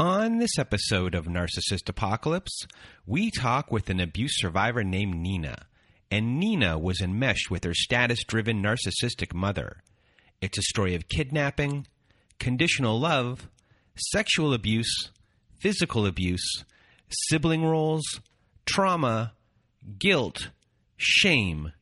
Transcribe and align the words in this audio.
On 0.00 0.38
this 0.38 0.60
episode 0.60 1.16
of 1.16 1.26
Narcissist 1.26 1.88
Apocalypse, 1.88 2.68
we 3.04 3.32
talk 3.32 3.72
with 3.72 3.90
an 3.90 3.98
abuse 3.98 4.30
survivor 4.38 4.84
named 4.84 5.16
Nina. 5.16 5.66
And 6.08 6.38
Nina 6.38 6.78
was 6.78 7.00
enmeshed 7.00 7.50
with 7.50 7.64
her 7.64 7.74
status 7.74 8.22
driven 8.22 8.62
narcissistic 8.62 9.34
mother. 9.34 9.82
It's 10.40 10.56
a 10.56 10.62
story 10.62 10.94
of 10.94 11.08
kidnapping, 11.08 11.88
conditional 12.38 13.00
love, 13.00 13.48
sexual 13.96 14.54
abuse, 14.54 15.10
physical 15.58 16.06
abuse, 16.06 16.62
sibling 17.08 17.64
roles, 17.64 18.20
trauma, 18.66 19.32
guilt, 19.98 20.50
shame, 20.96 21.72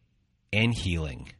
and 0.54 0.72
healing. 0.74 1.32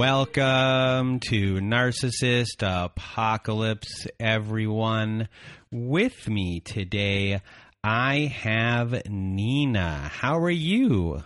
Welcome 0.00 1.20
to 1.28 1.56
Narcissist 1.56 2.62
Apocalypse, 2.62 4.06
everyone. 4.18 5.28
With 5.70 6.26
me 6.26 6.60
today, 6.60 7.42
I 7.84 8.32
have 8.34 9.02
Nina. 9.10 10.10
How 10.10 10.38
are 10.38 10.48
you? 10.48 11.22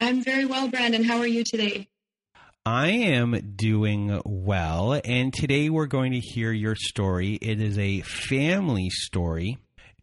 I'm 0.00 0.24
very 0.24 0.46
well, 0.46 0.68
Brandon. 0.68 1.04
How 1.04 1.18
are 1.18 1.26
you 1.26 1.44
today? 1.44 1.88
I 2.64 2.92
am 2.92 3.52
doing 3.56 4.22
well, 4.24 4.98
and 5.04 5.30
today 5.30 5.68
we're 5.68 5.84
going 5.84 6.12
to 6.12 6.20
hear 6.20 6.50
your 6.50 6.76
story. 6.76 7.34
It 7.42 7.60
is 7.60 7.78
a 7.78 8.00
family 8.00 8.88
story. 8.88 9.58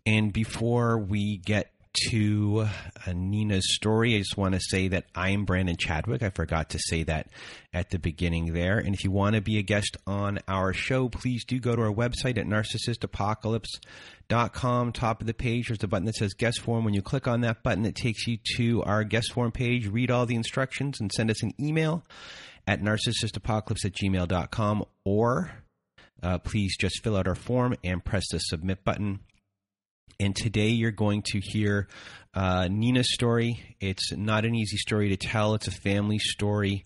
And 0.05 0.31
before 0.31 0.99
we 0.99 1.37
get 1.37 1.71
to 2.09 2.67
uh, 3.07 3.13
Nina's 3.13 3.75
story, 3.75 4.15
I 4.15 4.19
just 4.19 4.37
want 4.37 4.53
to 4.53 4.61
say 4.61 4.87
that 4.89 5.05
I 5.15 5.29
am 5.29 5.45
Brandon 5.45 5.77
Chadwick. 5.77 6.21
I 6.23 6.29
forgot 6.29 6.69
to 6.71 6.79
say 6.79 7.03
that 7.03 7.27
at 7.73 7.89
the 7.89 7.99
beginning 7.99 8.53
there. 8.53 8.77
And 8.77 8.95
if 8.95 9.03
you 9.03 9.11
want 9.11 9.35
to 9.35 9.41
be 9.41 9.57
a 9.57 9.61
guest 9.61 9.97
on 10.05 10.39
our 10.47 10.73
show, 10.73 11.09
please 11.09 11.43
do 11.45 11.59
go 11.59 11.75
to 11.75 11.81
our 11.81 11.93
website 11.93 12.37
at 12.37 12.45
narcissistapocalypse.com. 12.45 14.91
Top 14.91 15.21
of 15.21 15.27
the 15.27 15.33
page, 15.33 15.67
there's 15.67 15.83
a 15.83 15.87
button 15.87 16.05
that 16.05 16.15
says 16.15 16.33
guest 16.33 16.61
form. 16.61 16.85
When 16.85 16.93
you 16.93 17.01
click 17.01 17.27
on 17.27 17.41
that 17.41 17.63
button, 17.63 17.85
it 17.85 17.95
takes 17.95 18.27
you 18.27 18.37
to 18.55 18.83
our 18.83 19.03
guest 19.03 19.33
form 19.33 19.51
page. 19.51 19.87
Read 19.87 20.11
all 20.11 20.25
the 20.25 20.35
instructions 20.35 20.99
and 20.99 21.11
send 21.11 21.31
us 21.31 21.43
an 21.43 21.53
email 21.59 22.03
at 22.67 22.81
narcissistapocalypse 22.81 23.85
at 23.85 23.93
gmail.com 23.93 24.85
or 25.03 25.51
uh, 26.23 26.37
please 26.39 26.75
just 26.77 27.03
fill 27.03 27.17
out 27.17 27.27
our 27.27 27.35
form 27.35 27.75
and 27.83 28.03
press 28.03 28.23
the 28.31 28.39
submit 28.39 28.83
button. 28.83 29.19
And 30.19 30.35
today 30.35 30.69
you're 30.69 30.91
going 30.91 31.23
to 31.27 31.39
hear 31.39 31.87
uh, 32.33 32.67
Nina's 32.69 33.13
story. 33.13 33.75
It's 33.79 34.11
not 34.13 34.45
an 34.45 34.55
easy 34.55 34.77
story 34.77 35.09
to 35.09 35.17
tell, 35.17 35.53
it's 35.55 35.67
a 35.67 35.71
family 35.71 36.19
story. 36.19 36.85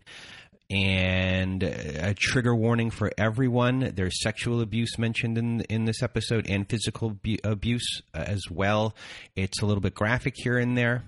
And 0.72 1.64
a 1.64 2.14
trigger 2.16 2.56
warning 2.56 2.92
for 2.92 3.12
everyone. 3.18 3.92
There's 3.96 4.22
sexual 4.22 4.62
abuse 4.62 5.00
mentioned 5.00 5.40
in 5.40 5.62
in 5.62 5.86
this 5.86 6.04
episode, 6.04 6.48
and 6.48 6.70
physical 6.70 7.18
abuse 7.44 8.04
uh, 8.14 8.20
as 8.20 8.44
well. 8.52 8.94
It's 9.36 9.64
a 9.64 9.66
little 9.66 9.82
bit 9.82 9.96
graphic 9.96 10.36
here 10.38 10.60
and 10.60 10.78
there. 10.78 11.06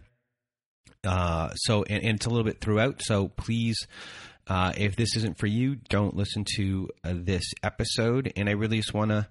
Uh, 1.03 1.53
so, 1.53 1.83
and, 1.83 2.03
and, 2.03 2.16
it's 2.16 2.25
a 2.25 2.29
little 2.29 2.44
bit 2.44 2.59
throughout. 2.59 3.03
So, 3.03 3.27
please 3.27 3.77
uh, 4.51 4.73
if 4.75 4.97
this 4.97 5.16
isn't 5.16 5.38
for 5.38 5.47
you, 5.47 5.78
don't 5.88 6.13
listen 6.13 6.44
to 6.57 6.89
uh, 7.06 7.13
this 7.16 7.53
episode. 7.63 8.34
And 8.35 8.50
I 8.50 8.51
really 8.51 8.75
just 8.75 8.94
want 8.94 9.12
to 9.12 9.25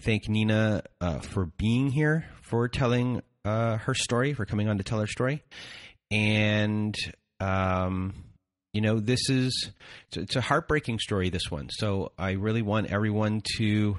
thank 0.00 0.28
Nina 0.28 0.82
uh, 1.00 1.20
for 1.20 1.46
being 1.46 1.92
here, 1.92 2.24
for 2.42 2.66
telling 2.66 3.22
uh, 3.44 3.76
her 3.76 3.94
story, 3.94 4.32
for 4.32 4.44
coming 4.44 4.68
on 4.68 4.78
to 4.78 4.82
tell 4.82 4.98
her 4.98 5.06
story. 5.06 5.44
And, 6.10 6.92
um, 7.38 8.14
you 8.72 8.80
know, 8.80 8.98
this 8.98 9.30
is 9.30 9.70
it's 10.12 10.34
a 10.34 10.40
heartbreaking 10.40 10.98
story, 10.98 11.30
this 11.30 11.52
one. 11.52 11.68
So 11.70 12.10
I 12.18 12.32
really 12.32 12.62
want 12.62 12.88
everyone 12.88 13.42
to 13.58 13.98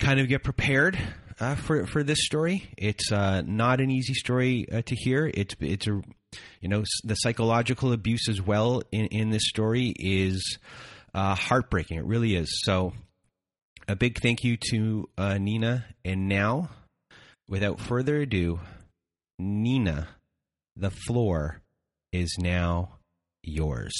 kind 0.00 0.18
of 0.18 0.26
get 0.26 0.42
prepared 0.42 0.98
uh, 1.38 1.54
for 1.54 1.86
for 1.86 2.02
this 2.02 2.18
story. 2.24 2.68
It's 2.76 3.12
uh, 3.12 3.42
not 3.46 3.80
an 3.80 3.92
easy 3.92 4.14
story 4.14 4.66
uh, 4.72 4.82
to 4.82 4.96
hear. 4.96 5.30
It's 5.32 5.54
it's 5.60 5.86
a 5.86 6.02
you 6.60 6.68
know 6.68 6.84
the 7.04 7.14
psychological 7.14 7.92
abuse 7.92 8.28
as 8.28 8.40
well 8.40 8.82
in 8.92 9.06
in 9.06 9.30
this 9.30 9.48
story 9.48 9.94
is 9.98 10.58
uh, 11.14 11.34
heartbreaking. 11.34 11.98
It 11.98 12.04
really 12.04 12.34
is. 12.34 12.48
So 12.64 12.92
a 13.88 13.96
big 13.96 14.20
thank 14.20 14.44
you 14.44 14.56
to 14.70 15.08
uh, 15.16 15.38
Nina. 15.38 15.86
And 16.04 16.28
now, 16.28 16.70
without 17.48 17.80
further 17.80 18.18
ado, 18.18 18.60
Nina, 19.38 20.08
the 20.76 20.90
floor 20.90 21.62
is 22.12 22.36
now 22.38 22.98
yours. 23.42 23.94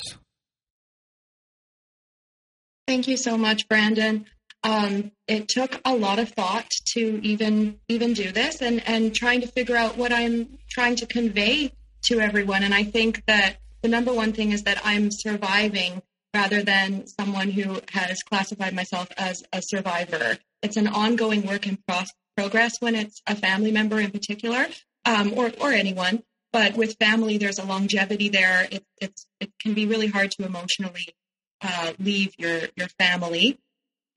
Thank 2.86 3.08
you 3.08 3.16
so 3.16 3.36
much, 3.36 3.68
Brandon. 3.68 4.26
Um, 4.64 5.12
it 5.26 5.48
took 5.48 5.80
a 5.84 5.94
lot 5.94 6.18
of 6.18 6.30
thought 6.30 6.70
to 6.94 7.20
even 7.22 7.78
even 7.88 8.12
do 8.12 8.32
this 8.32 8.60
and 8.60 8.82
and 8.88 9.14
trying 9.14 9.40
to 9.42 9.46
figure 9.46 9.76
out 9.76 9.96
what 9.96 10.12
I'm 10.12 10.58
trying 10.68 10.96
to 10.96 11.06
convey 11.06 11.72
to 12.02 12.20
everyone. 12.20 12.62
And 12.62 12.74
I 12.74 12.84
think 12.84 13.24
that 13.26 13.56
the 13.82 13.88
number 13.88 14.12
one 14.12 14.32
thing 14.32 14.52
is 14.52 14.62
that 14.64 14.80
I'm 14.84 15.10
surviving 15.10 16.02
rather 16.34 16.62
than 16.62 17.06
someone 17.06 17.50
who 17.50 17.80
has 17.90 18.22
classified 18.22 18.74
myself 18.74 19.08
as 19.16 19.42
a 19.52 19.62
survivor. 19.62 20.38
It's 20.62 20.76
an 20.76 20.88
ongoing 20.88 21.46
work 21.46 21.66
in 21.66 21.78
pro- 21.86 22.02
progress 22.36 22.80
when 22.80 22.94
it's 22.94 23.22
a 23.26 23.34
family 23.34 23.72
member 23.72 23.98
in 24.00 24.10
particular, 24.10 24.66
um, 25.04 25.32
or 25.34 25.52
or 25.60 25.72
anyone. 25.72 26.22
But 26.52 26.76
with 26.76 26.96
family, 26.98 27.38
there's 27.38 27.58
a 27.58 27.64
longevity 27.64 28.28
there. 28.28 28.66
It, 28.70 28.84
it's 29.00 29.26
it 29.40 29.52
can 29.60 29.74
be 29.74 29.86
really 29.86 30.08
hard 30.08 30.30
to 30.32 30.44
emotionally 30.44 31.14
uh, 31.62 31.92
leave 31.98 32.34
your 32.38 32.60
your 32.76 32.88
family 32.98 33.58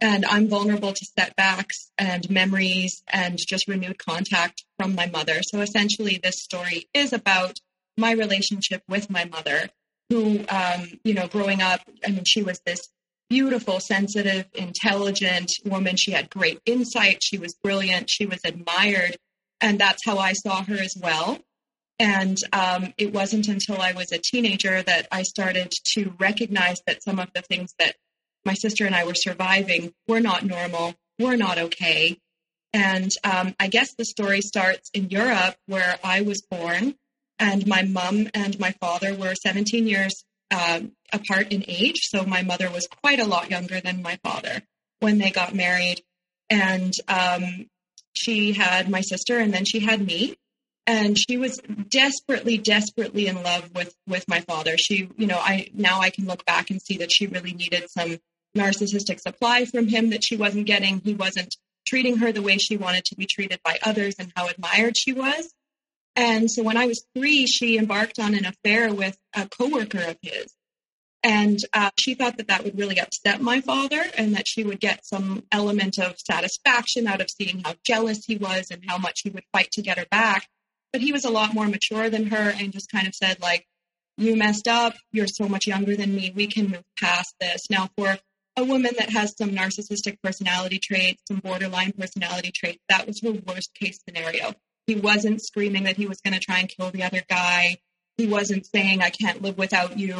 and 0.02 0.26
I'm 0.26 0.50
vulnerable 0.50 0.94
to 0.94 1.06
setbacks 1.06 1.92
and 1.98 2.28
memories 2.30 3.04
and 3.08 3.38
just 3.38 3.68
renewed 3.68 4.00
contact 4.00 4.66
from 4.78 4.96
my 4.96 5.06
mother. 5.06 5.42
So 5.44 5.62
essentially, 5.62 6.20
this 6.22 6.42
story 6.42 6.90
is 6.94 7.14
about 7.14 7.60
my 8.02 8.12
relationship 8.12 8.84
with 8.90 9.10
my 9.10 9.24
mother, 9.26 9.70
who, 10.10 10.44
um, 10.50 11.00
you 11.06 11.14
know, 11.14 11.28
growing 11.28 11.62
up, 11.62 11.80
I 12.06 12.12
mean, 12.12 12.26
she 12.26 12.44
was 12.44 12.60
this 12.66 12.90
beautiful, 13.30 13.80
sensitive, 13.80 14.46
intelligent 14.56 15.50
woman. 15.64 15.96
She 15.96 16.12
had 16.12 16.30
great 16.30 16.60
insight. 16.66 17.24
She 17.24 17.38
was 17.38 17.56
brilliant. 17.64 18.10
She 18.10 18.26
was 18.26 18.42
admired. 18.44 19.16
And 19.62 19.80
that's 19.80 20.04
how 20.06 20.18
I 20.18 20.34
saw 20.34 20.64
her 20.64 20.76
as 20.76 20.98
well. 21.02 21.40
And 21.98 22.38
um, 22.52 22.94
it 22.98 23.14
wasn't 23.14 23.48
until 23.48 23.80
I 23.80 23.94
was 23.94 24.12
a 24.12 24.18
teenager 24.18 24.82
that 24.82 25.08
I 25.12 25.22
started 25.22 25.72
to 25.94 26.14
recognize 26.20 26.82
that 26.88 27.04
some 27.04 27.20
of 27.20 27.30
the 27.34 27.44
things 27.44 27.74
that 27.80 27.96
my 28.44 28.56
sister 28.56 28.86
and 28.86 28.96
I 28.96 29.06
were 29.06 29.14
surviving 29.16 29.94
were 30.08 30.20
not 30.20 30.44
normal, 30.44 30.96
were 31.18 31.38
not 31.38 31.58
okay. 31.58 32.18
And 32.74 33.12
um, 33.24 33.56
I 33.60 33.68
guess 33.68 33.94
the 33.94 34.06
story 34.06 34.42
starts 34.42 34.90
in 34.94 35.10
Europe, 35.10 35.56
where 35.68 36.00
I 36.04 36.22
was 36.22 36.42
born, 36.42 36.96
and 37.42 37.66
my 37.66 37.82
mom 37.82 38.30
and 38.36 38.58
my 38.60 38.72
father 38.80 39.16
were 39.16 39.34
17 39.34 39.88
years 39.88 40.24
um, 40.52 40.92
apart 41.12 41.52
in 41.52 41.66
age. 41.68 42.02
So 42.04 42.24
my 42.24 42.44
mother 42.44 42.70
was 42.70 42.88
quite 43.02 43.20
a 43.20 43.26
lot 43.26 43.50
younger 43.50 43.82
than 43.82 44.04
my 44.04 44.20
father 44.24 44.62
when 45.00 45.18
they 45.18 45.32
got 45.32 45.56
married. 45.56 46.02
And 46.52 46.94
um, 47.08 47.66
she 48.14 48.54
had 48.54 48.90
my 48.90 49.02
sister, 49.02 49.40
and 49.40 49.54
then 49.54 49.66
she 49.66 49.80
had 49.80 50.06
me. 50.06 50.36
And 50.86 51.18
she 51.18 51.38
was 51.38 51.60
desperately, 51.90 52.58
desperately 52.58 53.28
in 53.28 53.42
love 53.42 53.74
with 53.74 53.96
with 54.08 54.28
my 54.28 54.42
father. 54.42 54.78
She, 54.78 55.10
you 55.18 55.28
know, 55.28 55.38
I 55.38 55.70
now 55.74 56.00
I 56.02 56.10
can 56.10 56.26
look 56.26 56.46
back 56.46 56.70
and 56.70 56.82
see 56.82 56.98
that 56.98 57.12
she 57.12 57.28
really 57.28 57.54
needed 57.54 57.90
some 57.90 58.20
narcissistic 58.56 59.20
supply 59.20 59.66
from 59.66 59.88
him 59.88 60.10
that 60.10 60.24
she 60.24 60.36
wasn't 60.36 60.68
getting. 60.68 61.00
He 61.00 61.14
wasn't 61.14 61.56
treating 61.88 62.18
her 62.18 62.32
the 62.32 62.42
way 62.42 62.58
she 62.58 62.78
wanted 62.78 63.06
to 63.06 63.16
be 63.16 63.26
treated 63.26 63.62
by 63.64 63.80
others, 63.84 64.16
and 64.20 64.32
how 64.36 64.48
admired 64.48 64.96
she 64.98 65.14
was. 65.14 65.54
And 66.16 66.52
so 66.52 66.64
when 66.64 66.78
I 66.78 66.88
was 66.88 67.06
three, 67.16 67.48
she 67.48 67.78
embarked 67.78 68.20
on 68.20 68.36
an 68.36 68.46
affair 68.46 68.94
with 68.94 69.18
a 69.36 69.48
coworker 69.48 70.04
of 70.04 70.18
his. 70.22 70.54
And 71.24 71.60
uh, 71.74 71.92
she 72.00 72.16
thought 72.16 72.38
that 72.38 72.48
that 72.48 72.64
would 72.64 72.78
really 72.78 73.00
upset 73.00 73.42
my 73.42 73.62
father 73.62 74.02
and 74.18 74.36
that 74.36 74.48
she 74.48 74.64
would 74.64 74.80
get 74.80 75.06
some 75.06 75.44
element 75.52 76.00
of 76.00 76.16
satisfaction 76.18 77.06
out 77.08 77.22
of 77.22 77.30
seeing 77.30 77.62
how 77.64 77.76
jealous 77.86 78.26
he 78.26 78.38
was 78.38 78.68
and 78.72 78.84
how 78.88 78.98
much 78.98 79.22
he 79.24 79.30
would 79.30 79.44
fight 79.54 79.70
to 79.74 79.84
get 79.84 80.00
her 80.00 80.08
back. 80.10 80.48
But 80.92 81.02
he 81.02 81.14
was 81.14 81.24
a 81.24 81.30
lot 81.30 81.54
more 81.54 81.68
mature 81.68 82.10
than 82.10 82.28
her 82.28 82.54
and 82.58 82.74
just 82.74 82.92
kind 82.92 83.08
of 83.08 83.14
said, 83.14 83.40
like, 83.40 83.66
you 84.18 84.36
messed 84.36 84.68
up. 84.68 84.96
You're 85.12 85.28
so 85.28 85.48
much 85.48 85.68
younger 85.68 85.96
than 85.96 86.16
me. 86.16 86.34
We 86.36 86.48
can 86.48 86.70
move 86.70 86.84
past 87.00 87.36
this. 87.40 87.70
Now, 87.70 87.90
for 87.96 88.18
a 88.58 88.64
woman 88.64 88.92
that 88.98 89.12
has 89.12 89.36
some 89.38 89.52
narcissistic 89.52 90.18
personality 90.22 90.80
traits, 90.80 91.22
some 91.28 91.40
borderline 91.40 91.94
personality 91.94 92.52
traits, 92.54 92.84
that 92.90 93.08
was 93.08 93.22
her 93.22 93.32
worst 93.32 93.74
case 93.76 94.00
scenario. 94.08 94.54
He 94.88 94.96
wasn't 94.96 95.42
screaming 95.42 95.84
that 95.84 95.98
he 95.98 96.08
was 96.08 96.22
going 96.22 96.34
to 96.34 96.40
try 96.40 96.60
and 96.60 96.70
kill 96.70 96.92
the 96.92 97.04
other 97.04 97.22
guy. 97.30 97.78
He 98.18 98.28
wasn't 98.28 98.66
saying, 98.66 99.02
I 99.02 99.10
can't 99.10 99.42
live 99.42 99.58
without 99.58 99.98
you 99.98 100.16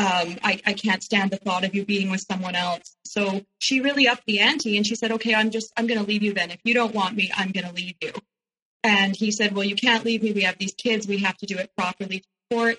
um, 0.00 0.38
I, 0.42 0.60
I 0.64 0.72
can't 0.72 1.02
stand 1.02 1.30
the 1.30 1.36
thought 1.36 1.64
of 1.64 1.74
you 1.74 1.84
being 1.84 2.10
with 2.10 2.22
someone 2.22 2.54
else. 2.54 2.96
So 3.04 3.42
she 3.58 3.80
really 3.80 4.08
upped 4.08 4.24
the 4.26 4.40
ante 4.40 4.78
and 4.78 4.86
she 4.86 4.94
said, 4.94 5.12
okay, 5.12 5.34
I'm 5.34 5.50
just, 5.50 5.72
I'm 5.76 5.86
going 5.86 6.00
to 6.00 6.06
leave 6.06 6.22
you 6.22 6.32
then. 6.32 6.50
If 6.50 6.60
you 6.64 6.72
don't 6.72 6.94
want 6.94 7.16
me, 7.16 7.30
I'm 7.36 7.50
going 7.50 7.66
to 7.66 7.72
leave 7.72 7.96
you. 8.00 8.12
And 8.82 9.14
he 9.14 9.30
said, 9.30 9.54
well, 9.54 9.64
you 9.64 9.74
can't 9.74 10.04
leave 10.04 10.22
me. 10.22 10.32
We 10.32 10.42
have 10.42 10.56
these 10.56 10.72
kids. 10.72 11.06
We 11.06 11.18
have 11.18 11.36
to 11.38 11.46
do 11.46 11.58
it 11.58 11.70
properly 11.76 12.20
to 12.20 12.26
court. 12.56 12.78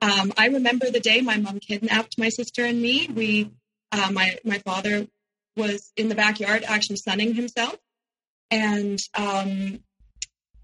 Um, 0.00 0.32
I 0.36 0.48
remember 0.48 0.90
the 0.90 1.00
day 1.00 1.22
my 1.22 1.38
mom 1.38 1.58
kidnapped 1.58 2.18
my 2.18 2.28
sister 2.28 2.64
and 2.64 2.80
me. 2.80 3.08
We, 3.08 3.50
uh, 3.90 4.10
my, 4.12 4.38
my 4.44 4.58
father 4.58 5.08
was 5.56 5.92
in 5.96 6.08
the 6.08 6.14
backyard 6.14 6.62
actually 6.64 6.96
sunning 6.96 7.34
himself. 7.34 7.76
And 8.52 9.00
um, 9.16 9.80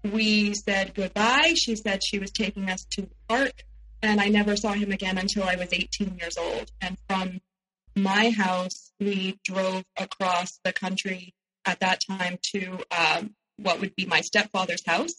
we 0.03 0.53
said 0.53 0.93
goodbye. 0.93 1.53
She 1.55 1.75
said 1.75 2.03
she 2.03 2.19
was 2.19 2.31
taking 2.31 2.69
us 2.69 2.85
to 2.91 3.01
the 3.03 3.15
park 3.27 3.53
and 4.01 4.19
I 4.19 4.29
never 4.29 4.55
saw 4.55 4.73
him 4.73 4.91
again 4.91 5.17
until 5.17 5.43
I 5.43 5.55
was 5.55 5.69
18 5.71 6.17
years 6.19 6.37
old. 6.37 6.71
And 6.81 6.97
from 7.07 7.39
my 7.95 8.31
house, 8.31 8.91
we 8.99 9.39
drove 9.43 9.83
across 9.97 10.59
the 10.63 10.73
country 10.73 11.33
at 11.65 11.79
that 11.81 12.01
time 12.07 12.39
to 12.53 12.79
um, 12.91 13.35
what 13.57 13.79
would 13.79 13.95
be 13.95 14.05
my 14.05 14.21
stepfather's 14.21 14.85
house. 14.85 15.13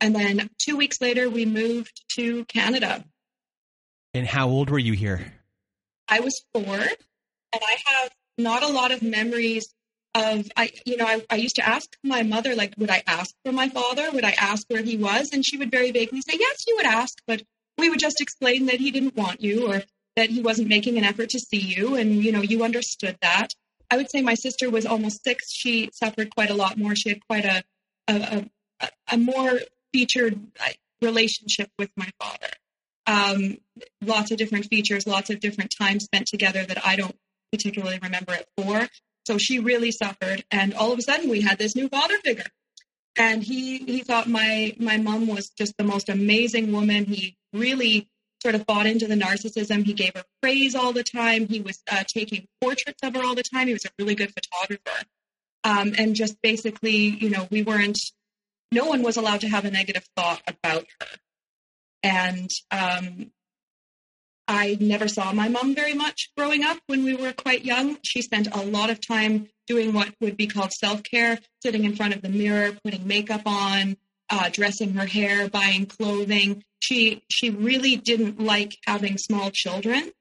And 0.00 0.14
then 0.14 0.48
two 0.58 0.76
weeks 0.76 1.00
later, 1.00 1.28
we 1.28 1.44
moved 1.44 2.04
to 2.14 2.44
Canada. 2.44 3.04
And 4.14 4.26
how 4.26 4.48
old 4.48 4.70
were 4.70 4.78
you 4.78 4.92
here? 4.92 5.34
I 6.08 6.20
was 6.20 6.40
four, 6.54 6.62
and 6.64 6.92
I 7.52 7.76
have 7.86 8.10
not 8.38 8.62
a 8.62 8.68
lot 8.68 8.92
of 8.92 9.02
memories 9.02 9.74
of 10.14 10.50
I 10.56 10.72
you 10.84 10.96
know 10.96 11.06
I, 11.06 11.24
I 11.30 11.36
used 11.36 11.56
to 11.56 11.68
ask 11.68 11.96
my 12.02 12.22
mother 12.22 12.54
like 12.54 12.74
would 12.78 12.90
I 12.90 13.02
ask 13.06 13.34
for 13.44 13.52
my 13.52 13.68
father? 13.68 14.10
Would 14.10 14.24
I 14.24 14.34
ask 14.38 14.66
where 14.68 14.82
he 14.82 14.96
was? 14.96 15.30
And 15.32 15.44
she 15.44 15.56
would 15.56 15.70
very 15.70 15.90
vaguely 15.90 16.20
say 16.22 16.36
yes 16.38 16.64
you 16.66 16.76
would 16.76 16.86
ask 16.86 17.18
but 17.26 17.42
we 17.78 17.88
would 17.88 18.00
just 18.00 18.20
explain 18.20 18.66
that 18.66 18.80
he 18.80 18.90
didn't 18.90 19.16
want 19.16 19.40
you 19.40 19.72
or 19.72 19.82
that 20.16 20.30
he 20.30 20.42
wasn't 20.42 20.68
making 20.68 20.98
an 20.98 21.04
effort 21.04 21.30
to 21.30 21.38
see 21.38 21.60
you. 21.60 21.94
And 21.94 22.22
you 22.24 22.32
know 22.32 22.42
you 22.42 22.64
understood 22.64 23.16
that. 23.22 23.54
I 23.90 23.96
would 23.96 24.10
say 24.10 24.20
my 24.20 24.34
sister 24.34 24.68
was 24.68 24.84
almost 24.84 25.24
six. 25.24 25.50
She 25.50 25.88
suffered 25.92 26.34
quite 26.34 26.50
a 26.50 26.54
lot 26.54 26.76
more. 26.76 26.94
She 26.94 27.08
had 27.10 27.26
quite 27.26 27.44
a 27.44 27.62
a, 28.08 28.44
a, 28.80 28.88
a 29.12 29.16
more 29.16 29.60
featured 29.92 30.40
relationship 31.00 31.70
with 31.78 31.90
my 31.96 32.08
father. 32.20 32.48
Um, 33.06 33.58
lots 34.02 34.30
of 34.30 34.36
different 34.36 34.66
features 34.66 35.06
lots 35.06 35.30
of 35.30 35.40
different 35.40 35.72
time 35.78 35.98
spent 35.98 36.26
together 36.26 36.64
that 36.64 36.84
i 36.84 36.94
don't 36.94 37.16
particularly 37.50 37.98
remember 38.02 38.34
it 38.34 38.46
for 38.56 38.86
so 39.28 39.38
she 39.38 39.58
really 39.58 39.92
suffered 39.92 40.44
and 40.50 40.74
all 40.74 40.92
of 40.92 40.98
a 40.98 41.02
sudden 41.02 41.30
we 41.30 41.40
had 41.40 41.58
this 41.58 41.76
new 41.76 41.88
father 41.88 42.18
figure 42.24 42.50
and 43.16 43.42
he 43.42 43.78
he 43.78 44.00
thought 44.00 44.28
my 44.28 44.74
my 44.78 44.96
mom 44.96 45.26
was 45.26 45.50
just 45.50 45.76
the 45.76 45.84
most 45.84 46.08
amazing 46.08 46.72
woman 46.72 47.04
he 47.04 47.36
really 47.52 48.08
sort 48.42 48.54
of 48.54 48.66
bought 48.66 48.86
into 48.86 49.06
the 49.06 49.14
narcissism. 49.14 49.84
He 49.84 49.92
gave 49.92 50.12
her 50.14 50.24
praise 50.40 50.74
all 50.74 50.92
the 50.92 51.02
time. 51.02 51.48
He 51.48 51.60
was 51.60 51.82
uh, 51.90 52.04
taking 52.06 52.46
portraits 52.60 53.02
of 53.02 53.14
her 53.14 53.22
all 53.22 53.34
the 53.34 53.42
time. 53.42 53.66
He 53.66 53.72
was 53.72 53.84
a 53.84 53.90
really 53.98 54.14
good 54.14 54.32
photographer. 54.32 55.04
Um, 55.64 55.92
and 55.98 56.14
just 56.14 56.40
basically, 56.40 56.96
you 56.96 57.30
know, 57.30 57.48
we 57.50 57.62
weren't, 57.62 57.98
no 58.70 58.86
one 58.86 59.02
was 59.02 59.16
allowed 59.16 59.40
to 59.40 59.48
have 59.48 59.64
a 59.64 59.70
negative 59.70 60.06
thought 60.16 60.40
about 60.46 60.86
her. 61.00 61.06
And 62.04 62.50
um, 62.70 63.32
I 64.48 64.78
never 64.80 65.08
saw 65.08 65.32
my 65.32 65.48
mom 65.48 65.74
very 65.74 65.92
much 65.92 66.30
growing 66.36 66.64
up 66.64 66.78
when 66.86 67.04
we 67.04 67.14
were 67.14 67.34
quite 67.34 67.66
young. 67.66 67.98
She 68.02 68.22
spent 68.22 68.48
a 68.50 68.64
lot 68.64 68.88
of 68.88 69.06
time 69.06 69.48
doing 69.66 69.92
what 69.92 70.14
would 70.22 70.38
be 70.38 70.46
called 70.46 70.72
self 70.72 71.02
care, 71.02 71.38
sitting 71.62 71.84
in 71.84 71.94
front 71.94 72.14
of 72.14 72.22
the 72.22 72.30
mirror, 72.30 72.72
putting 72.82 73.06
makeup 73.06 73.42
on, 73.44 73.98
uh, 74.30 74.48
dressing 74.48 74.94
her 74.94 75.04
hair, 75.04 75.50
buying 75.50 75.84
clothing. 75.84 76.64
She 76.80 77.22
she 77.30 77.50
really 77.50 77.96
didn't 77.96 78.40
like 78.40 78.78
having 78.86 79.18
small 79.18 79.50
children, 79.50 80.12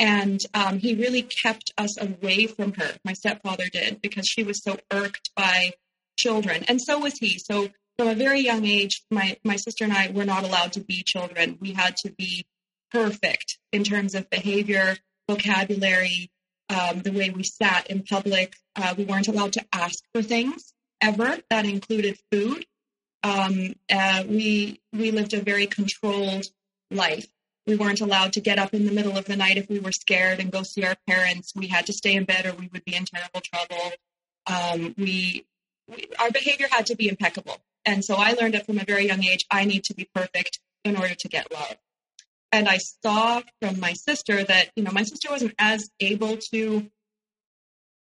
and 0.00 0.40
um, 0.52 0.80
he 0.80 0.96
really 0.96 1.22
kept 1.22 1.70
us 1.78 1.96
away 2.00 2.46
from 2.46 2.72
her. 2.74 2.94
My 3.04 3.12
stepfather 3.12 3.66
did 3.72 4.02
because 4.02 4.26
she 4.26 4.42
was 4.42 4.62
so 4.62 4.78
irked 4.90 5.30
by 5.36 5.74
children, 6.18 6.64
and 6.66 6.80
so 6.80 6.98
was 6.98 7.18
he. 7.18 7.38
So 7.38 7.68
from 7.96 8.08
a 8.08 8.14
very 8.16 8.40
young 8.40 8.66
age, 8.66 9.04
my 9.12 9.36
my 9.44 9.56
sister 9.56 9.84
and 9.84 9.92
I 9.92 10.10
were 10.10 10.24
not 10.24 10.42
allowed 10.42 10.72
to 10.72 10.80
be 10.80 11.04
children. 11.06 11.56
We 11.60 11.72
had 11.72 11.96
to 11.98 12.10
be 12.10 12.46
perfect 12.90 13.58
in 13.72 13.84
terms 13.84 14.14
of 14.14 14.28
behavior, 14.30 14.96
vocabulary, 15.28 16.30
um, 16.68 17.02
the 17.02 17.12
way 17.12 17.30
we 17.30 17.42
sat 17.42 17.88
in 17.88 18.02
public. 18.02 18.56
Uh, 18.76 18.94
we 18.96 19.04
weren't 19.04 19.28
allowed 19.28 19.52
to 19.54 19.64
ask 19.72 20.02
for 20.14 20.22
things 20.22 20.72
ever. 21.00 21.38
That 21.50 21.64
included 21.64 22.18
food 22.30 22.64
um, 23.22 23.74
uh, 23.92 24.24
we 24.26 24.80
we 24.92 25.10
lived 25.10 25.34
a 25.34 25.42
very 25.42 25.66
controlled 25.66 26.46
life. 26.90 27.26
We 27.66 27.76
weren't 27.76 28.00
allowed 28.00 28.32
to 28.34 28.40
get 28.40 28.58
up 28.58 28.72
in 28.74 28.86
the 28.86 28.92
middle 28.92 29.16
of 29.16 29.26
the 29.26 29.36
night 29.36 29.58
if 29.58 29.68
we 29.68 29.78
were 29.78 29.92
scared 29.92 30.40
and 30.40 30.50
go 30.50 30.62
see 30.62 30.84
our 30.84 30.96
parents. 31.06 31.52
We 31.54 31.68
had 31.68 31.86
to 31.86 31.92
stay 31.92 32.14
in 32.14 32.24
bed 32.24 32.46
or 32.46 32.54
we 32.54 32.68
would 32.72 32.84
be 32.84 32.96
in 32.96 33.04
terrible 33.04 33.40
trouble. 33.40 33.92
Um, 34.46 34.94
we, 34.96 35.46
we 35.86 36.08
our 36.18 36.30
behavior 36.30 36.66
had 36.70 36.86
to 36.86 36.96
be 36.96 37.08
impeccable, 37.08 37.58
and 37.84 38.04
so 38.04 38.16
I 38.16 38.32
learned 38.32 38.54
it 38.54 38.66
from 38.66 38.78
a 38.78 38.84
very 38.84 39.06
young 39.06 39.22
age. 39.24 39.44
I 39.50 39.64
need 39.64 39.84
to 39.84 39.94
be 39.94 40.08
perfect 40.14 40.60
in 40.84 40.96
order 40.96 41.14
to 41.14 41.28
get 41.28 41.52
love. 41.52 41.76
And 42.52 42.68
I 42.68 42.78
saw 42.78 43.42
from 43.60 43.78
my 43.78 43.92
sister 43.92 44.42
that 44.44 44.70
you 44.74 44.82
know 44.82 44.90
my 44.92 45.04
sister 45.04 45.28
wasn't 45.30 45.54
as 45.58 45.90
able 46.00 46.36
to 46.52 46.90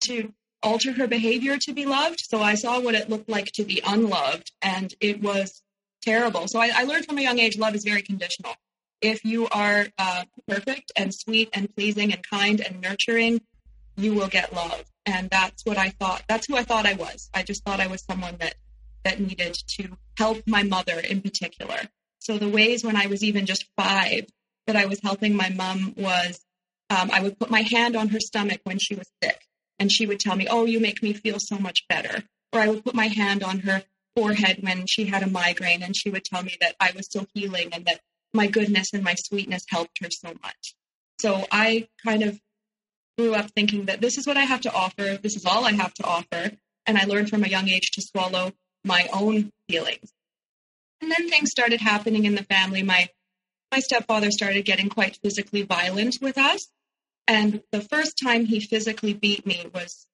to 0.03 0.33
alter 0.63 0.93
her 0.93 1.07
behavior 1.07 1.59
to 1.59 1.73
be 1.73 1.87
loved. 1.87 2.21
So 2.21 2.41
I 2.41 2.55
saw 2.55 2.81
what 2.81 2.95
it 2.95 3.09
looked 3.11 3.29
like 3.29 3.53
to 3.53 3.65
be 3.65 3.81
unloved, 3.87 4.53
and 4.63 4.93
it 5.01 5.23
was 5.23 5.63
terrible. 6.03 6.49
So 6.49 6.59
I, 6.59 6.71
I 6.75 6.85
learned 6.85 7.07
from 7.07 7.19
a 7.19 7.23
young 7.23 7.39
age 7.39 7.59
love 7.59 7.75
is 7.75 7.85
very 7.85 8.03
conditional. 8.03 8.55
If 9.01 9.25
you 9.25 9.49
are 9.49 9.87
uh, 9.99 10.25
perfect 10.49 10.93
and 10.97 11.15
sweet 11.15 11.51
and 11.53 11.75
pleasing 11.75 12.13
and 12.13 12.23
kind 12.23 12.61
and 12.61 12.81
nurturing, 12.81 13.41
you 13.97 14.15
will 14.15 14.29
get 14.29 14.53
love. 14.53 14.85
And 15.07 15.29
that's 15.31 15.65
what 15.65 15.77
I 15.77 15.91
thought. 15.91 16.23
That's 16.29 16.47
who 16.47 16.57
I 16.57 16.63
thought 16.63 16.87
I 16.87 16.95
was. 16.95 17.29
I 17.35 17.43
just 17.43 17.65
thought 17.65 17.81
I 17.81 17.87
was 17.87 18.03
someone 18.03 18.37
that 18.39 18.55
that 19.05 19.21
needed 19.21 19.55
to 19.69 19.99
help 20.17 20.43
my 20.47 20.63
mother 20.63 20.99
in 20.99 21.21
particular. 21.21 21.77
So 22.25 22.39
the 22.39 22.49
ways 22.49 22.83
when 22.83 22.97
I 22.97 23.07
was 23.07 23.23
even 23.23 23.45
just 23.45 23.67
five 23.77 24.25
that 24.67 24.77
I 24.77 24.87
was 24.87 24.99
helping 25.03 25.37
my 25.37 25.51
mom 25.51 25.95
was 25.97 26.41
um, 26.89 27.11
I 27.13 27.21
would 27.21 27.39
put 27.39 27.51
my 27.51 27.63
hand 27.71 27.97
on 27.97 28.09
her 28.09 28.21
stomach 28.21 28.61
when 28.65 28.79
she 28.79 28.95
was 28.95 29.07
sick 29.23 29.41
and 29.79 29.93
she 29.93 30.07
would 30.07 30.21
tell 30.21 30.35
me, 30.35 30.47
Oh, 30.49 30.65
you 30.65 30.81
make 30.81 31.03
me 31.03 31.13
feel 31.13 31.37
so 31.39 31.59
much 31.59 31.87
better. 31.87 32.25
Or 32.53 32.61
I 32.61 32.69
would 32.69 32.83
put 32.83 32.95
my 32.95 33.09
hand 33.09 33.43
on 33.43 33.61
her 33.61 33.83
forehead 34.17 34.59
when 34.63 34.87
she 34.87 35.05
had 35.05 35.23
a 35.23 35.29
migraine 35.29 35.83
and 35.83 35.95
she 35.95 36.09
would 36.09 36.25
tell 36.25 36.43
me 36.43 36.57
that 36.63 36.77
I 36.81 36.93
was 36.97 37.07
still 37.07 37.27
healing 37.35 37.71
and 37.73 37.85
that 37.85 38.01
my 38.33 38.47
goodness 38.47 38.89
and 38.95 39.05
my 39.05 39.15
sweetness 39.17 39.65
helped 39.69 39.99
her 40.03 40.09
so 40.11 40.29
much. 40.43 40.75
So 41.21 41.47
I 41.53 41.89
kind 42.05 42.23
of 42.23 42.41
grew 43.19 43.35
up 43.35 43.51
thinking 43.51 43.85
that 43.87 44.01
this 44.01 44.17
is 44.17 44.27
what 44.27 44.39
I 44.39 44.45
have 44.45 44.63
to 44.63 44.73
offer, 44.73 45.19
this 45.23 45.37
is 45.37 45.45
all 45.45 45.67
I 45.67 45.73
have 45.73 45.93
to 45.95 46.05
offer. 46.05 46.53
And 46.87 46.97
I 46.97 47.05
learned 47.05 47.29
from 47.29 47.45
a 47.45 47.49
young 47.49 47.69
age 47.69 47.91
to 47.93 48.03
swallow 48.03 48.53
my 48.83 49.09
own 49.13 49.51
feelings. 49.69 50.13
And 51.01 51.11
then 51.11 51.29
things 51.29 51.51
started 51.51 51.81
happening 51.81 52.25
in 52.25 52.35
the 52.35 52.45
family. 52.45 52.83
My 52.83 53.09
my 53.73 53.81
stepfather 53.81 54.31
started 54.31 54.65
getting 54.65 54.89
quite 54.89 55.17
physically 55.17 55.63
violent 55.63 56.19
with 56.23 56.39
us. 56.39 56.69
And 57.27 57.63
the 57.73 57.81
first 57.81 58.19
time 58.23 58.45
he 58.45 58.61
physically 58.61 59.15
beat 59.15 59.45
me 59.45 59.67
was 59.75 60.07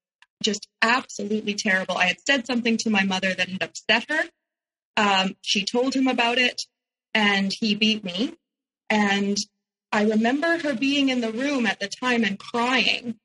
just 0.43 0.67
absolutely 0.81 1.55
terrible. 1.55 1.99
I 1.99 2.07
had 2.07 2.21
said 2.27 2.47
something 2.47 2.79
to 2.79 2.91
my 2.91 3.05
mother 3.05 3.35
that 3.35 3.49
had 3.49 3.63
upset 3.63 4.07
her. 4.09 4.23
Um, 4.97 5.37
she 5.43 5.65
told 5.65 5.95
him 5.95 6.09
about 6.09 6.39
it, 6.39 6.63
and 7.15 7.53
he 7.53 7.75
beat 7.75 8.05
me. 8.05 8.35
And 8.89 9.37
I 9.93 10.05
remember 10.05 10.59
her 10.59 10.75
being 10.75 11.09
in 11.09 11.21
the 11.21 11.33
room 11.33 11.67
at 11.67 11.81
the 11.81 11.89
time 11.89 12.25
and 12.25 12.39
crying. 12.39 13.17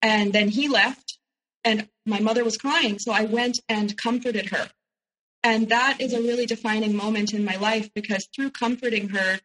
And 0.00 0.32
then 0.32 0.48
he 0.48 0.68
left. 0.68 1.18
And 1.64 1.88
my 2.06 2.20
mother 2.20 2.44
was 2.44 2.56
crying. 2.56 2.98
So 2.98 3.12
I 3.12 3.24
went 3.24 3.60
and 3.68 3.96
comforted 3.96 4.50
her. 4.50 4.68
And 5.44 5.68
that 5.70 6.00
is 6.00 6.12
a 6.12 6.22
really 6.22 6.46
defining 6.46 6.96
moment 6.96 7.34
in 7.34 7.44
my 7.44 7.56
life 7.56 7.92
because 7.94 8.28
through 8.34 8.50
comforting 8.50 9.08
her, 9.10 9.40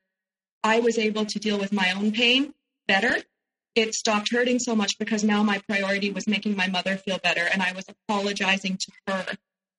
I 0.64 0.80
was 0.80 0.98
able 0.98 1.26
to 1.26 1.40
deal 1.40 1.58
with 1.58 1.74
my 1.74 1.92
own 1.92 2.12
pain 2.12 2.54
better. 2.88 3.18
It 3.76 3.94
stopped 3.94 4.32
hurting 4.32 4.60
so 4.60 4.76
much 4.76 4.98
because 4.98 5.24
now 5.24 5.44
my 5.44 5.60
priority 5.68 6.12
was 6.12 6.28
making 6.28 6.56
my 6.56 6.68
mother 6.68 6.98
feel 6.98 7.20
better 7.20 7.48
and 7.52 7.62
I 7.62 7.74
was 7.74 7.86
apologizing 7.88 8.78
to 8.78 8.92
her. 9.08 9.26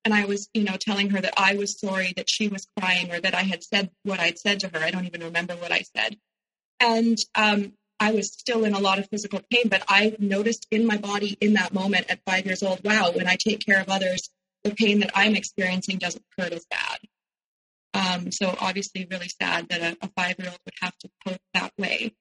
And 0.05 0.15
I 0.15 0.25
was, 0.25 0.49
you 0.55 0.65
know, 0.65 0.77
telling 0.77 1.11
her 1.11 1.21
that 1.21 1.35
I 1.37 1.55
was 1.55 1.79
sorry 1.79 2.15
that 2.17 2.31
she 2.31 2.49
was 2.49 2.67
crying 2.79 3.13
or 3.13 3.21
that 3.21 3.35
I 3.35 3.43
had 3.43 3.63
said 3.63 3.91
what 4.05 4.21
I'd 4.21 4.39
said 4.39 4.61
to 4.61 4.69
her. 4.69 4.79
I 4.79 4.91
don't 4.91 5.07
even 5.07 5.23
remember 5.23 5.55
what 5.55 5.73
I 5.73 5.83
said. 5.97 6.17
And 6.81 7.19
um, 7.35 7.73
I 8.01 8.13
was 8.13 8.33
still 8.33 8.65
in 8.65 8.75
a 8.75 8.79
lot 8.79 8.99
of 8.99 9.09
physical 9.09 9.41
pain, 9.51 9.69
but 9.69 9.83
I 9.89 10.17
noticed 10.19 10.67
in 10.71 10.87
my 10.87 10.97
body 10.97 11.37
in 11.41 11.55
that 11.55 11.75
moment 11.75 12.07
at 12.09 12.21
five 12.25 12.47
years 12.47 12.63
old, 12.63 12.81
wow, 12.85 13.11
when 13.13 13.27
I 13.27 13.37
take 13.37 13.65
care 13.65 13.81
of 13.81 13.89
others, 13.89 14.31
the 14.65 14.75
pain 14.75 15.01
that 15.01 15.13
I'm 15.15 15.37
experiencing 15.37 15.99
doesn't 15.99 16.25
hurt 16.37 16.53
as 16.53 16.67
bad. 16.71 16.99
Um, 17.95 18.31
so 18.33 18.55
obviously, 18.61 19.07
really 19.11 19.31
sad 19.41 19.69
that 19.71 19.81
a, 19.81 19.97
a 20.05 20.11
five 20.17 20.37
year 20.39 20.49
old 20.49 20.59
would 20.65 20.75
have 20.81 20.97
to 20.99 21.09
cope 21.27 21.41
that 21.55 21.73
way. 21.79 22.13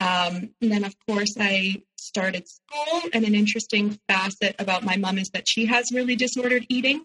Um, 0.00 0.50
and 0.60 0.72
then, 0.72 0.84
of 0.84 0.94
course, 1.08 1.36
I 1.38 1.82
started 1.96 2.46
school. 2.48 3.10
And 3.12 3.24
an 3.24 3.34
interesting 3.34 3.98
facet 4.08 4.56
about 4.58 4.84
my 4.84 4.96
mom 4.96 5.18
is 5.18 5.30
that 5.30 5.48
she 5.48 5.66
has 5.66 5.92
really 5.92 6.16
disordered 6.16 6.66
eating. 6.68 7.04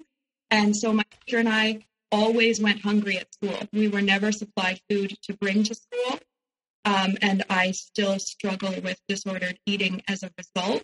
And 0.49 0.75
so 0.75 0.91
my 0.91 1.03
teacher 1.25 1.37
and 1.37 1.49
I 1.49 1.85
always 2.11 2.59
went 2.59 2.81
hungry 2.81 3.17
at 3.17 3.33
school. 3.33 3.57
We 3.71 3.87
were 3.87 4.01
never 4.01 4.31
supplied 4.31 4.81
food 4.89 5.15
to 5.23 5.33
bring 5.33 5.63
to 5.63 5.75
school. 5.75 6.19
Um, 6.83 7.17
and 7.21 7.43
I 7.49 7.71
still 7.71 8.19
struggle 8.19 8.73
with 8.81 8.99
disordered 9.07 9.59
eating 9.65 10.01
as 10.07 10.23
a 10.23 10.31
result. 10.37 10.83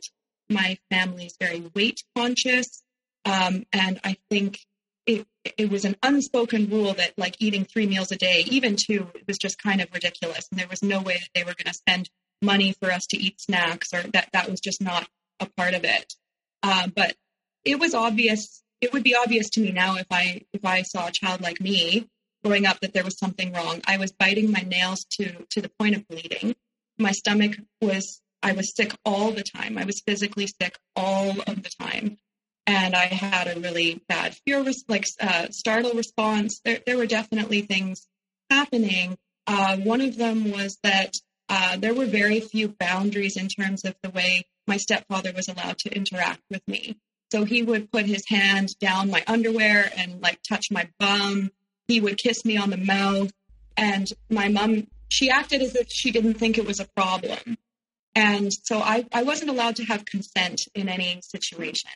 My 0.49 0.77
family 0.89 1.25
is 1.25 1.35
very 1.39 1.69
weight 1.75 2.03
conscious. 2.15 2.83
Um, 3.27 3.65
and 3.73 3.99
I 4.03 4.15
think 4.29 4.59
it, 5.05 5.27
it 5.57 5.69
was 5.69 5.83
an 5.83 5.97
unspoken 6.01 6.69
rule 6.69 6.93
that 6.93 7.13
like 7.17 7.35
eating 7.39 7.65
three 7.65 7.85
meals 7.85 8.11
a 8.11 8.15
day, 8.15 8.45
even 8.47 8.75
two, 8.77 9.07
was 9.27 9.37
just 9.37 9.61
kind 9.61 9.81
of 9.81 9.89
ridiculous. 9.93 10.47
And 10.49 10.59
there 10.59 10.67
was 10.69 10.81
no 10.81 11.01
way 11.01 11.15
that 11.15 11.29
they 11.35 11.43
were 11.43 11.53
going 11.53 11.71
to 11.71 11.73
spend 11.73 12.09
money 12.41 12.73
for 12.79 12.91
us 12.91 13.05
to 13.07 13.17
eat 13.17 13.41
snacks 13.41 13.93
or 13.93 14.01
that 14.13 14.29
that 14.31 14.49
was 14.49 14.61
just 14.61 14.81
not 14.81 15.07
a 15.39 15.47
part 15.57 15.73
of 15.73 15.83
it. 15.83 16.13
Uh, 16.63 16.87
but 16.95 17.15
it 17.65 17.79
was 17.79 17.93
obvious. 17.93 18.63
It 18.79 18.93
would 18.93 19.03
be 19.03 19.15
obvious 19.15 19.49
to 19.51 19.61
me 19.61 19.71
now 19.71 19.95
if 19.95 20.07
I 20.11 20.41
if 20.53 20.63
I 20.63 20.83
saw 20.83 21.07
a 21.07 21.11
child 21.11 21.41
like 21.41 21.59
me 21.59 22.07
growing 22.43 22.65
up 22.65 22.79
that 22.81 22.93
there 22.93 23.03
was 23.03 23.17
something 23.17 23.51
wrong. 23.51 23.81
I 23.85 23.97
was 23.97 24.11
biting 24.11 24.51
my 24.51 24.61
nails 24.61 25.05
to 25.19 25.45
to 25.51 25.61
the 25.61 25.71
point 25.79 25.95
of 25.95 26.07
bleeding. 26.07 26.55
My 26.97 27.11
stomach 27.11 27.57
was 27.81 28.21
I 28.41 28.53
was 28.53 28.73
sick 28.75 28.93
all 29.03 29.31
the 29.31 29.43
time. 29.43 29.77
I 29.77 29.85
was 29.85 30.01
physically 30.05 30.47
sick 30.47 30.77
all 30.95 31.31
of 31.31 31.63
the 31.63 31.71
time. 31.81 32.17
And 32.67 32.95
I 32.95 33.05
had 33.05 33.47
a 33.47 33.59
really 33.59 34.01
bad 34.07 34.35
fear, 34.45 34.63
like 34.87 35.05
uh, 35.19 35.47
startle 35.49 35.93
response. 35.93 36.59
There, 36.63 36.79
there 36.85 36.97
were 36.97 37.07
definitely 37.07 37.61
things 37.61 38.05
happening. 38.49 39.17
Uh, 39.47 39.77
one 39.77 40.01
of 40.01 40.17
them 40.17 40.51
was 40.51 40.77
that 40.83 41.15
uh, 41.49 41.77
there 41.77 41.93
were 41.93 42.05
very 42.05 42.41
few 42.41 42.67
boundaries 42.67 43.37
in 43.37 43.47
terms 43.47 43.85
of 43.85 43.95
the 44.03 44.09
way 44.09 44.45
my 44.67 44.77
stepfather 44.77 45.31
was 45.33 45.47
allowed 45.47 45.77
to 45.79 45.95
interact 45.95 46.41
with 46.51 46.61
me. 46.67 46.97
So 47.31 47.45
he 47.45 47.63
would 47.63 47.91
put 47.91 48.05
his 48.05 48.27
hand 48.27 48.77
down 48.79 49.09
my 49.09 49.23
underwear 49.27 49.89
and 49.95 50.21
like 50.21 50.39
touch 50.43 50.69
my 50.69 50.89
bum 50.99 51.51
he 51.87 51.99
would 51.99 52.17
kiss 52.17 52.45
me 52.45 52.57
on 52.57 52.69
the 52.69 52.77
mouth. 52.77 53.31
And 53.75 54.11
my 54.29 54.49
mom, 54.49 54.87
she 55.09 55.29
acted 55.29 55.61
as 55.61 55.75
if 55.75 55.91
she 55.91 56.11
didn't 56.11 56.35
think 56.35 56.57
it 56.57 56.67
was 56.67 56.79
a 56.79 56.87
problem. 56.95 57.57
And 58.15 58.51
so 58.51 58.79
I, 58.79 59.05
I 59.13 59.23
wasn't 59.23 59.51
allowed 59.51 59.75
to 59.77 59.85
have 59.85 60.05
consent 60.05 60.67
in 60.73 60.89
any 60.89 61.21
situation. 61.23 61.91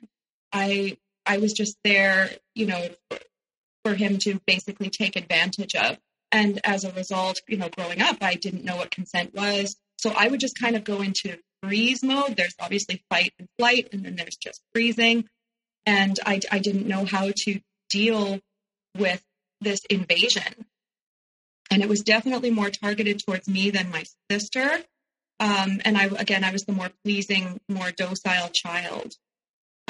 I 0.53 0.97
I 1.25 1.37
was 1.37 1.53
just 1.53 1.77
there, 1.83 2.29
you 2.55 2.65
know, 2.65 2.89
for, 3.85 3.93
him 3.93 4.17
to 4.19 4.39
basically 4.45 4.89
take 4.89 5.15
advantage 5.15 5.75
of. 5.75 5.97
And 6.31 6.59
as 6.63 6.83
a 6.83 6.91
result, 6.93 7.41
you 7.47 7.57
know, 7.57 7.69
growing 7.69 8.01
up, 8.01 8.17
I 8.21 8.35
didn't 8.35 8.63
know 8.63 8.77
what 8.77 8.91
consent 8.91 9.33
was. 9.35 9.75
So 9.97 10.13
I 10.15 10.27
would 10.27 10.39
just 10.39 10.59
kind 10.59 10.75
of 10.75 10.83
go 10.83 11.01
into 11.01 11.37
freeze 11.61 12.03
mode. 12.03 12.35
There's 12.37 12.55
obviously 12.59 13.03
fight 13.09 13.33
and 13.37 13.47
flight, 13.59 13.89
and 13.91 14.03
then 14.03 14.15
there's 14.15 14.37
just 14.37 14.61
freezing. 14.73 15.25
And 15.85 16.19
I, 16.25 16.39
I 16.51 16.59
didn't 16.59 16.87
know 16.87 17.05
how 17.05 17.31
to 17.43 17.59
deal 17.89 18.39
with 18.97 19.23
this 19.61 19.81
invasion. 19.89 20.65
And 21.69 21.81
it 21.81 21.89
was 21.89 22.01
definitely 22.01 22.51
more 22.51 22.69
targeted 22.69 23.21
towards 23.23 23.47
me 23.47 23.69
than 23.69 23.91
my 23.91 24.03
sister. 24.29 24.83
Um, 25.39 25.81
and 25.85 25.97
I, 25.97 26.05
again, 26.05 26.43
I 26.43 26.51
was 26.51 26.63
the 26.63 26.73
more 26.73 26.91
pleasing, 27.03 27.59
more 27.69 27.91
docile 27.91 28.49
child. 28.53 29.13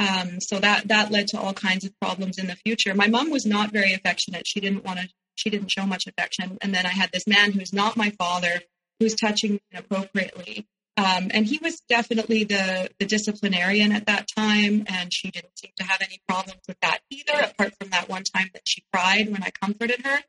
Um, 0.01 0.39
so 0.41 0.58
that, 0.60 0.88
that 0.88 1.12
led 1.12 1.27
to 1.27 1.39
all 1.39 1.53
kinds 1.53 1.86
of 1.86 1.91
problems 2.00 2.39
in 2.39 2.48
the 2.48 2.55
future. 2.55 2.96
My 2.96 3.08
mom 3.08 3.29
was 3.29 3.46
not 3.46 3.72
very 3.72 3.93
affectionate. 3.93 4.48
She 4.48 4.60
didn't 4.60 4.84
want 4.84 5.00
to, 5.00 5.08
she 5.36 5.51
didn't 5.51 5.72
show 5.72 5.86
much 5.86 6.05
affection. 6.08 6.58
And 6.62 6.74
then 6.74 6.86
I 6.88 6.89
had 6.89 7.12
this 7.12 7.27
man 7.27 7.51
who's 7.51 7.72
not 7.72 7.96
my 7.96 8.10
father, 8.17 8.62
who's 9.00 9.13
touching 9.13 9.53
me 9.53 9.62
inappropriately. 9.72 10.67
Um, 10.98 11.29
and 11.34 11.46
he 11.46 11.60
was 11.62 11.81
definitely 11.88 12.43
the, 12.43 12.89
the 13.00 13.05
disciplinarian 13.05 13.91
at 13.91 14.08
that 14.08 14.27
time, 14.36 14.86
and 14.88 15.13
she 15.13 15.31
didn't 15.31 15.58
seem 15.58 15.72
to 15.77 15.86
have 15.86 16.01
any 16.01 16.20
problems 16.27 16.62
with 16.67 16.79
that 16.81 17.00
either, 17.10 17.39
apart 17.39 17.74
from 17.79 17.89
that 17.91 18.10
one 18.10 18.24
time 18.24 18.50
that 18.53 18.63
she 18.65 18.84
cried 18.91 19.31
when 19.31 19.43
I 19.43 19.51
comforted 19.51 20.01
her. 20.05 20.20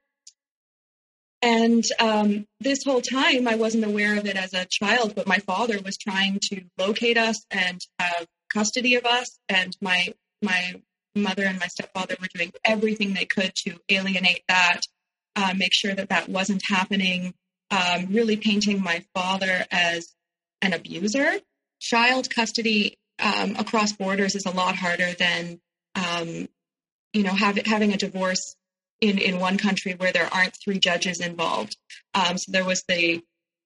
And 1.43 1.83
um, 1.99 2.47
this 2.61 2.85
whole 2.85 3.01
time, 3.01 3.49
I 3.49 3.57
wasn't 3.57 3.85
aware 3.85 4.17
of 4.17 4.27
it 4.27 4.37
as 4.37 4.55
a 4.55 4.65
child, 4.65 5.15
but 5.17 5.27
my 5.27 5.39
father 5.39 5.81
was 5.85 5.99
trying 5.99 6.39
to 6.51 6.63
locate 6.79 7.19
us 7.19 7.45
and 7.51 7.81
have 7.99 8.27
custody 8.53 8.95
of 8.95 9.05
us. 9.05 9.39
And 9.49 9.77
my 9.81 10.09
my 10.41 10.75
mother 11.15 11.45
and 11.45 11.59
my 11.59 11.67
stepfather 11.67 12.17
were 12.21 12.29
doing 12.33 12.53
everything 12.65 13.13
they 13.13 13.25
could 13.25 13.53
to 13.55 13.79
alienate 13.89 14.43
that, 14.49 14.81
uh, 15.37 15.53
make 15.57 15.75
sure 15.75 15.95
that 15.95 16.09
that 16.09 16.29
wasn't 16.29 16.63
happening. 16.67 17.35
Um, 17.71 18.09
really 18.11 18.37
painting 18.37 18.83
my 18.83 19.03
father 19.15 19.65
as 19.71 20.15
an 20.61 20.75
abuser. 20.75 21.41
Child 21.81 22.29
custody 22.29 22.99
um, 23.19 23.57
across 23.57 23.93
borders 23.93 24.35
is 24.35 24.45
a 24.45 24.51
lot 24.51 24.77
harder 24.77 25.13
than, 25.13 25.59
um, 25.95 26.49
you 27.15 27.23
know, 27.23 27.33
have, 27.33 27.57
having 27.65 27.95
a 27.95 27.97
divorce 27.97 28.57
in, 29.03 29.19
in 29.19 29.39
one 29.39 29.59
country 29.59 29.93
where 29.93 30.13
there 30.13 30.29
aren't 30.33 30.57
three 30.57 30.79
judges 30.79 31.21
involved. 31.21 31.77
Um, 32.15 32.39
so 32.39 32.51
there 32.53 32.65
was 32.65 32.85
the 32.89 33.23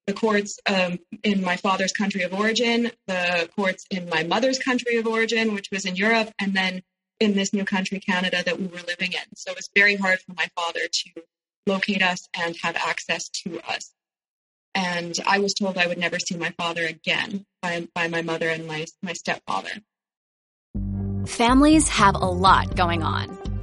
the 0.08 0.12
courts 0.12 0.60
um, 0.66 1.00
in 1.24 1.42
my 1.42 1.56
father's 1.56 1.92
country 1.92 2.22
of 2.22 2.32
origin, 2.32 2.92
the 3.08 3.48
courts 3.56 3.84
in 3.90 4.08
my 4.08 4.22
mother's 4.22 4.58
country 4.58 4.96
of 4.98 5.06
origin, 5.06 5.52
which 5.52 5.68
was 5.72 5.84
in 5.84 5.96
Europe, 5.96 6.30
and 6.38 6.54
then 6.54 6.80
in 7.18 7.34
this 7.34 7.52
new 7.52 7.64
country, 7.64 7.98
Canada, 7.98 8.40
that 8.44 8.56
we 8.56 8.66
were 8.66 8.82
living 8.86 9.12
in. 9.12 9.26
So 9.34 9.50
it 9.50 9.56
was 9.56 9.68
very 9.74 9.96
hard 9.96 10.20
for 10.20 10.32
my 10.34 10.46
father 10.54 10.82
to 10.88 11.22
locate 11.66 12.02
us 12.02 12.28
and 12.34 12.56
have 12.62 12.76
access 12.76 13.28
to 13.30 13.60
us 13.68 13.96
and 14.76 15.18
I 15.26 15.38
was 15.38 15.54
told 15.54 15.78
I 15.78 15.86
would 15.86 15.98
never 15.98 16.18
see 16.18 16.36
my 16.36 16.50
father 16.50 16.84
again 16.84 17.46
by, 17.62 17.88
by 17.94 18.08
my 18.08 18.20
mother 18.20 18.48
and 18.50 18.66
my, 18.66 18.84
my 19.02 19.14
stepfather. 19.14 19.70
Families 21.26 21.88
have 21.88 22.14
a 22.14 22.26
lot 22.26 22.76
going 22.76 23.02
on. 23.02 23.55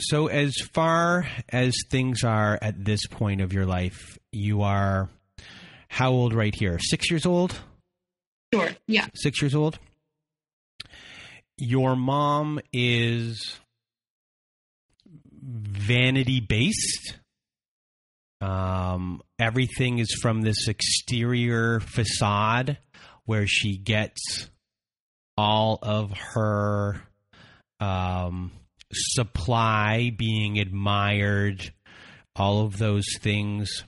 So, 0.00 0.26
as 0.26 0.54
far 0.72 1.26
as 1.48 1.74
things 1.88 2.24
are 2.24 2.58
at 2.60 2.84
this 2.84 3.06
point 3.06 3.40
of 3.40 3.52
your 3.52 3.64
life, 3.64 4.18
you 4.32 4.62
are 4.62 5.08
how 5.88 6.10
old 6.10 6.34
right 6.34 6.54
here? 6.54 6.78
Six 6.80 7.08
years 7.10 7.24
old? 7.24 7.56
Sure, 8.52 8.68
yeah. 8.88 9.06
Six 9.14 9.40
years 9.40 9.54
old? 9.54 9.78
Your 11.56 11.94
mom 11.94 12.58
is 12.72 13.60
vanity 15.40 16.40
based? 16.40 17.16
Um, 18.40 19.22
everything 19.38 20.00
is 20.00 20.18
from 20.20 20.42
this 20.42 20.66
exterior 20.66 21.78
facade 21.78 22.78
where 23.24 23.46
she 23.46 23.76
gets 23.76 24.50
all 25.36 25.78
of 25.80 26.10
her 26.10 27.00
um, 27.78 28.50
supply 28.94 30.10
being 30.16 30.58
admired, 30.58 31.72
all 32.36 32.64
of 32.64 32.78
those 32.78 33.06
things. 33.20 33.84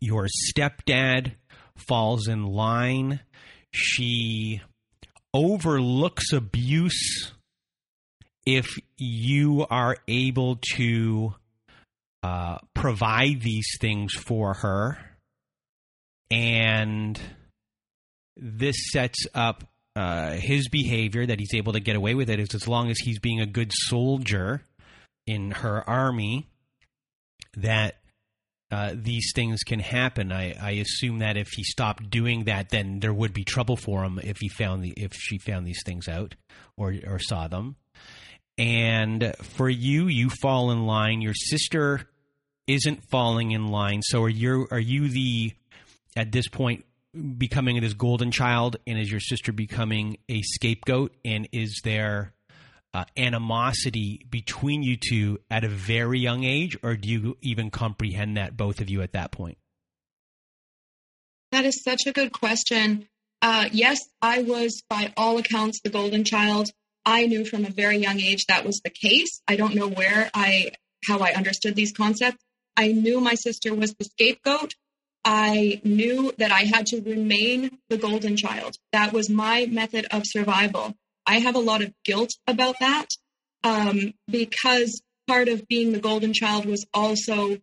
Your 0.00 0.26
stepdad 0.26 1.34
falls 1.76 2.28
in 2.28 2.44
line. 2.44 3.20
She 3.72 4.60
overlooks 5.32 6.32
abuse 6.32 7.32
if 8.46 8.78
you 8.98 9.66
are 9.68 9.96
able 10.06 10.58
to 10.74 11.34
uh, 12.22 12.58
provide 12.74 13.40
these 13.40 13.68
things 13.80 14.14
for 14.14 14.54
her. 14.54 14.98
And 16.30 17.20
this 18.36 18.76
sets 18.90 19.26
up 19.34 19.64
uh, 19.96 20.32
his 20.32 20.68
behavior 20.68 21.24
that 21.26 21.38
he's 21.38 21.54
able 21.54 21.72
to 21.72 21.80
get 21.80 21.96
away 21.96 22.14
with 22.14 22.28
it 22.28 22.40
is 22.40 22.54
as 22.54 22.66
long 22.66 22.90
as 22.90 22.98
he's 22.98 23.18
being 23.18 23.40
a 23.40 23.46
good 23.46 23.70
soldier 23.72 24.62
in 25.26 25.52
her 25.52 25.88
army 25.88 26.48
that 27.56 27.96
uh, 28.70 28.92
these 28.94 29.32
things 29.34 29.62
can 29.62 29.78
happen. 29.78 30.32
I, 30.32 30.54
I 30.60 30.70
assume 30.72 31.20
that 31.20 31.36
if 31.36 31.48
he 31.50 31.62
stopped 31.62 32.10
doing 32.10 32.44
that, 32.44 32.70
then 32.70 32.98
there 32.98 33.14
would 33.14 33.32
be 33.32 33.44
trouble 33.44 33.76
for 33.76 34.02
him 34.02 34.18
if 34.22 34.38
he 34.38 34.48
found 34.48 34.82
the 34.82 34.90
if 34.96 35.12
she 35.14 35.38
found 35.38 35.66
these 35.66 35.82
things 35.84 36.08
out 36.08 36.34
or 36.76 36.94
or 37.06 37.20
saw 37.20 37.46
them. 37.46 37.76
And 38.58 39.34
for 39.42 39.68
you, 39.68 40.08
you 40.08 40.28
fall 40.28 40.70
in 40.70 40.86
line. 40.86 41.20
Your 41.20 41.34
sister 41.34 42.08
isn't 42.66 43.08
falling 43.10 43.52
in 43.52 43.68
line. 43.68 44.02
So 44.02 44.22
are 44.22 44.28
you 44.28 44.66
are 44.70 44.80
you 44.80 45.08
the 45.08 45.52
at 46.16 46.32
this 46.32 46.48
point 46.48 46.84
becoming 47.14 47.80
this 47.80 47.94
golden 47.94 48.30
child, 48.30 48.76
and 48.86 48.98
is 48.98 49.10
your 49.10 49.20
sister 49.20 49.52
becoming 49.52 50.18
a 50.28 50.42
scapegoat? 50.42 51.14
And 51.24 51.48
is 51.52 51.80
there 51.84 52.34
uh, 52.92 53.04
animosity 53.16 54.24
between 54.30 54.82
you 54.82 54.96
two 54.96 55.40
at 55.50 55.64
a 55.64 55.68
very 55.68 56.20
young 56.20 56.44
age, 56.44 56.76
or 56.82 56.96
do 56.96 57.08
you 57.08 57.36
even 57.42 57.70
comprehend 57.70 58.36
that 58.36 58.56
both 58.56 58.80
of 58.80 58.88
you 58.88 59.02
at 59.02 59.12
that 59.12 59.32
point? 59.32 59.58
That 61.52 61.64
is 61.64 61.82
such 61.82 62.06
a 62.06 62.12
good 62.12 62.32
question. 62.32 63.08
Uh, 63.42 63.68
yes, 63.72 64.00
I 64.22 64.42
was 64.42 64.82
by 64.88 65.12
all 65.16 65.38
accounts 65.38 65.80
the 65.82 65.90
golden 65.90 66.24
child. 66.24 66.70
I 67.04 67.26
knew 67.26 67.44
from 67.44 67.64
a 67.64 67.70
very 67.70 67.98
young 67.98 68.18
age 68.20 68.46
that 68.46 68.64
was 68.64 68.80
the 68.82 68.90
case. 68.90 69.42
I 69.46 69.56
don't 69.56 69.74
know 69.74 69.88
where 69.88 70.30
I 70.32 70.72
how 71.06 71.18
I 71.18 71.32
understood 71.32 71.74
these 71.74 71.92
concepts. 71.92 72.42
I 72.76 72.88
knew 72.88 73.20
my 73.20 73.34
sister 73.34 73.74
was 73.74 73.94
the 73.94 74.04
scapegoat. 74.04 74.74
I 75.24 75.80
knew 75.84 76.32
that 76.38 76.52
I 76.52 76.62
had 76.62 76.86
to 76.86 77.00
remain 77.00 77.78
the 77.88 77.96
golden 77.96 78.36
child. 78.36 78.76
That 78.92 79.12
was 79.12 79.30
my 79.30 79.66
method 79.66 80.06
of 80.10 80.22
survival. 80.26 80.94
I 81.26 81.38
have 81.38 81.54
a 81.54 81.60
lot 81.60 81.82
of 81.82 81.92
guilt 82.04 82.34
about 82.46 82.76
that 82.80 83.08
um, 83.62 84.12
because 84.30 85.02
part 85.26 85.48
of 85.48 85.66
being 85.66 85.92
the 85.92 85.98
golden 85.98 86.34
child 86.34 86.66
was 86.66 86.86
also, 86.92 87.58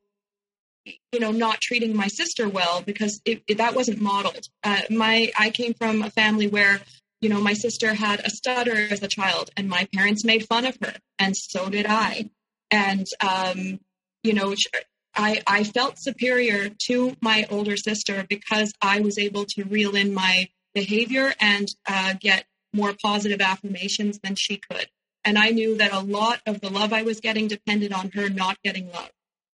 you 0.85 1.19
know, 1.19 1.31
not 1.31 1.61
treating 1.61 1.95
my 1.95 2.07
sister 2.07 2.49
well 2.49 2.81
because 2.81 3.21
it, 3.25 3.43
it, 3.47 3.59
that 3.59 3.75
wasn't 3.75 4.01
modeled. 4.01 4.47
Uh, 4.63 4.81
my 4.89 5.31
I 5.37 5.51
came 5.51 5.75
from 5.75 6.01
a 6.01 6.09
family 6.09 6.47
where, 6.47 6.81
you 7.21 7.29
know, 7.29 7.39
my 7.39 7.53
sister 7.53 7.93
had 7.93 8.19
a 8.21 8.31
stutter 8.31 8.75
as 8.89 9.03
a 9.03 9.07
child, 9.07 9.51
and 9.55 9.69
my 9.69 9.87
parents 9.93 10.25
made 10.25 10.47
fun 10.47 10.65
of 10.65 10.75
her, 10.81 10.95
and 11.19 11.37
so 11.37 11.69
did 11.69 11.85
I. 11.87 12.31
And 12.71 13.05
um, 13.19 13.79
you 14.23 14.33
know, 14.33 14.55
I, 15.15 15.41
I 15.45 15.63
felt 15.63 15.99
superior 15.99 16.69
to 16.87 17.15
my 17.21 17.45
older 17.49 17.75
sister 17.75 18.25
because 18.27 18.73
I 18.81 19.01
was 19.01 19.17
able 19.17 19.45
to 19.45 19.63
reel 19.63 19.95
in 19.95 20.13
my 20.13 20.49
behavior 20.73 21.33
and 21.39 21.67
uh, 21.85 22.13
get 22.19 22.45
more 22.73 22.93
positive 23.01 23.41
affirmations 23.41 24.19
than 24.23 24.35
she 24.35 24.57
could. 24.57 24.87
And 25.23 25.37
I 25.37 25.49
knew 25.49 25.77
that 25.77 25.93
a 25.93 25.99
lot 25.99 26.41
of 26.45 26.61
the 26.61 26.69
love 26.69 26.93
I 26.93 27.03
was 27.03 27.19
getting 27.19 27.47
depended 27.47 27.93
on 27.93 28.11
her 28.11 28.29
not 28.29 28.61
getting 28.63 28.91
love. 28.91 29.11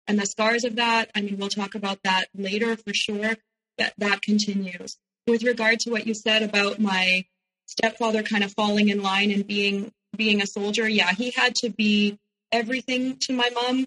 And 0.07 0.19
the 0.19 0.27
scars 0.27 0.65
of 0.65 0.77
that, 0.77 1.11
I 1.15 1.23
mean, 1.23 1.39
we'll 1.39 1.49
talk 1.49 1.75
about 1.75 1.99
that 2.05 2.27
later 2.35 2.77
for 2.77 2.95
sure, 2.95 3.37
that 3.79 3.95
that 3.99 4.23
continues. 4.23 4.99
With 5.27 5.43
regard 5.43 5.81
to 5.81 5.91
what 5.91 6.07
you 6.07 6.15
said 6.15 6.43
about 6.43 6.79
my 6.79 7.25
stepfather 7.67 8.23
kind 8.23 8.45
of 8.45 8.53
falling 8.53 8.89
in 8.89 9.03
line 9.03 9.33
and 9.33 9.47
being 9.47 9.93
being 10.17 10.41
a 10.41 10.47
soldier, 10.47 10.89
yeah, 10.89 11.13
he 11.13 11.33
had 11.33 11.55
to 11.57 11.69
be 11.69 12.19
everything 12.53 13.17
to 13.23 13.33
my 13.33 13.51
mom 13.51 13.87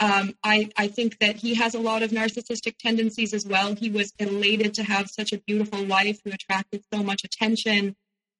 um, 0.00 0.34
I, 0.42 0.70
I 0.76 0.88
think 0.88 1.18
that 1.20 1.36
he 1.36 1.54
has 1.54 1.74
a 1.74 1.78
lot 1.78 2.02
of 2.02 2.10
narcissistic 2.10 2.76
tendencies 2.78 3.32
as 3.32 3.46
well. 3.46 3.74
He 3.74 3.90
was 3.90 4.12
elated 4.18 4.74
to 4.74 4.82
have 4.82 5.08
such 5.08 5.32
a 5.32 5.38
beautiful 5.38 5.84
wife 5.84 6.18
who 6.24 6.32
attracted 6.32 6.82
so 6.92 7.02
much 7.02 7.22
attention, 7.24 7.94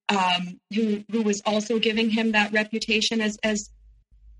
um, 0.09 0.61
who 0.75 1.05
who 1.11 1.23
was 1.23 1.41
also 1.47 1.79
giving 1.79 2.11
him 2.11 2.33
that 2.33 2.53
reputation 2.53 3.21
as 3.21 3.39
as 3.45 3.71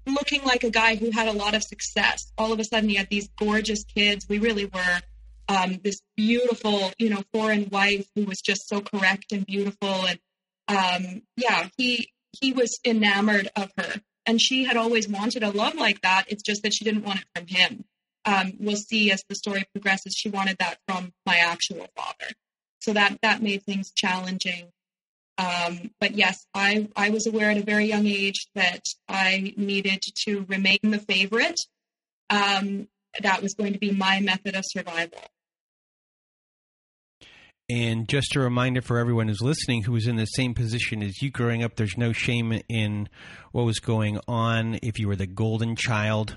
looking 0.07 0.43
like 0.45 0.65
a 0.65 0.71
guy 0.71 0.97
who 0.97 1.11
had 1.11 1.29
a 1.29 1.33
lot 1.33 1.55
of 1.55 1.63
success. 1.63 2.33
All 2.37 2.53
of 2.53 2.59
a 2.59 2.65
sudden, 2.65 2.89
he 2.89 2.97
had 2.97 3.09
these 3.11 3.29
gorgeous 3.39 3.85
kids. 3.85 4.27
We 4.29 4.39
really 4.39 4.67
were 4.67 5.01
um, 5.49 5.79
this 5.85 6.01
beautiful, 6.17 6.93
you 6.99 7.11
know, 7.11 7.23
foreign 7.33 7.69
wife 7.71 8.07
who 8.15 8.25
was 8.25 8.41
just 8.41 8.69
so 8.69 8.81
correct 8.81 9.33
and 9.33 9.47
beautiful. 9.47 10.07
And 10.07 10.19
um, 10.69 11.23
yeah, 11.37 11.69
he 11.77 12.09
he 12.33 12.53
was 12.53 12.81
enamored 12.85 13.49
of 13.55 13.71
her 13.79 14.01
and 14.27 14.41
she 14.41 14.65
had 14.65 14.77
always 14.77 15.09
wanted 15.09 15.43
a 15.43 15.51
love 15.51 15.75
like 15.75 16.01
that. 16.03 16.25
It's 16.29 16.43
just 16.43 16.63
that 16.63 16.75
she 16.75 16.85
didn't 16.85 17.05
want 17.05 17.21
it 17.21 17.27
from 17.35 17.47
him. 17.47 17.85
Um, 18.25 18.55
we'll 18.59 18.77
see 18.77 19.13
as 19.13 19.23
the 19.29 19.35
story 19.35 19.65
progresses. 19.73 20.15
She 20.15 20.31
wanted 20.31 20.57
that 20.59 20.79
from 20.89 21.13
my 21.27 21.37
actual 21.37 21.87
father, 21.95 22.33
so 22.81 22.93
that 22.95 23.19
that 23.23 23.43
made 23.43 23.63
things 23.63 23.93
challenging. 23.95 24.71
Um, 25.37 25.91
but 26.01 26.13
yes, 26.13 26.47
I 26.55 26.89
I 26.97 27.11
was 27.11 27.27
aware 27.27 27.51
at 27.51 27.59
a 27.59 27.63
very 27.63 27.87
young 27.87 28.07
age 28.07 28.49
that 28.55 28.83
I 29.09 29.53
needed 29.57 30.03
to 30.27 30.47
remain 30.49 30.79
the 30.83 30.99
favorite. 30.99 31.61
Um, 32.31 32.89
that 33.21 33.43
was 33.43 33.55
going 33.55 33.75
to 33.75 33.79
be 33.79 33.93
my 33.93 34.21
method 34.21 34.57
of 34.57 34.65
survival. 34.67 35.21
And 37.71 38.07
just 38.09 38.37
a 38.37 38.41
reminder 38.41 38.83
for 38.83 38.99
everyone 38.99 39.29
who's 39.29 39.41
listening 39.41 39.83
who 39.83 39.93
was 39.93 40.07
in 40.07 40.17
the 40.17 40.27
same 40.27 40.53
position 40.53 41.03
as 41.03 41.23
you 41.23 41.31
growing 41.31 41.63
up, 41.63 41.77
there's 41.77 41.97
no 41.97 42.13
shame 42.13 42.61
in 42.69 43.09
what 43.53 43.65
was 43.65 43.81
going 43.81 44.21
on 44.29 44.79
if 44.83 44.99
you 44.99 45.09
were 45.09 45.17
the 45.17 45.27
golden 45.27 45.75
child 45.75 46.37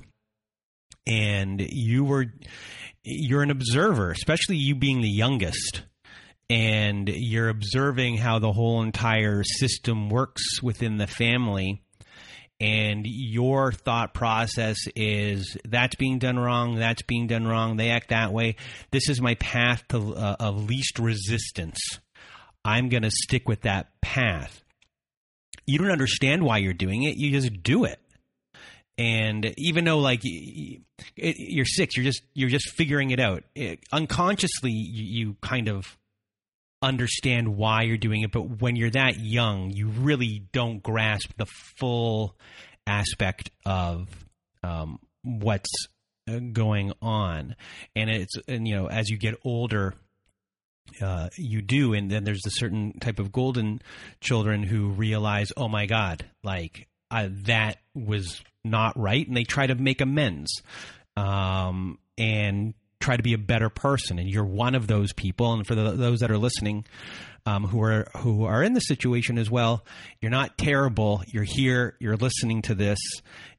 and 1.05 1.61
you 1.69 2.03
were 2.03 2.27
you're 3.03 3.41
an 3.41 3.51
observer, 3.51 4.11
especially 4.11 4.57
you 4.57 4.75
being 4.75 5.01
the 5.01 5.09
youngest. 5.09 5.83
And 6.49 7.09
you're 7.09 7.49
observing 7.49 8.17
how 8.17 8.39
the 8.39 8.53
whole 8.53 8.81
entire 8.81 9.43
system 9.43 10.09
works 10.09 10.61
within 10.61 10.97
the 10.97 11.07
family 11.07 11.83
and 12.59 13.05
your 13.05 13.71
thought 13.71 14.13
process 14.13 14.77
is 14.95 15.57
that's 15.65 15.95
being 15.95 16.17
done 16.17 16.39
wrong, 16.39 16.75
that's 16.75 17.03
being 17.03 17.27
done 17.27 17.45
wrong, 17.47 17.77
they 17.77 17.89
act 17.89 18.09
that 18.09 18.33
way. 18.33 18.55
This 18.91 19.09
is 19.09 19.21
my 19.21 19.35
path 19.35 19.83
to 19.89 20.15
uh, 20.15 20.35
of 20.39 20.67
least 20.67 20.99
resistance. 20.99 21.79
I'm 22.65 22.89
going 22.89 23.03
to 23.03 23.11
stick 23.11 23.47
with 23.47 23.61
that 23.61 23.89
path. 24.01 24.63
You 25.65 25.77
don't 25.77 25.91
understand 25.91 26.43
why 26.43 26.57
you're 26.57 26.73
doing 26.73 27.03
it, 27.03 27.17
you 27.17 27.31
just 27.31 27.61
do 27.61 27.83
it. 27.85 27.99
And 28.97 29.53
even 29.57 29.83
though 29.83 29.99
like 29.99 30.21
you're 30.23 31.65
six, 31.65 31.95
you're 31.95 32.05
just 32.05 32.23
you're 32.33 32.49
just 32.49 32.71
figuring 32.71 33.11
it 33.11 33.19
out. 33.19 33.43
It, 33.53 33.79
unconsciously, 33.91 34.71
you, 34.71 35.03
you 35.03 35.35
kind 35.41 35.69
of 35.69 35.95
understand 36.81 37.55
why 37.55 37.83
you're 37.83 37.97
doing 37.97 38.21
it, 38.21 38.31
but 38.31 38.61
when 38.61 38.75
you're 38.75 38.91
that 38.91 39.19
young, 39.19 39.71
you 39.71 39.87
really 39.87 40.43
don't 40.51 40.81
grasp 40.81 41.31
the 41.37 41.45
full 41.45 42.35
aspect 42.85 43.51
of 43.65 44.07
um, 44.63 44.99
what's 45.23 45.69
uh, 46.29 46.39
going 46.51 46.93
on. 47.01 47.55
And 47.95 48.09
it's 48.09 48.35
and 48.47 48.67
you 48.67 48.75
know 48.75 48.87
as 48.87 49.09
you 49.09 49.17
get 49.17 49.35
older. 49.43 49.93
Uh, 51.01 51.27
you 51.35 51.61
do, 51.61 51.93
and 51.93 52.09
then 52.09 52.23
there's 52.23 52.45
a 52.45 52.49
certain 52.49 52.97
type 53.01 53.19
of 53.19 53.29
golden 53.29 53.81
children 54.21 54.63
who 54.63 54.87
realize, 54.87 55.51
oh 55.57 55.67
my 55.67 55.85
god, 55.85 56.25
like 56.45 56.87
uh, 57.11 57.27
that 57.45 57.79
was 57.93 58.41
not 58.63 58.97
right, 58.97 59.27
and 59.27 59.35
they 59.35 59.43
try 59.43 59.67
to 59.67 59.75
make 59.75 59.99
amends. 59.99 60.61
Um, 61.17 61.99
and 62.17 62.73
try 62.99 63.17
to 63.17 63.23
be 63.23 63.33
a 63.33 63.37
better 63.37 63.69
person, 63.69 64.19
and 64.19 64.29
you're 64.29 64.45
one 64.45 64.75
of 64.75 64.87
those 64.87 65.13
people. 65.13 65.53
And 65.53 65.65
for 65.65 65.75
the, 65.75 65.91
those 65.91 66.19
that 66.19 66.31
are 66.31 66.37
listening, 66.37 66.85
um, 67.45 67.65
who 67.65 67.81
are 67.81 68.07
who 68.17 68.45
are 68.45 68.61
in 68.63 68.73
the 68.73 68.81
situation 68.81 69.37
as 69.37 69.49
well, 69.49 69.85
you're 70.21 70.31
not 70.31 70.57
terrible. 70.57 71.23
You're 71.27 71.43
here. 71.43 71.95
You're 71.99 72.17
listening 72.17 72.63
to 72.63 72.75
this, 72.75 72.99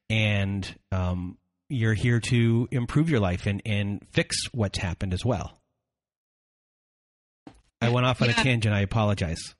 and 0.09 0.67
um, 0.91 1.37
you're 1.69 1.95
here 1.95 2.19
to 2.19 2.67
improve 2.71 3.09
your 3.09 3.19
life 3.19 3.45
and 3.45 3.61
and 3.65 4.05
fix 4.11 4.37
what's 4.51 4.77
happened 4.77 5.13
as 5.13 5.25
well. 5.25 5.57
I 7.81 7.89
went 7.89 8.05
off 8.05 8.21
on 8.21 8.29
yeah. 8.29 8.39
a 8.39 8.43
tangent. 8.43 8.75
I 8.75 8.81
apologize. 8.81 9.55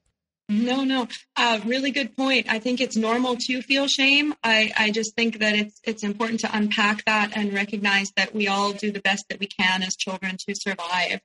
No, 0.50 0.82
no. 0.82 1.06
Uh, 1.36 1.60
really 1.64 1.92
good 1.92 2.16
point. 2.16 2.46
I 2.50 2.58
think 2.58 2.80
it's 2.80 2.96
normal 2.96 3.36
to 3.36 3.62
feel 3.62 3.86
shame. 3.86 4.34
I, 4.42 4.72
I 4.76 4.90
just 4.90 5.14
think 5.14 5.38
that 5.38 5.54
it's 5.54 5.80
it's 5.84 6.02
important 6.02 6.40
to 6.40 6.50
unpack 6.52 7.04
that 7.04 7.36
and 7.36 7.52
recognize 7.54 8.10
that 8.16 8.34
we 8.34 8.48
all 8.48 8.72
do 8.72 8.90
the 8.90 9.00
best 9.00 9.26
that 9.28 9.38
we 9.38 9.46
can 9.46 9.84
as 9.84 9.94
children 9.94 10.36
to 10.48 10.54
survive. 10.56 11.20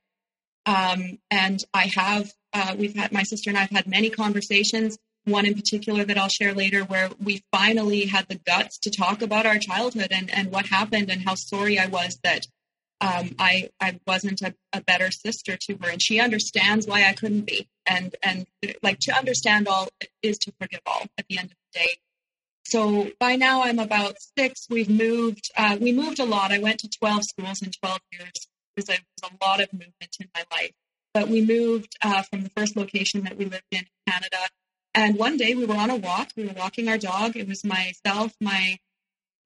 Um, 0.68 1.18
and 1.32 1.60
I 1.74 1.92
have, 1.96 2.32
uh, 2.54 2.76
we've 2.78 2.96
had 2.96 3.12
my 3.12 3.24
sister 3.24 3.50
and 3.50 3.58
I've 3.58 3.72
had 3.72 3.88
many 3.88 4.12
conversations. 4.12 5.00
One 5.24 5.48
in 5.48 5.56
particular 5.56 6.04
that 6.06 6.20
I'll 6.20 6.30
share 6.30 6.54
later, 6.54 6.84
where 6.84 7.10
we 7.20 7.44
finally 7.52 8.06
had 8.06 8.28
the 8.28 8.36
guts 8.46 8.78
to 8.84 8.92
talk 8.92 9.24
about 9.24 9.48
our 9.48 9.58
childhood 9.58 10.10
and 10.12 10.30
and 10.30 10.52
what 10.52 10.68
happened 10.68 11.10
and 11.10 11.24
how 11.28 11.34
sorry 11.34 11.80
I 11.80 11.88
was 11.88 12.20
that 12.24 12.46
um, 13.01 13.36
I 13.39 13.69
I 13.79 13.99
wasn't 14.08 14.41
a, 14.41 14.55
a, 14.71 14.81
better 14.81 15.12
sister 15.12 15.58
to 15.58 15.77
her, 15.81 15.89
and 15.89 16.01
she 16.01 16.19
understands 16.19 16.88
why 16.88 17.05
I 17.08 17.13
couldn't 17.13 17.45
be. 17.45 17.67
And 17.86 18.15
and 18.23 18.47
like 18.81 18.99
to 19.01 19.15
understand 19.15 19.67
all 19.67 19.89
is 20.23 20.38
to 20.39 20.53
forgive 20.60 20.81
all 20.86 21.05
at 21.17 21.25
the 21.29 21.38
end 21.38 21.51
of 21.51 21.58
the 21.73 21.79
day. 21.79 21.89
So 22.63 23.12
by 23.19 23.36
now 23.36 23.63
I'm 23.63 23.79
about 23.79 24.15
six. 24.38 24.65
We've 24.69 24.89
moved. 24.89 25.51
Uh, 25.58 25.77
we 25.79 25.91
moved 25.91 26.19
a 26.19 26.25
lot. 26.25 26.51
I 26.51 26.60
went 26.60 26.79
to 26.79 26.89
twelve 26.89 27.23
schools 27.23 27.62
in 27.62 27.71
twelve 27.71 27.99
years. 28.12 28.31
It 28.36 28.77
was 28.77 28.89
a, 28.89 28.93
it 28.93 29.01
was 29.21 29.31
a 29.31 29.45
lot 29.45 29.62
of 29.62 29.71
movement 29.73 30.15
in 30.19 30.29
my 30.34 30.43
life. 30.51 30.71
But 31.13 31.27
we 31.27 31.45
moved 31.45 31.95
uh, 32.01 32.23
from 32.23 32.43
the 32.43 32.49
first 32.49 32.75
location 32.75 33.23
that 33.23 33.38
we 33.38 33.45
lived 33.45 33.63
in, 33.71 33.79
in 33.79 33.86
Canada. 34.12 34.39
And 34.93 35.17
one 35.17 35.36
day 35.38 35.53
we 35.55 35.65
were 35.65 35.75
on 35.75 35.89
a 35.89 35.95
walk. 35.95 36.29
We 36.38 36.45
were 36.45 36.53
walking 36.53 36.88
our 36.88 36.97
dog. 36.97 37.36
It 37.36 37.47
was 37.47 37.63
myself, 37.65 38.34
my 38.39 38.77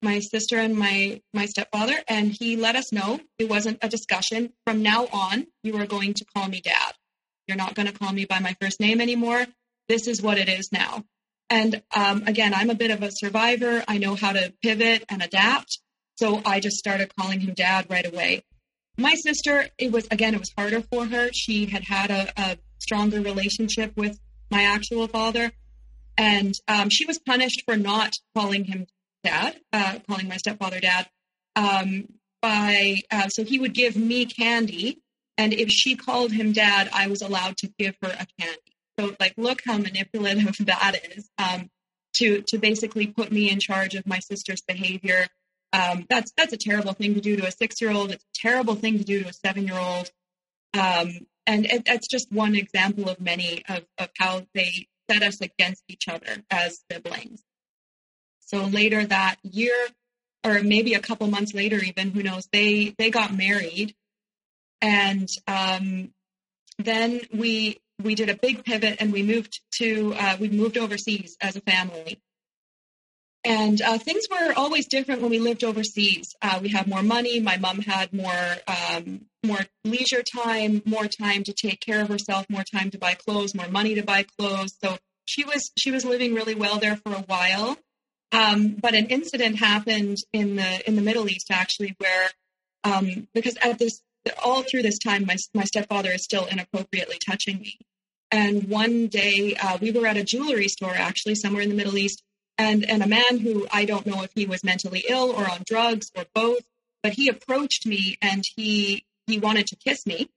my 0.01 0.19
sister 0.19 0.57
and 0.57 0.75
my 0.75 1.21
my 1.33 1.45
stepfather 1.45 1.95
and 2.07 2.31
he 2.31 2.55
let 2.55 2.75
us 2.75 2.91
know 2.91 3.19
it 3.38 3.49
wasn't 3.49 3.79
a 3.81 3.89
discussion. 3.89 4.53
From 4.65 4.81
now 4.81 5.07
on 5.12 5.47
you 5.63 5.75
are 5.77 5.85
going 5.85 6.13
to 6.15 6.25
call 6.25 6.47
me 6.47 6.62
dad. 6.62 6.93
You're 7.47 7.57
not 7.57 7.75
going 7.75 7.88
to 7.88 7.93
call 7.93 8.12
me 8.12 8.25
by 8.25 8.39
my 8.39 8.55
first 8.62 8.79
name 8.79 9.01
anymore. 9.01 9.45
This 9.88 10.07
is 10.07 10.21
what 10.21 10.38
it 10.38 10.47
is 10.47 10.69
now. 10.71 11.03
And 11.49 11.81
um, 11.95 12.23
again 12.27 12.53
i'm 12.53 12.69
a 12.69 12.75
bit 12.75 12.91
of 12.91 13.03
a 13.03 13.12
survivor. 13.12 13.83
I 13.88 13.97
know 13.97 14.15
how 14.15 14.31
to 14.31 14.53
pivot 14.62 15.05
and 15.09 15.21
adapt. 15.21 15.79
So 16.17 16.41
i 16.45 16.59
just 16.59 16.77
started 16.77 17.13
calling 17.15 17.39
him 17.41 17.53
dad 17.53 17.88
right 17.89 18.05
away. 18.05 18.43
My 18.97 19.15
sister 19.15 19.67
it 19.77 19.91
was 19.91 20.07
again 20.12 20.33
it 20.33 20.39
was 20.39 20.51
harder 20.57 20.81
for 20.81 21.05
her. 21.05 21.29
She 21.33 21.65
had 21.65 21.83
had 21.83 22.12
a, 22.12 22.31
a 22.38 22.57
stronger 22.79 23.21
relationship 23.21 23.93
with 23.97 24.17
my 24.49 24.63
actual 24.63 25.07
father. 25.07 25.51
And 26.17 26.53
um, 26.67 26.89
she 26.89 27.05
was 27.05 27.17
punished 27.17 27.63
for 27.65 27.77
not 27.77 28.13
calling 28.35 28.65
him 28.65 28.88
dad, 29.23 29.60
uh, 29.73 29.99
calling 30.08 30.27
my 30.27 30.38
stepfather 30.38 30.79
dad, 30.79 31.08
um, 31.55 32.08
by 32.41 33.01
uh, 33.12 33.27
so 33.29 33.43
he 33.43 33.60
would 33.60 33.73
give 33.73 33.95
me 33.95 34.25
candy, 34.25 35.01
and 35.38 35.53
if 35.53 35.69
she 35.69 35.95
called 35.95 36.32
him 36.32 36.53
dad, 36.53 36.89
I 36.93 37.08
was 37.08 37.21
allowed 37.21 37.58
to 37.58 37.71
give 37.77 37.95
her 38.01 38.10
a 38.10 38.27
candy. 38.39 38.77
So 38.99 39.15
like, 39.19 39.34
look 39.38 39.62
how 39.65 39.77
manipulative 39.77 40.58
that 40.65 40.95
is. 41.15 41.29
Um, 41.38 41.69
to 42.15 42.41
to 42.47 42.58
basically 42.58 43.08
put 43.08 43.32
me 43.32 43.49
in 43.49 43.60
charge 43.60 43.95
of 43.95 44.05
my 44.05 44.19
sister's 44.19 44.62
behavior. 44.62 45.27
Um, 45.71 46.05
that's 46.10 46.32
that's 46.36 46.53
a 46.53 46.58
terrible 46.58 46.93
thing 46.93 47.13
to 47.13 47.21
do 47.21 47.36
to 47.38 47.45
a 47.45 47.51
six 47.51 47.82
year 47.82 47.91
old. 47.91 48.12
It's 48.12 48.23
a 48.23 48.39
terrible 48.41 48.75
thing 48.75 48.97
to 48.97 49.03
do 49.03 49.23
to 49.23 49.29
a 49.29 49.34
seven 49.34 49.67
year 49.67 49.77
old. 49.77 50.12
Um, 50.77 51.27
and 51.45 51.65
it, 51.65 51.86
that's 51.86 52.08
just 52.08 52.32
one 52.32 52.55
example 52.55 53.10
of 53.10 53.19
many 53.19 53.63
of, 53.67 53.86
of 53.97 54.10
how 54.17 54.43
they 54.53 54.88
set 55.10 55.23
us 55.23 55.41
against 55.41 55.84
each 55.88 56.08
other 56.08 56.43
as 56.51 56.82
siblings. 56.91 57.43
So 58.49 58.65
later 58.65 59.05
that 59.05 59.35
year, 59.43 59.75
or 60.43 60.63
maybe 60.63 60.95
a 60.95 60.99
couple 60.99 61.27
months 61.27 61.53
later, 61.53 61.77
even 61.77 62.12
who 62.12 62.23
knows, 62.23 62.47
they 62.51 62.95
they 62.97 63.12
got 63.12 63.35
married, 63.35 63.95
and 64.81 65.29
um, 65.47 66.12
then 66.79 67.21
we 67.31 67.77
we 68.01 68.15
did 68.15 68.29
a 68.29 68.35
big 68.35 68.63
pivot 68.63 68.97
and 68.99 69.13
we 69.13 69.21
moved 69.21 69.62
to 69.79 70.13
uh, 70.17 70.38
we 70.39 70.49
moved 70.49 70.77
overseas 70.77 71.38
as 71.41 71.55
a 71.55 71.62
family. 71.62 72.19
And 73.45 73.81
uh, 73.81 73.97
things 73.97 74.25
were 74.29 74.53
always 74.57 74.88
different 74.88 75.21
when 75.21 75.31
we 75.31 75.39
lived 75.39 75.63
overseas. 75.63 76.35
Uh, 76.41 76.59
we 76.62 76.69
had 76.69 76.88
more 76.88 77.03
money. 77.03 77.39
My 77.39 77.57
mom 77.57 77.79
had 77.79 78.12
more 78.13 78.55
um, 78.67 79.25
more 79.45 79.59
leisure 79.85 80.23
time, 80.23 80.81
more 80.85 81.07
time 81.07 81.43
to 81.43 81.53
take 81.53 81.79
care 81.79 82.01
of 82.01 82.09
herself, 82.09 82.45
more 82.49 82.63
time 82.63 82.89
to 82.91 82.97
buy 82.97 83.13
clothes, 83.13 83.55
more 83.55 83.69
money 83.69 83.95
to 83.95 84.03
buy 84.03 84.23
clothes. 84.38 84.75
So 84.83 84.97
she 85.25 85.45
was 85.45 85.71
she 85.77 85.91
was 85.91 86.03
living 86.03 86.33
really 86.33 86.55
well 86.55 86.79
there 86.79 86.97
for 86.97 87.13
a 87.13 87.21
while. 87.21 87.77
Um, 88.32 88.76
but 88.80 88.94
an 88.94 89.08
incident 89.08 89.58
happened 89.58 90.18
in 90.34 90.56
the 90.56 90.88
in 90.88 90.96
the 90.96 91.02
Middle 91.02 91.30
East 91.30 91.48
actually, 91.50 91.96
where 91.98 92.30
um, 92.84 93.28
because 93.34 93.58
at 93.62 93.80
this 93.80 94.02
all 94.44 94.63
through 94.63 94.84
this 94.84 95.00
time, 95.00 95.26
my 95.26 95.38
my 95.54 95.63
stepfather 95.63 96.12
is 96.12 96.24
still 96.24 96.46
inappropriately 96.46 97.18
touching 97.26 97.60
me. 97.60 97.80
And 98.32 98.70
one 98.70 99.08
day, 99.08 99.56
uh, 99.56 99.80
we 99.82 99.92
were 99.92 100.06
at 100.06 100.18
a 100.18 100.24
jewelry 100.24 100.68
store 100.68 100.94
actually 100.94 101.36
somewhere 101.36 101.63
in 101.63 101.70
the 101.70 101.76
Middle 101.76 101.98
East, 101.98 102.24
and 102.58 102.88
and 102.88 103.02
a 103.02 103.08
man 103.08 103.39
who 103.39 103.68
I 103.72 103.86
don't 103.86 104.06
know 104.06 104.22
if 104.22 104.32
he 104.36 104.46
was 104.46 104.63
mentally 104.63 105.04
ill 105.10 105.32
or 105.32 105.50
on 105.50 105.63
drugs 105.65 106.12
or 106.15 106.26
both, 106.36 106.62
but 107.02 107.13
he 107.13 107.30
approached 107.30 107.88
me 107.88 108.18
and 108.22 108.44
he 108.56 109.06
he 109.26 109.39
wanted 109.39 109.68
to 109.68 109.76
kiss 109.76 110.06
me. 110.06 110.30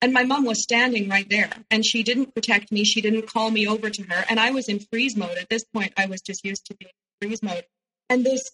And 0.00 0.12
my 0.12 0.22
mom 0.22 0.44
was 0.44 0.62
standing 0.62 1.08
right 1.08 1.28
there 1.28 1.50
and 1.70 1.84
she 1.84 2.02
didn't 2.02 2.34
protect 2.34 2.70
me. 2.70 2.84
She 2.84 3.00
didn't 3.00 3.26
call 3.26 3.50
me 3.50 3.66
over 3.66 3.90
to 3.90 4.02
her. 4.04 4.24
And 4.28 4.38
I 4.38 4.52
was 4.52 4.68
in 4.68 4.78
freeze 4.78 5.16
mode. 5.16 5.36
At 5.38 5.48
this 5.48 5.64
point, 5.64 5.92
I 5.96 6.06
was 6.06 6.20
just 6.20 6.44
used 6.44 6.66
to 6.66 6.76
being 6.76 6.92
in 7.20 7.28
freeze 7.28 7.42
mode. 7.42 7.64
And 8.08 8.24
this 8.24 8.48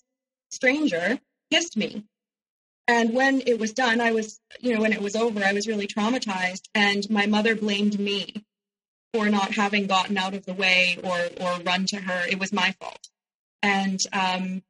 stranger 0.51 1.19
kissed 1.53 1.77
me. 1.77 2.05
And 2.89 3.15
when 3.15 3.43
it 3.47 3.59
was 3.59 3.73
done, 3.73 4.01
I 4.01 4.13
was, 4.13 4.41
you 4.61 4.75
know, 4.75 4.81
when 4.81 4.93
it 4.93 5.03
was 5.03 5.17
over, 5.17 5.43
I 5.45 5.53
was 5.53 5.67
really 5.67 5.87
traumatized. 5.87 6.65
And 6.75 7.09
my 7.11 7.27
mother 7.27 7.55
blamed 7.55 7.99
me 7.99 8.45
for 9.13 9.29
not 9.29 9.55
having 9.55 9.87
gotten 9.87 10.17
out 10.17 10.35
of 10.35 10.47
the 10.47 10.55
way 10.55 10.99
or, 11.03 11.19
or 11.41 11.61
run 11.61 11.85
to 11.87 11.97
her. 11.97 12.27
It 12.29 12.39
was 12.39 12.53
my 12.53 12.75
fault. 12.81 13.09
And, 13.63 14.01
um, 14.13 14.63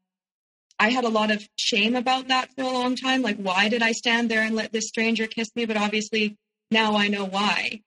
I 0.78 0.90
had 0.90 1.04
a 1.04 1.08
lot 1.08 1.30
of 1.30 1.48
shame 1.56 1.94
about 1.94 2.28
that 2.28 2.50
for 2.54 2.62
a 2.62 2.70
long 2.70 2.96
time. 2.96 3.22
Like, 3.22 3.36
why 3.36 3.68
did 3.68 3.80
I 3.80 3.92
stand 3.92 4.28
there 4.28 4.42
and 4.42 4.56
let 4.56 4.72
this 4.72 4.88
stranger 4.88 5.28
kiss 5.28 5.48
me? 5.54 5.66
But 5.66 5.76
obviously, 5.76 6.36
now 6.74 6.96
I 6.96 7.08
know 7.08 7.24
why. 7.24 7.80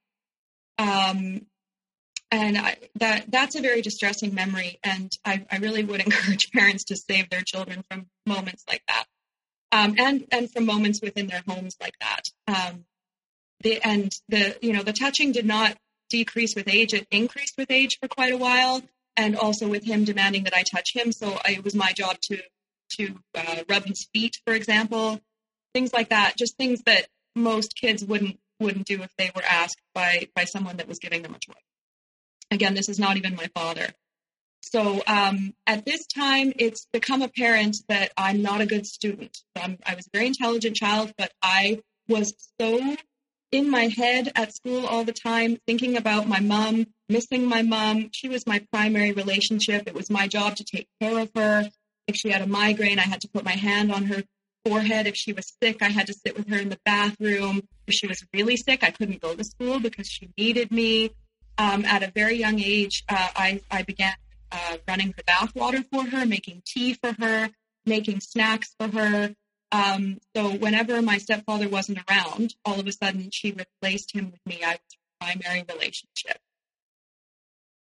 Um, 0.79 1.45
and 2.31 2.57
I, 2.57 2.77
that 2.95 3.25
that's 3.29 3.55
a 3.55 3.61
very 3.61 3.81
distressing 3.81 4.33
memory, 4.33 4.79
and 4.83 5.11
I, 5.23 5.45
I, 5.51 5.57
really 5.57 5.83
would 5.83 6.01
encourage 6.05 6.51
parents 6.51 6.83
to 6.85 6.95
save 6.95 7.29
their 7.29 7.41
children 7.41 7.83
from 7.89 8.07
moments 8.25 8.63
like 8.67 8.81
that, 8.87 9.05
um, 9.71 9.95
and 9.97 10.25
and 10.31 10.51
from 10.51 10.65
moments 10.65 11.01
within 11.01 11.27
their 11.27 11.43
homes 11.47 11.75
like 11.79 11.95
that. 12.01 12.23
Um, 12.47 12.85
the 13.61 13.79
and 13.83 14.11
the 14.29 14.57
you 14.61 14.73
know 14.73 14.83
the 14.83 14.93
touching 14.93 15.31
did 15.31 15.45
not 15.45 15.77
decrease 16.09 16.55
with 16.55 16.67
age; 16.67 16.93
it 16.93 17.07
increased 17.11 17.55
with 17.57 17.71
age 17.71 17.97
for 17.99 18.07
quite 18.07 18.33
a 18.33 18.37
while, 18.37 18.81
and 19.15 19.37
also 19.37 19.67
with 19.67 19.85
him 19.85 20.03
demanding 20.03 20.43
that 20.43 20.53
I 20.53 20.63
touch 20.63 20.95
him. 20.95 21.11
So 21.11 21.39
I, 21.45 21.51
it 21.53 21.63
was 21.63 21.75
my 21.75 21.93
job 21.93 22.17
to 22.23 22.39
to 22.97 23.19
uh, 23.35 23.63
rub 23.69 23.85
his 23.85 24.07
feet, 24.13 24.37
for 24.45 24.53
example, 24.53 25.21
things 25.73 25.93
like 25.93 26.09
that. 26.09 26.35
Just 26.37 26.57
things 26.57 26.83
that 26.83 27.07
most 27.35 27.75
kids 27.75 28.03
wouldn't 28.03 28.37
wouldn't 28.59 28.87
do 28.87 29.01
if 29.01 29.11
they 29.17 29.31
were 29.35 29.43
asked 29.43 29.81
by 29.93 30.27
by 30.35 30.45
someone 30.45 30.77
that 30.77 30.87
was 30.87 30.99
giving 30.99 31.21
them 31.21 31.35
a 31.35 31.39
toy. 31.39 31.59
Again, 32.51 32.73
this 32.73 32.89
is 32.89 32.99
not 32.99 33.17
even 33.17 33.35
my 33.35 33.47
father. 33.53 33.87
So 34.61 35.01
um, 35.07 35.53
at 35.65 35.85
this 35.85 36.05
time, 36.07 36.51
it's 36.57 36.87
become 36.91 37.21
apparent 37.21 37.77
that 37.87 38.11
I'm 38.17 38.41
not 38.41 38.61
a 38.61 38.65
good 38.65 38.85
student. 38.85 39.37
I'm, 39.55 39.77
I 39.85 39.95
was 39.95 40.07
a 40.07 40.09
very 40.11 40.27
intelligent 40.27 40.75
child, 40.75 41.13
but 41.17 41.31
I 41.41 41.79
was 42.07 42.33
so 42.59 42.95
in 43.51 43.69
my 43.69 43.87
head 43.87 44.31
at 44.35 44.53
school 44.53 44.85
all 44.85 45.03
the 45.03 45.13
time, 45.13 45.57
thinking 45.65 45.95
about 45.95 46.27
my 46.27 46.39
mom, 46.39 46.85
missing 47.07 47.45
my 47.45 47.61
mom. 47.61 48.09
She 48.11 48.27
was 48.27 48.45
my 48.45 48.65
primary 48.71 49.13
relationship. 49.13 49.87
It 49.87 49.93
was 49.93 50.09
my 50.09 50.27
job 50.27 50.57
to 50.57 50.65
take 50.65 50.87
care 51.01 51.19
of 51.19 51.31
her. 51.35 51.69
If 52.07 52.15
she 52.15 52.29
had 52.29 52.41
a 52.41 52.47
migraine, 52.47 52.99
I 52.99 53.03
had 53.03 53.21
to 53.21 53.29
put 53.29 53.45
my 53.45 53.55
hand 53.55 53.91
on 53.91 54.05
her 54.05 54.23
forehead. 54.67 55.07
If 55.07 55.15
she 55.15 55.33
was 55.33 55.53
sick, 55.61 55.81
I 55.81 55.89
had 55.89 56.07
to 56.07 56.13
sit 56.13 56.37
with 56.37 56.49
her 56.49 56.57
in 56.57 56.69
the 56.69 56.79
bathroom. 56.85 57.61
If 57.87 57.93
she 57.93 58.07
was 58.07 58.23
really 58.33 58.57
sick, 58.57 58.83
I 58.83 58.91
couldn't 58.91 59.21
go 59.21 59.35
to 59.35 59.43
school 59.43 59.79
because 59.79 60.07
she 60.07 60.29
needed 60.37 60.71
me. 60.71 61.11
Um, 61.57 61.85
at 61.85 62.03
a 62.03 62.11
very 62.11 62.35
young 62.35 62.59
age, 62.59 63.03
uh, 63.09 63.29
I, 63.35 63.61
I, 63.71 63.81
began 63.81 64.13
uh, 64.51 64.77
running 64.87 65.07
her 65.07 65.23
bath 65.25 65.55
water 65.55 65.83
for 65.91 66.05
her, 66.05 66.23
making 66.25 66.61
tea 66.67 66.93
for 66.93 67.13
her, 67.19 67.49
making 67.85 68.19
snacks 68.19 68.75
for 68.79 68.87
her. 68.89 69.33
Um, 69.71 70.19
so 70.35 70.51
whenever 70.51 71.01
my 71.01 71.17
stepfather 71.17 71.67
wasn't 71.67 71.99
around, 72.07 72.53
all 72.63 72.79
of 72.79 72.85
a 72.85 72.91
sudden 72.91 73.29
she 73.31 73.51
replaced 73.53 74.13
him 74.13 74.31
with 74.31 74.45
me. 74.45 74.63
I 74.63 74.73
was 74.73 74.79
her 74.79 75.33
primary 75.41 75.65
relationship. 75.67 76.37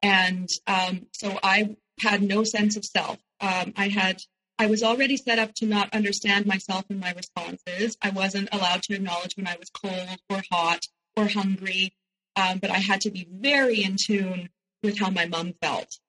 And 0.02 0.50
um, 0.66 1.08
so 1.12 1.38
I 1.44 1.76
had 2.00 2.22
no 2.22 2.44
sense 2.44 2.78
of 2.78 2.86
self. 2.86 3.18
Um, 3.42 3.74
I 3.76 3.90
had 3.90 4.22
I 4.60 4.68
was 4.68 4.82
already 4.82 5.18
set 5.18 5.38
up 5.38 5.54
to 5.56 5.66
not 5.66 5.94
understand 5.94 6.46
myself 6.46 6.86
and 6.90 7.00
my 7.00 7.14
responses. 7.14 7.96
I 8.02 8.10
wasn't 8.10 8.50
allowed 8.52 8.84
to 8.84 8.96
acknowledge 8.96 9.38
when 9.38 9.48
I 9.48 9.56
was 9.60 9.70
cold 9.70 10.20
or 10.30 10.42
hot 10.52 10.88
or 11.16 11.28
hungry, 11.28 11.94
um, 12.36 12.60
but 12.60 12.72
I 12.72 12.80
had 12.80 13.02
to 13.02 13.12
be 13.12 13.28
very 13.30 13.84
in 13.84 13.98
tune 14.00 14.50
with 14.82 15.00
how 15.00 15.10
my 15.12 15.26
mom 15.26 15.54
felt. 15.62 16.00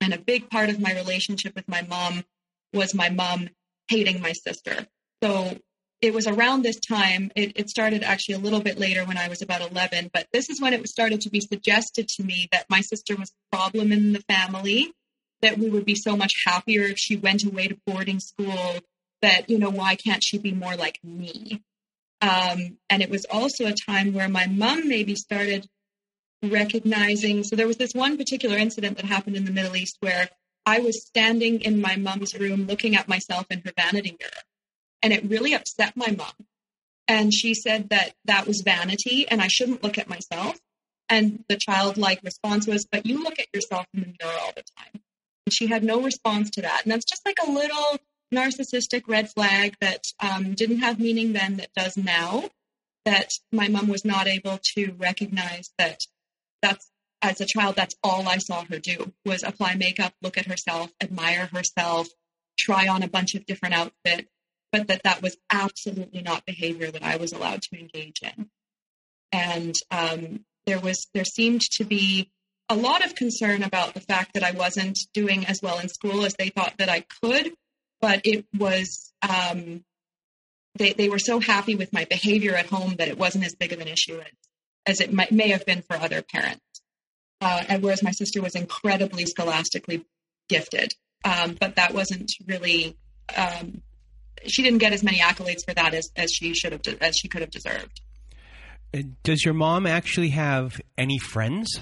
And 0.00 0.12
a 0.12 0.18
big 0.18 0.50
part 0.50 0.68
of 0.68 0.80
my 0.80 0.92
relationship 0.94 1.54
with 1.54 1.68
my 1.68 1.82
mom 1.82 2.24
was 2.72 2.94
my 2.94 3.08
mom 3.08 3.48
hating 3.88 4.20
my 4.20 4.32
sister. 4.32 4.86
So 5.22 5.56
it 6.00 6.12
was 6.12 6.26
around 6.26 6.62
this 6.62 6.78
time. 6.80 7.30
It, 7.34 7.52
it, 7.56 7.70
started 7.70 8.02
actually 8.02 8.34
a 8.34 8.38
little 8.38 8.60
bit 8.60 8.78
later 8.78 9.04
when 9.04 9.16
I 9.16 9.28
was 9.28 9.40
about 9.40 9.62
11, 9.70 10.10
but 10.12 10.26
this 10.32 10.50
is 10.50 10.60
when 10.60 10.74
it 10.74 10.86
started 10.88 11.20
to 11.22 11.30
be 11.30 11.40
suggested 11.40 12.08
to 12.08 12.24
me 12.24 12.48
that 12.52 12.66
my 12.68 12.80
sister 12.80 13.16
was 13.16 13.30
a 13.30 13.56
problem 13.56 13.92
in 13.92 14.12
the 14.12 14.20
family, 14.28 14.92
that 15.44 15.58
we 15.58 15.68
would 15.68 15.84
be 15.84 15.94
so 15.94 16.16
much 16.16 16.32
happier 16.46 16.82
if 16.82 16.98
she 16.98 17.16
went 17.16 17.44
away 17.44 17.68
to 17.68 17.76
boarding 17.86 18.18
school, 18.18 18.80
that, 19.20 19.48
you 19.48 19.58
know, 19.58 19.70
why 19.70 19.94
can't 19.94 20.24
she 20.24 20.38
be 20.38 20.52
more 20.52 20.74
like 20.74 20.98
me? 21.04 21.62
Um, 22.20 22.78
and 22.88 23.02
it 23.02 23.10
was 23.10 23.26
also 23.30 23.66
a 23.66 23.74
time 23.74 24.14
where 24.14 24.28
my 24.28 24.46
mom 24.46 24.88
maybe 24.88 25.14
started 25.14 25.66
recognizing. 26.42 27.44
So 27.44 27.56
there 27.56 27.66
was 27.66 27.76
this 27.76 27.92
one 27.92 28.16
particular 28.16 28.56
incident 28.56 28.96
that 28.96 29.04
happened 29.04 29.36
in 29.36 29.44
the 29.44 29.52
Middle 29.52 29.76
East 29.76 29.98
where 30.00 30.28
I 30.64 30.80
was 30.80 31.06
standing 31.06 31.60
in 31.60 31.80
my 31.80 31.96
mom's 31.96 32.34
room 32.34 32.66
looking 32.66 32.96
at 32.96 33.08
myself 33.08 33.46
in 33.50 33.60
her 33.64 33.72
vanity 33.76 34.16
mirror 34.18 34.42
and 35.02 35.12
it 35.12 35.28
really 35.28 35.54
upset 35.54 35.94
my 35.96 36.10
mom. 36.16 36.32
And 37.06 37.34
she 37.34 37.52
said 37.52 37.90
that 37.90 38.14
that 38.24 38.46
was 38.46 38.62
vanity 38.64 39.28
and 39.28 39.42
I 39.42 39.48
shouldn't 39.48 39.82
look 39.82 39.98
at 39.98 40.08
myself. 40.08 40.56
And 41.10 41.44
the 41.50 41.56
childlike 41.56 42.20
response 42.24 42.66
was, 42.66 42.86
but 42.90 43.04
you 43.04 43.22
look 43.22 43.38
at 43.38 43.48
yourself 43.52 43.84
in 43.92 44.00
the 44.00 44.06
mirror 44.06 44.38
all 44.40 44.52
the 44.56 44.64
time. 44.78 45.02
She 45.50 45.66
had 45.66 45.84
no 45.84 46.00
response 46.00 46.50
to 46.50 46.62
that. 46.62 46.82
And 46.84 46.92
that's 46.92 47.04
just 47.04 47.24
like 47.26 47.38
a 47.46 47.50
little 47.50 47.98
narcissistic 48.34 49.02
red 49.06 49.30
flag 49.30 49.76
that 49.80 50.06
um, 50.20 50.54
didn't 50.54 50.78
have 50.78 50.98
meaning 50.98 51.32
then 51.32 51.56
that 51.56 51.72
does 51.76 51.96
now. 51.96 52.48
That 53.04 53.32
my 53.52 53.68
mom 53.68 53.88
was 53.88 54.04
not 54.04 54.26
able 54.26 54.58
to 54.76 54.92
recognize 54.98 55.70
that 55.78 56.00
that's 56.62 56.90
as 57.24 57.40
a 57.40 57.46
child, 57.46 57.74
that's 57.74 57.94
all 58.02 58.28
I 58.28 58.36
saw 58.36 58.64
her 58.64 58.78
do 58.78 59.12
was 59.24 59.42
apply 59.42 59.76
makeup, 59.76 60.12
look 60.20 60.36
at 60.36 60.46
herself, 60.46 60.90
admire 61.02 61.46
herself, 61.52 62.08
try 62.58 62.86
on 62.86 63.02
a 63.02 63.08
bunch 63.08 63.34
of 63.34 63.46
different 63.46 63.74
outfits, 63.74 64.28
but 64.70 64.88
that 64.88 65.02
that 65.04 65.22
was 65.22 65.36
absolutely 65.50 66.20
not 66.20 66.44
behavior 66.44 66.90
that 66.90 67.02
I 67.02 67.16
was 67.16 67.32
allowed 67.32 67.62
to 67.62 67.80
engage 67.80 68.20
in. 68.22 68.50
And 69.32 69.74
um, 69.90 70.44
there 70.66 70.78
was 70.78 71.08
there 71.14 71.24
seemed 71.24 71.62
to 71.72 71.84
be 71.84 72.30
a 72.68 72.76
lot 72.76 73.04
of 73.04 73.14
concern 73.14 73.62
about 73.62 73.94
the 73.94 74.00
fact 74.00 74.34
that 74.34 74.42
I 74.42 74.52
wasn't 74.52 74.98
doing 75.12 75.46
as 75.46 75.60
well 75.62 75.78
in 75.78 75.88
school 75.88 76.24
as 76.24 76.34
they 76.34 76.48
thought 76.48 76.74
that 76.78 76.88
I 76.88 77.04
could, 77.22 77.52
but 78.00 78.22
it 78.24 78.46
was 78.56 79.12
um, 79.22 79.84
they 80.76 80.92
they 80.92 81.08
were 81.08 81.18
so 81.18 81.40
happy 81.40 81.74
with 81.74 81.92
my 81.92 82.04
behavior 82.04 82.54
at 82.54 82.66
home 82.66 82.96
that 82.98 83.08
it 83.08 83.18
wasn't 83.18 83.44
as 83.44 83.54
big 83.54 83.72
of 83.72 83.80
an 83.80 83.88
issue 83.88 84.18
as, 84.18 84.32
as 84.86 85.00
it 85.00 85.12
might, 85.12 85.32
may 85.32 85.48
have 85.48 85.66
been 85.66 85.82
for 85.82 85.96
other 85.96 86.22
parents. 86.22 86.60
Uh, 87.40 87.62
and 87.68 87.82
whereas 87.82 88.02
my 88.02 88.12
sister 88.12 88.40
was 88.40 88.54
incredibly 88.54 89.26
scholastically 89.26 90.04
gifted, 90.48 90.94
um, 91.24 91.56
but 91.60 91.76
that 91.76 91.92
wasn't 91.92 92.30
really 92.46 92.96
um, 93.36 93.82
she 94.46 94.62
didn't 94.62 94.78
get 94.78 94.92
as 94.92 95.02
many 95.02 95.18
accolades 95.18 95.64
for 95.66 95.74
that 95.74 95.94
as, 95.94 96.10
as 96.16 96.30
she 96.32 96.54
should 96.54 96.72
have 96.72 96.82
as 97.00 97.16
she 97.16 97.28
could 97.28 97.40
have 97.40 97.50
deserved. 97.50 98.00
Uh, 98.94 99.02
does 99.22 99.44
your 99.44 99.54
mom 99.54 99.86
actually 99.86 100.30
have 100.30 100.80
any 100.96 101.18
friends? 101.18 101.80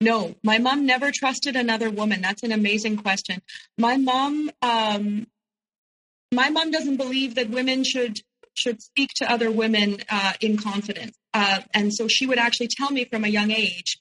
No, 0.00 0.36
my 0.44 0.58
mom 0.58 0.86
never 0.86 1.10
trusted 1.10 1.56
another 1.56 1.90
woman. 1.90 2.20
That's 2.20 2.44
an 2.44 2.52
amazing 2.52 2.98
question. 2.98 3.42
My 3.76 3.96
mom, 3.96 4.50
um, 4.62 5.26
my 6.32 6.50
mom 6.50 6.70
doesn't 6.70 6.96
believe 6.96 7.34
that 7.34 7.50
women 7.50 7.84
should 7.84 8.20
should 8.54 8.82
speak 8.82 9.10
to 9.16 9.30
other 9.30 9.50
women 9.50 9.98
uh, 10.08 10.32
in 10.40 10.56
confidence, 10.56 11.16
uh, 11.34 11.60
and 11.74 11.92
so 11.94 12.08
she 12.08 12.26
would 12.26 12.38
actually 12.38 12.68
tell 12.68 12.90
me 12.90 13.04
from 13.04 13.24
a 13.24 13.28
young 13.28 13.50
age, 13.50 13.98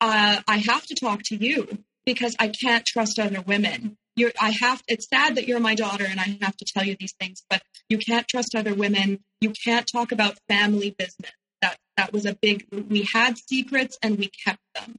uh, 0.00 0.40
"I 0.46 0.58
have 0.58 0.86
to 0.86 0.94
talk 0.94 1.22
to 1.26 1.36
you 1.36 1.84
because 2.06 2.36
I 2.38 2.48
can't 2.48 2.84
trust 2.86 3.18
other 3.18 3.40
women." 3.40 3.96
you're 4.16 4.32
i 4.40 4.50
have 4.50 4.82
it's 4.88 5.08
sad 5.08 5.36
that 5.36 5.48
you're 5.48 5.60
my 5.60 5.74
daughter 5.74 6.04
and 6.04 6.20
i 6.20 6.38
have 6.42 6.56
to 6.56 6.64
tell 6.64 6.84
you 6.84 6.96
these 6.98 7.14
things 7.18 7.42
but 7.48 7.62
you 7.88 7.98
can't 7.98 8.28
trust 8.28 8.54
other 8.54 8.74
women 8.74 9.18
you 9.40 9.50
can't 9.64 9.86
talk 9.90 10.12
about 10.12 10.38
family 10.48 10.94
business 10.98 11.32
that 11.60 11.76
that 11.96 12.12
was 12.12 12.26
a 12.26 12.34
big 12.42 12.66
we 12.88 13.06
had 13.12 13.38
secrets 13.38 13.98
and 14.02 14.18
we 14.18 14.30
kept 14.44 14.60
them 14.74 14.96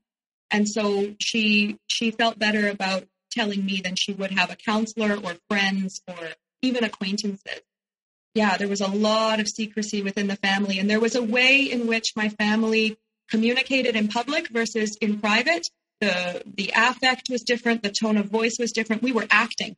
and 0.54 0.70
so 0.70 1.13
she 1.20 1.78
she 1.88 2.12
felt 2.12 2.39
better 2.39 2.70
about 2.70 3.04
telling 3.32 3.66
me 3.66 3.82
than 3.84 3.96
she 3.96 4.13
would 4.13 4.32
have 4.32 4.50
a 4.50 4.56
counselor 4.56 5.18
or 5.22 5.34
friends 5.50 6.02
or 6.08 6.30
even 6.62 6.84
acquaintances 6.86 7.62
yeah 8.34 8.56
there 8.56 8.70
was 8.70 8.82
a 8.82 8.88
lot 8.88 9.42
of 9.42 9.48
secrecy 9.50 10.02
within 10.02 10.28
the 10.28 10.38
family 10.38 10.80
and 10.80 10.89
there 10.89 11.00
was 11.00 11.16
a 11.16 11.24
way 11.24 11.60
in 11.60 11.88
which 11.88 12.13
my 12.16 12.30
family 12.30 12.98
communicated 13.30 13.96
in 13.96 14.08
public 14.08 14.48
versus 14.50 14.96
in 15.02 15.20
private 15.20 15.68
the 16.04 16.44
the 16.46 16.72
affect 16.76 17.30
was 17.30 17.44
different, 17.44 17.84
the 17.84 17.92
tone 17.92 18.18
of 18.18 18.26
voice 18.26 18.58
was 18.60 18.72
different. 18.72 19.02
We 19.02 19.12
were 19.12 19.28
acting. 19.30 19.76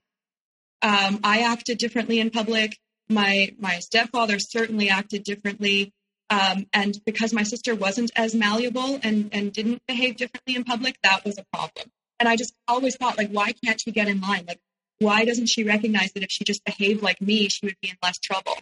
Um, 0.82 1.20
I 1.24 1.42
acted 1.42 1.78
differently 1.78 2.20
in 2.20 2.30
public. 2.30 2.78
My 3.10 3.54
my 3.60 3.80
stepfather 3.80 4.40
certainly 4.40 4.90
acted 4.90 5.24
differently. 5.24 5.94
Um, 6.30 6.66
and 6.74 7.00
because 7.06 7.34
my 7.34 7.44
sister 7.44 7.76
wasn't 7.76 8.12
as 8.16 8.34
malleable 8.34 9.00
and, 9.04 9.30
and 9.32 9.54
didn't 9.54 9.82
behave 9.88 10.18
differently 10.18 10.56
in 10.56 10.64
public, 10.64 10.98
that 11.04 11.24
was 11.24 11.38
a 11.38 11.46
problem. 11.54 11.92
And 12.20 12.28
I 12.28 12.36
just 12.36 12.54
always 12.68 12.96
thought, 12.96 13.18
like, 13.18 13.30
why 13.30 13.54
can't 13.64 13.80
she 13.80 13.92
get 13.92 14.08
in 14.08 14.22
line? 14.22 14.46
Like, 14.48 14.60
why 15.00 15.26
doesn't 15.26 15.48
she 15.48 15.64
recognize 15.64 16.14
that 16.14 16.24
if 16.24 16.30
she 16.32 16.44
just 16.44 16.64
behaved 16.66 17.04
like 17.04 17.22
me, 17.22 17.50
she 17.50 17.66
would 17.66 17.76
be 17.82 17.90
in 17.90 17.98
less 18.02 18.18
trouble? 18.18 18.58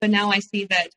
But 0.00 0.10
now 0.10 0.30
I 0.30 0.38
see 0.38 0.66
that, 0.66 0.88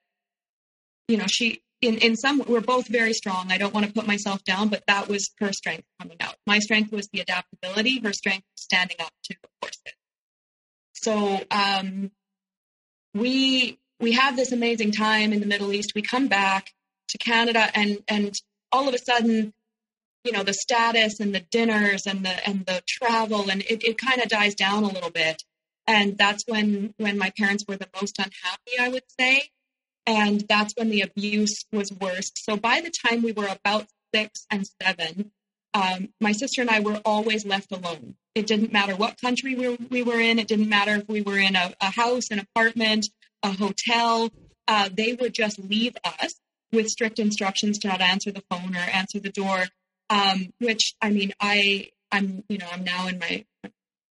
you 1.07 1.17
know, 1.17 1.25
she 1.27 1.61
in, 1.81 1.97
in 1.97 2.15
some, 2.15 2.43
we're 2.47 2.61
both 2.61 2.87
very 2.87 3.13
strong. 3.13 3.51
I 3.51 3.57
don't 3.57 3.73
want 3.73 3.87
to 3.87 3.91
put 3.91 4.05
myself 4.05 4.43
down, 4.43 4.69
but 4.69 4.83
that 4.87 5.07
was 5.07 5.31
her 5.39 5.51
strength 5.51 5.83
coming 5.99 6.17
out. 6.21 6.35
My 6.45 6.59
strength 6.59 6.91
was 6.91 7.09
the 7.11 7.21
adaptability. 7.21 7.99
Her 7.99 8.13
strength 8.13 8.45
was 8.53 8.63
standing 8.63 8.97
up 8.99 9.11
to 9.23 9.35
the 9.41 9.49
forces. 9.61 9.81
So, 10.93 11.43
um, 11.49 12.11
we, 13.13 13.79
we 14.01 14.13
have 14.13 14.35
this 14.35 14.51
amazing 14.51 14.91
time 14.91 15.31
in 15.31 15.39
the 15.39 15.45
Middle 15.45 15.73
East. 15.73 15.93
We 15.95 16.01
come 16.01 16.27
back 16.27 16.73
to 17.09 17.17
Canada 17.17 17.69
and, 17.75 17.99
and 18.07 18.33
all 18.71 18.87
of 18.87 18.93
a 18.93 18.97
sudden, 18.97 19.53
you 20.23 20.31
know, 20.31 20.43
the 20.43 20.53
status 20.53 21.19
and 21.19 21.33
the 21.33 21.39
dinners 21.51 22.05
and 22.07 22.25
the, 22.25 22.47
and 22.47 22.65
the 22.65 22.81
travel 22.87 23.49
and 23.49 23.61
it, 23.61 23.83
it 23.83 23.97
kind 23.97 24.21
of 24.21 24.29
dies 24.29 24.55
down 24.55 24.83
a 24.83 24.89
little 24.89 25.11
bit. 25.11 25.43
And 25.87 26.17
that's 26.17 26.43
when, 26.47 26.93
when 26.97 27.17
my 27.17 27.31
parents 27.37 27.65
were 27.67 27.77
the 27.77 27.89
most 27.99 28.17
unhappy, 28.17 28.79
I 28.79 28.89
would 28.89 29.03
say 29.19 29.49
and 30.05 30.41
that's 30.49 30.73
when 30.75 30.89
the 30.89 31.01
abuse 31.01 31.65
was 31.71 31.91
worst. 31.91 32.43
So 32.43 32.57
by 32.57 32.81
the 32.81 32.91
time 33.05 33.21
we 33.21 33.31
were 33.31 33.47
about 33.47 33.87
six 34.13 34.45
and 34.49 34.65
seven, 34.81 35.31
um, 35.73 36.09
my 36.19 36.31
sister 36.31 36.61
and 36.61 36.69
I 36.69 36.79
were 36.79 37.01
always 37.05 37.45
left 37.45 37.71
alone. 37.71 38.15
It 38.35 38.47
didn't 38.47 38.73
matter 38.73 38.95
what 38.95 39.21
country 39.21 39.55
we 39.55 39.69
were, 39.69 39.77
we 39.89 40.03
were 40.03 40.19
in. 40.19 40.39
It 40.39 40.47
didn't 40.47 40.69
matter 40.69 40.95
if 40.95 41.07
we 41.07 41.21
were 41.21 41.37
in 41.37 41.55
a, 41.55 41.73
a 41.79 41.91
house, 41.91 42.29
an 42.31 42.39
apartment, 42.39 43.07
a 43.43 43.51
hotel. 43.51 44.29
Uh, 44.67 44.89
they 44.91 45.13
would 45.13 45.33
just 45.33 45.59
leave 45.59 45.95
us 46.05 46.35
with 46.71 46.87
strict 46.87 47.19
instructions 47.19 47.79
to 47.79 47.87
not 47.87 48.01
answer 48.01 48.31
the 48.31 48.43
phone 48.49 48.75
or 48.75 48.79
answer 48.79 49.19
the 49.19 49.31
door. 49.31 49.65
Um, 50.09 50.49
which 50.59 50.93
I 51.01 51.09
mean, 51.09 51.33
I 51.39 51.89
I'm 52.11 52.43
you 52.49 52.57
know 52.57 52.67
I'm 52.71 52.83
now 52.83 53.07
in 53.07 53.19
my 53.19 53.45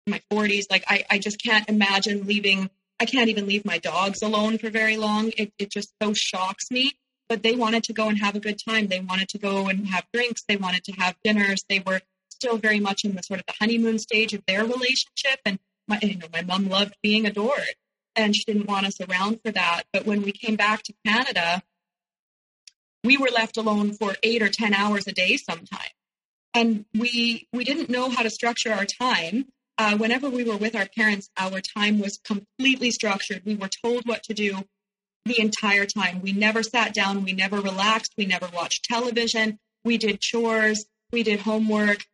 my 0.07 0.21
40s. 0.31 0.65
Like 0.69 0.83
I 0.87 1.05
I 1.09 1.19
just 1.19 1.41
can't 1.43 1.67
imagine 1.69 2.25
leaving 2.25 2.69
I 2.99 3.05
can't 3.05 3.29
even 3.29 3.47
leave 3.47 3.65
my 3.65 3.77
dogs 3.77 4.21
alone 4.21 4.57
for 4.57 4.69
very 4.69 4.97
long. 4.97 5.31
It, 5.37 5.51
it 5.57 5.71
just 5.71 5.91
so 6.01 6.13
shocks 6.13 6.69
me. 6.69 6.91
But 7.27 7.43
they 7.43 7.55
wanted 7.55 7.83
to 7.85 7.93
go 7.93 8.09
and 8.09 8.19
have 8.19 8.35
a 8.35 8.41
good 8.41 8.59
time. 8.63 8.87
They 8.87 8.99
wanted 8.99 9.29
to 9.29 9.37
go 9.37 9.67
and 9.67 9.87
have 9.87 10.05
drinks. 10.13 10.43
They 10.47 10.57
wanted 10.57 10.83
to 10.83 10.91
have 10.93 11.15
dinners. 11.23 11.63
They 11.69 11.79
were 11.79 12.01
still 12.29 12.57
very 12.57 12.79
much 12.79 13.05
in 13.05 13.15
the 13.15 13.21
sort 13.21 13.39
of 13.39 13.45
the 13.45 13.53
honeymoon 13.59 13.99
stage 13.99 14.33
of 14.33 14.43
their 14.45 14.63
relationship. 14.63 15.39
And 15.45 15.57
my, 15.87 15.97
you 16.01 16.17
know, 16.17 16.27
my 16.33 16.41
mom 16.41 16.67
loved 16.67 16.95
being 17.01 17.25
adored 17.25 17.75
and 18.15 18.35
she 18.35 18.43
didn't 18.45 18.67
want 18.67 18.85
us 18.85 18.99
around 19.01 19.39
for 19.43 19.51
that. 19.51 19.83
But 19.93 20.05
when 20.05 20.21
we 20.21 20.31
came 20.31 20.55
back 20.55 20.83
to 20.83 20.93
Canada, 21.05 21.63
we 23.03 23.17
were 23.17 23.29
left 23.33 23.57
alone 23.57 23.93
for 23.93 24.15
eight 24.23 24.41
or 24.41 24.49
10 24.49 24.73
hours 24.73 25.07
a 25.07 25.11
day 25.11 25.37
sometimes. 25.37 25.91
And 26.53 26.85
we, 26.93 27.47
we 27.53 27.63
didn't 27.63 27.89
know 27.89 28.09
how 28.09 28.23
to 28.23 28.29
structure 28.29 28.73
our 28.73 28.85
time 28.85 29.45
uh, 29.81 29.97
whenever 29.97 30.29
we 30.29 30.43
were 30.43 30.57
with 30.57 30.75
our 30.75 30.85
parents, 30.95 31.31
our 31.37 31.59
time 31.59 31.99
was 31.99 32.19
completely 32.23 32.91
structured. 32.91 33.41
We 33.45 33.55
were 33.55 33.69
told 33.83 34.05
what 34.05 34.21
to 34.23 34.33
do 34.35 34.63
the 35.25 35.39
entire 35.39 35.87
time. 35.87 36.21
We 36.21 36.33
never 36.33 36.61
sat 36.61 36.93
down. 36.93 37.23
We 37.23 37.33
never 37.33 37.59
relaxed. 37.59 38.13
We 38.15 38.27
never 38.27 38.47
watched 38.53 38.85
television. 38.85 39.57
We 39.83 39.97
did 39.97 40.21
chores. 40.21 40.85
We 41.11 41.23
did 41.23 41.39
homework. 41.39 42.05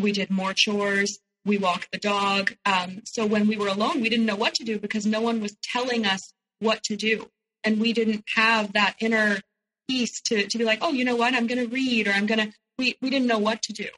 We 0.00 0.12
did 0.12 0.30
more 0.30 0.52
chores. 0.54 1.18
We 1.46 1.58
walked 1.58 1.92
the 1.92 1.98
dog. 1.98 2.54
Um, 2.66 3.02
so 3.04 3.24
when 3.24 3.46
we 3.46 3.56
were 3.56 3.68
alone, 3.68 4.00
we 4.00 4.08
didn't 4.08 4.26
know 4.26 4.36
what 4.36 4.54
to 4.54 4.64
do 4.64 4.78
because 4.78 5.06
no 5.06 5.20
one 5.20 5.40
was 5.40 5.56
telling 5.62 6.04
us 6.04 6.32
what 6.58 6.82
to 6.84 6.96
do. 6.96 7.30
And 7.64 7.80
we 7.80 7.92
didn't 7.92 8.24
have 8.34 8.72
that 8.74 8.96
inner 9.00 9.38
peace 9.88 10.20
to, 10.22 10.46
to 10.46 10.58
be 10.58 10.64
like, 10.64 10.80
oh, 10.82 10.92
you 10.92 11.04
know 11.04 11.16
what? 11.16 11.34
I'm 11.34 11.46
going 11.46 11.64
to 11.64 11.72
read 11.72 12.08
or 12.08 12.10
I'm 12.10 12.26
going 12.26 12.40
to, 12.40 12.52
we, 12.78 12.96
we 13.00 13.10
didn't 13.10 13.28
know 13.28 13.38
what 13.38 13.62
to 13.62 13.72
do. 13.72 13.88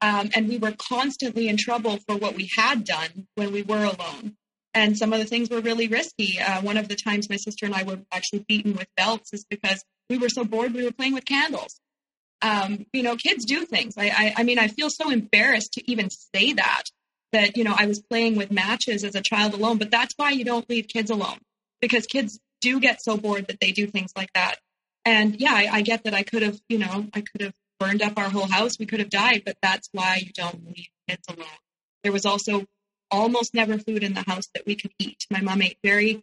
Um, 0.00 0.30
and 0.34 0.48
we 0.48 0.58
were 0.58 0.74
constantly 0.78 1.48
in 1.48 1.56
trouble 1.56 1.98
for 2.08 2.16
what 2.16 2.34
we 2.34 2.50
had 2.56 2.84
done 2.84 3.26
when 3.34 3.52
we 3.52 3.62
were 3.62 3.84
alone. 3.84 4.36
And 4.74 4.96
some 4.96 5.12
of 5.12 5.18
the 5.18 5.24
things 5.24 5.50
were 5.50 5.60
really 5.60 5.88
risky. 5.88 6.38
Uh, 6.40 6.62
one 6.62 6.76
of 6.76 6.88
the 6.88 6.94
times 6.94 7.28
my 7.28 7.36
sister 7.36 7.66
and 7.66 7.74
I 7.74 7.82
were 7.82 7.98
actually 8.12 8.44
beaten 8.48 8.74
with 8.74 8.86
belts 8.96 9.32
is 9.32 9.44
because 9.44 9.84
we 10.08 10.18
were 10.18 10.28
so 10.28 10.44
bored 10.44 10.72
we 10.72 10.84
were 10.84 10.92
playing 10.92 11.14
with 11.14 11.24
candles. 11.24 11.80
Um, 12.42 12.86
you 12.92 13.02
know, 13.02 13.16
kids 13.16 13.44
do 13.44 13.64
things. 13.64 13.94
I, 13.98 14.08
I, 14.08 14.34
I 14.38 14.42
mean, 14.44 14.58
I 14.58 14.68
feel 14.68 14.90
so 14.90 15.10
embarrassed 15.10 15.72
to 15.74 15.90
even 15.90 16.08
say 16.10 16.52
that, 16.54 16.84
that, 17.32 17.56
you 17.56 17.64
know, 17.64 17.74
I 17.76 17.86
was 17.86 18.00
playing 18.00 18.36
with 18.36 18.50
matches 18.52 19.04
as 19.04 19.14
a 19.14 19.20
child 19.20 19.54
alone, 19.54 19.78
but 19.78 19.90
that's 19.90 20.14
why 20.16 20.30
you 20.30 20.44
don't 20.44 20.68
leave 20.70 20.88
kids 20.88 21.10
alone. 21.10 21.38
because 21.80 22.06
kids 22.06 22.38
do 22.60 22.80
get 22.80 23.02
so 23.02 23.16
bored 23.16 23.46
that 23.48 23.60
they 23.60 23.72
do 23.72 23.86
things 23.86 24.12
like 24.16 24.32
that. 24.34 24.56
And 25.04 25.40
yeah, 25.40 25.52
I, 25.52 25.68
I 25.72 25.82
get 25.82 26.04
that 26.04 26.14
I 26.14 26.22
could 26.22 26.42
have, 26.42 26.60
you 26.68 26.78
know, 26.78 27.06
I 27.14 27.20
could 27.20 27.42
have 27.42 27.54
burned 27.78 28.02
up 28.02 28.18
our 28.18 28.28
whole 28.28 28.46
house. 28.48 28.78
We 28.78 28.86
could 28.86 29.00
have 29.00 29.10
died, 29.10 29.42
but 29.44 29.56
that's 29.62 29.88
why 29.92 30.20
you 30.24 30.32
don't 30.32 30.66
leave 30.66 30.88
kids 31.08 31.26
alone. 31.28 31.46
There 32.02 32.12
was 32.12 32.26
also 32.26 32.64
almost 33.10 33.54
never 33.54 33.78
food 33.78 34.02
in 34.02 34.14
the 34.14 34.24
house 34.26 34.48
that 34.54 34.66
we 34.66 34.74
could 34.74 34.92
eat. 34.98 35.26
My 35.30 35.40
mom 35.40 35.62
ate 35.62 35.78
very 35.82 36.22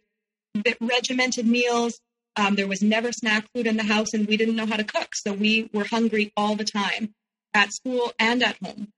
regimented 0.80 1.46
meals. 1.46 2.00
Um, 2.36 2.54
there 2.54 2.68
was 2.68 2.82
never 2.82 3.12
snack 3.12 3.46
food 3.54 3.66
in 3.66 3.76
the 3.76 3.84
house, 3.84 4.12
and 4.12 4.26
we 4.26 4.36
didn't 4.36 4.56
know 4.56 4.66
how 4.66 4.76
to 4.76 4.84
cook. 4.84 5.08
So 5.14 5.32
we 5.32 5.70
were 5.72 5.84
hungry 5.84 6.32
all 6.36 6.54
the 6.54 6.64
time 6.64 7.14
at 7.54 7.72
school 7.72 8.12
and 8.18 8.42
at 8.42 8.56
home. 8.62 8.88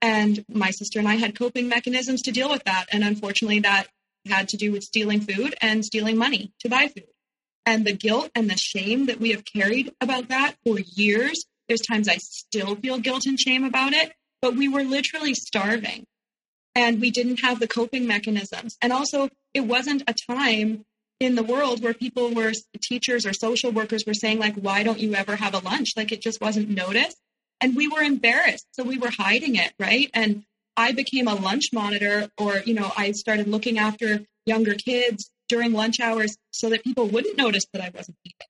And 0.00 0.44
my 0.48 0.70
sister 0.70 0.98
and 0.98 1.08
I 1.08 1.16
had 1.16 1.38
coping 1.38 1.68
mechanisms 1.68 2.22
to 2.22 2.32
deal 2.32 2.50
with 2.50 2.64
that. 2.64 2.86
And 2.92 3.02
unfortunately, 3.02 3.60
that 3.60 3.88
had 4.28 4.48
to 4.48 4.56
do 4.56 4.72
with 4.72 4.82
stealing 4.82 5.20
food 5.20 5.54
and 5.60 5.84
stealing 5.84 6.16
money 6.16 6.52
to 6.60 6.68
buy 6.68 6.88
food. 6.88 7.08
And 7.64 7.84
the 7.84 7.92
guilt 7.92 8.30
and 8.34 8.48
the 8.48 8.56
shame 8.56 9.06
that 9.06 9.20
we 9.20 9.30
have 9.30 9.44
carried 9.44 9.92
about 10.00 10.28
that 10.28 10.54
for 10.64 10.78
years, 10.78 11.44
there's 11.68 11.80
times 11.80 12.08
I 12.08 12.18
still 12.18 12.76
feel 12.76 12.98
guilt 12.98 13.26
and 13.26 13.38
shame 13.38 13.64
about 13.64 13.92
it, 13.92 14.12
but 14.40 14.54
we 14.54 14.68
were 14.68 14.84
literally 14.84 15.34
starving 15.34 16.04
and 16.76 17.00
we 17.00 17.10
didn't 17.10 17.40
have 17.40 17.58
the 17.58 17.66
coping 17.66 18.06
mechanisms. 18.06 18.76
And 18.80 18.92
also, 18.92 19.30
it 19.54 19.60
wasn't 19.60 20.02
a 20.06 20.14
time 20.30 20.84
in 21.20 21.34
the 21.34 21.42
world 21.42 21.82
where 21.82 21.94
people 21.94 22.34
were 22.34 22.52
teachers 22.82 23.24
or 23.24 23.32
social 23.32 23.70
workers 23.70 24.04
were 24.06 24.14
saying 24.14 24.38
like 24.38 24.54
why 24.56 24.82
don't 24.82 24.98
you 24.98 25.14
ever 25.14 25.36
have 25.36 25.54
a 25.54 25.58
lunch? 25.58 25.90
Like 25.96 26.12
it 26.12 26.20
just 26.20 26.40
wasn't 26.40 26.68
noticed. 26.68 27.16
And 27.60 27.74
we 27.74 27.88
were 27.88 28.02
embarrassed. 28.02 28.66
So 28.72 28.84
we 28.84 28.98
were 28.98 29.10
hiding 29.10 29.56
it 29.56 29.72
right? 29.78 30.10
And 30.14 30.44
i 30.76 30.92
became 30.92 31.26
a 31.26 31.34
lunch 31.34 31.70
monitor 31.72 32.28
or 32.38 32.62
you 32.66 32.74
know 32.74 32.92
i 32.96 33.12
started 33.12 33.48
looking 33.48 33.78
after 33.78 34.20
younger 34.44 34.74
kids 34.74 35.30
during 35.48 35.72
lunch 35.72 36.00
hours 36.00 36.36
so 36.50 36.68
that 36.70 36.84
people 36.84 37.06
wouldn't 37.06 37.36
notice 37.38 37.64
that 37.72 37.82
i 37.82 37.90
wasn't 37.94 38.16
eating. 38.24 38.48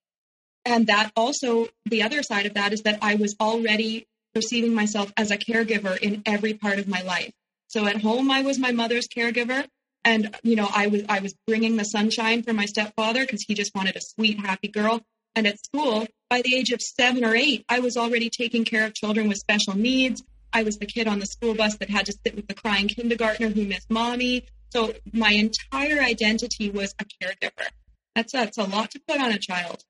And 0.64 0.88
that 0.88 1.12
also 1.16 1.68
the 1.84 2.02
other 2.02 2.22
side 2.22 2.46
of 2.46 2.54
that 2.54 2.72
is 2.72 2.82
that 2.82 2.98
i 3.02 3.14
was 3.14 3.36
already 3.40 4.06
perceiving 4.34 4.74
myself 4.74 5.12
as 5.16 5.30
a 5.30 5.38
caregiver 5.38 5.96
in 5.98 6.22
every 6.26 6.52
part 6.54 6.78
of 6.78 6.88
my 6.88 7.00
life. 7.02 7.32
So 7.68 7.86
at 7.86 8.02
home 8.02 8.30
i 8.30 8.42
was 8.42 8.58
my 8.58 8.72
mother's 8.72 9.08
caregiver 9.08 9.66
and 10.06 10.34
you 10.42 10.56
know 10.56 10.68
i 10.74 10.86
was 10.86 11.02
i 11.10 11.18
was 11.18 11.34
bringing 11.46 11.76
the 11.76 11.84
sunshine 11.84 12.42
for 12.42 12.54
my 12.54 12.64
stepfather 12.64 13.22
because 13.22 13.44
he 13.46 13.54
just 13.54 13.74
wanted 13.74 13.96
a 13.96 14.00
sweet 14.00 14.38
happy 14.40 14.68
girl. 14.68 15.02
And 15.34 15.46
at 15.46 15.58
school 15.62 16.06
by 16.30 16.40
the 16.40 16.56
age 16.56 16.70
of 16.70 16.80
seven 16.80 17.22
or 17.22 17.34
eight 17.34 17.66
i 17.68 17.80
was 17.80 17.98
already 17.98 18.30
taking 18.30 18.64
care 18.64 18.86
of 18.86 18.94
children 18.94 19.28
with 19.28 19.36
special 19.36 19.76
needs. 19.76 20.22
I 20.52 20.62
was 20.62 20.78
the 20.78 20.86
kid 20.86 21.06
on 21.06 21.18
the 21.18 21.26
school 21.26 21.54
bus 21.54 21.76
that 21.76 21.90
had 21.90 22.06
to 22.06 22.14
sit 22.24 22.34
with 22.34 22.48
the 22.48 22.54
crying 22.54 22.88
kindergartner 22.88 23.50
who 23.50 23.66
missed 23.66 23.90
mommy. 23.90 24.46
So 24.70 24.94
my 25.12 25.32
entire 25.32 26.00
identity 26.00 26.70
was 26.70 26.94
a 26.98 27.04
caregiver. 27.04 27.66
That's 28.14 28.32
that's 28.32 28.56
a 28.56 28.64
lot 28.64 28.92
to 28.92 29.00
put 29.06 29.20
on 29.20 29.32
a 29.32 29.38
child. 29.38 29.82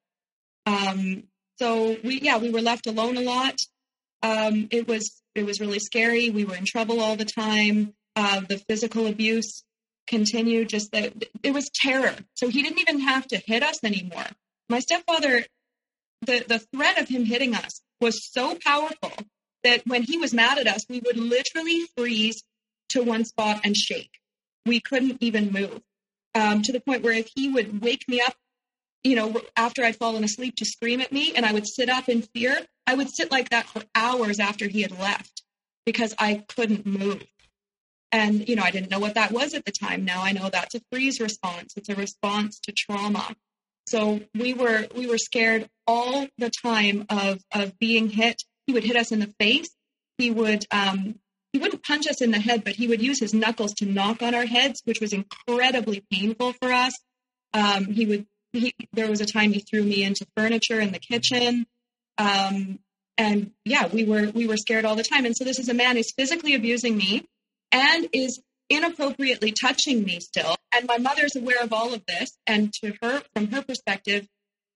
Um, 0.64 1.24
so 1.60 1.96
we 2.02 2.20
yeah 2.20 2.38
we 2.38 2.50
were 2.50 2.62
left 2.62 2.88
alone 2.88 3.16
a 3.16 3.20
lot. 3.20 3.54
Um, 4.24 4.66
it 4.72 4.88
was 4.88 5.22
it 5.36 5.46
was 5.46 5.60
really 5.60 5.78
scary. 5.78 6.30
We 6.30 6.44
were 6.44 6.56
in 6.56 6.64
trouble 6.64 7.00
all 7.00 7.14
the 7.14 7.24
time. 7.24 7.94
Uh, 8.16 8.40
the 8.40 8.58
physical 8.66 9.06
abuse 9.06 9.62
continue 10.06 10.64
just 10.64 10.92
that 10.92 11.12
it 11.42 11.52
was 11.52 11.70
terror. 11.74 12.14
So 12.34 12.48
he 12.48 12.62
didn't 12.62 12.80
even 12.80 13.00
have 13.00 13.26
to 13.28 13.38
hit 13.38 13.62
us 13.62 13.82
anymore. 13.84 14.26
My 14.68 14.80
stepfather, 14.80 15.44
the, 16.22 16.44
the 16.46 16.58
threat 16.58 17.00
of 17.00 17.08
him 17.08 17.24
hitting 17.24 17.54
us 17.54 17.80
was 18.00 18.30
so 18.32 18.56
powerful 18.64 19.12
that 19.64 19.82
when 19.86 20.02
he 20.02 20.16
was 20.18 20.32
mad 20.32 20.58
at 20.58 20.66
us, 20.66 20.86
we 20.88 21.00
would 21.04 21.16
literally 21.16 21.86
freeze 21.96 22.42
to 22.90 23.02
one 23.02 23.24
spot 23.24 23.60
and 23.64 23.76
shake. 23.76 24.10
We 24.64 24.80
couldn't 24.80 25.18
even 25.20 25.52
move 25.52 25.80
um, 26.34 26.62
to 26.62 26.72
the 26.72 26.80
point 26.80 27.02
where 27.02 27.12
if 27.12 27.30
he 27.34 27.48
would 27.48 27.82
wake 27.82 28.04
me 28.08 28.20
up, 28.20 28.34
you 29.02 29.16
know, 29.16 29.40
after 29.56 29.84
I'd 29.84 29.96
fallen 29.96 30.24
asleep 30.24 30.56
to 30.56 30.64
scream 30.64 31.00
at 31.00 31.12
me 31.12 31.32
and 31.34 31.46
I 31.46 31.52
would 31.52 31.66
sit 31.66 31.88
up 31.88 32.08
in 32.08 32.22
fear, 32.22 32.58
I 32.86 32.94
would 32.94 33.08
sit 33.08 33.30
like 33.30 33.50
that 33.50 33.66
for 33.66 33.82
hours 33.94 34.40
after 34.40 34.68
he 34.68 34.82
had 34.82 34.98
left 34.98 35.42
because 35.84 36.14
I 36.18 36.44
couldn't 36.48 36.84
move. 36.84 37.24
And, 38.12 38.48
you 38.48 38.56
know, 38.56 38.62
I 38.62 38.70
didn't 38.70 38.90
know 38.90 39.00
what 39.00 39.14
that 39.14 39.32
was 39.32 39.54
at 39.54 39.64
the 39.64 39.72
time. 39.72 40.04
Now 40.04 40.22
I 40.22 40.32
know 40.32 40.48
that's 40.48 40.74
a 40.74 40.80
freeze 40.90 41.20
response. 41.20 41.74
It's 41.76 41.88
a 41.88 41.94
response 41.94 42.60
to 42.60 42.72
trauma. 42.72 43.34
So 43.86 44.20
we 44.34 44.52
were 44.52 44.86
we 44.96 45.06
were 45.06 45.18
scared 45.18 45.68
all 45.86 46.26
the 46.38 46.50
time 46.50 47.06
of 47.08 47.40
of 47.52 47.78
being 47.78 48.08
hit. 48.08 48.42
He 48.66 48.72
would 48.72 48.84
hit 48.84 48.96
us 48.96 49.12
in 49.12 49.20
the 49.20 49.32
face. 49.38 49.70
He 50.18 50.30
would 50.30 50.66
um, 50.70 51.20
he 51.52 51.58
wouldn't 51.58 51.84
punch 51.84 52.08
us 52.08 52.20
in 52.20 52.32
the 52.32 52.40
head, 52.40 52.64
but 52.64 52.74
he 52.74 52.88
would 52.88 53.00
use 53.00 53.20
his 53.20 53.32
knuckles 53.32 53.72
to 53.74 53.86
knock 53.86 54.22
on 54.22 54.34
our 54.34 54.46
heads, 54.46 54.82
which 54.84 55.00
was 55.00 55.12
incredibly 55.12 56.04
painful 56.10 56.52
for 56.60 56.72
us. 56.72 56.94
Um, 57.54 57.86
he 57.86 58.06
would. 58.06 58.26
He, 58.52 58.74
there 58.92 59.08
was 59.08 59.20
a 59.20 59.26
time 59.26 59.52
he 59.52 59.60
threw 59.60 59.82
me 59.82 60.02
into 60.02 60.26
furniture 60.36 60.80
in 60.80 60.90
the 60.92 60.98
kitchen, 60.98 61.66
um, 62.16 62.78
and 63.18 63.52
yeah, 63.64 63.86
we 63.86 64.04
were 64.04 64.30
we 64.30 64.46
were 64.46 64.56
scared 64.56 64.84
all 64.84 64.96
the 64.96 65.02
time. 65.02 65.26
And 65.26 65.36
so 65.36 65.44
this 65.44 65.58
is 65.58 65.68
a 65.68 65.74
man 65.74 65.96
who's 65.96 66.12
physically 66.12 66.54
abusing 66.54 66.96
me 66.96 67.26
and 67.76 68.08
is 68.12 68.40
inappropriately 68.70 69.52
touching 69.52 70.02
me 70.02 70.18
still. 70.18 70.56
And 70.74 70.86
my 70.86 70.96
mother's 70.96 71.36
aware 71.36 71.62
of 71.62 71.72
all 71.72 71.92
of 71.92 72.04
this. 72.06 72.30
And 72.46 72.72
to 72.82 72.94
her, 73.02 73.22
from 73.34 73.48
her 73.52 73.62
perspective, 73.62 74.26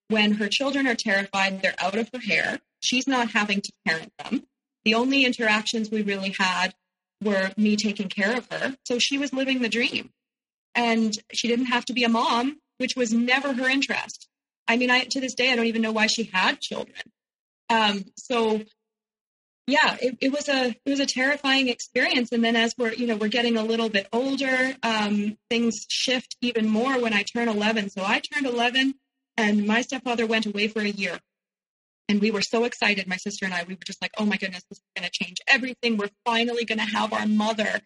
when 0.09 0.33
her 0.33 0.49
children 0.49 0.87
are 0.87 0.95
terrified, 0.95 1.63
they're 1.63 1.75
out 1.81 1.97
of 1.97 2.11
her 2.13 2.21
hair. 2.21 2.61
She's 2.81 3.07
not 3.07 3.31
having 3.31 3.63
to 3.63 3.73
parent 3.87 4.13
them. 4.19 4.43
The 4.85 4.95
only 4.95 5.25
interactions 5.25 5.91
we 5.91 6.03
really 6.03 6.35
had 6.39 6.75
were 7.23 7.51
me 7.57 7.77
taking 7.77 8.09
care 8.09 8.37
of 8.37 8.47
her. 8.51 8.77
So 8.85 8.99
she 8.99 9.19
was 9.19 9.33
living 9.33 9.63
the 9.63 9.69
dream. 9.69 10.11
And 10.75 11.13
she 11.33 11.49
didn't 11.49 11.67
have 11.67 11.85
to 11.87 11.93
be 11.93 12.05
a 12.05 12.09
mom, 12.09 12.59
which 12.79 12.97
was 12.97 13.13
never 13.13 13.53
her 13.53 13.69
interest. 13.69 14.29
I 14.69 14.77
mean, 14.77 14.91
I, 14.91 15.05
to 15.05 15.21
this 15.21 15.35
day, 15.35 15.51
I 15.51 15.57
don't 15.57 15.67
even 15.67 15.83
know 15.83 15.93
why 15.93 16.07
she 16.07 16.31
had 16.33 16.61
children. 16.61 17.03
Um, 17.69 18.05
so 18.17 18.61
yeah, 19.67 19.97
it, 20.01 20.19
it, 20.21 20.33
was 20.33 20.49
a 20.49 20.69
it 20.69 20.91
was 20.91 21.01
a 21.01 21.07
terrifying 21.07 21.69
experience. 21.69 22.33
And 22.33 22.45
then 22.45 22.57
as 22.57 22.75
we're 22.77 22.93
you 22.93 23.07
know 23.07 23.17
we're 23.17 23.29
getting 23.29 23.57
a 23.57 23.65
little 23.65 23.89
bit 23.89 24.09
older, 24.13 24.75
um, 24.83 25.37
things 25.49 25.87
shift 25.89 26.37
even 26.41 26.69
more 26.69 27.01
when 27.01 27.13
I 27.13 27.23
turn 27.23 27.49
11. 27.49 27.91
So 27.91 28.03
I 28.05 28.21
turned 28.21 28.47
11, 28.47 28.95
and 29.37 29.67
my 29.67 29.83
stepfather 29.83 30.27
went 30.27 30.47
away 30.47 30.69
for 30.69 30.81
a 30.81 30.89
year, 30.89 31.19
and 32.09 32.21
we 32.21 32.31
were 32.31 32.43
so 32.43 32.65
excited. 32.65 33.07
My 33.07 33.17
sister 33.17 33.45
and 33.45 33.55
I, 33.55 33.63
we 33.63 33.75
were 33.75 33.85
just 33.87 34.03
like, 34.03 34.13
oh 34.19 34.27
my 34.27 34.37
goodness, 34.37 34.65
this 34.69 34.79
is 34.79 34.85
going 34.97 35.09
to 35.09 35.25
change 35.25 35.37
everything. 35.47 35.97
We're 35.97 36.11
finally 36.25 36.65
going 36.65 36.79
to 36.79 36.85
have 36.85 37.13
our 37.13 37.27
mother 37.27 37.81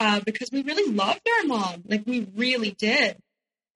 uh, 0.00 0.20
because 0.24 0.50
we 0.52 0.62
really 0.62 0.92
loved 0.92 1.26
our 1.40 1.46
mom, 1.46 1.82
like 1.88 2.04
we 2.06 2.28
really 2.36 2.70
did. 2.70 3.16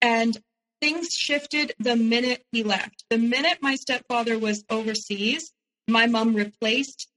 And 0.01 0.37
things 0.81 1.09
shifted 1.13 1.73
the 1.79 1.97
minute 1.97 2.45
he 2.53 2.63
left. 2.63 3.05
The 3.11 3.19
minute 3.19 3.59
my 3.61 3.75
stepfather 3.75 4.39
was 4.39 4.65
overseas, 4.71 5.53
my 5.89 6.07
mom 6.07 6.35
replaced 6.35 7.09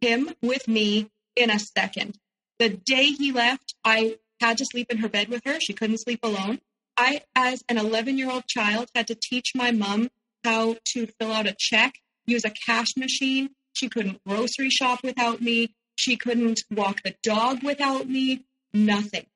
him 0.00 0.30
with 0.42 0.66
me 0.68 1.10
in 1.36 1.50
a 1.50 1.58
second. 1.58 2.18
The 2.58 2.68
day 2.68 3.06
he 3.06 3.32
left, 3.32 3.74
I 3.84 4.18
had 4.40 4.58
to 4.58 4.64
sleep 4.64 4.90
in 4.90 4.98
her 4.98 5.08
bed 5.08 5.28
with 5.28 5.42
her. 5.44 5.60
She 5.60 5.72
couldn't 5.72 5.98
sleep 5.98 6.20
alone. 6.22 6.60
I, 6.96 7.22
as 7.34 7.62
an 7.68 7.78
11 7.78 8.18
year 8.18 8.30
old 8.30 8.46
child, 8.46 8.90
had 8.94 9.06
to 9.08 9.14
teach 9.14 9.52
my 9.54 9.70
mom 9.70 10.10
how 10.44 10.76
to 10.92 11.06
fill 11.06 11.32
out 11.32 11.46
a 11.46 11.54
check, 11.58 11.94
use 12.26 12.44
a 12.44 12.50
cash 12.50 12.96
machine. 12.96 13.50
She 13.72 13.88
couldn't 13.88 14.22
grocery 14.26 14.70
shop 14.70 15.00
without 15.02 15.40
me. 15.40 15.74
She 15.96 16.16
couldn't 16.16 16.60
walk 16.70 17.02
the 17.02 17.14
dog 17.22 17.62
without 17.62 18.08
me. 18.08 18.44
Nothing. 18.72 19.26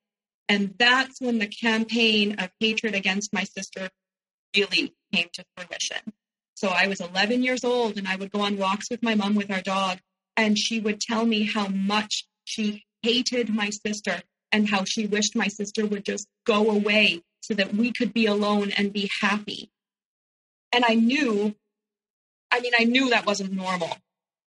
And 0.48 0.74
that's 0.79 1.20
when 1.20 1.38
the 1.38 1.46
campaign 1.46 2.37
of 2.38 2.50
hatred 2.61 2.94
against 2.94 3.33
my 3.33 3.44
sister 3.44 3.88
really 4.55 4.94
came 5.12 5.29
to 5.33 5.44
fruition. 5.57 6.12
So 6.55 6.68
I 6.68 6.87
was 6.87 7.00
11 7.00 7.42
years 7.42 7.64
old 7.64 7.96
and 7.96 8.07
I 8.07 8.16
would 8.16 8.31
go 8.31 8.40
on 8.40 8.57
walks 8.57 8.90
with 8.90 9.03
my 9.03 9.14
mom 9.14 9.35
with 9.35 9.50
our 9.50 9.62
dog 9.62 9.98
and 10.37 10.59
she 10.59 10.81
would 10.81 11.01
tell 11.01 11.25
me 11.25 11.44
how 11.44 11.68
much 11.68 12.27
she 12.44 12.85
hated 13.03 13.49
my 13.49 13.70
sister 13.70 14.23
and 14.53 14.68
how 14.68 14.85
she 14.85 15.07
wished 15.07 15.37
my 15.37 15.49
sister 15.49 15.87
would 15.87 16.05
just 16.05 16.27
go 16.47 16.70
away 16.70 17.23
so 17.40 17.55
that 17.55 17.75
we 17.75 17.92
could 17.92 18.12
be 18.12 18.27
alone 18.27 18.73
and 18.77 18.92
be 18.92 19.11
happy. 19.20 19.70
And 20.73 20.85
I 20.87 20.94
knew, 20.94 21.55
I 22.51 22.61
mean, 22.61 22.73
I 22.79 22.85
knew 22.85 23.11
that 23.11 23.27
wasn't 23.27 23.53
normal, 23.53 23.97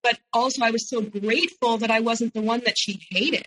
but 0.04 0.20
also 0.34 0.64
I 0.64 0.72
was 0.72 0.90
so 0.90 1.02
grateful 1.02 1.78
that 1.78 1.92
I 1.92 2.00
wasn't 2.00 2.34
the 2.34 2.42
one 2.42 2.62
that 2.66 2.78
she 2.78 3.00
hated. 3.12 3.46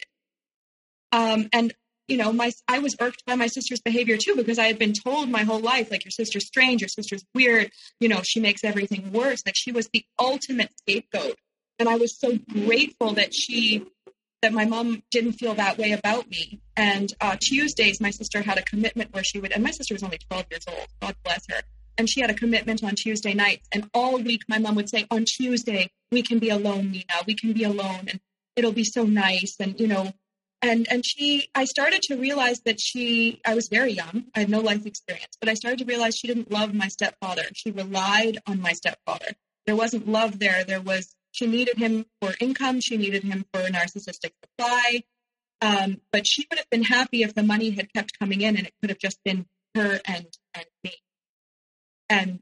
Um, 1.13 1.49
and 1.53 1.75
you 2.09 2.17
know, 2.17 2.33
my 2.33 2.51
I 2.67 2.81
was 2.81 2.97
irked 3.01 3.25
by 3.25 3.37
my 3.37 3.47
sister's 3.47 3.81
behavior 3.81 4.17
too 4.17 4.35
because 4.35 4.59
I 4.59 4.67
had 4.67 4.79
been 4.79 4.93
told 4.93 5.29
my 5.29 5.45
whole 5.45 5.61
life, 5.61 5.91
like 5.91 6.05
your 6.05 6.11
sister's 6.11 6.47
strange, 6.47 6.81
your 6.81 6.89
sister's 6.89 7.25
weird, 7.35 7.71
you 8.01 8.09
know, 8.09 8.21
she 8.25 8.41
makes 8.41 8.65
everything 8.65 9.13
worse. 9.13 9.43
Like 9.47 9.55
she 9.57 9.71
was 9.71 9.89
the 9.93 10.05
ultimate 10.19 10.73
scapegoat 10.79 11.37
and 11.81 11.89
I 11.89 11.97
was 11.97 12.17
so 12.17 12.39
grateful 12.53 13.15
that 13.15 13.35
she 13.35 13.87
that 14.43 14.53
my 14.53 14.65
mom 14.65 15.03
didn't 15.11 15.33
feel 15.33 15.55
that 15.55 15.77
way 15.77 15.93
about 15.93 16.31
me. 16.31 16.61
And 16.77 17.13
uh, 17.21 17.37
Tuesdays, 17.41 18.01
my 18.01 18.11
sister 18.11 18.41
had 18.41 18.57
a 18.59 18.63
commitment 18.63 19.13
where 19.13 19.25
she 19.25 19.39
would, 19.39 19.53
and 19.53 19.63
my 19.63 19.71
sister 19.71 19.95
was 19.95 20.03
only 20.03 20.19
12 20.31 20.47
years 20.51 20.65
old, 20.67 20.87
God 21.03 21.15
bless 21.25 21.45
her. 21.51 21.61
And 21.99 22.09
she 22.09 22.23
had 22.23 22.31
a 22.31 22.35
commitment 22.35 22.83
on 22.83 22.95
Tuesday 22.95 23.35
nights. 23.35 23.69
And 23.73 23.91
all 23.93 24.19
week, 24.19 24.43
my 24.49 24.59
mom 24.59 24.77
would 24.77 24.89
say, 24.89 25.07
On 25.11 25.25
Tuesday, 25.27 25.91
we 26.11 26.23
can 26.23 26.39
be 26.39 26.49
alone, 26.49 26.91
Nina. 26.91 27.25
We 27.27 27.35
can 27.35 27.53
be 27.53 27.65
alone. 27.65 28.07
And 28.09 28.21
it'll 28.57 28.73
be 28.73 28.85
so 28.85 29.05
nice. 29.05 29.57
And, 29.61 29.79
you 29.79 29.87
know, 29.87 30.13
and 30.63 30.87
and 30.91 31.05
she 31.05 31.49
I 31.55 31.65
started 31.65 32.03
to 32.03 32.17
realize 32.17 32.61
that 32.67 32.81
she 32.81 33.41
I 33.47 33.55
was 33.55 33.69
very 33.69 33.93
young. 33.93 34.25
I 34.35 34.41
had 34.41 34.51
no 34.51 34.61
life 34.61 34.85
experience, 34.85 35.37
but 35.41 35.49
I 35.49 35.55
started 35.55 35.79
to 35.79 35.85
realize 35.87 36.17
she 36.17 36.29
didn't 36.29 36.51
love 36.51 36.75
my 36.75 36.89
stepfather. 36.89 37.45
She 37.55 37.71
relied 37.71 38.39
on 38.47 38.61
my 38.61 38.73
stepfather. 38.73 39.33
There 39.67 39.77
wasn't 39.77 40.09
love 40.09 40.39
there. 40.39 40.65
There 40.65 40.81
was 40.81 41.15
she 41.33 41.47
needed 41.47 41.79
him 41.79 42.07
for 42.21 42.35
income. 42.41 42.81
She 42.81 42.97
needed 42.97 43.23
him 43.23 43.45
for 43.53 43.61
narcissistic 43.63 44.33
supply. 44.45 45.03
Um, 45.63 46.01
but 46.13 46.27
she 46.27 46.47
would 46.51 46.59
have 46.59 46.71
been 46.71 46.85
happy 46.85 47.23
if 47.23 47.35
the 47.35 47.43
money 47.43 47.71
had 47.71 47.93
kept 47.93 48.19
coming 48.19 48.41
in 48.41 48.57
and 48.57 48.67
it 48.67 48.73
could 48.81 48.91
have 48.91 48.99
just 48.99 49.19
been 49.25 49.47
her 49.75 50.01
and 50.05 50.27
and 50.55 50.67
me. 50.83 50.93
And 52.09 52.41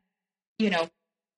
you 0.59 0.70
know 0.70 0.89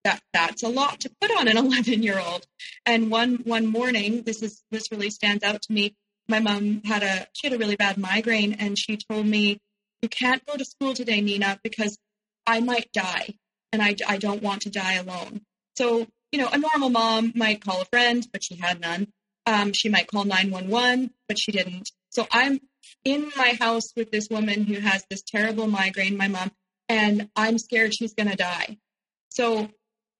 that 0.05 0.21
that's 0.33 0.63
a 0.63 0.69
lot 0.69 1.01
to 1.01 1.11
put 1.21 1.31
on 1.37 1.49
an 1.49 1.57
11 1.67 2.03
year 2.03 2.19
old. 2.19 2.47
And 2.87 3.11
one 3.11 3.37
one 3.45 3.67
morning, 3.67 4.23
this 4.23 4.43
is 4.43 4.63
this 4.71 4.91
really 4.91 5.11
stands 5.11 5.43
out 5.43 5.63
to 5.63 5.73
me. 5.73 5.95
My 6.29 6.41
mom 6.41 6.83
had 6.85 7.03
a 7.03 7.27
she 7.33 7.49
had 7.49 7.55
a 7.55 7.59
really 7.59 7.77
bad 7.77 7.99
migraine, 7.99 8.53
and 8.55 8.79
she 8.79 8.97
told 8.97 9.27
me, 9.27 9.59
"You 10.03 10.09
can't 10.09 10.45
go 10.47 10.57
to 10.57 10.65
school 10.65 10.95
today, 10.95 11.21
Nina, 11.21 11.59
because 11.65 11.99
I 12.47 12.61
might 12.61 12.93
die, 12.93 13.35
and 13.73 13.83
I 13.83 13.97
I 14.07 14.19
don't 14.19 14.43
want 14.43 14.63
to 14.63 14.71
die 14.71 14.95
alone." 14.95 15.43
So 15.77 16.07
you 16.33 16.41
know, 16.41 16.49
a 16.49 16.59
normal 16.59 16.91
mom 16.91 17.33
might 17.35 17.65
call 17.65 17.81
a 17.81 17.85
friend, 17.87 18.27
but 18.33 18.43
she 18.45 18.57
had 18.57 18.81
none. 18.81 19.09
Um, 19.47 19.73
she 19.73 19.89
might 19.89 20.07
call 20.07 20.25
911, 20.25 21.11
but 21.29 21.39
she 21.39 21.53
didn't. 21.53 21.91
So 22.11 22.27
I'm 22.31 22.61
in 23.05 23.31
my 23.37 23.57
house 23.59 23.93
with 23.97 24.11
this 24.11 24.29
woman 24.31 24.65
who 24.65 24.81
has 24.81 25.05
this 25.11 25.23
terrible 25.23 25.67
migraine, 25.67 26.17
my 26.17 26.29
mom, 26.29 26.51
and 26.89 27.29
I'm 27.35 27.59
scared 27.59 27.95
she's 27.95 28.15
going 28.15 28.29
to 28.29 28.37
die. 28.37 28.79
So, 29.31 29.69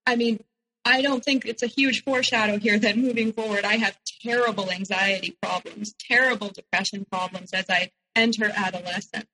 I 0.07 0.17
mean, 0.17 0.43
I 0.85 1.03
don't 1.03 1.23
think 1.23 1.45
it's 1.45 1.63
a 1.63 1.67
huge 1.67 2.05
foreshadow 2.05 2.59
here 2.59 2.79
that 2.79 2.97
moving 2.97 3.33
forward, 3.33 3.65
I 3.65 3.77
have 3.77 3.99
terrible 4.23 4.71
anxiety 4.71 5.37
problems, 5.43 5.95
terrible 5.99 6.49
depression 6.49 7.05
problems 7.11 7.53
as 7.53 7.67
I 7.69 7.91
enter 8.17 8.51
adolescence. 8.55 9.27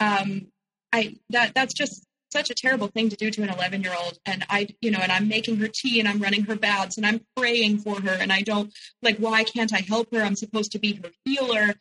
Um, 0.00 0.48
I 0.92 1.16
that 1.30 1.54
that's 1.54 1.74
just 1.74 2.03
such 2.34 2.50
a 2.50 2.54
terrible 2.54 2.88
thing 2.88 3.08
to 3.08 3.16
do 3.16 3.30
to 3.30 3.42
an 3.42 3.48
11 3.48 3.82
year 3.82 3.94
old 3.96 4.18
and 4.26 4.44
i 4.50 4.66
you 4.80 4.90
know 4.90 4.98
and 4.98 5.12
i'm 5.12 5.28
making 5.28 5.56
her 5.56 5.68
tea 5.68 6.00
and 6.00 6.08
i'm 6.08 6.18
running 6.18 6.42
her 6.42 6.56
baths 6.56 6.96
and 6.96 7.06
i'm 7.06 7.20
praying 7.36 7.78
for 7.78 8.00
her. 8.00 8.16
And 8.22 8.32
i 8.32 8.40
don't 8.40 8.72
like 9.02 9.18
why 9.18 9.44
can't 9.44 9.72
i 9.72 9.80
help 9.80 10.12
her? 10.12 10.22
I'm 10.22 10.34
supposed 10.34 10.72
to 10.72 10.80
be 10.80 10.94
her 10.94 11.10
healer. 11.24 11.74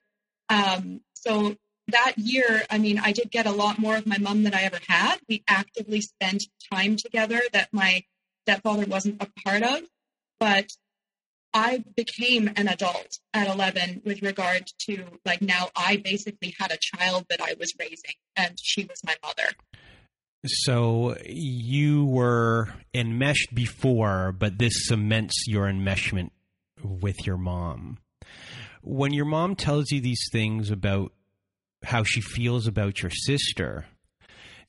Um, 0.50 1.02
so 1.14 1.56
that 1.88 2.14
year 2.18 2.64
i 2.70 2.78
mean 2.78 3.00
i 3.00 3.12
did 3.12 3.32
get 3.32 3.48
a 3.48 3.52
lot 3.64 3.80
more 3.80 3.98
of 3.98 4.06
my 4.06 4.20
mom 4.20 4.44
than 4.44 4.54
i 4.54 4.62
ever 4.62 4.80
had. 4.88 5.18
We 5.28 5.44
actively 5.48 6.02
spent 6.02 6.44
time 6.72 6.96
together 6.98 7.42
that 7.52 7.70
my 7.72 8.04
stepfather 8.46 8.86
wasn't 8.86 9.24
a 9.24 9.28
part 9.44 9.64
of. 9.64 9.82
But 10.40 10.68
I 11.54 11.84
became 11.96 12.52
an 12.56 12.68
adult 12.68 13.20
at 13.34 13.48
11 13.48 14.02
with 14.06 14.22
regard 14.24 14.72
to 14.86 15.06
like 15.24 15.42
now 15.42 15.70
I 15.76 15.98
basically 15.98 16.56
had 16.60 16.72
a 16.72 16.78
child 16.78 17.26
that 17.30 17.42
I 17.42 17.56
was 17.60 17.74
raising 17.80 18.18
and 18.36 18.60
she 18.60 18.86
was 18.86 19.02
my 19.06 19.16
mother. 19.24 19.50
So 20.46 21.16
you 21.26 22.06
were 22.06 22.68
enmeshed 22.94 23.56
before, 23.56 24.34
but 24.34 24.58
this 24.58 24.88
cements 24.88 25.46
your 25.48 25.66
enmeshment 25.66 26.32
with 26.84 27.26
your 27.26 27.38
mom. 27.38 28.00
When 28.82 29.14
your 29.14 29.26
mom 29.26 29.56
tells 29.56 29.90
you 29.92 30.02
these 30.02 30.28
things 30.34 30.70
about 30.70 31.14
how 31.84 32.04
she 32.04 32.20
feels 32.20 32.68
about 32.68 33.02
your 33.02 33.12
sister, 33.12 33.86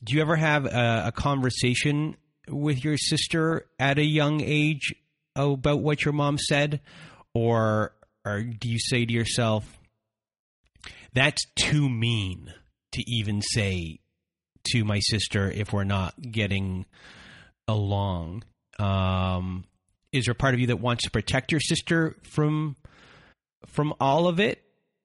do 0.05 0.15
you 0.15 0.21
ever 0.21 0.37
have 0.37 0.65
a, 0.67 1.05
a 1.07 1.13
conversation 1.13 2.17
with 2.49 2.85
your 2.85 2.97
sister 2.97 3.67
at 3.79 3.99
a 3.99 4.05
young 4.05 4.41
age 4.43 4.95
about 5.35 5.81
what 5.81 6.05
your 6.05 6.15
mom 6.15 6.39
said? 6.39 6.81
Or, 7.33 7.93
or 8.25 8.43
do 8.43 8.69
you 8.69 8.79
say 8.79 9.05
to 9.05 9.13
yourself, 9.13 9.65
that's 11.13 11.43
too 11.57 11.89
mean 11.89 12.55
to 12.93 13.03
even 13.09 13.43
say 13.43 13.99
to 14.73 14.85
my 14.85 14.99
sister 15.01 15.51
if 15.51 15.73
we're 15.73 15.85
not 15.85 16.15
getting 16.21 16.87
along. 17.69 18.45
Um, 18.79 19.65
is 20.13 20.27
there 20.27 20.35
part 20.35 20.55
of 20.55 20.61
you 20.61 20.69
that 20.69 20.81
wants 20.81 21.05
to 21.05 21.11
protect 21.11 21.53
your 21.53 21.61
sister 21.61 22.17
from 22.23 22.77
from 23.67 23.95
all 24.01 24.29
of 24.29 24.41
it? 24.41 24.63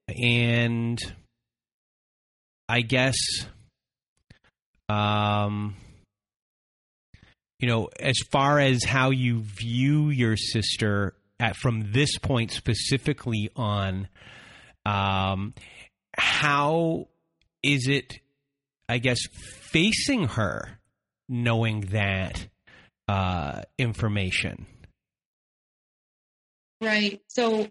And 0.08 1.00
I 2.68 2.82
guess, 2.82 3.16
um, 4.88 5.76
you 7.60 7.68
know, 7.68 7.90
as 8.00 8.16
far 8.32 8.60
as 8.60 8.84
how 8.84 9.10
you 9.10 9.42
view 9.42 10.10
your 10.10 10.38
sister 10.38 11.16
at 11.40 11.56
from 11.56 11.92
this 11.92 12.18
point 12.18 12.52
specifically 12.52 13.50
on, 13.56 14.08
um, 14.86 15.54
how 16.16 17.08
is 17.64 17.88
it 17.88 18.20
I 18.90 18.98
guess, 18.98 19.20
facing 19.72 20.30
her 20.30 20.80
knowing 21.30 21.82
that 21.92 22.48
uh, 23.08 23.62
information. 23.78 24.66
Right. 26.82 27.22
So 27.28 27.68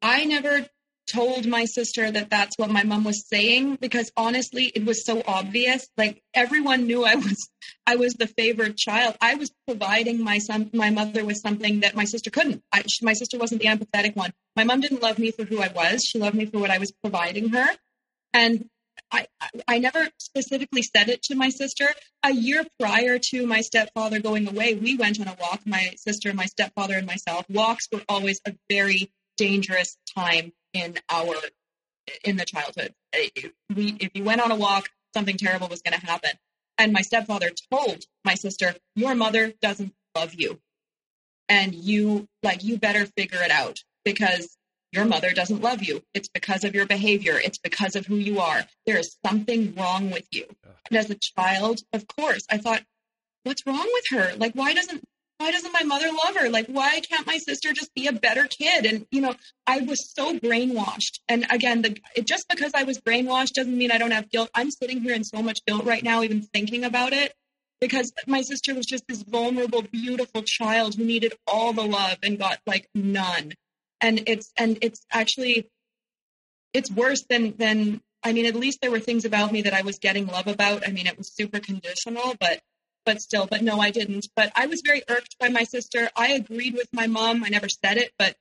I 0.00 0.24
never 0.24 0.66
told 1.06 1.46
my 1.46 1.66
sister 1.66 2.10
that 2.10 2.30
that's 2.30 2.56
what 2.56 2.70
my 2.70 2.82
mom 2.82 3.04
was 3.04 3.28
saying 3.28 3.76
because 3.76 4.10
honestly 4.16 4.72
it 4.74 4.86
was 4.86 5.04
so 5.04 5.22
obvious. 5.26 5.86
Like 5.98 6.22
everyone 6.32 6.86
knew 6.86 7.04
i 7.04 7.14
was 7.14 7.50
i 7.86 7.96
was 7.96 8.14
the 8.14 8.26
favored 8.26 8.76
child. 8.76 9.16
I 9.20 9.34
was 9.34 9.50
providing 9.66 10.24
my 10.24 10.38
son 10.38 10.70
my 10.72 10.90
mother 10.90 11.24
with 11.24 11.36
something 11.36 11.80
that 11.80 11.94
my 11.94 12.04
sister 12.04 12.30
couldn't. 12.30 12.62
I, 12.72 12.84
she, 12.88 13.04
my 13.04 13.12
sister 13.12 13.38
wasn't 13.38 13.60
the 13.60 13.68
empathetic 13.68 14.16
one. 14.16 14.32
My 14.56 14.64
mom 14.64 14.80
didn't 14.80 15.02
love 15.02 15.18
me 15.18 15.30
for 15.30 15.44
who 15.44 15.60
i 15.60 15.68
was. 15.68 16.02
She 16.02 16.18
loved 16.18 16.36
me 16.36 16.46
for 16.46 16.58
what 16.58 16.70
i 16.70 16.78
was 16.78 16.92
providing 17.02 17.50
her. 17.50 17.66
And 18.32 18.68
I, 19.12 19.26
I 19.68 19.78
never 19.78 20.08
specifically 20.18 20.82
said 20.82 21.08
it 21.08 21.22
to 21.24 21.34
my 21.34 21.48
sister. 21.48 21.88
A 22.24 22.32
year 22.32 22.64
prior 22.80 23.18
to 23.18 23.46
my 23.46 23.60
stepfather 23.60 24.18
going 24.18 24.48
away, 24.48 24.74
we 24.74 24.96
went 24.96 25.20
on 25.20 25.28
a 25.28 25.36
walk, 25.40 25.60
my 25.66 25.94
sister, 25.96 26.32
my 26.34 26.46
stepfather, 26.46 26.94
and 26.94 27.06
myself. 27.06 27.44
Walks 27.48 27.88
were 27.92 28.02
always 28.08 28.40
a 28.46 28.54
very 28.68 29.12
dangerous 29.36 29.96
time 30.16 30.52
in 30.72 30.98
our 31.10 31.36
in 32.24 32.36
the 32.36 32.44
childhood. 32.44 32.94
We, 33.74 33.96
if 34.00 34.10
you 34.14 34.24
went 34.24 34.40
on 34.40 34.50
a 34.50 34.56
walk, 34.56 34.90
something 35.14 35.36
terrible 35.36 35.68
was 35.68 35.82
going 35.82 35.98
to 35.98 36.04
happen. 36.04 36.32
And 36.76 36.92
my 36.92 37.02
stepfather 37.02 37.50
told 37.70 38.04
my 38.24 38.34
sister, 38.34 38.74
"Your 38.96 39.14
mother 39.14 39.52
doesn't 39.62 39.94
love 40.16 40.34
you, 40.34 40.60
and 41.48 41.74
you 41.74 42.28
like 42.42 42.64
you 42.64 42.78
better 42.78 43.06
figure 43.06 43.42
it 43.42 43.50
out 43.50 43.84
because 44.04 44.56
your 44.94 45.04
mother 45.04 45.32
doesn't 45.32 45.60
love 45.60 45.82
you. 45.82 46.02
It's 46.14 46.28
because 46.28 46.64
of 46.64 46.74
your 46.74 46.86
behavior. 46.86 47.38
It's 47.42 47.58
because 47.58 47.96
of 47.96 48.06
who 48.06 48.16
you 48.16 48.40
are. 48.40 48.64
There 48.86 48.96
is 48.96 49.16
something 49.26 49.74
wrong 49.74 50.10
with 50.10 50.26
you. 50.30 50.46
And 50.88 50.98
as 50.98 51.10
a 51.10 51.16
child, 51.16 51.80
of 51.92 52.06
course, 52.06 52.46
I 52.50 52.58
thought, 52.58 52.82
what's 53.42 53.66
wrong 53.66 53.88
with 53.92 54.04
her? 54.10 54.36
Like, 54.36 54.54
why 54.54 54.72
doesn't 54.72 55.02
why 55.38 55.50
doesn't 55.50 55.72
my 55.72 55.82
mother 55.82 56.06
love 56.06 56.36
her? 56.36 56.48
Like, 56.48 56.68
why 56.68 57.00
can't 57.00 57.26
my 57.26 57.38
sister 57.38 57.72
just 57.72 57.92
be 57.92 58.06
a 58.06 58.12
better 58.12 58.46
kid? 58.46 58.86
And 58.86 59.06
you 59.10 59.20
know, 59.20 59.34
I 59.66 59.80
was 59.80 60.12
so 60.14 60.38
brainwashed. 60.38 61.18
And 61.28 61.44
again, 61.50 61.82
the 61.82 61.98
it, 62.14 62.26
just 62.26 62.48
because 62.48 62.72
I 62.74 62.84
was 62.84 63.00
brainwashed 63.00 63.54
doesn't 63.54 63.76
mean 63.76 63.90
I 63.90 63.98
don't 63.98 64.12
have 64.12 64.30
guilt. 64.30 64.50
I'm 64.54 64.70
sitting 64.70 65.00
here 65.00 65.14
in 65.14 65.24
so 65.24 65.42
much 65.42 65.58
guilt 65.66 65.84
right 65.84 66.04
now, 66.04 66.22
even 66.22 66.42
thinking 66.42 66.84
about 66.84 67.12
it, 67.12 67.34
because 67.80 68.12
my 68.26 68.42
sister 68.42 68.74
was 68.74 68.86
just 68.86 69.04
this 69.08 69.22
vulnerable, 69.22 69.82
beautiful 69.82 70.42
child 70.42 70.94
who 70.94 71.04
needed 71.04 71.34
all 71.48 71.72
the 71.72 71.82
love 71.82 72.18
and 72.22 72.38
got 72.38 72.60
like 72.66 72.88
none 72.94 73.54
and 74.04 74.22
it's 74.26 74.52
and 74.56 74.78
it's 74.82 75.00
actually 75.10 75.66
it's 76.74 76.90
worse 76.90 77.24
than 77.28 77.56
than 77.56 78.02
I 78.22 78.32
mean, 78.32 78.46
at 78.46 78.54
least 78.54 78.80
there 78.80 78.90
were 78.90 79.00
things 79.00 79.24
about 79.24 79.50
me 79.52 79.62
that 79.62 79.74
I 79.74 79.82
was 79.82 79.98
getting 79.98 80.26
love 80.26 80.46
about. 80.46 80.86
I 80.86 80.92
mean, 80.92 81.06
it 81.06 81.16
was 81.16 81.28
super 81.28 81.58
conditional, 81.58 82.34
but 82.38 82.60
but 83.06 83.20
still, 83.20 83.46
but 83.46 83.62
no, 83.62 83.80
I 83.80 83.90
didn't. 83.90 84.28
But 84.36 84.52
I 84.54 84.66
was 84.66 84.82
very 84.82 85.02
irked 85.08 85.38
by 85.38 85.48
my 85.48 85.64
sister. 85.64 86.10
I 86.16 86.32
agreed 86.32 86.74
with 86.74 86.88
my 86.92 87.06
mom. 87.06 87.44
I 87.44 87.48
never 87.48 87.68
said 87.68 87.96
it, 87.96 88.12
but 88.18 88.34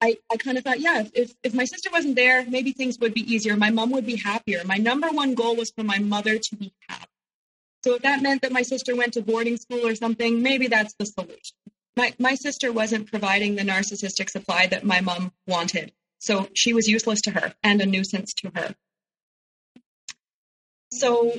I, 0.00 0.16
I 0.32 0.36
kind 0.36 0.56
of 0.56 0.62
thought, 0.62 0.80
yeah, 0.80 1.04
if, 1.14 1.34
if 1.42 1.52
my 1.52 1.64
sister 1.64 1.90
wasn't 1.90 2.14
there, 2.14 2.44
maybe 2.48 2.72
things 2.72 2.98
would 3.00 3.14
be 3.14 3.22
easier. 3.32 3.56
My 3.56 3.70
mom 3.70 3.90
would 3.90 4.06
be 4.06 4.16
happier. 4.16 4.62
My 4.64 4.76
number 4.76 5.08
one 5.08 5.34
goal 5.34 5.56
was 5.56 5.70
for 5.70 5.82
my 5.82 5.98
mother 5.98 6.38
to 6.38 6.56
be 6.56 6.72
happy. 6.88 7.06
So 7.82 7.94
if 7.94 8.02
that 8.02 8.22
meant 8.22 8.42
that 8.42 8.52
my 8.52 8.62
sister 8.62 8.94
went 8.94 9.14
to 9.14 9.22
boarding 9.22 9.56
school 9.56 9.84
or 9.84 9.94
something, 9.96 10.42
maybe 10.42 10.68
that's 10.68 10.94
the 10.94 11.06
solution 11.06 11.56
my, 11.96 12.12
my 12.18 12.34
sister 12.34 12.72
wasn't 12.72 13.10
providing 13.10 13.54
the 13.54 13.62
narcissistic 13.62 14.30
supply 14.30 14.66
that 14.66 14.84
my 14.84 15.00
mom 15.00 15.32
wanted. 15.46 15.92
So 16.18 16.48
she 16.54 16.72
was 16.72 16.88
useless 16.88 17.20
to 17.22 17.30
her 17.30 17.54
and 17.62 17.80
a 17.80 17.86
nuisance 17.86 18.32
to 18.34 18.50
her. 18.54 18.74
So 20.92 21.32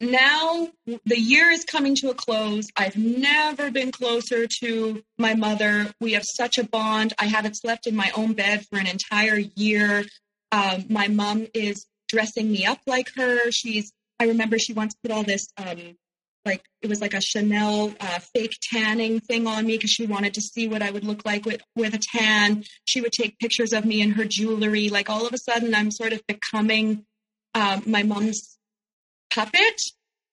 now 0.00 0.68
the 1.04 1.18
year 1.18 1.50
is 1.50 1.64
coming 1.64 1.94
to 1.96 2.10
a 2.10 2.14
close. 2.14 2.68
I've 2.76 2.96
never 2.96 3.70
been 3.70 3.92
closer 3.92 4.46
to 4.60 5.02
my 5.18 5.34
mother. 5.34 5.86
We 6.00 6.12
have 6.12 6.24
such 6.24 6.58
a 6.58 6.64
bond. 6.64 7.14
I 7.18 7.26
haven't 7.26 7.56
slept 7.56 7.86
in 7.86 7.96
my 7.96 8.10
own 8.14 8.34
bed 8.34 8.66
for 8.66 8.78
an 8.78 8.86
entire 8.86 9.38
year. 9.54 10.04
Um, 10.52 10.84
my 10.88 11.08
mom 11.08 11.46
is 11.54 11.86
dressing 12.08 12.52
me 12.52 12.66
up 12.66 12.80
like 12.86 13.10
her. 13.16 13.50
She's, 13.50 13.92
I 14.20 14.26
remember 14.26 14.58
she 14.58 14.72
once 14.72 14.94
put 15.02 15.10
all 15.10 15.22
this 15.22 15.48
um, 15.56 15.96
like 16.46 16.62
it 16.80 16.88
was 16.88 17.00
like 17.00 17.14
a 17.14 17.20
Chanel 17.20 17.92
uh, 18.00 18.18
fake 18.34 18.56
tanning 18.62 19.20
thing 19.20 19.46
on 19.46 19.66
me 19.66 19.76
because 19.76 19.90
she 19.90 20.06
wanted 20.06 20.34
to 20.34 20.40
see 20.40 20.68
what 20.68 20.80
I 20.80 20.90
would 20.90 21.04
look 21.04 21.26
like 21.26 21.44
with 21.44 21.60
with 21.74 21.94
a 21.94 21.98
tan. 21.98 22.64
She 22.84 23.00
would 23.00 23.12
take 23.12 23.38
pictures 23.38 23.72
of 23.72 23.84
me 23.84 24.00
in 24.00 24.12
her 24.12 24.24
jewelry. 24.24 24.88
Like 24.88 25.10
all 25.10 25.26
of 25.26 25.34
a 25.34 25.38
sudden, 25.38 25.74
I'm 25.74 25.90
sort 25.90 26.12
of 26.12 26.26
becoming 26.26 27.04
um, 27.54 27.82
my 27.86 28.02
mom's 28.02 28.56
puppet, 29.30 29.80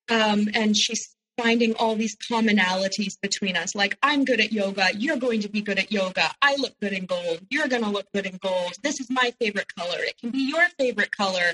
um, 0.09 0.47
and 0.53 0.78
she's 0.78 1.14
finding 1.38 1.74
all 1.76 1.95
these 1.95 2.16
commonalities 2.16 3.20
between 3.22 3.57
us. 3.57 3.76
Like 3.76 3.97
I'm 4.03 4.26
good 4.26 4.39
at 4.39 4.51
yoga, 4.51 4.89
you're 4.97 5.18
going 5.18 5.41
to 5.41 5.49
be 5.49 5.61
good 5.61 5.80
at 5.80 5.91
yoga. 5.91 6.30
I 6.41 6.55
look 6.57 6.74
good 6.82 6.93
in 6.93 7.05
gold, 7.05 7.39
you're 7.49 7.68
going 7.68 7.84
to 7.84 7.89
look 7.89 8.05
good 8.14 8.26
in 8.26 8.38
gold. 8.41 8.74
This 8.84 8.99
is 8.99 9.09
my 9.09 9.34
favorite 9.39 9.68
color. 9.78 9.97
It 9.99 10.18
can 10.20 10.32
be 10.32 10.49
your 10.49 10.66
favorite 10.78 11.16
color. 11.16 11.53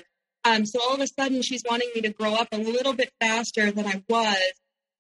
Um, 0.50 0.66
so 0.66 0.80
all 0.82 0.96
of 0.96 1.00
a 1.00 1.08
sudden, 1.08 1.42
she's 1.44 1.64
wanting 1.70 1.90
me 1.94 2.02
to 2.02 2.10
grow 2.10 2.34
up 2.34 2.48
a 2.52 2.58
little 2.58 2.94
bit 2.94 3.12
faster 3.22 3.72
than 3.72 3.86
I 3.86 4.04
was. 4.10 4.52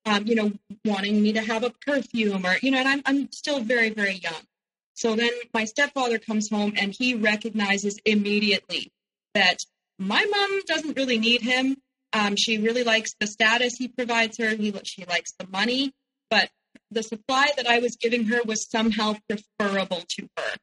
Um, 0.05 0.27
you 0.27 0.35
know, 0.35 0.51
wanting 0.85 1.21
me 1.21 1.33
to 1.33 1.41
have 1.41 1.63
a 1.63 1.71
perfume 1.85 2.45
or, 2.45 2.55
you 2.61 2.71
know, 2.71 2.77
and 2.77 2.87
I'm, 2.87 3.01
I'm 3.05 3.31
still 3.31 3.59
very, 3.59 3.89
very 3.89 4.13
young. 4.13 4.41
So 4.93 5.15
then 5.15 5.31
my 5.53 5.65
stepfather 5.65 6.19
comes 6.19 6.49
home 6.49 6.73
and 6.77 6.95
he 6.97 7.15
recognizes 7.15 7.99
immediately 8.05 8.91
that 9.33 9.57
my 9.97 10.23
mom 10.23 10.61
doesn't 10.67 10.97
really 10.97 11.19
need 11.19 11.41
him. 11.41 11.77
Um, 12.13 12.35
she 12.37 12.57
really 12.57 12.83
likes 12.83 13.13
the 13.19 13.27
status 13.27 13.75
he 13.75 13.87
provides 13.87 14.37
her. 14.37 14.49
He, 14.55 14.73
she 14.83 15.05
likes 15.05 15.33
the 15.37 15.47
money, 15.47 15.91
but 16.29 16.49
the 16.89 17.03
supply 17.03 17.49
that 17.57 17.67
I 17.67 17.79
was 17.79 17.97
giving 17.97 18.25
her 18.25 18.41
was 18.43 18.69
somehow 18.69 19.15
preferable 19.27 20.03
to 20.17 20.29
her 20.37 20.55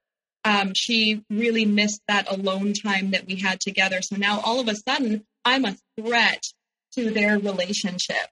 um, 0.46 0.72
she 0.76 1.24
really 1.28 1.64
missed 1.64 2.00
that 2.06 2.30
alone 2.30 2.72
time 2.72 3.10
that 3.10 3.26
we 3.26 3.34
had 3.34 3.58
together. 3.60 4.00
So 4.00 4.14
now 4.14 4.40
all 4.40 4.60
of 4.60 4.68
a 4.68 4.76
sudden, 4.76 5.24
I'm 5.44 5.64
a 5.64 5.76
threat 6.00 6.44
to 6.92 7.10
their 7.10 7.36
relationship. 7.36 8.28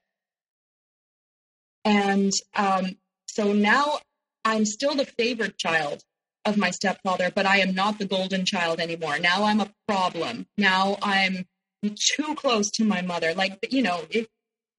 And 1.84 2.30
um, 2.54 2.96
so 3.26 3.52
now 3.52 3.98
I'm 4.44 4.64
still 4.64 4.94
the 4.94 5.04
favored 5.04 5.58
child 5.58 6.02
of 6.44 6.56
my 6.56 6.70
stepfather, 6.70 7.32
but 7.34 7.46
I 7.46 7.58
am 7.58 7.74
not 7.74 7.98
the 7.98 8.06
golden 8.06 8.44
child 8.46 8.78
anymore. 8.78 9.18
Now 9.18 9.42
I'm 9.42 9.60
a 9.60 9.72
problem. 9.88 10.46
Now 10.56 10.98
I'm 11.02 11.46
too 11.82 12.36
close 12.36 12.70
to 12.72 12.84
my 12.84 13.02
mother. 13.02 13.34
Like, 13.34 13.58
you 13.72 13.82
know, 13.82 14.02
it, 14.08 14.28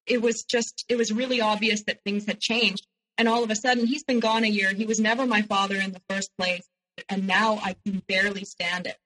it 0.08 0.22
was 0.22 0.44
just, 0.44 0.86
it 0.88 0.96
was 0.96 1.12
really 1.12 1.42
obvious 1.42 1.84
that 1.84 2.00
things 2.06 2.28
had 2.28 2.40
changed. 2.40 2.88
And 3.18 3.28
all 3.28 3.44
of 3.44 3.52
a 3.52 3.56
sudden, 3.56 3.88
he's 3.88 4.06
been 4.06 4.22
gone 4.22 4.46
a 4.46 4.48
year. 4.48 4.74
He 4.74 4.86
was 4.86 5.00
never 5.00 5.26
my 5.26 5.42
father 5.42 5.76
in 5.76 5.92
the 5.92 6.02
first 6.10 6.32
place 6.38 6.66
and 7.10 7.28
now 7.28 7.60
I 7.64 7.76
can 7.86 8.02
barely 8.08 8.46
stand 8.46 8.88
it. 8.88 8.98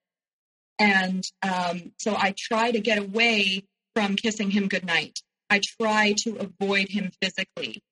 And 0.78 1.24
um, 1.42 1.92
so 1.98 2.14
I 2.16 2.34
try 2.36 2.70
to 2.70 2.80
get 2.80 2.98
away 2.98 3.64
from 3.94 4.16
kissing 4.16 4.50
him 4.50 4.68
goodnight. 4.68 5.20
I 5.50 5.60
try 5.60 6.14
to 6.18 6.36
avoid 6.36 6.88
him 6.88 7.10
physically. 7.20 7.82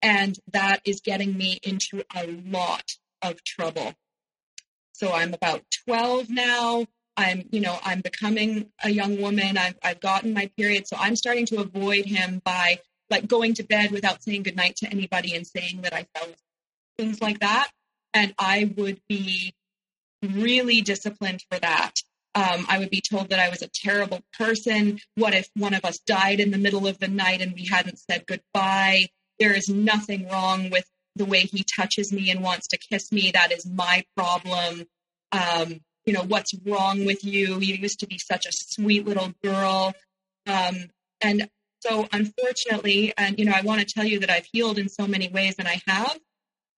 And 0.00 0.38
that 0.52 0.80
is 0.84 1.00
getting 1.00 1.36
me 1.36 1.58
into 1.62 2.04
a 2.14 2.26
lot 2.26 2.84
of 3.20 3.42
trouble. 3.44 3.94
So 4.92 5.12
I'm 5.12 5.34
about 5.34 5.64
12 5.86 6.30
now. 6.30 6.86
I'm, 7.16 7.48
you 7.50 7.60
know, 7.60 7.78
I'm 7.84 8.00
becoming 8.00 8.70
a 8.82 8.90
young 8.90 9.20
woman. 9.20 9.58
I've, 9.58 9.76
I've 9.82 10.00
gotten 10.00 10.32
my 10.32 10.50
period. 10.56 10.86
So 10.86 10.96
I'm 10.98 11.16
starting 11.16 11.46
to 11.46 11.60
avoid 11.60 12.06
him 12.06 12.40
by 12.44 12.78
like 13.10 13.26
going 13.26 13.54
to 13.54 13.64
bed 13.64 13.90
without 13.90 14.22
saying 14.22 14.44
goodnight 14.44 14.76
to 14.76 14.90
anybody 14.90 15.34
and 15.34 15.46
saying 15.46 15.82
that 15.82 15.92
I 15.92 16.06
fell 16.14 16.28
things 16.96 17.20
like 17.20 17.40
that 17.40 17.70
and 18.14 18.34
I 18.38 18.72
would 18.76 19.00
be 19.08 19.54
really 20.22 20.80
disciplined 20.80 21.44
for 21.50 21.58
that. 21.58 21.94
Um, 22.34 22.66
I 22.68 22.78
would 22.78 22.90
be 22.90 23.00
told 23.00 23.30
that 23.30 23.40
I 23.40 23.48
was 23.48 23.62
a 23.62 23.68
terrible 23.68 24.20
person. 24.36 25.00
What 25.16 25.34
if 25.34 25.48
one 25.56 25.74
of 25.74 25.84
us 25.84 25.98
died 25.98 26.40
in 26.40 26.50
the 26.50 26.58
middle 26.58 26.86
of 26.86 26.98
the 26.98 27.08
night 27.08 27.40
and 27.40 27.52
we 27.54 27.66
hadn't 27.66 27.98
said 27.98 28.26
goodbye? 28.26 29.08
There 29.38 29.52
is 29.52 29.68
nothing 29.68 30.28
wrong 30.28 30.70
with 30.70 30.84
the 31.16 31.24
way 31.24 31.40
he 31.40 31.64
touches 31.64 32.12
me 32.12 32.30
and 32.30 32.42
wants 32.42 32.68
to 32.68 32.78
kiss 32.78 33.10
me. 33.10 33.30
That 33.32 33.52
is 33.52 33.66
my 33.66 34.04
problem. 34.16 34.86
Um, 35.32 35.80
you 36.06 36.12
know, 36.12 36.22
what's 36.22 36.54
wrong 36.64 37.04
with 37.04 37.24
you? 37.24 37.58
You 37.60 37.74
used 37.74 38.00
to 38.00 38.06
be 38.06 38.18
such 38.18 38.46
a 38.46 38.52
sweet 38.52 39.06
little 39.06 39.32
girl. 39.42 39.92
Um, 40.46 40.76
and 41.20 41.48
so, 41.80 42.08
unfortunately, 42.12 43.12
and 43.16 43.38
you 43.38 43.44
know, 43.44 43.52
I 43.54 43.60
want 43.62 43.80
to 43.80 43.86
tell 43.86 44.04
you 44.04 44.20
that 44.20 44.30
I've 44.30 44.46
healed 44.52 44.78
in 44.78 44.88
so 44.88 45.06
many 45.06 45.28
ways, 45.28 45.56
and 45.58 45.68
I 45.68 45.80
have, 45.86 46.18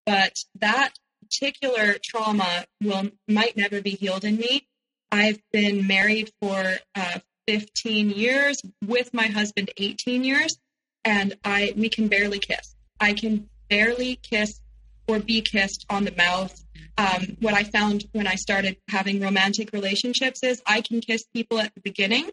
but 0.06 0.38
that 0.60 0.94
particular 1.30 1.98
trauma 2.04 2.66
will 2.82 3.10
might 3.28 3.56
never 3.56 3.82
be 3.82 3.92
healed 3.92 4.24
in 4.24 4.38
me. 4.38 4.68
I've 5.12 5.40
been 5.52 5.88
married 5.88 6.32
for 6.42 6.76
uh, 6.96 7.20
15 7.48 8.12
years 8.12 8.62
with 8.86 9.14
my 9.14 9.28
husband 9.28 9.72
18 9.78 10.24
years, 10.24 10.58
and 11.04 11.36
I 11.44 11.74
we 11.76 11.90
can 11.90 12.08
barely 12.08 12.40
kiss. 12.40 12.76
I 13.00 13.14
can 13.14 13.50
barely 13.70 14.16
kiss 14.18 14.62
or 15.08 15.20
be 15.20 15.42
kissed 15.42 15.86
on 15.90 16.04
the 16.04 16.14
mouth. 16.16 16.56
Um, 16.98 17.38
what 17.40 17.54
I 17.54 17.64
found 17.64 18.06
when 18.12 18.28
I 18.28 18.36
started 18.36 18.78
having 18.90 19.22
romantic 19.22 19.72
relationships 19.74 20.42
is 20.44 20.62
I 20.66 20.82
can 20.82 21.02
kiss 21.02 21.24
people 21.34 21.60
at 21.60 21.74
the 21.74 21.82
beginning, 21.82 22.30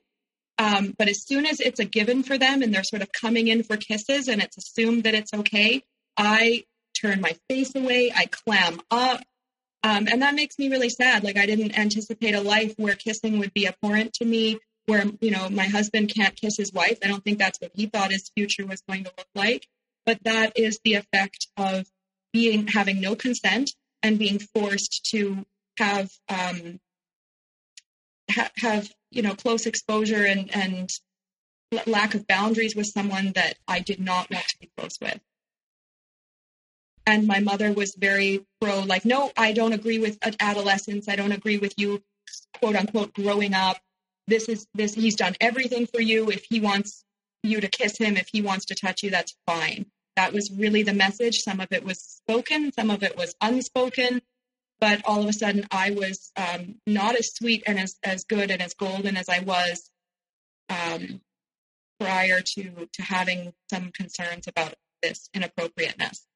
um, 0.59 0.94
but 0.99 1.09
as 1.09 1.24
soon 1.24 1.47
as 1.47 1.61
it's 1.61 1.80
a 1.80 1.84
given 1.84 2.22
for 2.22 2.36
them 2.36 2.62
and 2.62 2.74
they're 2.74 2.82
sort 2.84 3.03
of 3.03 3.11
coming 3.12 3.49
in 3.49 3.62
for 3.62 3.76
kisses 3.76 4.28
and 4.28 4.42
it's 4.42 4.57
assumed 4.59 5.05
that 5.05 5.14
it's 5.14 5.32
okay, 5.32 5.82
I 6.16 6.64
turn 7.01 7.20
my 7.20 7.36
face 7.49 7.74
away, 7.74 8.12
I 8.14 8.26
clam 8.26 8.80
up. 8.90 9.22
Um, 9.82 10.09
and 10.11 10.22
that 10.22 10.34
makes 10.34 10.59
me 10.59 10.68
really 10.68 10.88
sad. 10.88 11.22
Like 11.22 11.36
I 11.36 11.47
didn't 11.47 11.78
anticipate 11.78 12.34
a 12.34 12.40
life 12.40 12.74
where 12.76 12.94
kissing 12.94 13.38
would 13.38 13.55
be 13.55 13.68
abhorrent 13.68 14.14
to 14.14 14.24
me, 14.24 14.59
where, 14.86 15.05
you 15.20 15.30
know, 15.30 15.49
my 15.49 15.66
husband 15.66 16.12
can't 16.14 16.34
kiss 16.34 16.57
his 16.57 16.72
wife. 16.72 16.99
I 17.05 17.09
don't 17.09 17.22
think 17.22 17.38
that's 17.38 17.61
what 17.61 17.72
he 17.74 17.86
thought 17.86 18.11
his 18.11 18.30
future 18.36 18.66
was 18.66 18.82
going 18.88 19.05
to 19.05 19.12
look 19.16 19.28
like. 19.34 19.66
But 20.05 20.18
that 20.24 20.59
is 20.59 20.80
the 20.84 20.94
effect 20.94 21.49
of 21.57 21.86
being, 22.32 22.66
having 22.68 23.01
no 23.01 23.14
consent 23.14 23.72
and 24.03 24.18
being 24.18 24.38
forced 24.38 25.07
to 25.11 25.44
have, 25.78 26.11
um, 26.28 26.80
ha- 28.30 28.51
have, 28.57 28.92
you 29.11 29.22
know, 29.22 29.34
close 29.34 29.66
exposure 29.66 30.24
and, 30.24 30.55
and 30.55 30.90
lack 31.86 32.14
of 32.14 32.26
boundaries 32.26 32.76
with 32.76 32.86
someone 32.86 33.32
that 33.34 33.55
I 33.66 33.80
did 33.80 34.01
not 34.01 34.30
want 34.30 34.47
to 34.49 34.59
be 34.59 34.70
close 34.76 34.99
with 35.01 35.20
and 37.07 37.26
my 37.26 37.40
mother 37.40 37.72
was 37.72 37.94
very 37.94 38.44
pro 38.61 38.80
like 38.80 39.04
no 39.04 39.30
i 39.36 39.52
don't 39.52 39.72
agree 39.72 39.98
with 39.98 40.18
adolescence 40.40 41.09
i 41.09 41.16
don't 41.16 41.32
agree 41.32 41.59
with 41.59 41.74
you 41.76 42.02
quote 42.59 42.76
unquote 42.76 43.14
growing 43.14 43.54
up. 43.54 43.78
This 44.26 44.48
is 44.48 44.66
this 44.74 44.94
he's 44.94 45.16
done 45.16 45.34
everything 45.40 45.86
for 45.86 46.00
you. 46.00 46.30
If 46.30 46.44
he 46.48 46.61
wants 46.61 47.04
you 47.42 47.61
to 47.61 47.68
kiss 47.68 47.96
him 47.96 48.16
if 48.16 48.28
he 48.32 48.42
wants 48.42 48.66
to 48.66 48.74
touch 48.74 49.02
you 49.02 49.11
that's 49.11 49.34
fine. 49.46 49.86
That 50.16 50.32
was 50.32 50.50
really 50.50 50.82
the 50.82 50.94
message. 50.94 51.40
Some 51.40 51.61
of 51.61 51.68
it 51.70 51.84
was 51.84 52.00
spoken 52.00 52.72
some 52.72 52.90
of 52.90 53.02
it 53.02 53.16
was 53.16 53.34
unspoken 53.40 54.20
but 54.80 55.00
all 55.07 55.22
of 55.22 55.28
a 55.28 55.32
sudden 55.32 55.66
i 55.70 55.90
was 55.90 56.32
um, 56.36 56.74
not 56.86 57.16
as 57.16 57.34
sweet 57.34 57.62
and 57.66 57.78
as, 57.78 57.96
as 58.02 58.24
good 58.24 58.50
and 58.50 58.61
as 58.61 58.74
golden 58.74 59.16
as 59.16 59.28
i 59.28 59.38
was 59.38 59.90
um, 60.68 61.20
prior 61.98 62.40
to 62.40 62.88
to 62.92 63.02
having 63.02 63.54
some 63.70 63.90
concerns 63.92 64.46
about 64.48 64.74
this 65.02 65.30
inappropriateness 65.32 66.26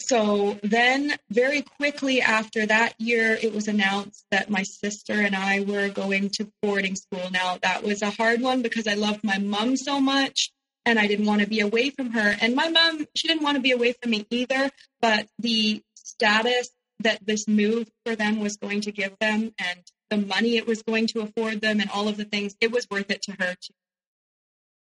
so 0.00 0.58
then, 0.62 1.14
very 1.30 1.62
quickly 1.62 2.20
after 2.20 2.66
that 2.66 2.94
year, 2.98 3.38
it 3.40 3.54
was 3.54 3.68
announced 3.68 4.24
that 4.30 4.50
my 4.50 4.62
sister 4.62 5.12
and 5.12 5.36
I 5.36 5.60
were 5.60 5.88
going 5.88 6.30
to 6.34 6.50
boarding 6.62 6.96
school. 6.96 7.30
Now, 7.30 7.58
that 7.62 7.82
was 7.82 8.02
a 8.02 8.10
hard 8.10 8.40
one 8.40 8.62
because 8.62 8.86
I 8.86 8.94
loved 8.94 9.22
my 9.22 9.38
mom 9.38 9.76
so 9.76 10.00
much 10.00 10.50
and 10.86 10.98
I 10.98 11.06
didn't 11.06 11.26
want 11.26 11.42
to 11.42 11.46
be 11.46 11.60
away 11.60 11.90
from 11.90 12.12
her. 12.12 12.34
And 12.40 12.54
my 12.54 12.68
mom, 12.68 13.06
she 13.14 13.28
didn't 13.28 13.42
want 13.42 13.56
to 13.56 13.62
be 13.62 13.72
away 13.72 13.94
from 14.00 14.10
me 14.10 14.26
either, 14.30 14.70
but 15.00 15.28
the 15.38 15.82
status 15.94 16.70
that 17.00 17.24
this 17.24 17.46
move 17.46 17.88
for 18.04 18.16
them 18.16 18.40
was 18.40 18.56
going 18.56 18.80
to 18.82 18.92
give 18.92 19.18
them 19.20 19.52
and 19.58 19.80
the 20.08 20.16
money 20.16 20.56
it 20.56 20.66
was 20.66 20.82
going 20.82 21.06
to 21.08 21.20
afford 21.20 21.60
them 21.60 21.80
and 21.80 21.90
all 21.90 22.08
of 22.08 22.16
the 22.16 22.24
things, 22.24 22.54
it 22.60 22.72
was 22.72 22.86
worth 22.90 23.10
it 23.10 23.22
to 23.22 23.32
her 23.32 23.54
too. 23.54 23.74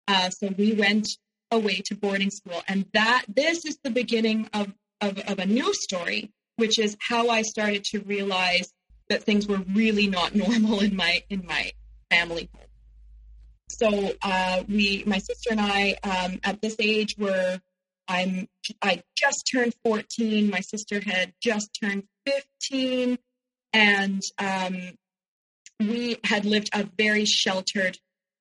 Uh, 0.08 0.30
so 0.30 0.48
we 0.58 0.74
went 0.74 1.10
away 1.52 1.82
to 1.86 1.96
boarding 1.96 2.30
school. 2.30 2.62
And 2.68 2.86
that 2.94 3.26
this 3.28 3.66
is 3.66 3.78
the 3.84 3.90
beginning 3.90 4.50
of 4.54 4.74
of, 5.02 5.18
of 5.20 5.40
a 5.40 5.46
new 5.46 5.74
story, 5.74 6.32
which 6.56 6.80
is 6.80 6.98
how 7.00 7.30
I 7.30 7.42
started 7.44 7.84
to 7.86 8.00
realize 8.00 8.72
that 9.10 9.24
things 9.24 9.48
were 9.48 9.62
really 9.74 10.08
not 10.08 10.36
normal 10.48 10.82
in 10.82 10.96
my 10.96 11.24
in 11.30 11.46
my 11.46 11.72
family. 12.10 12.50
So 13.70 14.14
uh, 14.22 14.64
we, 14.68 15.04
my 15.06 15.18
sister 15.18 15.50
and 15.52 15.60
I, 15.60 15.98
um, 16.04 16.40
at 16.44 16.62
this 16.62 16.78
age, 16.80 17.16
were 17.18 17.60
I'm 18.08 18.48
I 18.82 19.04
just 19.16 19.50
turned 19.52 19.74
14. 19.84 20.50
My 20.50 20.62
sister 20.62 21.02
had 21.02 21.34
just 21.42 21.78
turned 21.82 22.04
15, 22.26 23.18
and 23.74 24.22
um, 24.40 24.78
we 25.80 26.18
had 26.24 26.46
lived 26.46 26.70
a 26.74 26.88
very 26.98 27.26
sheltered 27.26 27.98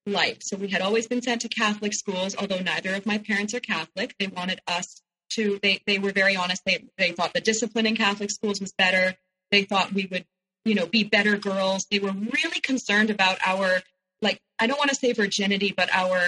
life. 0.07 0.38
So 0.40 0.57
we 0.57 0.68
had 0.68 0.80
always 0.80 1.09
been 1.09 1.22
sent 1.22 1.42
to 1.42 1.48
Catholic 1.48 1.92
schools, 1.92 2.36
although 2.38 2.61
neither 2.61 2.94
of 2.94 3.07
my 3.07 3.18
parents 3.18 3.54
are 3.54 3.61
Catholic. 3.61 4.14
They 4.18 4.28
wanted 4.28 4.61
us 4.68 5.02
to 5.31 5.59
they 5.62 5.81
they 5.87 5.99
were 5.99 6.12
very 6.12 6.37
honest. 6.37 6.62
They 6.64 6.85
they 6.99 7.12
thought 7.12 7.35
the 7.35 7.41
discipline 7.41 7.87
in 7.87 7.97
Catholic 7.97 8.31
schools 8.31 8.61
was 8.61 8.72
better. 8.72 9.16
They 9.51 9.62
thought 9.62 9.93
we 9.93 10.07
would, 10.11 10.24
you 10.64 10.74
know, 10.74 10.87
be 10.87 11.05
better 11.05 11.37
girls. 11.37 11.87
They 11.91 11.99
were 11.99 12.12
really 12.12 12.61
concerned 12.61 13.11
about 13.11 13.39
our 13.45 13.81
like 14.22 14.41
I 14.59 14.66
don't 14.66 14.79
want 14.79 14.91
to 14.91 14.97
say 14.97 15.12
virginity, 15.12 15.72
but 15.77 15.89
our 15.93 16.20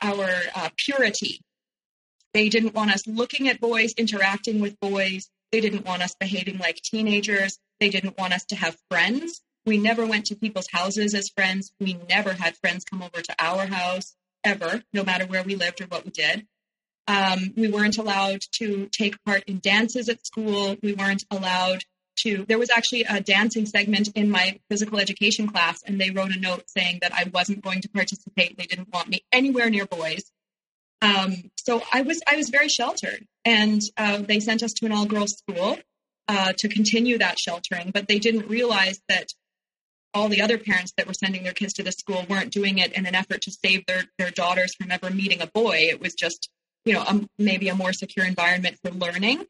our 0.00 0.28
uh, 0.54 0.68
purity. 0.76 1.40
They 2.34 2.48
didn't 2.48 2.74
want 2.74 2.92
us 2.92 3.06
looking 3.06 3.48
at 3.48 3.60
boys, 3.60 3.92
interacting 3.92 4.60
with 4.60 4.80
boys. 4.80 5.28
They 5.50 5.60
didn't 5.60 5.84
want 5.84 6.02
us 6.02 6.14
behaving 6.18 6.58
like 6.58 6.76
teenagers. 6.76 7.58
They 7.78 7.90
didn't 7.90 8.18
want 8.18 8.32
us 8.32 8.44
to 8.46 8.56
have 8.56 8.76
friends. 8.90 9.42
We 9.66 9.76
never 9.78 10.06
went 10.06 10.26
to 10.26 10.34
people's 10.34 10.68
houses 10.72 11.14
as 11.14 11.28
friends. 11.28 11.72
We 11.78 11.94
never 12.08 12.32
had 12.32 12.56
friends 12.56 12.84
come 12.84 13.02
over 13.02 13.20
to 13.20 13.34
our 13.38 13.66
house 13.66 14.16
ever, 14.44 14.82
no 14.92 15.04
matter 15.04 15.26
where 15.26 15.42
we 15.42 15.54
lived 15.54 15.80
or 15.80 15.86
what 15.86 16.04
we 16.04 16.10
did. 16.10 16.46
Um, 17.08 17.52
we 17.56 17.68
weren't 17.68 17.98
allowed 17.98 18.42
to 18.58 18.88
take 18.92 19.22
part 19.24 19.42
in 19.44 19.58
dances 19.58 20.08
at 20.08 20.24
school. 20.24 20.76
We 20.82 20.94
weren't 20.94 21.24
allowed 21.30 21.84
to. 22.18 22.44
There 22.46 22.58
was 22.58 22.70
actually 22.70 23.02
a 23.02 23.20
dancing 23.20 23.66
segment 23.66 24.08
in 24.14 24.30
my 24.30 24.60
physical 24.70 24.98
education 24.98 25.48
class, 25.48 25.82
and 25.84 26.00
they 26.00 26.10
wrote 26.10 26.34
a 26.34 26.38
note 26.38 26.64
saying 26.68 26.98
that 27.02 27.12
I 27.12 27.30
wasn't 27.32 27.62
going 27.62 27.80
to 27.82 27.88
participate. 27.88 28.56
They 28.56 28.66
didn't 28.66 28.92
want 28.92 29.08
me 29.08 29.20
anywhere 29.32 29.70
near 29.70 29.86
boys. 29.86 30.22
Um, 31.00 31.50
so 31.56 31.82
I 31.92 32.02
was 32.02 32.20
I 32.26 32.36
was 32.36 32.48
very 32.50 32.68
sheltered, 32.68 33.26
and 33.44 33.82
uh, 33.96 34.18
they 34.18 34.40
sent 34.40 34.62
us 34.62 34.72
to 34.74 34.86
an 34.86 34.92
all 34.92 35.06
girls 35.06 35.32
school 35.32 35.78
uh, 36.28 36.52
to 36.58 36.68
continue 36.68 37.18
that 37.18 37.38
sheltering. 37.38 37.90
But 37.92 38.06
they 38.06 38.20
didn't 38.20 38.48
realize 38.48 39.00
that 39.08 39.26
all 40.14 40.28
the 40.28 40.42
other 40.42 40.58
parents 40.58 40.92
that 40.96 41.06
were 41.06 41.14
sending 41.14 41.42
their 41.42 41.52
kids 41.52 41.72
to 41.74 41.82
the 41.82 41.90
school 41.90 42.24
weren't 42.28 42.52
doing 42.52 42.78
it 42.78 42.92
in 42.92 43.06
an 43.06 43.14
effort 43.14 43.42
to 43.42 43.50
save 43.50 43.84
their 43.86 44.04
their 44.18 44.30
daughters 44.30 44.74
from 44.76 44.92
ever 44.92 45.10
meeting 45.10 45.40
a 45.40 45.48
boy. 45.48 45.78
It 45.78 46.00
was 46.00 46.14
just 46.14 46.48
you 46.84 46.94
know 46.94 47.02
a, 47.02 47.20
maybe 47.38 47.68
a 47.68 47.74
more 47.74 47.92
secure 47.92 48.26
environment 48.26 48.78
for 48.82 48.90
learning. 48.90 49.44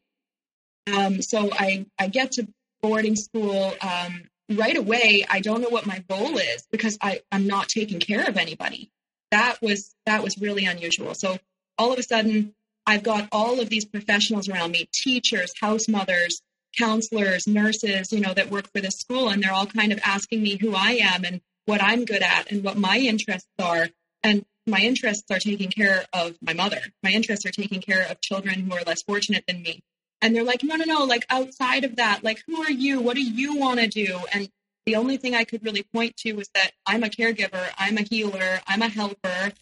Um, 0.93 1.23
so 1.23 1.51
I 1.53 1.87
I 1.99 2.09
get 2.09 2.33
to 2.33 2.49
boarding 2.83 3.17
school 3.17 3.75
um, 3.81 4.23
right 4.51 4.77
away. 4.77 5.25
I 5.29 5.41
don't 5.41 5.61
know 5.61 5.69
what 5.69 5.87
my 5.87 6.03
role 6.11 6.39
is 6.39 6.67
because 6.71 6.99
I 7.01 7.21
I'm 7.31 7.47
not 7.47 7.69
taking 7.69 8.01
care 8.01 8.25
of 8.25 8.37
anybody 8.37 8.91
that 9.33 9.57
was 9.61 9.95
that 10.07 10.23
was 10.23 10.39
really 10.39 10.65
unusual. 10.67 11.15
So 11.15 11.39
all 11.77 11.93
of 11.93 11.99
a 11.99 12.03
sudden, 12.03 12.55
I've 12.87 13.03
got 13.03 13.29
all 13.33 13.59
of 13.61 13.69
these 13.69 13.85
professionals 13.85 14.49
around 14.49 14.71
me: 14.71 14.89
teachers, 14.93 15.53
house 15.61 15.89
mothers, 15.89 16.41
counselors, 16.79 17.49
nurses, 17.49 18.13
you 18.13 18.21
know, 18.21 18.35
that 18.35 18.51
work 18.51 18.71
for 18.73 18.81
this 18.81 18.95
school, 18.95 19.31
and 19.31 19.43
they're 19.43 19.53
all 19.53 19.67
kind 19.67 19.91
of 19.91 19.99
asking 20.05 20.43
me 20.43 20.59
who 20.61 20.75
I 20.77 21.01
am 21.03 21.25
and 21.25 21.41
what 21.65 21.83
I'm 21.83 22.05
good 22.05 22.23
at 22.23 22.53
and 22.53 22.63
what 22.63 22.77
my 22.77 22.99
interests 22.99 23.49
are. 23.59 23.89
And 24.23 24.45
my 24.67 24.81
interests 24.81 25.31
are 25.31 25.39
taking 25.39 25.71
care 25.71 26.05
of 26.13 26.37
my 26.41 26.53
mother. 26.53 26.81
My 27.03 27.11
interests 27.11 27.45
are 27.47 27.51
taking 27.51 27.81
care 27.81 28.07
of 28.09 28.21
children 28.21 28.61
who 28.61 28.77
are 28.77 28.83
less 28.87 29.03
fortunate 29.03 29.45
than 29.47 29.63
me. 29.63 29.83
And 30.21 30.35
they're 30.37 30.45
like, 30.45 30.63
no, 30.63 30.77
no, 30.77 30.85
no, 30.85 31.05
like 31.05 31.27
outside 31.31 31.85
of 31.85 31.97
that, 31.97 32.23
like, 32.23 32.43
who 32.47 32.63
are 32.63 32.71
you? 32.71 33.01
What 33.01 33.17
do 33.17 33.23
you 33.23 33.57
want 33.57 33.81
to 33.81 33.89
do? 33.89 34.21
And 34.33 34.49
the 34.87 34.97
only 34.97 35.17
thing 35.17 35.35
I 35.35 35.45
could 35.45 35.65
really 35.65 35.85
point 35.95 36.17
to 36.19 36.33
was 36.35 36.49
that 36.55 36.71
I'm 36.87 37.03
a 37.03 37.09
caregiver, 37.09 37.71
I'm 37.77 37.99
a 37.99 38.03
healer, 38.03 38.61
I'm 38.67 38.83
a 38.83 38.89
helper. 38.89 39.53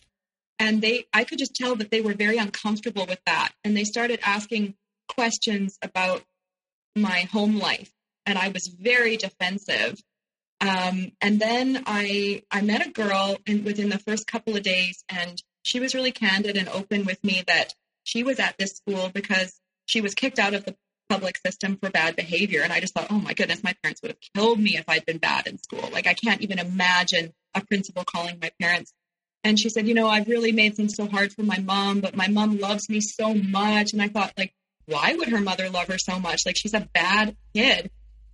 And 0.58 0.82
they, 0.82 1.06
I 1.14 1.24
could 1.24 1.38
just 1.38 1.54
tell 1.54 1.76
that 1.76 1.90
they 1.90 2.02
were 2.02 2.12
very 2.12 2.36
uncomfortable 2.36 3.06
with 3.06 3.20
that. 3.24 3.52
And 3.64 3.74
they 3.74 3.84
started 3.84 4.20
asking 4.22 4.74
questions 5.08 5.78
about 5.80 6.22
my 6.94 7.20
home 7.32 7.58
life. 7.58 7.90
And 8.26 8.38
I 8.38 8.48
was 8.48 8.66
very 8.66 9.16
defensive. 9.16 9.98
Um, 10.60 11.12
and 11.20 11.40
then 11.40 11.82
I, 11.86 12.42
I 12.50 12.60
met 12.60 12.86
a 12.86 12.90
girl 12.90 13.38
and 13.46 13.64
within 13.64 13.88
the 13.88 13.98
first 13.98 14.26
couple 14.26 14.56
of 14.56 14.62
days, 14.62 15.02
and 15.08 15.42
she 15.62 15.80
was 15.80 15.94
really 15.94 16.12
candid 16.12 16.56
and 16.56 16.68
open 16.68 17.04
with 17.04 17.22
me 17.24 17.42
that 17.46 17.74
she 18.04 18.22
was 18.22 18.38
at 18.38 18.56
this 18.58 18.72
school 18.72 19.10
because 19.12 19.58
she 19.86 20.00
was 20.00 20.14
kicked 20.14 20.38
out 20.38 20.54
of 20.54 20.64
the 20.64 20.76
public 21.08 21.38
system 21.44 21.76
for 21.76 21.90
bad 21.90 22.14
behavior. 22.16 22.62
And 22.62 22.72
I 22.72 22.80
just 22.80 22.94
thought, 22.94 23.08
oh 23.10 23.18
my 23.18 23.34
goodness, 23.34 23.64
my 23.64 23.74
parents 23.82 24.00
would 24.02 24.12
have 24.12 24.20
killed 24.34 24.60
me 24.60 24.76
if 24.76 24.84
I'd 24.88 25.04
been 25.06 25.18
bad 25.18 25.46
in 25.46 25.58
school. 25.58 25.88
Like, 25.92 26.06
I 26.06 26.14
can't 26.14 26.40
even 26.40 26.58
imagine 26.58 27.32
a 27.54 27.64
principal 27.64 28.04
calling 28.04 28.38
my 28.40 28.50
parents. 28.60 28.92
And 29.42 29.58
she 29.58 29.70
said, 29.70 29.88
you 29.88 29.94
know, 29.94 30.08
I've 30.08 30.28
really 30.28 30.52
made 30.52 30.76
things 30.76 30.94
so 30.94 31.06
hard 31.08 31.32
for 31.32 31.42
my 31.42 31.58
mom, 31.58 32.00
but 32.00 32.14
my 32.14 32.28
mom 32.28 32.58
loves 32.58 32.88
me 32.88 33.00
so 33.00 33.34
much. 33.34 33.92
And 33.92 34.00
I 34.00 34.08
thought, 34.08 34.32
like, 34.36 34.52
why 34.86 35.14
would 35.14 35.28
her 35.28 35.40
mother 35.40 35.68
love 35.70 35.88
her 35.88 35.98
so 35.98 36.18
much? 36.18 36.42
Like, 36.46 36.56
she's 36.56 36.74
a 36.74 36.88
bad 36.92 37.36
kid. 37.54 37.90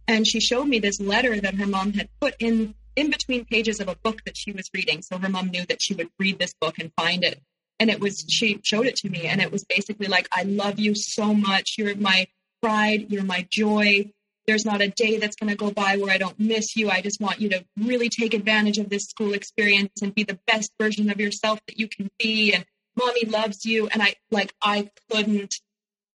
And 0.08 0.26
she 0.26 0.40
showed 0.40 0.66
me 0.66 0.78
this 0.78 1.00
letter 1.00 1.40
that 1.40 1.54
her 1.54 1.66
mom 1.66 1.92
had 1.94 2.08
put 2.20 2.34
in 2.38 2.74
in 2.96 3.10
between 3.10 3.44
pages 3.44 3.78
of 3.80 3.88
a 3.88 3.96
book 3.96 4.22
that 4.24 4.36
she 4.36 4.52
was 4.52 4.70
reading. 4.74 5.02
So 5.02 5.18
her 5.18 5.28
mom 5.28 5.48
knew 5.48 5.66
that 5.66 5.82
she 5.82 5.94
would 5.94 6.08
read 6.18 6.38
this 6.38 6.54
book 6.60 6.78
and 6.78 6.90
find 6.96 7.22
it. 7.22 7.40
And 7.78 7.90
it 7.90 8.00
was, 8.00 8.24
she 8.28 8.58
showed 8.64 8.86
it 8.86 8.96
to 8.96 9.10
me, 9.10 9.26
and 9.26 9.42
it 9.42 9.52
was 9.52 9.64
basically 9.64 10.06
like, 10.06 10.26
I 10.32 10.44
love 10.44 10.78
you 10.78 10.94
so 10.94 11.34
much. 11.34 11.74
You're 11.76 11.94
my 11.96 12.26
pride. 12.62 13.06
You're 13.10 13.22
my 13.22 13.46
joy. 13.50 14.12
There's 14.46 14.64
not 14.64 14.80
a 14.80 14.88
day 14.88 15.18
that's 15.18 15.36
going 15.36 15.50
to 15.50 15.56
go 15.56 15.70
by 15.70 15.96
where 15.96 16.10
I 16.10 16.18
don't 16.18 16.38
miss 16.40 16.74
you. 16.74 16.88
I 16.88 17.02
just 17.02 17.20
want 17.20 17.40
you 17.40 17.50
to 17.50 17.64
really 17.76 18.08
take 18.08 18.32
advantage 18.32 18.78
of 18.78 18.88
this 18.88 19.04
school 19.04 19.34
experience 19.34 20.00
and 20.00 20.14
be 20.14 20.22
the 20.22 20.38
best 20.46 20.72
version 20.80 21.10
of 21.10 21.20
yourself 21.20 21.58
that 21.66 21.78
you 21.78 21.88
can 21.88 22.08
be. 22.18 22.54
And 22.54 22.64
mommy 22.96 23.24
loves 23.26 23.66
you. 23.66 23.88
And 23.88 24.02
I 24.02 24.14
like, 24.30 24.54
I 24.62 24.88
couldn't 25.10 25.56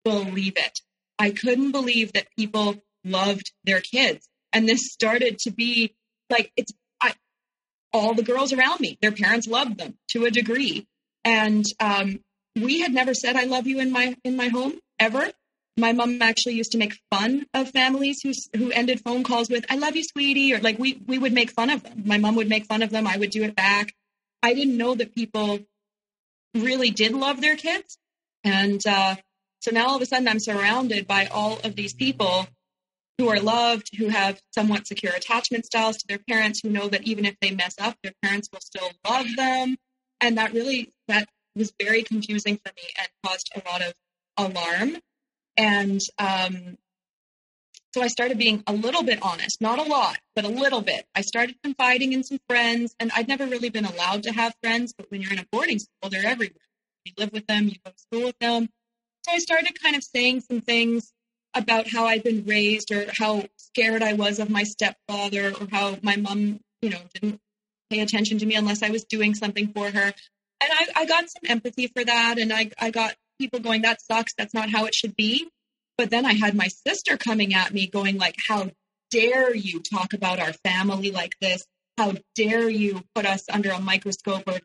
believe 0.04 0.54
it. 0.56 0.80
I 1.18 1.30
couldn't 1.30 1.72
believe 1.72 2.12
that 2.12 2.28
people 2.36 2.76
loved 3.04 3.52
their 3.64 3.80
kids. 3.80 4.28
And 4.52 4.68
this 4.68 4.92
started 4.92 5.38
to 5.40 5.50
be 5.50 5.94
like, 6.30 6.52
it's 6.56 6.72
I, 7.00 7.14
all 7.92 8.14
the 8.14 8.22
girls 8.22 8.52
around 8.52 8.80
me, 8.80 8.98
their 9.00 9.12
parents 9.12 9.46
loved 9.46 9.78
them 9.78 9.96
to 10.12 10.24
a 10.24 10.30
degree. 10.30 10.86
And 11.24 11.64
um, 11.80 12.20
we 12.56 12.80
had 12.80 12.92
never 12.92 13.14
said, 13.14 13.36
I 13.36 13.44
love 13.44 13.66
you 13.66 13.80
in 13.80 13.92
my, 13.92 14.16
in 14.24 14.36
my 14.36 14.48
home 14.48 14.74
ever 14.98 15.30
my 15.78 15.92
mom 15.92 16.20
actually 16.20 16.54
used 16.54 16.72
to 16.72 16.78
make 16.78 16.98
fun 17.10 17.46
of 17.54 17.70
families 17.70 18.20
who 18.22 18.32
who 18.56 18.70
ended 18.72 19.00
phone 19.00 19.22
calls 19.22 19.48
with 19.48 19.64
"I 19.70 19.76
love 19.76 19.96
you, 19.96 20.02
sweetie," 20.02 20.52
or 20.52 20.58
like 20.58 20.78
we 20.78 21.00
we 21.06 21.18
would 21.18 21.32
make 21.32 21.52
fun 21.52 21.70
of 21.70 21.82
them. 21.82 22.02
My 22.04 22.18
mom 22.18 22.34
would 22.34 22.48
make 22.48 22.66
fun 22.66 22.82
of 22.82 22.90
them. 22.90 23.06
I 23.06 23.16
would 23.16 23.30
do 23.30 23.44
it 23.44 23.54
back. 23.54 23.94
I 24.42 24.54
didn't 24.54 24.76
know 24.76 24.94
that 24.94 25.14
people 25.14 25.60
really 26.54 26.90
did 26.90 27.12
love 27.12 27.40
their 27.40 27.56
kids, 27.56 27.98
and 28.44 28.84
uh, 28.86 29.16
so 29.60 29.70
now 29.70 29.88
all 29.88 29.96
of 29.96 30.02
a 30.02 30.06
sudden 30.06 30.28
I'm 30.28 30.40
surrounded 30.40 31.06
by 31.06 31.26
all 31.26 31.58
of 31.64 31.76
these 31.76 31.94
people 31.94 32.46
who 33.18 33.28
are 33.28 33.40
loved, 33.40 33.96
who 33.96 34.08
have 34.08 34.40
somewhat 34.54 34.86
secure 34.86 35.12
attachment 35.12 35.66
styles 35.66 35.96
to 35.98 36.06
their 36.08 36.20
parents, 36.28 36.60
who 36.62 36.70
know 36.70 36.88
that 36.88 37.02
even 37.02 37.24
if 37.24 37.36
they 37.40 37.50
mess 37.50 37.74
up, 37.80 37.96
their 38.02 38.12
parents 38.22 38.48
will 38.52 38.60
still 38.60 38.90
love 39.08 39.26
them, 39.36 39.76
and 40.20 40.38
that 40.38 40.52
really 40.52 40.92
that 41.08 41.28
was 41.56 41.72
very 41.80 42.02
confusing 42.02 42.56
for 42.56 42.72
me 42.76 42.82
and 42.96 43.08
caused 43.26 43.50
a 43.54 43.62
lot 43.68 43.82
of 43.82 43.92
alarm 44.36 44.98
and 45.58 46.00
um, 46.18 46.78
so 47.92 48.00
I 48.00 48.06
started 48.06 48.38
being 48.38 48.62
a 48.66 48.72
little 48.72 49.02
bit 49.02 49.18
honest, 49.22 49.60
not 49.60 49.78
a 49.78 49.82
lot, 49.82 50.18
but 50.36 50.44
a 50.44 50.48
little 50.48 50.82
bit. 50.82 51.04
I 51.14 51.22
started 51.22 51.56
confiding 51.64 52.12
in 52.12 52.22
some 52.22 52.38
friends, 52.48 52.94
and 53.00 53.10
I'd 53.14 53.26
never 53.26 53.44
really 53.44 53.70
been 53.70 53.84
allowed 53.84 54.22
to 54.22 54.32
have 54.32 54.54
friends, 54.62 54.94
but 54.96 55.10
when 55.10 55.20
you're 55.20 55.32
in 55.32 55.40
a 55.40 55.46
boarding 55.50 55.80
school, 55.80 56.10
they're 56.10 56.24
everywhere. 56.24 56.54
You 57.04 57.12
live 57.18 57.32
with 57.32 57.46
them, 57.46 57.64
you 57.64 57.74
go 57.84 57.90
to 57.90 57.98
school 57.98 58.26
with 58.26 58.38
them. 58.38 58.68
So 59.24 59.32
I 59.32 59.38
started 59.38 59.82
kind 59.82 59.96
of 59.96 60.04
saying 60.04 60.42
some 60.42 60.60
things 60.60 61.12
about 61.54 61.90
how 61.90 62.06
I'd 62.06 62.22
been 62.22 62.44
raised 62.44 62.92
or 62.92 63.06
how 63.18 63.44
scared 63.56 64.02
I 64.02 64.12
was 64.14 64.38
of 64.38 64.50
my 64.50 64.64
stepfather 64.64 65.52
or 65.60 65.66
how 65.70 65.98
my 66.02 66.16
mom, 66.16 66.60
you 66.82 66.90
know, 66.90 67.00
didn't 67.14 67.40
pay 67.90 68.00
attention 68.00 68.38
to 68.38 68.46
me 68.46 68.54
unless 68.54 68.82
I 68.82 68.90
was 68.90 69.04
doing 69.04 69.34
something 69.34 69.72
for 69.72 69.90
her. 69.90 70.12
And 70.60 70.72
I, 70.72 70.86
I 70.96 71.06
got 71.06 71.24
some 71.30 71.42
empathy 71.48 71.86
for 71.86 72.04
that. 72.04 72.36
And 72.38 72.52
I, 72.52 72.70
I 72.78 72.90
got 72.90 73.14
people 73.40 73.60
going, 73.60 73.82
that 73.82 74.00
sucks. 74.02 74.34
That's 74.36 74.54
not 74.54 74.70
how 74.70 74.84
it 74.86 74.94
should 74.94 75.16
be. 75.16 75.48
But 75.96 76.10
then 76.10 76.26
I 76.26 76.34
had 76.34 76.54
my 76.54 76.68
sister 76.68 77.16
coming 77.16 77.54
at 77.54 77.72
me 77.72 77.86
going 77.86 78.18
like, 78.18 78.36
how 78.48 78.70
dare 79.10 79.54
you 79.54 79.80
talk 79.80 80.12
about 80.12 80.38
our 80.38 80.52
family 80.52 81.10
like 81.10 81.34
this? 81.40 81.64
How 81.96 82.14
dare 82.36 82.68
you 82.68 83.02
put 83.14 83.26
us 83.26 83.44
under 83.50 83.70
a 83.70 83.80
microscope 83.80 84.44
or 84.46 84.60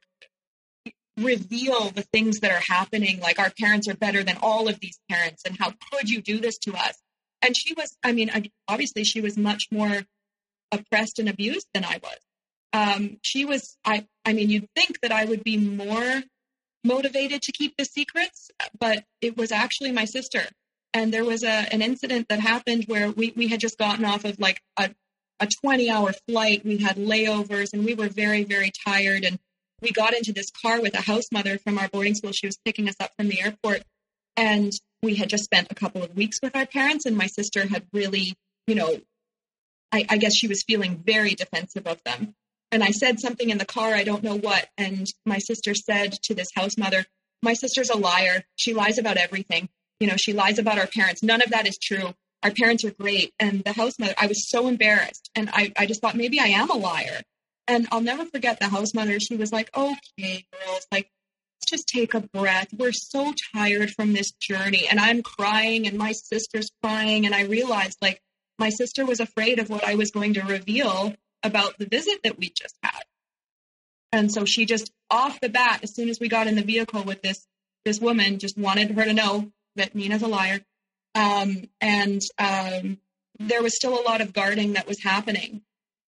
reveal 1.17 1.89
the 1.89 2.05
things 2.13 2.39
that 2.39 2.51
are 2.51 2.63
happening? 2.67 3.19
Like 3.19 3.39
our 3.39 3.51
parents 3.59 3.87
are 3.87 3.95
better 3.95 4.23
than 4.23 4.37
all 4.41 4.67
of 4.67 4.79
these 4.79 4.99
parents. 5.09 5.43
And 5.45 5.57
how 5.57 5.73
could 5.91 6.09
you 6.09 6.21
do 6.21 6.39
this 6.39 6.57
to 6.59 6.73
us? 6.73 6.95
And 7.41 7.55
she 7.55 7.73
was, 7.73 7.95
I 8.03 8.13
mean, 8.13 8.31
obviously 8.67 9.03
she 9.03 9.21
was 9.21 9.37
much 9.37 9.65
more 9.71 10.03
oppressed 10.71 11.19
and 11.19 11.29
abused 11.29 11.67
than 11.73 11.85
I 11.85 11.99
was. 12.01 12.17
Um, 12.71 13.17
she 13.21 13.45
was, 13.45 13.77
I, 13.85 14.07
I 14.25 14.33
mean, 14.33 14.49
you'd 14.49 14.69
think 14.75 14.99
that 15.01 15.11
I 15.11 15.25
would 15.25 15.43
be 15.43 15.57
more 15.57 16.23
motivated 16.83 17.41
to 17.43 17.51
keep 17.51 17.75
the 17.77 17.85
secrets, 17.85 18.49
but 18.79 19.03
it 19.21 19.37
was 19.37 19.51
actually 19.51 19.91
my 19.91 20.05
sister. 20.05 20.41
And 20.93 21.13
there 21.13 21.25
was 21.25 21.43
a, 21.43 21.73
an 21.73 21.81
incident 21.81 22.27
that 22.29 22.39
happened 22.39 22.85
where 22.87 23.11
we, 23.11 23.33
we 23.35 23.47
had 23.47 23.59
just 23.59 23.77
gotten 23.77 24.05
off 24.05 24.25
of 24.25 24.39
like 24.39 24.61
a, 24.77 24.91
a 25.39 25.47
20 25.61 25.89
hour 25.89 26.13
flight. 26.27 26.65
We 26.65 26.77
had 26.77 26.97
layovers 26.97 27.73
and 27.73 27.83
we 27.83 27.93
were 27.93 28.09
very, 28.09 28.43
very 28.43 28.71
tired. 28.85 29.23
And 29.23 29.39
we 29.83 29.91
got 29.91 30.15
into 30.15 30.33
this 30.33 30.49
car 30.49 30.81
with 30.81 30.95
a 30.95 31.01
house 31.01 31.25
mother 31.31 31.59
from 31.59 31.77
our 31.77 31.87
boarding 31.89 32.15
school. 32.15 32.31
She 32.31 32.47
was 32.47 32.57
picking 32.65 32.89
us 32.89 32.95
up 32.99 33.11
from 33.17 33.27
the 33.27 33.41
airport. 33.41 33.83
And 34.35 34.71
we 35.03 35.15
had 35.15 35.29
just 35.29 35.43
spent 35.43 35.67
a 35.69 35.75
couple 35.75 36.01
of 36.01 36.15
weeks 36.15 36.39
with 36.41 36.55
our 36.55 36.65
parents. 36.65 37.05
And 37.05 37.17
my 37.17 37.27
sister 37.27 37.67
had 37.67 37.85
really, 37.93 38.33
you 38.65 38.75
know, 38.75 38.97
I, 39.91 40.05
I 40.09 40.17
guess 40.17 40.33
she 40.35 40.47
was 40.47 40.63
feeling 40.63 41.03
very 41.05 41.35
defensive 41.35 41.85
of 41.85 42.01
them. 42.03 42.33
And 42.71 42.83
I 42.83 42.89
said 42.89 43.19
something 43.19 43.51
in 43.51 43.59
the 43.59 43.65
car, 43.65 43.93
I 43.93 44.03
don't 44.03 44.23
know 44.23 44.37
what. 44.37 44.67
And 44.77 45.05
my 45.25 45.37
sister 45.37 45.75
said 45.75 46.13
to 46.23 46.33
this 46.33 46.47
house 46.55 46.75
mother, 46.77 47.05
My 47.43 47.53
sister's 47.53 47.91
a 47.91 47.97
liar. 47.97 48.45
She 48.55 48.73
lies 48.73 48.97
about 48.97 49.17
everything. 49.17 49.69
You 49.99 50.07
know, 50.07 50.17
she 50.17 50.33
lies 50.33 50.57
about 50.57 50.79
our 50.79 50.87
parents. 50.87 51.21
None 51.21 51.43
of 51.43 51.51
that 51.51 51.67
is 51.67 51.77
true. 51.77 52.15
Our 52.41 52.51
parents 52.51 52.83
are 52.83 52.91
great. 52.91 53.31
And 53.39 53.63
the 53.63 53.73
house 53.73 53.99
mother, 53.99 54.15
I 54.17 54.25
was 54.25 54.49
so 54.49 54.67
embarrassed. 54.67 55.29
And 55.35 55.49
I, 55.53 55.71
I 55.77 55.85
just 55.85 56.01
thought 56.01 56.15
maybe 56.15 56.39
I 56.39 56.47
am 56.47 56.71
a 56.71 56.75
liar. 56.75 57.21
And 57.67 57.87
I'll 57.91 58.01
never 58.01 58.25
forget 58.25 58.59
the 58.59 58.67
house 58.67 58.93
mother. 58.93 59.19
She 59.19 59.37
was 59.37 59.51
like, 59.51 59.69
okay, 59.75 60.45
girls, 60.51 60.87
like, 60.91 61.09
let's 61.61 61.69
just 61.69 61.87
take 61.87 62.13
a 62.13 62.19
breath. 62.19 62.67
We're 62.77 62.91
so 62.91 63.33
tired 63.55 63.91
from 63.91 64.13
this 64.13 64.31
journey. 64.31 64.87
And 64.89 64.99
I'm 64.99 65.21
crying, 65.21 65.87
and 65.87 65.97
my 65.97 66.11
sister's 66.11 66.69
crying. 66.83 67.25
And 67.25 67.33
I 67.33 67.43
realized, 67.43 67.97
like, 68.01 68.21
my 68.59 68.69
sister 68.69 69.05
was 69.05 69.19
afraid 69.19 69.59
of 69.59 69.69
what 69.69 69.83
I 69.83 69.95
was 69.95 70.11
going 70.11 70.33
to 70.35 70.41
reveal 70.41 71.15
about 71.41 71.77
the 71.77 71.85
visit 71.85 72.19
that 72.23 72.37
we 72.37 72.49
just 72.49 72.75
had. 72.83 73.03
And 74.11 74.31
so 74.31 74.45
she 74.45 74.65
just 74.65 74.91
off 75.09 75.39
the 75.41 75.49
bat, 75.49 75.79
as 75.83 75.95
soon 75.95 76.09
as 76.09 76.19
we 76.19 76.29
got 76.29 76.47
in 76.47 76.55
the 76.55 76.61
vehicle 76.61 77.03
with 77.03 77.21
this 77.21 77.47
this 77.85 77.99
woman, 77.99 78.39
just 78.39 78.57
wanted 78.57 78.91
her 78.91 79.03
to 79.03 79.13
know 79.13 79.51
that 79.75 79.95
Nina's 79.95 80.21
a 80.21 80.27
liar. 80.27 80.59
Um, 81.15 81.69
and 81.81 82.21
um, 82.39 82.99
there 83.39 83.61
was 83.61 83.75
still 83.75 83.99
a 83.99 84.07
lot 84.07 84.21
of 84.21 84.33
guarding 84.33 84.73
that 84.73 84.87
was 84.87 85.03
happening 85.03 85.61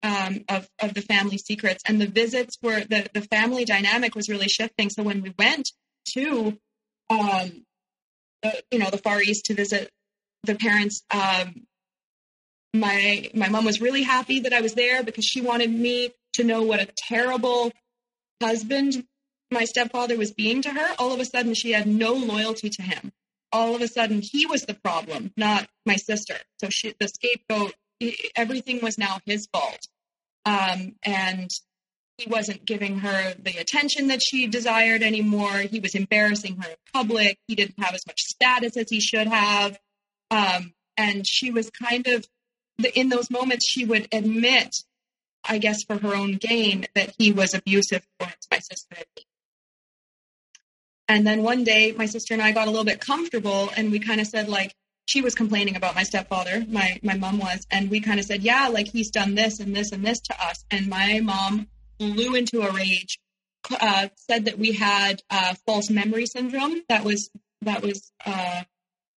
um, 0.06 0.44
of 0.48 0.68
of 0.80 0.94
the 0.94 1.02
family 1.02 1.38
secrets, 1.38 1.82
and 1.86 2.00
the 2.00 2.06
visits 2.06 2.56
were 2.62 2.80
the 2.80 3.08
the 3.12 3.22
family 3.22 3.64
dynamic 3.64 4.14
was 4.14 4.28
really 4.28 4.48
shifting. 4.48 4.88
So 4.88 5.02
when 5.02 5.22
we 5.22 5.34
went 5.36 5.70
to, 6.14 6.56
um, 7.10 7.64
uh, 8.42 8.52
you 8.70 8.78
know, 8.78 8.90
the 8.90 8.98
Far 9.02 9.20
East 9.20 9.46
to 9.46 9.54
visit 9.54 9.90
the 10.44 10.54
parents, 10.54 11.02
um, 11.10 11.66
my 12.72 13.30
my 13.34 13.48
mom 13.48 13.64
was 13.64 13.80
really 13.80 14.04
happy 14.04 14.40
that 14.40 14.52
I 14.52 14.60
was 14.60 14.74
there 14.74 15.02
because 15.02 15.24
she 15.24 15.40
wanted 15.40 15.70
me 15.70 16.10
to 16.34 16.44
know 16.44 16.62
what 16.62 16.80
a 16.80 16.88
terrible 17.08 17.72
husband 18.40 19.04
my 19.50 19.64
stepfather 19.64 20.16
was 20.16 20.32
being 20.32 20.62
to 20.62 20.70
her. 20.70 20.94
All 20.98 21.12
of 21.12 21.20
a 21.20 21.24
sudden, 21.24 21.54
she 21.54 21.72
had 21.72 21.86
no 21.86 22.12
loyalty 22.12 22.70
to 22.70 22.82
him. 22.82 23.12
All 23.52 23.74
of 23.74 23.82
a 23.82 23.88
sudden, 23.88 24.20
he 24.22 24.46
was 24.46 24.62
the 24.62 24.74
problem, 24.74 25.32
not 25.36 25.68
my 25.84 25.96
sister. 25.96 26.34
So 26.60 26.68
she, 26.68 26.94
the 26.98 27.08
scapegoat, 27.08 27.74
everything 28.34 28.80
was 28.82 28.98
now 28.98 29.20
his 29.24 29.46
fault. 29.52 29.86
Um, 30.46 30.94
and 31.02 31.50
he 32.16 32.30
wasn't 32.30 32.64
giving 32.64 33.00
her 33.00 33.34
the 33.34 33.58
attention 33.58 34.08
that 34.08 34.22
she 34.22 34.46
desired 34.46 35.02
anymore. 35.02 35.58
He 35.58 35.80
was 35.80 35.94
embarrassing 35.94 36.56
her 36.62 36.70
in 36.70 36.76
public. 36.94 37.38
He 37.46 37.54
didn't 37.54 37.78
have 37.78 37.94
as 37.94 38.06
much 38.06 38.20
status 38.20 38.76
as 38.78 38.88
he 38.88 39.00
should 39.00 39.26
have. 39.26 39.78
Um, 40.30 40.72
and 40.96 41.26
she 41.26 41.50
was 41.50 41.68
kind 41.70 42.06
of 42.06 42.26
in 42.94 43.08
those 43.08 43.30
moments, 43.30 43.68
she 43.68 43.84
would 43.84 44.08
admit, 44.12 44.76
I 45.44 45.58
guess, 45.58 45.82
for 45.84 45.98
her 45.98 46.14
own 46.14 46.32
gain, 46.36 46.86
that 46.94 47.14
he 47.18 47.32
was 47.32 47.54
abusive 47.54 48.06
towards 48.18 48.46
my 48.50 48.58
sister 48.58 48.96
and. 48.96 49.06
And 51.08 51.24
then 51.24 51.44
one 51.44 51.62
day, 51.62 51.94
my 51.96 52.06
sister 52.06 52.34
and 52.34 52.42
I 52.42 52.50
got 52.50 52.66
a 52.66 52.70
little 52.70 52.84
bit 52.84 53.00
comfortable, 53.00 53.70
and 53.76 53.92
we 53.92 54.00
kind 54.00 54.20
of 54.20 54.26
said, 54.26 54.48
like, 54.48 54.74
she 55.06 55.22
was 55.22 55.34
complaining 55.34 55.76
about 55.76 55.94
my 55.94 56.02
stepfather, 56.02 56.64
my 56.68 56.98
my 57.02 57.16
mom 57.16 57.38
was, 57.38 57.66
and 57.70 57.90
we 57.90 58.00
kind 58.00 58.20
of 58.20 58.26
said, 58.26 58.42
yeah, 58.42 58.68
like 58.68 58.88
he's 58.88 59.10
done 59.10 59.34
this 59.34 59.60
and 59.60 59.74
this 59.74 59.92
and 59.92 60.04
this 60.04 60.20
to 60.20 60.34
us. 60.44 60.64
And 60.70 60.88
my 60.88 61.20
mom 61.20 61.68
flew 61.98 62.34
into 62.34 62.62
a 62.62 62.72
rage, 62.72 63.18
uh, 63.80 64.08
said 64.16 64.44
that 64.46 64.58
we 64.58 64.72
had 64.72 65.22
uh, 65.30 65.54
false 65.64 65.90
memory 65.90 66.26
syndrome. 66.26 66.82
That 66.88 67.04
was 67.04 67.30
that 67.62 67.82
was 67.82 68.12
uh, 68.24 68.64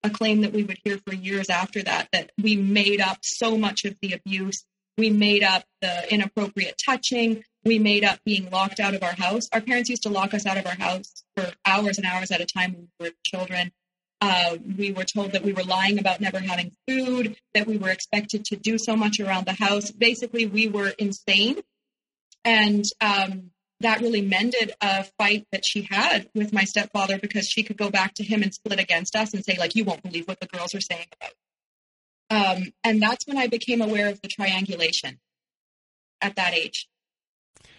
a 0.03 0.09
claim 0.09 0.41
that 0.41 0.53
we 0.53 0.63
would 0.63 0.77
hear 0.83 0.99
for 1.05 1.13
years 1.13 1.49
after 1.49 1.81
that, 1.83 2.09
that 2.13 2.31
we 2.41 2.55
made 2.55 3.01
up 3.01 3.17
so 3.23 3.57
much 3.57 3.83
of 3.85 3.95
the 4.01 4.13
abuse. 4.13 4.65
We 4.97 5.09
made 5.09 5.43
up 5.43 5.63
the 5.81 6.13
inappropriate 6.13 6.79
touching. 6.83 7.43
We 7.65 7.79
made 7.79 8.03
up 8.03 8.19
being 8.25 8.49
locked 8.49 8.79
out 8.79 8.93
of 8.93 9.03
our 9.03 9.15
house. 9.15 9.47
Our 9.51 9.61
parents 9.61 9.89
used 9.89 10.03
to 10.03 10.09
lock 10.09 10.33
us 10.33 10.45
out 10.45 10.57
of 10.57 10.65
our 10.65 10.75
house 10.75 11.23
for 11.35 11.51
hours 11.65 11.97
and 11.97 12.05
hours 12.05 12.31
at 12.31 12.41
a 12.41 12.45
time 12.45 12.73
when 12.73 12.87
we 12.99 13.07
were 13.07 13.13
children. 13.25 13.71
Uh, 14.21 14.57
we 14.77 14.91
were 14.91 15.05
told 15.05 15.31
that 15.31 15.43
we 15.43 15.53
were 15.53 15.63
lying 15.63 15.97
about 15.97 16.19
never 16.19 16.39
having 16.39 16.71
food, 16.87 17.37
that 17.53 17.67
we 17.67 17.77
were 17.77 17.89
expected 17.89 18.43
to 18.45 18.57
do 18.57 18.77
so 18.77 18.95
much 18.95 19.19
around 19.19 19.45
the 19.45 19.53
house. 19.53 19.91
Basically, 19.91 20.45
we 20.45 20.67
were 20.67 20.89
insane. 20.99 21.61
And 22.43 22.83
um, 22.99 23.51
that 23.81 24.01
really 24.01 24.21
mended 24.21 24.73
a 24.81 25.05
fight 25.17 25.45
that 25.51 25.65
she 25.65 25.87
had 25.89 26.29
with 26.35 26.51
my 26.51 26.63
stepfather 26.63 27.17
because 27.17 27.47
she 27.47 27.63
could 27.63 27.77
go 27.77 27.89
back 27.89 28.13
to 28.15 28.23
him 28.23 28.43
and 28.43 28.53
split 28.53 28.79
against 28.79 29.15
us 29.15 29.33
and 29.33 29.43
say 29.43 29.57
like 29.57 29.75
you 29.75 29.83
won't 29.83 30.03
believe 30.03 30.27
what 30.27 30.39
the 30.39 30.47
girls 30.47 30.75
are 30.75 30.81
saying 30.81 31.07
about 31.19 31.33
um, 32.31 32.63
and 32.83 33.01
that's 33.01 33.25
when 33.27 33.37
i 33.37 33.47
became 33.47 33.81
aware 33.81 34.09
of 34.09 34.21
the 34.21 34.27
triangulation 34.27 35.19
at 36.21 36.35
that 36.35 36.53
age 36.53 36.87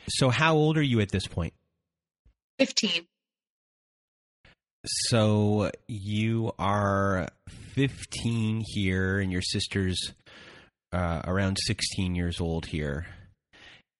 so 0.09 0.31
how 0.31 0.55
old 0.55 0.77
are 0.77 0.83
you 0.83 1.01
at 1.01 1.11
this 1.11 1.27
point? 1.27 1.55
point 2.59 2.69
15 2.71 3.07
so 4.85 5.71
you 5.89 6.53
are 6.59 7.29
15 7.75 8.63
here 8.67 9.19
and 9.19 9.31
your 9.31 9.43
sister's 9.43 10.13
uh, 10.93 11.21
around 11.25 11.59
16 11.67 12.15
years 12.15 12.41
old 12.41 12.67
here. 12.67 13.07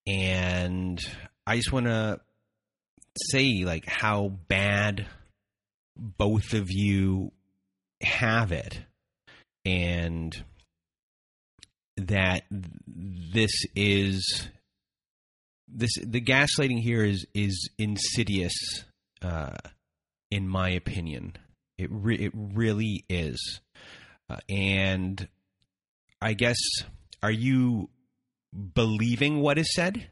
And 0.07 0.99
I 1.45 1.57
just 1.57 1.71
want 1.71 1.85
to 1.85 2.19
say 3.31 3.63
like 3.63 3.85
how 3.87 4.29
bad 4.47 5.05
both 5.95 6.53
of 6.53 6.67
you 6.69 7.31
have 8.01 8.51
it. 8.51 8.79
And 9.63 10.35
that 11.97 12.43
this 12.49 13.51
is 13.75 14.47
this 15.67 15.91
the 16.03 16.21
gaslighting 16.21 16.79
here 16.79 17.03
is 17.03 17.27
is 17.35 17.69
insidious 17.77 18.53
uh, 19.21 19.57
in 20.31 20.47
my 20.47 20.69
opinion 20.69 21.35
it 21.77 21.89
re- 21.91 22.15
it 22.15 22.31
really 22.33 23.05
is 23.09 23.61
uh, 24.29 24.37
and 24.49 25.27
i 26.21 26.33
guess 26.33 26.57
are 27.21 27.31
you 27.31 27.89
believing 28.73 29.41
what 29.41 29.57
is 29.57 29.73
said 29.73 30.07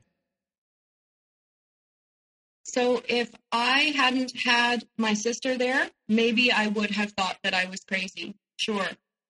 so 2.69 3.01
if 3.07 3.31
I 3.51 3.93
hadn't 3.95 4.31
had 4.45 4.85
my 4.97 5.15
sister 5.15 5.57
there, 5.57 5.89
maybe 6.07 6.51
I 6.51 6.67
would 6.67 6.91
have 6.91 7.11
thought 7.13 7.37
that 7.43 7.55
I 7.55 7.65
was 7.65 7.79
crazy. 7.79 8.35
Sure. 8.57 8.87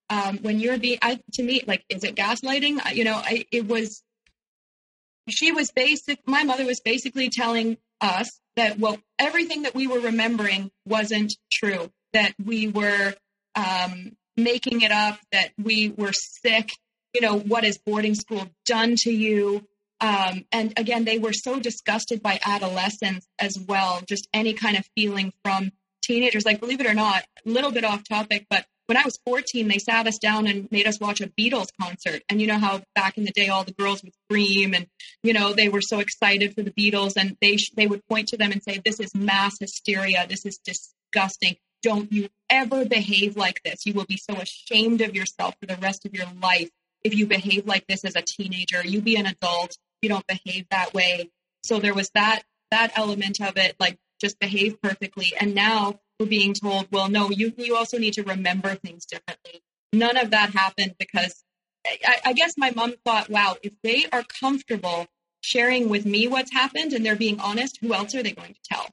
Um, 0.10 0.40
when 0.40 0.60
you're 0.60 0.78
being, 0.78 1.00
I, 1.02 1.22
to 1.34 1.44
me, 1.44 1.62
like, 1.66 1.86
is 1.88 2.04
it 2.04 2.16
gaslighting? 2.16 2.80
You 2.94 3.06
know, 3.06 3.16
I, 3.16 3.46
it 3.52 3.66
was, 3.68 4.04
she 5.30 5.52
was 5.52 5.72
basic, 5.72 6.20
my 6.28 6.44
mother 6.44 6.66
was 6.66 6.82
basically 6.82 7.30
telling 7.30 7.78
us 8.02 8.30
that, 8.60 8.78
well, 8.78 8.98
everything 9.18 9.64
that 9.64 9.74
we 9.74 9.88
were 9.88 10.00
remembering 10.00 10.70
wasn't 10.86 11.34
true, 11.52 11.90
that 12.14 12.34
we 12.44 12.68
were 12.68 13.14
um, 13.56 14.18
making 14.36 14.82
it 14.82 14.92
up, 14.92 15.20
that 15.32 15.52
we 15.58 15.90
were 15.90 16.12
sick. 16.14 16.72
You 17.14 17.22
know, 17.22 17.40
what 17.40 17.64
has 17.64 17.78
boarding 17.78 18.16
school 18.16 18.48
done 18.66 18.96
to 19.00 19.12
you? 19.12 19.66
Um, 20.02 20.46
and 20.52 20.74
again, 20.78 21.06
they 21.06 21.18
were 21.18 21.34
so 21.34 21.60
disgusted 21.60 22.22
by 22.22 22.40
adolescence 22.46 23.26
as 23.40 23.58
well, 23.58 24.02
just 24.08 24.28
any 24.34 24.54
kind 24.54 24.78
of 24.78 24.86
feeling 24.96 25.34
from 25.44 25.72
teenagers. 26.02 26.46
Like, 26.46 26.60
believe 26.60 26.82
it 26.82 26.88
or 26.88 26.94
not, 26.94 27.24
a 27.46 27.50
little 27.50 27.72
bit 27.72 27.86
off 27.86 28.08
topic, 28.08 28.46
but 28.50 28.66
when 28.90 28.98
I 28.98 29.04
was 29.06 29.20
14, 29.26 29.68
they 29.68 29.78
sat 29.78 30.08
us 30.08 30.18
down 30.18 30.48
and 30.48 30.70
made 30.72 30.88
us 30.88 31.00
watch 31.00 31.22
a 31.22 31.28
Beatles 31.28 31.70
concert. 31.80 32.24
And 32.28 32.42
you 32.42 32.48
know 32.48 32.58
how 32.58 32.82
back 32.96 33.18
in 33.18 33.24
the 33.24 33.32
day, 33.32 33.48
all 33.48 33.64
the 33.64 33.72
girls 33.74 34.04
would 34.04 34.14
scream 34.26 34.74
and, 34.74 34.88
you 35.24 35.32
know, 35.32 35.54
they 35.54 35.70
were 35.70 35.82
so 35.82 36.00
excited 36.00 36.56
for 36.56 36.64
the 36.64 36.72
Beatles 36.72 37.14
and 37.16 37.38
they, 37.40 37.58
sh- 37.58 37.72
they 37.76 37.88
would 37.88 38.06
point 38.08 38.30
to 38.30 38.38
them 38.38 38.52
and 38.52 38.64
say, 38.64 38.82
this 38.84 39.00
is 39.00 39.14
mass 39.14 39.60
hysteria. 39.60 40.26
This 40.28 40.46
is 40.46 40.58
disgusting. 40.58 41.56
Don't 41.84 42.12
you 42.12 42.30
ever 42.50 42.84
behave 42.84 43.38
like 43.38 43.62
this. 43.64 43.86
You 43.86 43.94
will 43.94 44.06
be 44.06 44.18
so 44.18 44.36
ashamed 44.36 45.02
of 45.02 45.16
yourself 45.16 45.56
for 45.60 45.68
the 45.68 45.78
rest 45.78 46.06
of 46.06 46.14
your 46.14 46.26
life 46.42 46.70
if 47.04 47.16
you 47.16 47.28
behave 47.28 47.66
like 47.68 47.86
this 47.88 48.04
as 48.04 48.16
a 48.16 48.22
teenager. 48.22 48.86
You 48.86 49.02
be 49.02 49.16
an 49.16 49.28
adult 49.28 49.78
you 50.02 50.10
don't 50.10 50.26
behave 50.28 50.66
that 50.72 50.94
way. 50.94 51.30
So 51.64 51.80
there 51.80 51.94
was 51.94 52.10
that 52.16 52.44
that 52.72 52.92
element 52.96 53.42
of 53.42 53.58
it, 53.58 53.76
like 53.80 53.98
just 54.20 54.40
behave 54.40 54.82
perfectly. 54.82 55.34
And 55.40 55.56
now 55.56 56.00
we're 56.20 56.28
being 56.28 56.54
told, 56.54 56.88
well, 56.92 57.10
no, 57.10 57.30
you 57.30 57.54
you 57.58 57.76
also 57.76 57.98
need 57.98 58.14
to 58.14 58.24
remember 58.24 58.76
things 58.76 59.06
differently. 59.06 59.62
None 59.94 60.18
of 60.18 60.32
that 60.32 60.52
happened 60.52 60.96
because 61.00 61.44
I, 61.86 62.18
I 62.26 62.34
guess 62.34 62.54
my 62.58 62.72
mom 62.72 62.94
thought, 63.06 63.30
wow, 63.30 63.56
if 63.64 63.74
they 63.84 64.06
are 64.12 64.24
comfortable 64.24 65.08
sharing 65.42 65.90
with 65.90 66.06
me 66.06 66.28
what's 66.28 66.52
happened 66.52 66.94
and 66.94 67.06
they're 67.06 67.16
being 67.16 67.40
honest, 67.40 67.80
who 67.82 67.94
else 67.94 68.14
are 68.16 68.24
they 68.24 68.32
going 68.32 68.54
to 68.54 68.60
tell? 68.64 68.88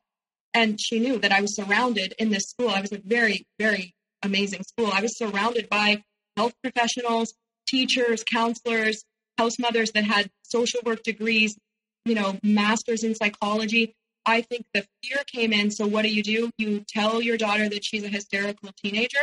And 0.54 0.80
she 0.80 0.98
knew 0.98 1.18
that 1.18 1.32
I 1.32 1.40
was 1.40 1.54
surrounded 1.54 2.14
in 2.18 2.30
this 2.30 2.44
school. 2.44 2.70
I 2.70 2.80
was 2.80 2.92
a 2.92 2.98
very, 2.98 3.46
very 3.58 3.94
amazing 4.22 4.62
school. 4.62 4.90
I 4.92 5.02
was 5.02 5.18
surrounded 5.18 5.68
by 5.68 6.04
health 6.36 6.54
professionals, 6.62 7.34
teachers, 7.66 8.22
counselors, 8.24 9.04
house 9.38 9.58
mothers 9.58 9.90
that 9.92 10.04
had 10.04 10.30
social 10.42 10.80
work 10.84 11.02
degrees, 11.02 11.58
you 12.04 12.14
know, 12.14 12.38
masters 12.42 13.04
in 13.04 13.14
psychology. 13.14 13.94
I 14.26 14.40
think 14.42 14.66
the 14.74 14.86
fear 15.02 15.22
came 15.26 15.52
in. 15.52 15.70
So 15.70 15.86
what 15.86 16.02
do 16.02 16.12
you 16.12 16.22
do? 16.22 16.50
You 16.58 16.80
tell 16.80 17.22
your 17.22 17.36
daughter 17.36 17.68
that 17.68 17.84
she's 17.84 18.04
a 18.04 18.08
hysterical 18.08 18.70
teenager 18.76 19.18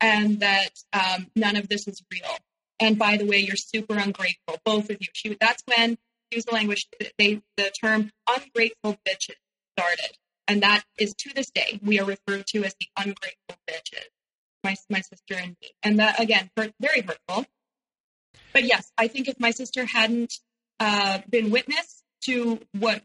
and 0.00 0.40
that 0.40 0.70
um, 0.92 1.26
none 1.36 1.56
of 1.56 1.68
this 1.68 1.88
is 1.88 2.02
real. 2.12 2.36
And 2.80 2.98
by 2.98 3.16
the 3.16 3.26
way, 3.26 3.38
you're 3.38 3.56
super 3.56 3.98
ungrateful, 3.98 4.58
both 4.64 4.90
of 4.90 4.98
you. 5.00 5.08
She, 5.12 5.36
that's 5.40 5.62
when 5.66 5.96
use 6.30 6.44
the 6.44 6.54
language. 6.54 6.86
They 7.18 7.40
the 7.56 7.70
term 7.70 8.10
ungrateful 8.28 8.96
bitches 9.06 9.36
started, 9.78 10.18
and 10.48 10.62
that 10.62 10.82
is 10.98 11.14
to 11.18 11.32
this 11.32 11.50
day 11.50 11.78
we 11.82 12.00
are 12.00 12.04
referred 12.04 12.46
to 12.48 12.64
as 12.64 12.74
the 12.80 12.88
ungrateful 12.96 13.56
bitches. 13.70 14.08
My 14.64 14.74
my 14.90 15.00
sister 15.02 15.34
and 15.36 15.56
me, 15.62 15.70
and 15.84 16.00
that 16.00 16.18
again, 16.20 16.50
very 16.56 17.02
hurtful 17.02 17.46
but 18.54 18.64
yes, 18.64 18.90
I 18.96 19.08
think 19.08 19.28
if 19.28 19.38
my 19.38 19.50
sister 19.50 19.84
hadn't 19.84 20.32
uh, 20.80 21.18
been 21.28 21.50
witness 21.50 22.02
to 22.22 22.60
what 22.78 23.02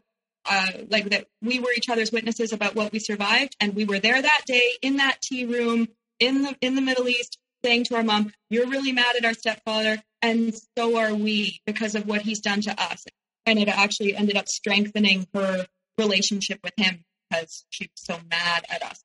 uh, 0.48 0.68
like 0.88 1.10
that 1.10 1.26
we 1.42 1.60
were 1.60 1.72
each 1.76 1.88
other's 1.88 2.12
witnesses 2.12 2.52
about 2.52 2.74
what 2.74 2.92
we 2.92 2.98
survived, 2.98 3.56
and 3.60 3.74
we 3.74 3.84
were 3.84 3.98
there 3.98 4.20
that 4.20 4.42
day 4.46 4.72
in 4.82 4.96
that 4.96 5.20
tea 5.22 5.44
room 5.44 5.88
in 6.18 6.42
the 6.42 6.56
in 6.60 6.74
the 6.74 6.80
Middle 6.80 7.08
East, 7.08 7.38
saying 7.64 7.84
to 7.84 7.96
our 7.96 8.02
mom, 8.02 8.32
"You're 8.48 8.68
really 8.68 8.92
mad 8.92 9.16
at 9.16 9.24
our 9.24 9.34
stepfather, 9.34 10.02
and 10.22 10.54
so 10.76 10.96
are 10.98 11.14
we 11.14 11.60
because 11.66 11.94
of 11.94 12.06
what 12.06 12.22
he's 12.22 12.40
done 12.40 12.60
to 12.62 12.82
us." 12.82 13.04
And 13.46 13.58
it 13.58 13.68
actually 13.68 14.14
ended 14.14 14.36
up 14.36 14.46
strengthening 14.48 15.26
her 15.34 15.66
relationship 15.98 16.60
with 16.62 16.74
him 16.76 17.04
because 17.28 17.64
she 17.70 17.84
was 17.84 17.90
so 18.04 18.18
mad 18.30 18.64
at 18.68 18.82
us. 18.82 19.02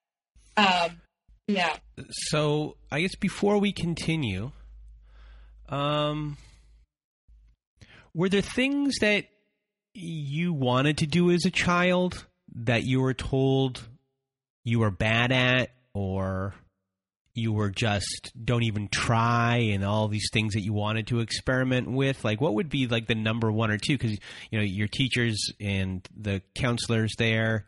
Um, 0.57 1.01
yeah. 1.47 1.77
So 2.09 2.77
I 2.91 3.01
guess 3.01 3.15
before 3.15 3.59
we 3.59 3.71
continue, 3.71 4.51
um, 5.69 6.38
were 8.13 8.29
there 8.29 8.41
things 8.41 8.95
that 9.01 9.25
you 9.95 10.53
wanted 10.53 10.99
to 10.99 11.07
do 11.07 11.31
as 11.31 11.45
a 11.45 11.51
child 11.51 12.25
that 12.53 12.83
you 12.83 13.01
were 13.01 13.13
told 13.13 13.81
you 14.63 14.79
were 14.79 14.91
bad 14.91 15.31
at 15.31 15.71
or 15.93 16.53
you 17.33 17.51
were 17.51 17.69
just 17.69 18.31
don't 18.41 18.63
even 18.63 18.87
try 18.87 19.57
and 19.57 19.83
all 19.83 20.07
these 20.07 20.29
things 20.31 20.53
that 20.53 20.63
you 20.63 20.73
wanted 20.73 21.07
to 21.07 21.19
experiment 21.19 21.89
with? 21.89 22.23
Like 22.23 22.41
what 22.41 22.55
would 22.55 22.69
be 22.69 22.87
like 22.87 23.07
the 23.07 23.15
number 23.15 23.51
one 23.51 23.71
or 23.71 23.77
two? 23.77 23.97
Because 23.97 24.17
you 24.51 24.59
know 24.59 24.63
your 24.63 24.87
teachers 24.87 25.51
and 25.59 26.07
the 26.15 26.41
counselors 26.55 27.13
there 27.17 27.65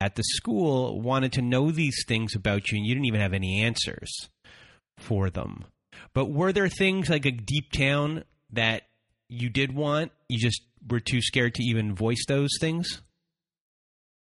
at 0.00 0.14
the 0.14 0.22
school 0.22 1.00
wanted 1.00 1.32
to 1.34 1.42
know 1.42 1.70
these 1.70 2.04
things 2.08 2.34
about 2.34 2.70
you 2.70 2.78
and 2.78 2.86
you 2.86 2.94
didn't 2.94 3.06
even 3.06 3.20
have 3.20 3.34
any 3.34 3.62
answers 3.62 4.10
for 4.98 5.30
them. 5.30 5.64
But 6.14 6.30
were 6.30 6.52
there 6.52 6.68
things 6.68 7.10
like 7.10 7.26
a 7.26 7.30
deep 7.30 7.70
down 7.72 8.24
that 8.52 8.82
you 9.30 9.48
did 9.48 9.74
want 9.74 10.12
you 10.28 10.38
just 10.38 10.62
were 10.88 11.00
too 11.00 11.20
scared 11.20 11.54
to 11.54 11.62
even 11.62 11.94
voice 11.94 12.24
those 12.28 12.50
things 12.60 13.02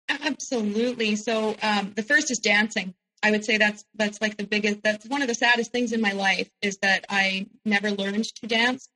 absolutely 0.08 1.16
so 1.16 1.56
um, 1.62 1.92
the 1.96 2.02
first 2.02 2.30
is 2.30 2.38
dancing 2.38 2.94
I 3.24 3.30
would 3.30 3.44
say 3.44 3.56
that's 3.56 3.82
that's 3.94 4.20
like 4.20 4.36
the 4.36 4.44
biggest. 4.44 4.82
That's 4.82 5.06
one 5.06 5.22
of 5.22 5.28
the 5.28 5.34
saddest 5.34 5.72
things 5.72 5.92
in 5.92 6.02
my 6.02 6.12
life 6.12 6.50
is 6.60 6.76
that 6.82 7.06
I 7.08 7.46
never 7.64 7.90
learned 7.90 8.24
to 8.24 8.46
dance. 8.46 8.86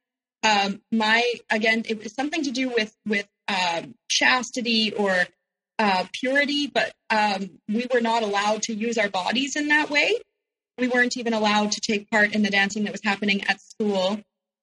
Um, 0.42 0.82
my 0.92 1.24
again, 1.48 1.84
it 1.88 2.02
was 2.02 2.14
something 2.14 2.42
to 2.42 2.50
do 2.50 2.68
with 2.68 2.94
with 3.06 3.26
um, 3.48 3.94
chastity 4.10 4.92
or 4.92 5.16
uh, 5.78 6.04
purity, 6.12 6.66
but 6.66 6.92
um, 7.08 7.48
we 7.68 7.86
were 7.92 8.02
not 8.02 8.22
allowed 8.22 8.64
to 8.64 8.74
use 8.74 8.98
our 8.98 9.08
bodies 9.08 9.56
in 9.56 9.68
that 9.68 9.88
way. 9.88 10.12
We 10.76 10.88
weren't 10.88 11.16
even 11.16 11.32
allowed 11.32 11.72
to 11.72 11.80
take 11.80 12.10
part 12.10 12.34
in 12.34 12.42
the 12.42 12.50
dancing 12.50 12.84
that 12.84 12.92
was 12.92 13.02
happening 13.02 13.44
at 13.48 13.62
school. 13.62 14.20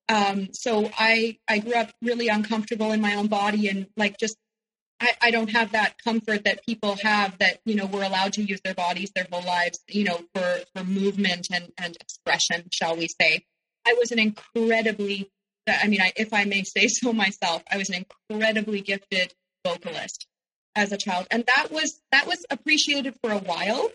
Um, 0.07 0.49
so 0.53 0.89
I 0.97 1.37
I 1.47 1.59
grew 1.59 1.73
up 1.73 1.91
really 2.01 2.27
uncomfortable 2.27 2.91
in 2.91 3.01
my 3.01 3.15
own 3.15 3.27
body 3.27 3.67
and 3.69 3.87
like 3.97 4.17
just 4.17 4.37
I, 4.99 5.11
I, 5.21 5.31
don't 5.31 5.49
have 5.51 5.73
that 5.73 5.95
comfort 6.01 6.45
that 6.45 6.65
people 6.65 6.95
have 7.03 7.37
that 7.39 7.59
you 7.65 7.75
know 7.75 7.85
we're 7.85 8.03
allowed 8.03 8.33
to 8.33 8.43
use 8.43 8.61
their 8.63 8.75
bodies 8.75 9.11
their 9.15 9.27
whole 9.31 9.43
lives 9.43 9.79
you 9.87 10.03
know 10.03 10.21
for 10.33 10.59
for 10.73 10.83
movement 10.83 11.47
and 11.51 11.71
and 11.77 11.97
expression 11.99 12.65
shall 12.71 12.95
we 12.95 13.07
say. 13.19 13.43
I 13.87 13.95
was 13.99 14.11
an 14.11 14.19
incredibly 14.19 15.31
i 15.67 15.87
mean 15.87 16.01
I, 16.01 16.11
if 16.15 16.33
i 16.33 16.43
may 16.43 16.63
say 16.63 16.87
so 16.87 17.11
myself 17.11 17.63
i 17.71 17.77
was 17.77 17.89
an 17.89 18.05
incredibly 18.29 18.81
gifted 18.81 19.33
vocalist 19.65 20.27
as 20.75 20.91
a 20.91 20.97
child. 20.97 21.27
And 21.31 21.45
that 21.45 21.71
was 21.71 22.01
that 22.11 22.27
was 22.27 22.45
appreciated 22.49 23.15
for 23.23 23.31
a 23.31 23.39
while 23.39 23.89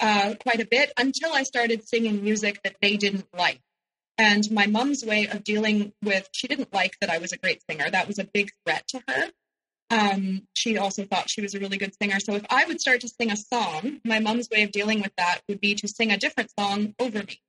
uh, 0.00 0.34
quite 0.40 0.60
a 0.60 0.66
bit 0.66 0.92
until 0.98 1.32
i 1.32 1.42
started 1.42 1.86
singing 1.86 2.22
music 2.22 2.60
that 2.64 2.76
they 2.80 2.96
didn't 2.96 3.26
like 3.36 3.60
and 4.18 4.50
my 4.50 4.66
mom's 4.66 5.04
way 5.04 5.26
of 5.26 5.44
dealing 5.44 5.92
with 6.02 6.28
she 6.32 6.46
didn't 6.46 6.72
like 6.72 6.96
that 7.00 7.10
i 7.10 7.18
was 7.18 7.32
a 7.32 7.38
great 7.38 7.62
singer 7.68 7.88
that 7.90 8.06
was 8.06 8.18
a 8.18 8.28
big 8.32 8.50
threat 8.64 8.86
to 8.88 9.02
her 9.08 9.30
um, 9.92 10.46
she 10.54 10.78
also 10.78 11.04
thought 11.04 11.28
she 11.28 11.42
was 11.42 11.54
a 11.54 11.60
really 11.60 11.76
good 11.76 11.94
singer. 12.00 12.18
So 12.18 12.34
if 12.34 12.46
I 12.48 12.64
would 12.64 12.80
start 12.80 13.02
to 13.02 13.08
sing 13.08 13.30
a 13.30 13.36
song, 13.36 14.00
my 14.06 14.20
mom's 14.20 14.48
way 14.48 14.62
of 14.62 14.72
dealing 14.72 15.02
with 15.02 15.12
that 15.18 15.42
would 15.48 15.60
be 15.60 15.74
to 15.74 15.86
sing 15.86 16.10
a 16.10 16.16
different 16.16 16.50
song 16.58 16.94
over 16.98 17.18
me. 17.18 17.42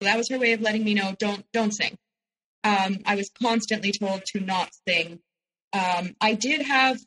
So 0.00 0.06
that 0.06 0.16
was 0.16 0.30
her 0.30 0.38
way 0.38 0.54
of 0.54 0.62
letting 0.62 0.84
me 0.84 0.94
know 0.94 1.14
don't 1.18 1.44
don't 1.52 1.72
sing. 1.72 1.98
Um, 2.64 3.00
I 3.04 3.16
was 3.16 3.30
constantly 3.42 3.92
told 3.92 4.24
to 4.26 4.40
not 4.40 4.70
sing. 4.88 5.20
Um, 5.74 6.14
I 6.18 6.32
did 6.32 6.62
have, 6.62 6.98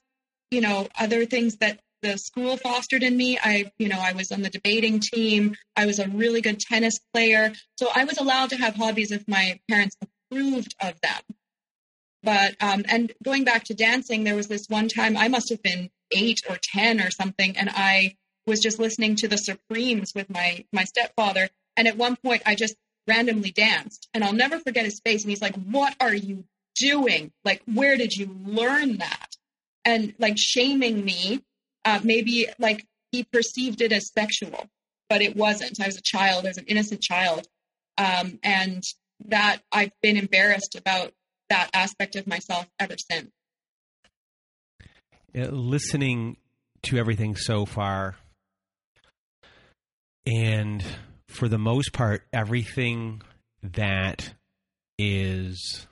you 0.52 0.62
know, 0.62 0.88
other 1.00 1.26
things 1.26 1.58
that 1.58 1.80
the 2.02 2.18
school 2.18 2.58
fostered 2.58 3.04
in 3.04 3.16
me. 3.16 3.38
I, 3.42 3.72
you 3.78 3.88
know, 3.88 4.00
I 4.00 4.14
was 4.14 4.32
on 4.32 4.42
the 4.42 4.50
debating 4.50 5.00
team. 5.00 5.56
I 5.76 5.86
was 5.86 6.00
a 6.00 6.08
really 6.08 6.42
good 6.42 6.60
tennis 6.60 7.00
player. 7.14 7.54
So 7.78 7.90
I 7.96 8.06
was 8.06 8.18
allowed 8.18 8.50
to 8.52 8.58
have 8.58 8.76
hobbies 8.76 9.12
if 9.12 9.28
my 9.28 9.60
parents 9.70 9.96
approved 10.02 10.76
of 10.82 11.00
them. 11.02 11.22
But 12.24 12.56
um, 12.62 12.84
and 12.88 13.12
going 13.24 13.44
back 13.44 13.64
to 13.66 13.74
dancing, 13.74 14.24
there 14.24 14.36
was 14.36 14.48
this 14.48 14.68
one 14.68 14.88
time 14.88 15.18
I 15.18 15.28
must 15.28 15.50
have 15.50 15.64
been 15.64 15.90
eight 16.12 16.42
or 16.50 16.58
ten 16.62 17.02
or 17.02 17.10
something, 17.10 17.58
and 17.58 17.70
I 17.70 18.16
was 18.46 18.60
just 18.60 18.80
listening 18.80 19.16
to 19.18 19.28
the 19.28 19.38
Supremes 19.38 20.14
with 20.14 20.30
my 20.30 20.66
my 20.72 20.84
stepfather, 20.84 21.50
and 21.76 21.88
at 21.88 21.98
one 21.98 22.16
point 22.16 22.44
I 22.46 22.56
just 22.56 22.76
randomly 23.08 23.52
danced, 23.52 24.08
and 24.14 24.24
I'll 24.24 24.34
never 24.34 24.60
forget 24.60 24.86
his 24.86 25.02
face. 25.04 25.24
And 25.24 25.32
he's 25.32 25.42
like, 25.42 25.56
"What 25.56 25.96
are 26.00 26.14
you 26.14 26.44
doing? 26.76 27.32
Like, 27.44 27.64
where 27.66 27.98
did 27.98 28.14
you 28.14 28.30
learn 28.46 28.98
that?" 28.98 29.36
And 29.84 30.14
like 30.20 30.38
shaming 30.38 31.04
me, 31.04 31.44
uh, 31.86 32.00
maybe 32.04 32.48
like 32.60 32.86
he 33.12 33.24
perceived 33.24 33.82
it 33.82 33.92
as 33.92 34.12
sexual, 34.12 34.70
but 35.10 35.22
it 35.22 35.36
wasn't. 35.36 35.80
I 35.80 35.88
was 35.88 35.98
a 35.98 36.02
child, 36.02 36.46
I 36.46 36.50
was 36.50 36.58
an 36.58 36.66
innocent 36.68 37.02
child, 37.02 37.48
um, 37.98 38.40
and 38.44 38.84
that 39.26 39.62
I've 39.72 39.92
been 40.02 40.18
embarrassed 40.18 40.76
about 40.76 41.14
that 41.50 41.70
aspect 41.74 42.16
of 42.16 42.28
myself 42.28 42.68
ever 42.80 42.96
since. 42.98 43.30
listening 45.34 46.38
to 46.84 46.98
everything 46.98 47.36
so 47.36 47.66
far, 47.66 48.16
and 50.26 50.84
for 51.28 51.48
the 51.48 51.58
most 51.58 51.94
part, 51.94 52.24
everything 52.34 53.22
that 53.64 54.34
is 54.98 55.88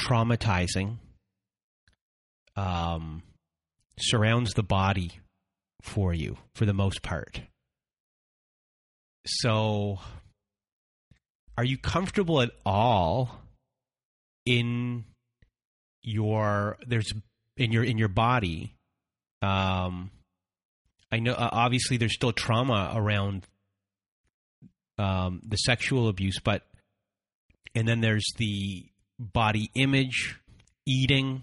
traumatizing 0.00 0.98
um, 2.56 3.22
surrounds 3.98 4.54
the 4.54 4.62
body 4.62 5.20
for 5.82 6.12
you 6.14 6.38
for 6.54 6.66
the 6.66 6.72
most 6.72 7.02
part. 7.02 7.42
So, 9.26 9.98
are 11.56 11.64
you 11.64 11.78
comfortable 11.78 12.40
at 12.40 12.50
all 12.66 13.40
in 14.44 15.04
your 16.02 16.76
there's 16.86 17.12
in 17.56 17.72
your 17.72 17.82
in 17.82 17.96
your 17.96 18.08
body 18.08 18.74
um 19.40 20.10
i 21.10 21.18
know 21.18 21.32
uh, 21.32 21.48
obviously 21.50 21.96
there's 21.96 22.14
still 22.14 22.32
trauma 22.32 22.92
around 22.94 23.46
um 24.98 25.40
the 25.46 25.56
sexual 25.56 26.08
abuse 26.08 26.38
but 26.44 26.62
and 27.74 27.88
then 27.88 28.00
there's 28.02 28.26
the 28.36 28.84
body 29.18 29.70
image 29.74 30.38
eating 30.86 31.42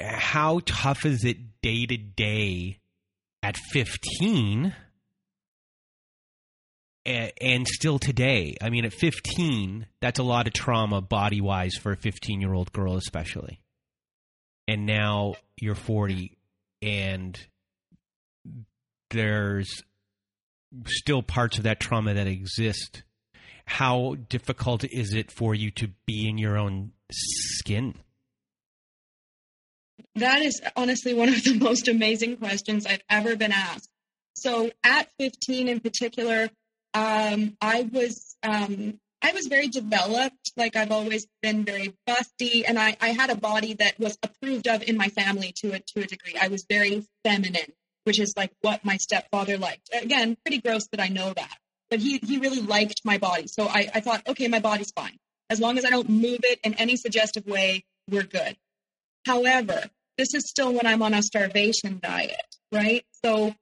how 0.00 0.60
tough 0.64 1.04
is 1.04 1.24
it 1.24 1.60
day 1.62 1.86
to 1.86 1.96
day 1.96 2.78
at 3.42 3.56
15 3.72 4.74
and 7.04 7.66
still 7.66 7.98
today, 7.98 8.56
I 8.60 8.68
mean, 8.68 8.84
at 8.84 8.92
15, 8.92 9.86
that's 10.00 10.18
a 10.18 10.24
lot 10.24 10.46
of 10.46 10.52
trauma 10.52 11.00
body 11.00 11.40
wise 11.40 11.74
for 11.74 11.92
a 11.92 11.96
15 11.96 12.40
year 12.40 12.52
old 12.52 12.72
girl, 12.72 12.96
especially. 12.96 13.60
And 14.66 14.84
now 14.84 15.36
you're 15.56 15.74
40, 15.74 16.36
and 16.82 17.38
there's 19.10 19.82
still 20.86 21.22
parts 21.22 21.56
of 21.56 21.64
that 21.64 21.80
trauma 21.80 22.12
that 22.12 22.26
exist. 22.26 23.04
How 23.64 24.16
difficult 24.28 24.84
is 24.84 25.14
it 25.14 25.30
for 25.30 25.54
you 25.54 25.70
to 25.72 25.88
be 26.06 26.28
in 26.28 26.36
your 26.36 26.58
own 26.58 26.92
skin? 27.10 27.94
That 30.18 30.42
is 30.42 30.60
honestly 30.76 31.14
one 31.14 31.28
of 31.28 31.42
the 31.42 31.54
most 31.60 31.88
amazing 31.88 32.36
questions 32.36 32.86
I've 32.86 33.02
ever 33.08 33.36
been 33.36 33.52
asked. 33.52 33.88
So, 34.34 34.70
at 34.84 35.08
15 35.18 35.68
in 35.68 35.80
particular, 35.80 36.48
um, 36.94 37.56
I 37.60 37.88
was 37.92 38.36
um, 38.42 38.98
I 39.20 39.32
was 39.32 39.46
very 39.46 39.68
developed. 39.68 40.52
Like 40.56 40.76
I've 40.76 40.92
always 40.92 41.26
been 41.42 41.64
very 41.64 41.94
busty, 42.08 42.64
and 42.66 42.78
I, 42.78 42.96
I 43.00 43.08
had 43.08 43.30
a 43.30 43.36
body 43.36 43.74
that 43.74 43.98
was 43.98 44.16
approved 44.22 44.68
of 44.68 44.82
in 44.82 44.96
my 44.96 45.08
family 45.08 45.52
to 45.56 45.72
a 45.72 45.80
to 45.80 46.02
a 46.02 46.06
degree. 46.06 46.36
I 46.40 46.48
was 46.48 46.64
very 46.68 47.04
feminine, 47.24 47.72
which 48.04 48.20
is 48.20 48.34
like 48.36 48.52
what 48.60 48.84
my 48.84 48.96
stepfather 48.96 49.58
liked. 49.58 49.90
Again, 49.92 50.36
pretty 50.44 50.60
gross 50.60 50.86
that 50.92 51.00
I 51.00 51.08
know 51.08 51.32
that, 51.32 51.58
but 51.90 51.98
he 51.98 52.18
he 52.18 52.38
really 52.38 52.62
liked 52.62 53.00
my 53.04 53.18
body. 53.18 53.48
So 53.48 53.66
I, 53.66 53.88
I 53.94 54.00
thought, 54.00 54.26
okay, 54.28 54.48
my 54.48 54.60
body's 54.60 54.92
fine 54.92 55.18
as 55.50 55.60
long 55.60 55.78
as 55.78 55.84
I 55.84 55.90
don't 55.90 56.08
move 56.08 56.40
it 56.42 56.60
in 56.62 56.74
any 56.74 56.96
suggestive 56.96 57.46
way. 57.46 57.84
We're 58.08 58.22
good. 58.22 58.56
However, 59.26 59.84
this 60.18 60.34
is 60.34 60.48
still 60.48 60.72
when 60.72 60.86
I'm 60.86 61.02
on 61.02 61.14
a 61.14 61.22
starvation 61.22 62.00
diet, 62.02 62.56
right? 62.72 63.04
So 63.24 63.54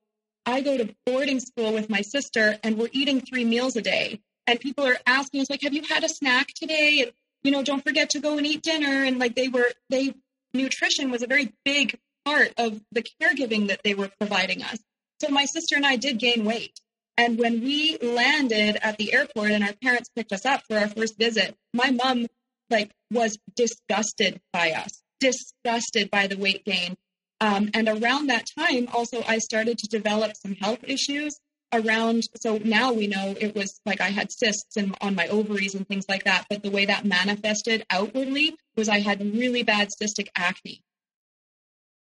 I 0.44 0.62
go 0.62 0.76
to 0.76 0.94
boarding 1.04 1.38
school 1.38 1.72
with 1.72 1.88
my 1.88 2.00
sister 2.00 2.58
and 2.62 2.78
we're 2.78 2.88
eating 2.92 3.20
three 3.20 3.44
meals 3.44 3.76
a 3.76 3.82
day. 3.82 4.20
And 4.46 4.58
people 4.58 4.86
are 4.86 4.96
asking 5.06 5.42
us, 5.42 5.50
like, 5.50 5.62
have 5.62 5.74
you 5.74 5.82
had 5.88 6.04
a 6.04 6.08
snack 6.08 6.48
today? 6.54 7.02
And, 7.02 7.12
you 7.42 7.50
know, 7.50 7.62
don't 7.62 7.82
forget 7.84 8.10
to 8.10 8.20
go 8.20 8.38
and 8.38 8.46
eat 8.46 8.62
dinner. 8.62 9.04
And 9.04 9.18
like 9.18 9.34
they 9.34 9.48
were, 9.48 9.70
they 9.90 10.14
nutrition 10.54 11.10
was 11.10 11.22
a 11.22 11.26
very 11.26 11.52
big 11.64 11.98
part 12.24 12.52
of 12.56 12.80
the 12.92 13.04
caregiving 13.20 13.68
that 13.68 13.82
they 13.84 13.94
were 13.94 14.10
providing 14.18 14.62
us. 14.62 14.78
So 15.20 15.28
my 15.30 15.44
sister 15.44 15.76
and 15.76 15.86
I 15.86 15.96
did 15.96 16.18
gain 16.18 16.44
weight. 16.44 16.80
And 17.18 17.38
when 17.38 17.60
we 17.62 17.96
landed 18.02 18.78
at 18.82 18.98
the 18.98 19.14
airport 19.14 19.50
and 19.50 19.64
our 19.64 19.72
parents 19.82 20.10
picked 20.14 20.32
us 20.32 20.44
up 20.44 20.62
for 20.68 20.78
our 20.78 20.88
first 20.88 21.18
visit, 21.18 21.56
my 21.72 21.90
mom 21.90 22.26
like 22.68 22.90
was 23.10 23.38
disgusted 23.54 24.40
by 24.52 24.72
us, 24.72 25.02
disgusted 25.20 26.10
by 26.10 26.26
the 26.26 26.38
weight 26.38 26.64
gain. 26.64 26.96
Um, 27.40 27.70
and 27.74 27.88
around 27.88 28.28
that 28.28 28.46
time, 28.58 28.88
also, 28.92 29.22
I 29.26 29.38
started 29.38 29.78
to 29.78 29.88
develop 29.88 30.36
some 30.36 30.54
health 30.54 30.82
issues 30.84 31.38
around. 31.72 32.24
So 32.40 32.58
now 32.58 32.92
we 32.92 33.06
know 33.06 33.34
it 33.38 33.54
was 33.54 33.80
like 33.84 34.00
I 34.00 34.08
had 34.08 34.32
cysts 34.32 34.76
in, 34.76 34.94
on 35.00 35.14
my 35.14 35.28
ovaries 35.28 35.74
and 35.74 35.86
things 35.86 36.06
like 36.08 36.24
that. 36.24 36.46
But 36.48 36.62
the 36.62 36.70
way 36.70 36.86
that 36.86 37.04
manifested 37.04 37.84
outwardly 37.90 38.56
was 38.76 38.88
I 38.88 39.00
had 39.00 39.20
really 39.20 39.62
bad 39.62 39.88
cystic 40.00 40.28
acne. 40.34 40.82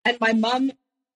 And 0.04 0.18
my 0.20 0.32
mom 0.32 0.72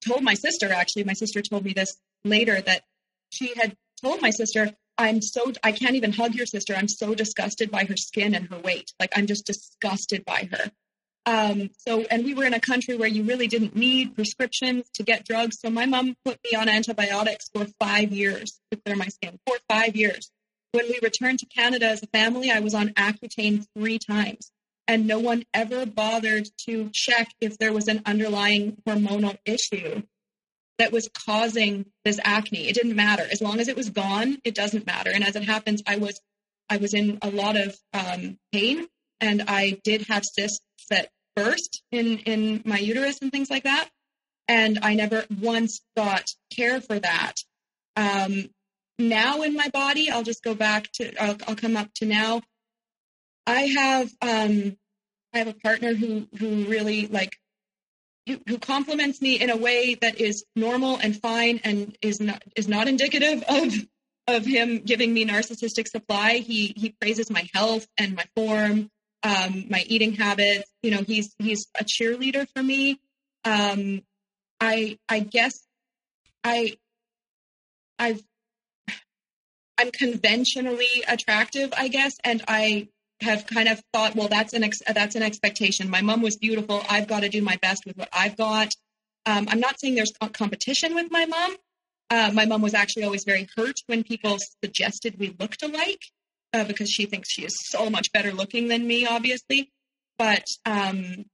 told 0.06 0.22
my 0.22 0.34
sister, 0.34 0.72
actually, 0.72 1.04
my 1.04 1.12
sister 1.12 1.42
told 1.42 1.64
me 1.64 1.72
this 1.74 1.96
later, 2.24 2.60
that 2.60 2.84
she 3.30 3.52
had 3.54 3.76
told 4.02 4.22
my 4.22 4.30
sister, 4.30 4.70
I'm 4.96 5.20
so, 5.20 5.52
I 5.62 5.72
can't 5.72 5.94
even 5.94 6.12
hug 6.12 6.34
your 6.34 6.46
sister. 6.46 6.74
I'm 6.74 6.88
so 6.88 7.14
disgusted 7.14 7.70
by 7.70 7.84
her 7.84 7.96
skin 7.96 8.34
and 8.34 8.48
her 8.48 8.58
weight. 8.58 8.92
Like, 8.98 9.12
I'm 9.16 9.26
just 9.26 9.46
disgusted 9.46 10.24
by 10.24 10.48
her. 10.50 10.70
Um, 11.26 11.70
so, 11.76 12.04
and 12.10 12.24
we 12.24 12.34
were 12.34 12.44
in 12.44 12.54
a 12.54 12.60
country 12.60 12.96
where 12.96 13.08
you 13.08 13.22
really 13.22 13.48
didn't 13.48 13.76
need 13.76 14.14
prescriptions 14.14 14.88
to 14.94 15.02
get 15.02 15.26
drugs. 15.26 15.58
So 15.60 15.68
my 15.68 15.84
mom 15.84 16.14
put 16.24 16.38
me 16.44 16.56
on 16.56 16.68
antibiotics 16.68 17.50
for 17.54 17.66
five 17.78 18.12
years 18.12 18.58
to 18.70 18.78
clear 18.78 18.96
my 18.96 19.08
skin, 19.08 19.38
for 19.46 19.56
five 19.68 19.94
years. 19.94 20.30
When 20.72 20.86
we 20.86 20.98
returned 21.02 21.38
to 21.40 21.46
Canada 21.46 21.86
as 21.86 22.02
a 22.02 22.06
family, 22.06 22.50
I 22.50 22.60
was 22.60 22.74
on 22.74 22.90
Accutane 22.90 23.66
three 23.76 23.98
times 23.98 24.50
and 24.86 25.06
no 25.06 25.18
one 25.18 25.44
ever 25.52 25.84
bothered 25.84 26.48
to 26.66 26.90
check 26.92 27.28
if 27.40 27.58
there 27.58 27.72
was 27.72 27.88
an 27.88 28.02
underlying 28.06 28.78
hormonal 28.86 29.36
issue 29.44 30.02
that 30.78 30.92
was 30.92 31.08
causing 31.26 31.84
this 32.04 32.18
acne. 32.24 32.68
It 32.68 32.74
didn't 32.74 32.96
matter. 32.96 33.26
As 33.30 33.42
long 33.42 33.60
as 33.60 33.68
it 33.68 33.76
was 33.76 33.90
gone, 33.90 34.38
it 34.44 34.54
doesn't 34.54 34.86
matter. 34.86 35.10
And 35.12 35.24
as 35.24 35.36
it 35.36 35.44
happens, 35.44 35.82
I 35.86 35.96
was 35.96 36.20
I 36.70 36.78
was 36.78 36.94
in 36.94 37.18
a 37.22 37.30
lot 37.30 37.56
of 37.56 37.76
um, 37.94 38.38
pain 38.52 38.86
and 39.20 39.42
I 39.48 39.78
did 39.84 40.06
have 40.08 40.22
cysts 40.24 40.60
that 40.88 41.10
burst 41.36 41.82
in 41.92 42.18
in 42.18 42.62
my 42.64 42.78
uterus 42.78 43.18
and 43.22 43.30
things 43.30 43.50
like 43.50 43.64
that. 43.64 43.88
And 44.48 44.78
I 44.82 44.94
never 44.94 45.24
once 45.40 45.80
got 45.96 46.32
care 46.50 46.80
for 46.80 46.98
that. 46.98 47.34
Um, 47.96 48.48
now 48.98 49.42
in 49.42 49.54
my 49.54 49.68
body, 49.68 50.10
I'll 50.10 50.22
just 50.22 50.42
go 50.42 50.54
back 50.54 50.90
to 50.94 51.22
I'll, 51.22 51.36
I'll 51.46 51.56
come 51.56 51.76
up 51.76 51.92
to 51.94 52.06
now. 52.06 52.42
I 53.46 53.60
have 53.62 54.10
um, 54.20 54.76
I 55.32 55.38
have 55.38 55.48
a 55.48 55.54
partner 55.54 55.94
who 55.94 56.26
who 56.38 56.64
really 56.64 57.06
like 57.06 57.36
who, 58.26 58.38
who 58.46 58.58
compliments 58.58 59.22
me 59.22 59.40
in 59.40 59.50
a 59.50 59.56
way 59.56 59.94
that 59.94 60.20
is 60.20 60.44
normal 60.54 60.96
and 60.96 61.20
fine 61.20 61.60
and 61.64 61.96
is 62.02 62.20
not 62.20 62.42
is 62.56 62.68
not 62.68 62.88
indicative 62.88 63.42
of 63.48 63.74
of 64.26 64.44
him 64.44 64.78
giving 64.84 65.12
me 65.12 65.24
narcissistic 65.26 65.88
supply. 65.88 66.34
He 66.34 66.74
he 66.76 66.90
praises 67.00 67.30
my 67.30 67.48
health 67.54 67.86
and 67.96 68.14
my 68.14 68.26
form, 68.36 68.90
um, 69.22 69.66
my 69.68 69.84
eating 69.86 70.12
habits. 70.14 70.70
You 70.82 70.92
know, 70.92 71.02
he's 71.06 71.34
he's 71.38 71.66
a 71.78 71.84
cheerleader 71.84 72.46
for 72.54 72.62
me. 72.62 73.00
Um, 73.44 74.02
I 74.60 74.98
I 75.08 75.20
guess 75.20 75.66
I 76.44 76.76
I've 77.98 78.22
I'm 79.78 79.90
conventionally 79.92 81.04
attractive, 81.06 81.72
I 81.76 81.88
guess, 81.88 82.16
and 82.24 82.42
I 82.48 82.88
have 83.20 83.46
kind 83.46 83.68
of 83.68 83.82
thought, 83.92 84.14
well, 84.16 84.28
that's 84.28 84.52
an 84.52 84.64
ex- 84.64 84.82
that's 84.92 85.14
an 85.14 85.22
expectation. 85.22 85.88
My 85.88 86.02
mom 86.02 86.22
was 86.22 86.36
beautiful. 86.36 86.82
I've 86.88 87.06
got 87.06 87.20
to 87.20 87.28
do 87.28 87.42
my 87.42 87.56
best 87.62 87.84
with 87.86 87.96
what 87.96 88.08
I've 88.12 88.36
got. 88.36 88.72
Um, 89.26 89.46
I'm 89.50 89.60
not 89.60 89.78
saying 89.80 89.94
there's 89.94 90.12
competition 90.32 90.94
with 90.94 91.10
my 91.10 91.26
mom. 91.26 91.56
Uh, 92.10 92.30
my 92.32 92.46
mom 92.46 92.62
was 92.62 92.74
actually 92.74 93.04
always 93.04 93.24
very 93.24 93.46
hurt 93.56 93.80
when 93.86 94.02
people 94.02 94.38
suggested 94.64 95.18
we 95.18 95.36
looked 95.38 95.62
alike 95.62 96.02
uh, 96.52 96.64
because 96.64 96.90
she 96.90 97.06
thinks 97.06 97.30
she 97.30 97.44
is 97.44 97.56
so 97.68 97.90
much 97.90 98.12
better 98.12 98.32
looking 98.32 98.68
than 98.68 98.86
me, 98.86 99.06
obviously. 99.06 99.70
But 100.18 100.44
um, 100.66 101.24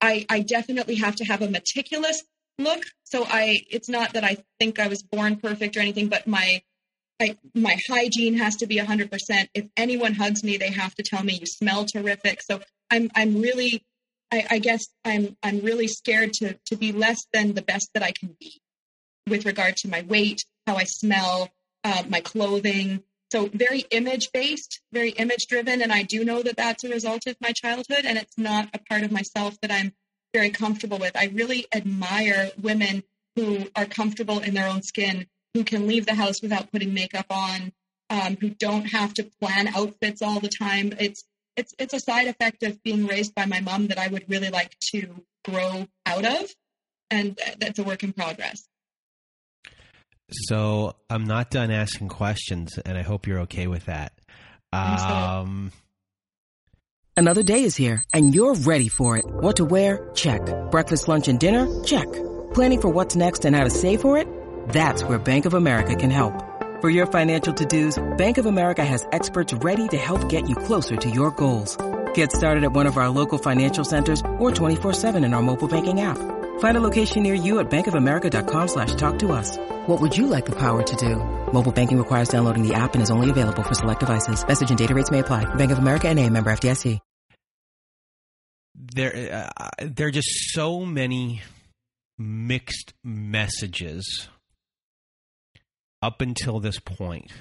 I, 0.00 0.26
I 0.28 0.40
definitely 0.40 0.96
have 0.96 1.16
to 1.16 1.24
have 1.24 1.42
a 1.42 1.48
meticulous 1.48 2.22
look. 2.58 2.82
So 3.04 3.24
I, 3.24 3.60
it's 3.70 3.88
not 3.88 4.12
that 4.14 4.24
I 4.24 4.38
think 4.58 4.78
I 4.78 4.88
was 4.88 5.02
born 5.02 5.36
perfect 5.36 5.76
or 5.76 5.80
anything, 5.80 6.08
but 6.08 6.26
my 6.26 6.62
I, 7.20 7.36
my 7.54 7.76
hygiene 7.88 8.36
has 8.36 8.56
to 8.56 8.66
be 8.66 8.76
100%. 8.76 9.48
If 9.54 9.66
anyone 9.76 10.14
hugs 10.14 10.44
me, 10.44 10.58
they 10.58 10.70
have 10.70 10.94
to 10.96 11.02
tell 11.02 11.24
me 11.24 11.38
you 11.40 11.46
smell 11.46 11.86
terrific. 11.86 12.42
So 12.42 12.60
I'm, 12.90 13.10
I'm 13.14 13.40
really, 13.40 13.84
I, 14.30 14.46
I 14.50 14.58
guess 14.58 14.86
I'm, 15.04 15.36
I'm 15.42 15.60
really 15.60 15.88
scared 15.88 16.34
to, 16.34 16.58
to 16.66 16.76
be 16.76 16.92
less 16.92 17.24
than 17.32 17.54
the 17.54 17.62
best 17.62 17.88
that 17.94 18.02
I 18.02 18.12
can 18.12 18.36
be 18.38 18.60
with 19.26 19.46
regard 19.46 19.76
to 19.78 19.88
my 19.88 20.02
weight, 20.02 20.44
how 20.66 20.76
I 20.76 20.84
smell, 20.84 21.50
uh, 21.84 22.02
my 22.08 22.20
clothing. 22.20 23.02
So 23.32 23.46
very 23.52 23.80
image 23.90 24.30
based, 24.32 24.80
very 24.92 25.10
image 25.10 25.46
driven. 25.48 25.82
And 25.82 25.92
I 25.92 26.02
do 26.02 26.24
know 26.24 26.42
that 26.42 26.56
that's 26.56 26.84
a 26.84 26.88
result 26.88 27.26
of 27.26 27.36
my 27.40 27.52
childhood 27.52 28.04
and 28.04 28.16
it's 28.18 28.38
not 28.38 28.68
a 28.72 28.78
part 28.78 29.02
of 29.02 29.10
myself 29.10 29.60
that 29.62 29.72
I'm 29.72 29.92
very 30.32 30.50
comfortable 30.50 30.98
with. 30.98 31.16
I 31.16 31.26
really 31.26 31.66
admire 31.74 32.50
women 32.60 33.02
who 33.34 33.66
are 33.74 33.86
comfortable 33.86 34.38
in 34.38 34.54
their 34.54 34.68
own 34.68 34.82
skin 34.82 35.26
who 35.54 35.64
can 35.64 35.86
leave 35.86 36.06
the 36.06 36.14
house 36.14 36.42
without 36.42 36.70
putting 36.70 36.92
makeup 36.92 37.26
on, 37.30 37.72
um, 38.10 38.36
who 38.40 38.50
don't 38.50 38.84
have 38.84 39.14
to 39.14 39.24
plan 39.40 39.68
outfits 39.68 40.20
all 40.22 40.38
the 40.40 40.48
time. 40.48 40.92
It's 41.00 41.24
it's 41.56 41.74
it's 41.78 41.94
a 41.94 42.00
side 42.00 42.28
effect 42.28 42.62
of 42.62 42.82
being 42.82 43.06
raised 43.06 43.34
by 43.34 43.46
my 43.46 43.60
mom 43.60 43.86
that 43.88 43.98
I 43.98 44.08
would 44.08 44.28
really 44.28 44.50
like 44.50 44.76
to 44.90 45.24
grow 45.48 45.86
out 46.04 46.24
of, 46.26 46.50
and 47.10 47.38
that's 47.58 47.78
a 47.78 47.84
work 47.84 48.02
in 48.02 48.12
progress. 48.12 48.68
So 50.30 50.94
I'm 51.08 51.24
not 51.24 51.50
done 51.50 51.70
asking 51.70 52.08
questions, 52.08 52.78
and 52.84 52.98
I 52.98 53.02
hope 53.02 53.26
you're 53.26 53.40
okay 53.40 53.66
with 53.66 53.86
that. 53.86 54.12
Um, 54.72 55.72
Another 57.16 57.42
day 57.42 57.62
is 57.64 57.74
here, 57.74 58.04
and 58.12 58.34
you're 58.34 58.54
ready 58.54 58.88
for 58.88 59.16
it. 59.16 59.24
What 59.26 59.56
to 59.56 59.64
wear? 59.64 60.10
Check. 60.14 60.42
Breakfast, 60.70 61.08
lunch, 61.08 61.28
and 61.28 61.40
dinner? 61.40 61.82
Check. 61.82 62.12
Planning 62.52 62.80
for 62.82 62.88
what's 62.90 63.16
next 63.16 63.46
and 63.46 63.56
how 63.56 63.64
to 63.64 63.70
save 63.70 64.02
for 64.02 64.18
it? 64.18 64.28
That's 64.68 65.02
where 65.02 65.18
Bank 65.18 65.46
of 65.46 65.54
America 65.54 65.94
can 65.94 66.10
help. 66.10 66.34
For 66.82 66.90
your 66.90 67.06
financial 67.06 67.54
to-dos, 67.54 67.96
Bank 68.18 68.36
of 68.36 68.44
America 68.44 68.84
has 68.84 69.06
experts 69.12 69.54
ready 69.54 69.88
to 69.88 69.96
help 69.96 70.28
get 70.28 70.46
you 70.46 70.54
closer 70.54 70.96
to 70.96 71.08
your 71.08 71.30
goals. 71.30 71.78
Get 72.12 72.32
started 72.32 72.64
at 72.64 72.72
one 72.72 72.86
of 72.86 72.98
our 72.98 73.08
local 73.08 73.38
financial 73.38 73.84
centers 73.84 74.20
or 74.38 74.50
24-7 74.50 75.24
in 75.24 75.32
our 75.32 75.42
mobile 75.42 75.68
banking 75.68 76.02
app. 76.02 76.18
Find 76.58 76.76
a 76.76 76.80
location 76.80 77.22
near 77.22 77.32
you 77.32 77.60
at 77.60 77.70
bankofamerica.com 77.70 78.68
slash 78.68 78.94
talk 78.96 79.18
to 79.20 79.32
us. 79.32 79.56
What 79.86 80.02
would 80.02 80.14
you 80.14 80.26
like 80.26 80.44
the 80.44 80.54
power 80.54 80.82
to 80.82 80.96
do? 80.96 81.16
Mobile 81.52 81.72
banking 81.72 81.96
requires 81.96 82.28
downloading 82.28 82.66
the 82.66 82.74
app 82.74 82.92
and 82.92 83.02
is 83.02 83.10
only 83.10 83.30
available 83.30 83.62
for 83.62 83.72
select 83.72 84.00
devices. 84.00 84.46
Message 84.46 84.68
and 84.68 84.78
data 84.78 84.94
rates 84.94 85.10
may 85.10 85.20
apply. 85.20 85.44
Bank 85.54 85.70
of 85.70 85.78
America 85.78 86.08
and 86.08 86.18
a 86.18 86.28
member 86.28 86.50
FDIC. 86.50 87.00
There, 88.74 89.50
uh, 89.56 89.68
there 89.80 90.08
are 90.08 90.10
just 90.10 90.28
so 90.52 90.84
many 90.84 91.42
mixed 92.18 92.92
messages 93.02 94.28
up 96.02 96.20
until 96.20 96.60
this 96.60 96.78
point 96.78 97.32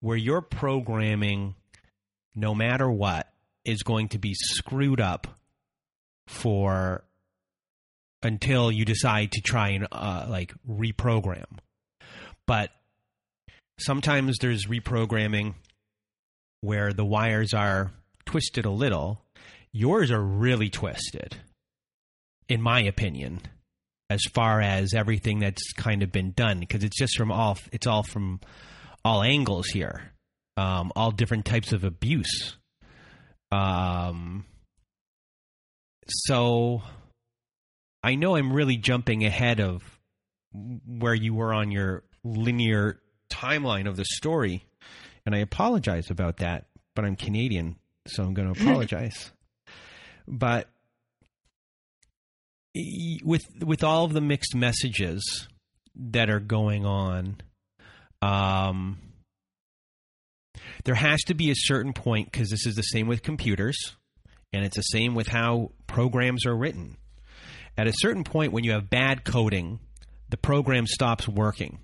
where 0.00 0.16
your 0.16 0.40
programming, 0.40 1.56
no 2.34 2.54
matter 2.54 2.90
what, 2.90 3.32
is 3.64 3.82
going 3.82 4.08
to 4.08 4.18
be 4.18 4.34
screwed 4.34 5.00
up 5.00 5.26
for 6.26 7.04
until 8.24 8.72
you 8.72 8.84
decide 8.84 9.32
to 9.32 9.40
try 9.40 9.70
and 9.70 9.86
uh, 9.92 10.26
like 10.28 10.52
reprogram. 10.68 11.44
But 12.46 12.70
sometimes 13.78 14.38
there's 14.40 14.66
reprogramming 14.66 15.54
where 16.60 16.92
the 16.92 17.04
wires 17.04 17.54
are 17.54 17.92
twisted 18.24 18.64
a 18.64 18.70
little. 18.70 19.22
Yours 19.72 20.10
are 20.10 20.22
really 20.22 20.70
twisted, 20.70 21.36
in 22.48 22.60
my 22.60 22.80
opinion 22.82 23.40
as 24.10 24.22
far 24.32 24.60
as 24.60 24.92
everything 24.94 25.40
that's 25.40 25.72
kind 25.72 26.02
of 26.02 26.12
been 26.12 26.32
done 26.32 26.60
because 26.60 26.84
it's 26.84 26.96
just 26.96 27.16
from 27.16 27.32
all 27.32 27.58
it's 27.72 27.86
all 27.86 28.02
from 28.02 28.40
all 29.04 29.22
angles 29.22 29.66
here 29.68 30.12
um, 30.56 30.92
all 30.94 31.10
different 31.10 31.44
types 31.44 31.72
of 31.72 31.84
abuse 31.84 32.56
um, 33.50 34.44
so 36.06 36.82
i 38.04 38.14
know 38.14 38.36
i'm 38.36 38.52
really 38.52 38.76
jumping 38.76 39.24
ahead 39.24 39.60
of 39.60 39.82
where 40.86 41.14
you 41.14 41.34
were 41.34 41.52
on 41.52 41.70
your 41.70 42.04
linear 42.22 43.00
timeline 43.30 43.88
of 43.88 43.96
the 43.96 44.04
story 44.04 44.64
and 45.26 45.34
i 45.34 45.38
apologize 45.38 46.10
about 46.10 46.36
that 46.38 46.66
but 46.94 47.04
i'm 47.04 47.16
canadian 47.16 47.76
so 48.06 48.22
i'm 48.22 48.34
going 48.34 48.52
to 48.54 48.60
apologize 48.60 49.32
but 50.28 50.68
with 53.22 53.42
with 53.60 53.84
all 53.84 54.04
of 54.04 54.12
the 54.12 54.20
mixed 54.20 54.54
messages 54.54 55.48
that 55.94 56.28
are 56.28 56.40
going 56.40 56.84
on, 56.84 57.36
um, 58.20 58.98
there 60.84 60.94
has 60.94 61.22
to 61.24 61.34
be 61.34 61.50
a 61.50 61.56
certain 61.56 61.92
point 61.92 62.30
because 62.30 62.50
this 62.50 62.66
is 62.66 62.74
the 62.74 62.82
same 62.82 63.06
with 63.06 63.22
computers, 63.22 63.96
and 64.52 64.64
it's 64.64 64.76
the 64.76 64.82
same 64.82 65.14
with 65.14 65.28
how 65.28 65.70
programs 65.86 66.46
are 66.46 66.56
written. 66.56 66.96
At 67.76 67.86
a 67.86 67.92
certain 67.94 68.24
point, 68.24 68.52
when 68.52 68.64
you 68.64 68.72
have 68.72 68.88
bad 68.88 69.24
coding, 69.24 69.80
the 70.28 70.36
program 70.36 70.86
stops 70.86 71.28
working. 71.28 71.78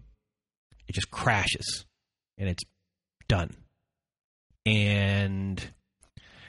It 0.88 0.94
just 0.94 1.10
crashes 1.10 1.84
and 2.38 2.48
it's 2.48 2.62
done. 3.28 3.54
And 4.66 5.62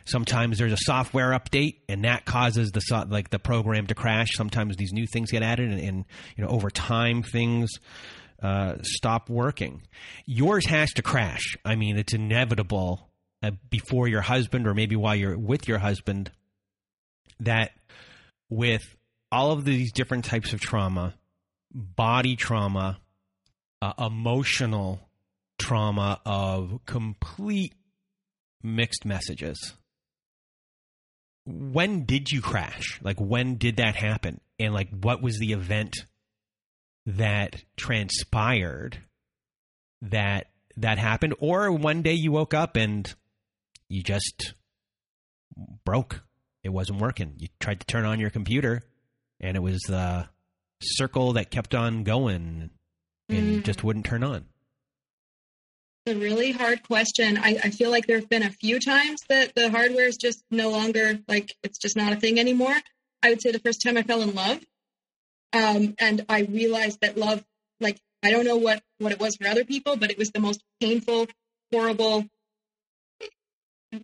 sometimes 0.05 0.57
there's 0.57 0.73
a 0.73 0.77
software 0.79 1.31
update 1.31 1.77
and 1.87 2.03
that 2.03 2.25
causes 2.25 2.71
the 2.71 2.81
so- 2.81 3.05
like 3.09 3.29
the 3.29 3.39
program 3.39 3.87
to 3.87 3.95
crash. 3.95 4.29
Sometimes 4.33 4.75
these 4.77 4.93
new 4.93 5.05
things 5.07 5.31
get 5.31 5.43
added 5.43 5.71
and, 5.71 5.79
and 5.79 6.05
you 6.35 6.43
know 6.43 6.49
over 6.49 6.69
time 6.69 7.23
things 7.23 7.71
uh, 8.41 8.75
stop 8.81 9.29
working. 9.29 9.83
Yours 10.25 10.65
has 10.65 10.91
to 10.93 11.01
crash. 11.01 11.55
I 11.63 11.75
mean, 11.75 11.97
it's 11.97 12.13
inevitable 12.13 13.09
uh, 13.43 13.51
before 13.69 14.07
your 14.07 14.21
husband 14.21 14.67
or 14.67 14.73
maybe 14.73 14.95
while 14.95 15.15
you're 15.15 15.37
with 15.37 15.67
your 15.67 15.77
husband 15.77 16.31
that 17.39 17.71
with 18.49 18.83
all 19.31 19.51
of 19.51 19.65
these 19.65 19.91
different 19.91 20.25
types 20.25 20.53
of 20.53 20.59
trauma, 20.59 21.15
body 21.73 22.35
trauma, 22.35 22.99
uh, 23.81 23.93
emotional 23.97 25.09
trauma 25.57 26.19
of 26.25 26.79
complete 26.85 27.73
mixed 28.61 29.05
messages. 29.05 29.73
When 31.45 32.05
did 32.05 32.31
you 32.31 32.41
crash? 32.41 32.99
Like, 33.01 33.19
when 33.19 33.55
did 33.55 33.77
that 33.77 33.95
happen? 33.95 34.41
And, 34.59 34.73
like, 34.73 34.89
what 34.89 35.21
was 35.21 35.39
the 35.39 35.53
event 35.53 35.95
that 37.05 37.63
transpired 37.77 38.99
that 40.03 40.47
that 40.77 40.99
happened? 40.99 41.35
Or 41.39 41.71
one 41.71 42.03
day 42.03 42.13
you 42.13 42.31
woke 42.31 42.53
up 42.53 42.75
and 42.75 43.11
you 43.89 44.03
just 44.03 44.53
broke. 45.83 46.21
It 46.63 46.69
wasn't 46.69 47.01
working. 47.01 47.33
You 47.37 47.47
tried 47.59 47.79
to 47.79 47.87
turn 47.87 48.05
on 48.05 48.19
your 48.19 48.29
computer 48.29 48.83
and 49.41 49.57
it 49.57 49.59
was 49.59 49.79
the 49.87 50.29
circle 50.81 51.33
that 51.33 51.51
kept 51.51 51.75
on 51.75 52.03
going 52.03 52.69
and 53.29 53.61
Mm. 53.61 53.63
just 53.63 53.83
wouldn't 53.83 54.05
turn 54.05 54.23
on. 54.23 54.45
It's 56.05 56.15
a 56.15 56.19
really 56.19 56.51
hard 56.51 56.81
question. 56.83 57.37
I, 57.37 57.59
I 57.63 57.69
feel 57.69 57.91
like 57.91 58.07
there 58.07 58.19
have 58.19 58.29
been 58.29 58.43
a 58.43 58.49
few 58.49 58.79
times 58.79 59.19
that 59.29 59.53
the 59.55 59.69
hardware 59.69 60.07
is 60.07 60.17
just 60.17 60.43
no 60.49 60.69
longer 60.69 61.19
like 61.27 61.53
it's 61.63 61.77
just 61.77 61.95
not 61.95 62.11
a 62.13 62.15
thing 62.15 62.39
anymore. 62.39 62.75
I 63.23 63.29
would 63.29 63.41
say 63.41 63.51
the 63.51 63.59
first 63.59 63.81
time 63.83 63.97
I 63.97 64.03
fell 64.03 64.21
in 64.21 64.33
love, 64.33 64.59
um, 65.53 65.93
and 65.99 66.25
I 66.27 66.41
realized 66.41 66.99
that 67.01 67.17
love, 67.17 67.43
like 67.79 67.99
I 68.23 68.31
don't 68.31 68.45
know 68.45 68.57
what 68.57 68.81
what 68.97 69.11
it 69.11 69.19
was 69.19 69.35
for 69.35 69.47
other 69.47 69.63
people, 69.63 69.95
but 69.95 70.09
it 70.09 70.17
was 70.17 70.31
the 70.31 70.39
most 70.39 70.63
painful, 70.79 71.27
horrible, 71.71 72.25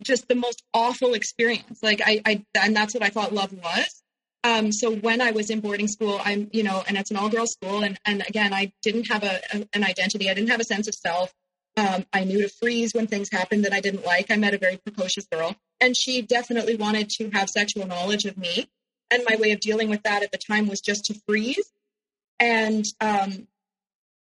just 0.02 0.28
the 0.28 0.34
most 0.36 0.62
awful 0.72 1.14
experience. 1.14 1.82
Like 1.82 2.00
I, 2.04 2.20
I 2.24 2.44
and 2.54 2.76
that's 2.76 2.94
what 2.94 3.02
I 3.02 3.08
thought 3.08 3.32
love 3.32 3.52
was. 3.52 4.02
Um, 4.44 4.72
so 4.72 4.94
when 4.94 5.20
I 5.20 5.32
was 5.32 5.50
in 5.50 5.60
boarding 5.60 5.88
school, 5.88 6.20
I'm, 6.24 6.48
you 6.52 6.62
know, 6.62 6.82
and 6.86 6.96
it's 6.96 7.10
an 7.10 7.16
all 7.16 7.28
girls 7.28 7.52
school. 7.52 7.82
And, 7.82 7.98
and 8.04 8.22
again, 8.26 8.52
I 8.52 8.72
didn't 8.82 9.08
have 9.08 9.24
a, 9.24 9.40
a, 9.52 9.68
an 9.72 9.84
identity. 9.84 10.30
I 10.30 10.34
didn't 10.34 10.50
have 10.50 10.60
a 10.60 10.64
sense 10.64 10.86
of 10.88 10.94
self. 10.94 11.32
Um, 11.76 12.06
I 12.12 12.24
knew 12.24 12.42
to 12.42 12.48
freeze 12.48 12.92
when 12.94 13.06
things 13.06 13.28
happened 13.30 13.64
that 13.64 13.72
I 13.72 13.80
didn't 13.80 14.04
like. 14.04 14.30
I 14.30 14.36
met 14.36 14.54
a 14.54 14.58
very 14.58 14.76
precocious 14.78 15.26
girl 15.30 15.54
and 15.80 15.96
she 15.96 16.22
definitely 16.22 16.76
wanted 16.76 17.08
to 17.10 17.30
have 17.30 17.48
sexual 17.48 17.86
knowledge 17.86 18.24
of 18.24 18.36
me. 18.36 18.68
And 19.10 19.22
my 19.28 19.36
way 19.36 19.52
of 19.52 19.60
dealing 19.60 19.88
with 19.88 20.02
that 20.02 20.22
at 20.22 20.32
the 20.32 20.38
time 20.38 20.68
was 20.68 20.80
just 20.80 21.04
to 21.06 21.20
freeze. 21.26 21.72
And, 22.40 22.84
um, 23.00 23.48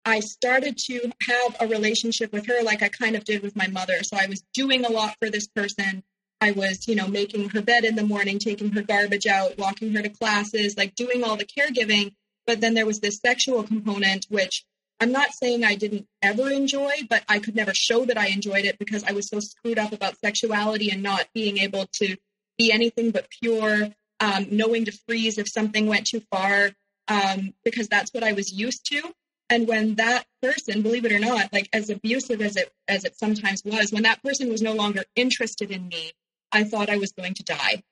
I 0.04 0.20
started 0.20 0.78
to 0.86 1.12
have 1.28 1.56
a 1.60 1.66
relationship 1.66 2.32
with 2.32 2.46
her 2.46 2.62
like 2.62 2.82
I 2.82 2.88
kind 2.88 3.16
of 3.16 3.24
did 3.24 3.42
with 3.42 3.54
my 3.54 3.66
mother. 3.66 4.02
So 4.02 4.16
I 4.16 4.26
was 4.26 4.42
doing 4.54 4.84
a 4.84 4.90
lot 4.90 5.14
for 5.20 5.28
this 5.30 5.46
person. 5.46 6.02
I 6.40 6.52
was, 6.52 6.88
you 6.88 6.94
know, 6.94 7.06
making 7.06 7.50
her 7.50 7.62
bed 7.62 7.84
in 7.84 7.96
the 7.96 8.04
morning, 8.04 8.38
taking 8.38 8.72
her 8.72 8.82
garbage 8.82 9.26
out, 9.26 9.58
walking 9.58 9.94
her 9.94 10.02
to 10.02 10.08
classes, 10.08 10.76
like 10.76 10.94
doing 10.94 11.22
all 11.22 11.36
the 11.36 11.44
caregiving. 11.44 12.14
But 12.46 12.60
then 12.60 12.74
there 12.74 12.86
was 12.86 13.00
this 13.00 13.18
sexual 13.18 13.62
component, 13.62 14.26
which 14.30 14.64
I'm 15.00 15.12
not 15.12 15.32
saying 15.32 15.64
I 15.64 15.74
didn't 15.74 16.06
ever 16.22 16.50
enjoy, 16.50 16.92
but 17.08 17.24
I 17.28 17.38
could 17.38 17.56
never 17.56 17.72
show 17.74 18.04
that 18.04 18.18
I 18.18 18.28
enjoyed 18.28 18.64
it 18.64 18.78
because 18.78 19.04
I 19.04 19.12
was 19.12 19.28
so 19.28 19.40
screwed 19.40 19.78
up 19.78 19.92
about 19.92 20.18
sexuality 20.18 20.90
and 20.90 21.02
not 21.02 21.26
being 21.34 21.58
able 21.58 21.86
to 21.94 22.16
be 22.58 22.72
anything 22.72 23.10
but 23.10 23.28
pure, 23.42 23.88
um, 24.20 24.46
knowing 24.50 24.84
to 24.84 24.92
freeze 24.92 25.38
if 25.38 25.48
something 25.48 25.86
went 25.86 26.06
too 26.06 26.20
far, 26.30 26.70
um, 27.08 27.54
because 27.64 27.88
that's 27.88 28.12
what 28.12 28.22
I 28.22 28.32
was 28.32 28.52
used 28.52 28.84
to. 28.92 29.02
And 29.48 29.66
when 29.66 29.96
that 29.96 30.26
person, 30.42 30.82
believe 30.82 31.04
it 31.04 31.12
or 31.12 31.18
not, 31.18 31.52
like 31.52 31.68
as 31.72 31.90
abusive 31.90 32.40
as 32.40 32.56
it 32.56 32.72
as 32.86 33.04
it 33.04 33.18
sometimes 33.18 33.62
was, 33.64 33.92
when 33.92 34.04
that 34.04 34.22
person 34.22 34.48
was 34.48 34.62
no 34.62 34.74
longer 34.74 35.02
interested 35.16 35.70
in 35.70 35.88
me, 35.88 36.12
I 36.52 36.64
thought 36.64 36.90
I 36.90 36.98
was 36.98 37.12
going 37.12 37.34
to 37.34 37.42
die. 37.42 37.82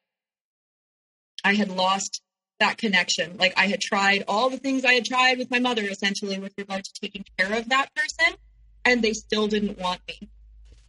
I 1.44 1.54
had 1.54 1.70
lost 1.70 2.22
that 2.60 2.78
connection. 2.78 3.36
Like 3.38 3.54
I 3.56 3.66
had 3.66 3.80
tried 3.80 4.24
all 4.26 4.50
the 4.50 4.56
things 4.56 4.84
I 4.84 4.94
had 4.94 5.04
tried 5.04 5.38
with 5.38 5.50
my 5.50 5.58
mother, 5.58 5.82
essentially, 5.82 6.38
with 6.38 6.54
regard 6.58 6.84
to 6.84 6.92
taking 7.00 7.24
care 7.38 7.52
of 7.56 7.68
that 7.68 7.94
person, 7.94 8.34
and 8.84 9.02
they 9.02 9.12
still 9.12 9.46
didn't 9.46 9.78
want 9.78 10.00
me. 10.08 10.28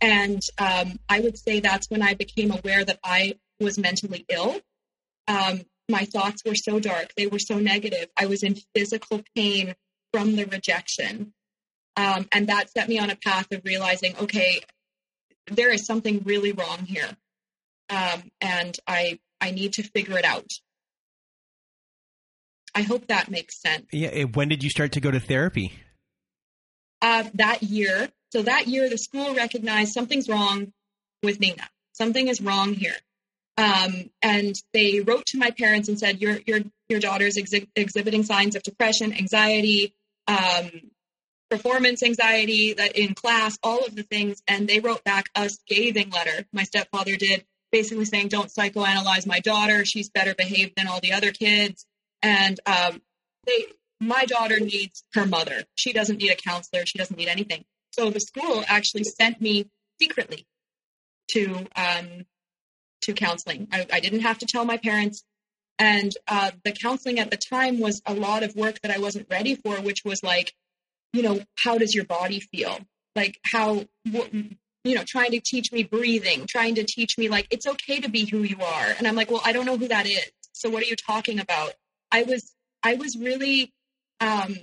And 0.01 0.41
um, 0.57 0.99
I 1.07 1.19
would 1.19 1.37
say 1.37 1.59
that's 1.59 1.89
when 1.89 2.01
I 2.01 2.13
became 2.13 2.51
aware 2.51 2.83
that 2.83 2.99
I 3.03 3.35
was 3.59 3.77
mentally 3.77 4.25
ill. 4.29 4.59
Um, 5.27 5.61
my 5.89 6.05
thoughts 6.05 6.43
were 6.45 6.55
so 6.55 6.79
dark, 6.79 7.13
they 7.17 7.27
were 7.27 7.39
so 7.39 7.59
negative. 7.59 8.07
I 8.17 8.27
was 8.27 8.43
in 8.43 8.55
physical 8.75 9.21
pain 9.35 9.75
from 10.13 10.35
the 10.35 10.45
rejection. 10.45 11.33
Um, 11.97 12.27
and 12.31 12.47
that 12.47 12.69
set 12.69 12.87
me 12.87 12.97
on 12.99 13.09
a 13.09 13.15
path 13.15 13.51
of 13.51 13.61
realizing, 13.65 14.15
okay, 14.17 14.61
there 15.47 15.71
is 15.71 15.85
something 15.85 16.21
really 16.23 16.51
wrong 16.51 16.85
here. 16.85 17.09
Um, 17.89 18.23
and 18.41 18.77
I, 18.87 19.19
I 19.41 19.51
need 19.51 19.73
to 19.73 19.83
figure 19.83 20.17
it 20.17 20.25
out. 20.25 20.51
I 22.75 22.83
hope 22.83 23.07
that 23.07 23.29
makes 23.29 23.59
sense. 23.61 23.85
Yeah. 23.91 24.09
eh, 24.09 24.23
When 24.25 24.47
did 24.47 24.63
you 24.63 24.69
start 24.69 24.91
to 24.93 25.01
go 25.01 25.11
to 25.11 25.19
therapy? 25.19 25.73
Uh, 27.01 27.23
that 27.33 27.63
year, 27.63 28.09
so 28.31 28.43
that 28.43 28.67
year, 28.67 28.89
the 28.89 28.97
school 28.97 29.33
recognized 29.33 29.93
something's 29.93 30.29
wrong 30.29 30.71
with 31.23 31.39
Nina. 31.39 31.67
Something 31.93 32.27
is 32.27 32.41
wrong 32.41 32.73
here. 32.73 32.95
Um, 33.57 34.09
and 34.21 34.55
they 34.73 34.99
wrote 35.01 35.25
to 35.27 35.37
my 35.37 35.51
parents 35.51 35.89
and 35.89 35.97
said, 35.99 36.21
"Your 36.21 36.39
your 36.45 36.59
your 36.87 36.99
daughter's 36.99 37.35
exhi- 37.37 37.67
exhibiting 37.75 38.23
signs 38.23 38.55
of 38.55 38.63
depression, 38.63 39.13
anxiety, 39.13 39.93
um, 40.27 40.69
performance 41.49 42.03
anxiety 42.03 42.73
that 42.73 42.95
in 42.97 43.15
class, 43.15 43.57
all 43.63 43.83
of 43.85 43.95
the 43.95 44.03
things." 44.03 44.41
And 44.47 44.67
they 44.67 44.79
wrote 44.79 45.03
back 45.03 45.25
a 45.35 45.49
scathing 45.49 46.09
letter. 46.11 46.45
My 46.53 46.63
stepfather 46.63 47.15
did, 47.17 47.45
basically 47.71 48.05
saying, 48.05 48.29
"Don't 48.29 48.49
psychoanalyze 48.49 49.25
my 49.27 49.39
daughter. 49.39 49.85
She's 49.85 50.09
better 50.09 50.35
behaved 50.35 50.73
than 50.75 50.87
all 50.87 50.99
the 51.01 51.13
other 51.13 51.31
kids." 51.31 51.85
And 52.21 52.59
um, 52.65 53.01
they, 53.45 53.65
my 53.99 54.25
daughter 54.25 54.59
needs 54.59 55.03
her 55.13 55.25
mother. 55.25 55.63
She 55.75 55.93
doesn't 55.93 56.17
need 56.17 56.31
a 56.31 56.35
counselor. 56.35 56.85
She 56.85 56.97
doesn't 56.97 57.17
need 57.17 57.27
anything. 57.29 57.65
So 57.91 58.09
the 58.09 58.19
school 58.19 58.63
actually 58.67 59.03
sent 59.03 59.41
me 59.41 59.69
secretly 60.01 60.45
to 61.31 61.67
um, 61.75 62.25
to 63.01 63.13
counseling. 63.13 63.67
I, 63.71 63.85
I 63.91 63.99
didn't 63.99 64.21
have 64.21 64.39
to 64.39 64.45
tell 64.45 64.65
my 64.65 64.77
parents. 64.77 65.23
And 65.77 66.11
uh, 66.27 66.51
the 66.65 66.73
counseling 66.73 67.19
at 67.19 67.31
the 67.31 67.37
time 67.37 67.79
was 67.79 68.01
a 68.05 68.13
lot 68.13 68.43
of 68.43 68.55
work 68.55 68.81
that 68.81 68.91
I 68.91 68.99
wasn't 68.99 69.27
ready 69.29 69.55
for, 69.55 69.75
which 69.75 70.03
was 70.03 70.21
like, 70.21 70.53
you 71.13 71.21
know, 71.21 71.39
how 71.63 71.77
does 71.77 71.95
your 71.95 72.03
body 72.03 72.41
feel? 72.41 72.77
Like 73.15 73.39
how, 73.45 73.85
wh- 74.13 74.27
you 74.83 74.95
know, 74.95 75.03
trying 75.05 75.31
to 75.31 75.39
teach 75.39 75.71
me 75.71 75.83
breathing, 75.83 76.45
trying 76.47 76.75
to 76.75 76.83
teach 76.83 77.17
me 77.17 77.29
like 77.29 77.47
it's 77.51 77.67
okay 77.67 77.99
to 77.99 78.09
be 78.09 78.25
who 78.25 78.43
you 78.43 78.57
are. 78.61 78.95
And 78.97 79.07
I'm 79.07 79.15
like, 79.15 79.29
well, 79.29 79.41
I 79.43 79.51
don't 79.51 79.65
know 79.65 79.77
who 79.77 79.87
that 79.89 80.07
is. 80.07 80.31
So 80.53 80.69
what 80.69 80.83
are 80.83 80.87
you 80.87 80.95
talking 80.95 81.39
about? 81.39 81.73
I 82.11 82.23
was, 82.23 82.53
I 82.83 82.95
was 82.95 83.17
really, 83.17 83.71
um, 84.19 84.55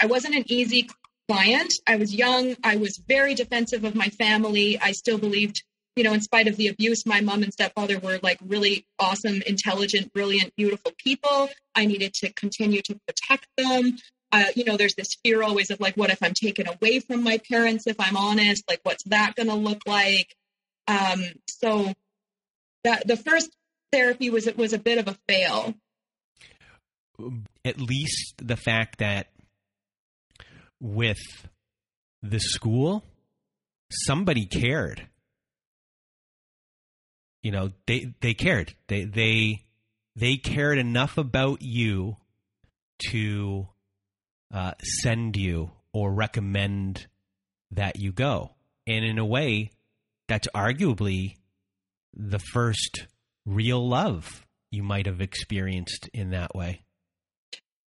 I 0.00 0.06
wasn't 0.06 0.34
an 0.34 0.44
easy 0.46 0.88
client. 1.28 1.72
I 1.86 1.96
was 1.96 2.14
young. 2.14 2.56
I 2.62 2.76
was 2.76 3.00
very 3.06 3.34
defensive 3.34 3.84
of 3.84 3.94
my 3.94 4.08
family. 4.08 4.78
I 4.78 4.92
still 4.92 5.18
believed, 5.18 5.62
you 5.96 6.04
know, 6.04 6.12
in 6.12 6.20
spite 6.20 6.46
of 6.46 6.56
the 6.56 6.68
abuse, 6.68 7.04
my 7.04 7.20
mom 7.20 7.42
and 7.42 7.52
stepfather 7.52 7.98
were 7.98 8.18
like 8.22 8.38
really 8.46 8.86
awesome, 8.98 9.42
intelligent, 9.46 10.12
brilliant, 10.12 10.54
beautiful 10.56 10.92
people. 10.96 11.50
I 11.74 11.86
needed 11.86 12.14
to 12.14 12.32
continue 12.32 12.80
to 12.82 12.98
protect 13.06 13.46
them. 13.56 13.98
Uh, 14.30 14.44
you 14.54 14.64
know, 14.64 14.76
there's 14.76 14.94
this 14.94 15.16
fear 15.24 15.42
always 15.42 15.70
of 15.70 15.80
like, 15.80 15.96
what 15.96 16.10
if 16.10 16.22
I'm 16.22 16.34
taken 16.34 16.68
away 16.68 17.00
from 17.00 17.22
my 17.22 17.38
parents? 17.48 17.86
If 17.86 17.96
I'm 17.98 18.16
honest, 18.16 18.64
like, 18.68 18.80
what's 18.82 19.04
that 19.04 19.34
going 19.34 19.48
to 19.48 19.54
look 19.54 19.82
like? 19.86 20.36
Um, 20.86 21.24
so 21.46 21.92
that 22.84 23.06
the 23.06 23.16
first 23.16 23.50
therapy 23.92 24.30
was 24.30 24.46
it 24.46 24.58
was 24.58 24.72
a 24.72 24.78
bit 24.78 24.98
of 24.98 25.08
a 25.08 25.16
fail. 25.28 25.74
At 27.64 27.80
least 27.80 28.34
the 28.38 28.56
fact 28.56 28.98
that 28.98 29.28
with 30.80 31.18
the 32.22 32.38
school, 32.38 33.04
somebody 33.90 34.46
cared. 34.46 35.08
You 37.42 37.52
know, 37.52 37.70
they 37.86 38.12
they 38.20 38.34
cared. 38.34 38.74
They 38.88 39.04
they 39.04 39.64
they 40.16 40.36
cared 40.36 40.78
enough 40.78 41.18
about 41.18 41.62
you 41.62 42.16
to 43.10 43.68
uh, 44.52 44.72
send 45.02 45.36
you 45.36 45.70
or 45.92 46.12
recommend 46.12 47.06
that 47.70 47.98
you 47.98 48.12
go. 48.12 48.54
And 48.86 49.04
in 49.04 49.18
a 49.18 49.24
way, 49.24 49.70
that's 50.28 50.48
arguably 50.54 51.36
the 52.14 52.38
first 52.38 53.06
real 53.46 53.86
love 53.86 54.46
you 54.70 54.82
might 54.82 55.06
have 55.06 55.20
experienced 55.20 56.08
in 56.12 56.30
that 56.30 56.54
way. 56.54 56.82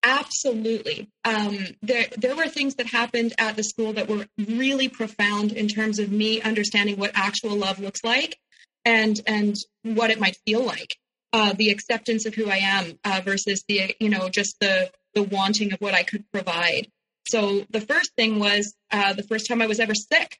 Absolutely. 0.03 1.09
Um, 1.23 1.59
there, 1.83 2.07
there 2.17 2.35
were 2.35 2.47
things 2.47 2.75
that 2.75 2.87
happened 2.87 3.33
at 3.37 3.55
the 3.55 3.63
school 3.63 3.93
that 3.93 4.09
were 4.09 4.25
really 4.37 4.87
profound 4.87 5.51
in 5.51 5.67
terms 5.67 5.99
of 5.99 6.11
me 6.11 6.41
understanding 6.41 6.97
what 6.97 7.11
actual 7.13 7.55
love 7.55 7.79
looks 7.79 8.03
like 8.03 8.37
and 8.83 9.19
and 9.27 9.55
what 9.83 10.09
it 10.09 10.19
might 10.19 10.37
feel 10.45 10.63
like. 10.63 10.95
Uh, 11.33 11.53
the 11.53 11.69
acceptance 11.69 12.25
of 12.25 12.33
who 12.33 12.49
I 12.49 12.57
am 12.57 12.99
uh, 13.05 13.21
versus 13.23 13.63
the 13.67 13.95
you 13.99 14.09
know 14.09 14.27
just 14.27 14.59
the 14.59 14.91
the 15.13 15.23
wanting 15.23 15.73
of 15.73 15.79
what 15.79 15.93
I 15.93 16.03
could 16.03 16.29
provide. 16.31 16.87
So 17.27 17.65
the 17.69 17.81
first 17.81 18.11
thing 18.15 18.39
was 18.39 18.73
uh, 18.91 19.13
the 19.13 19.23
first 19.23 19.47
time 19.47 19.61
I 19.61 19.67
was 19.67 19.79
ever 19.79 19.95
sick, 19.95 20.39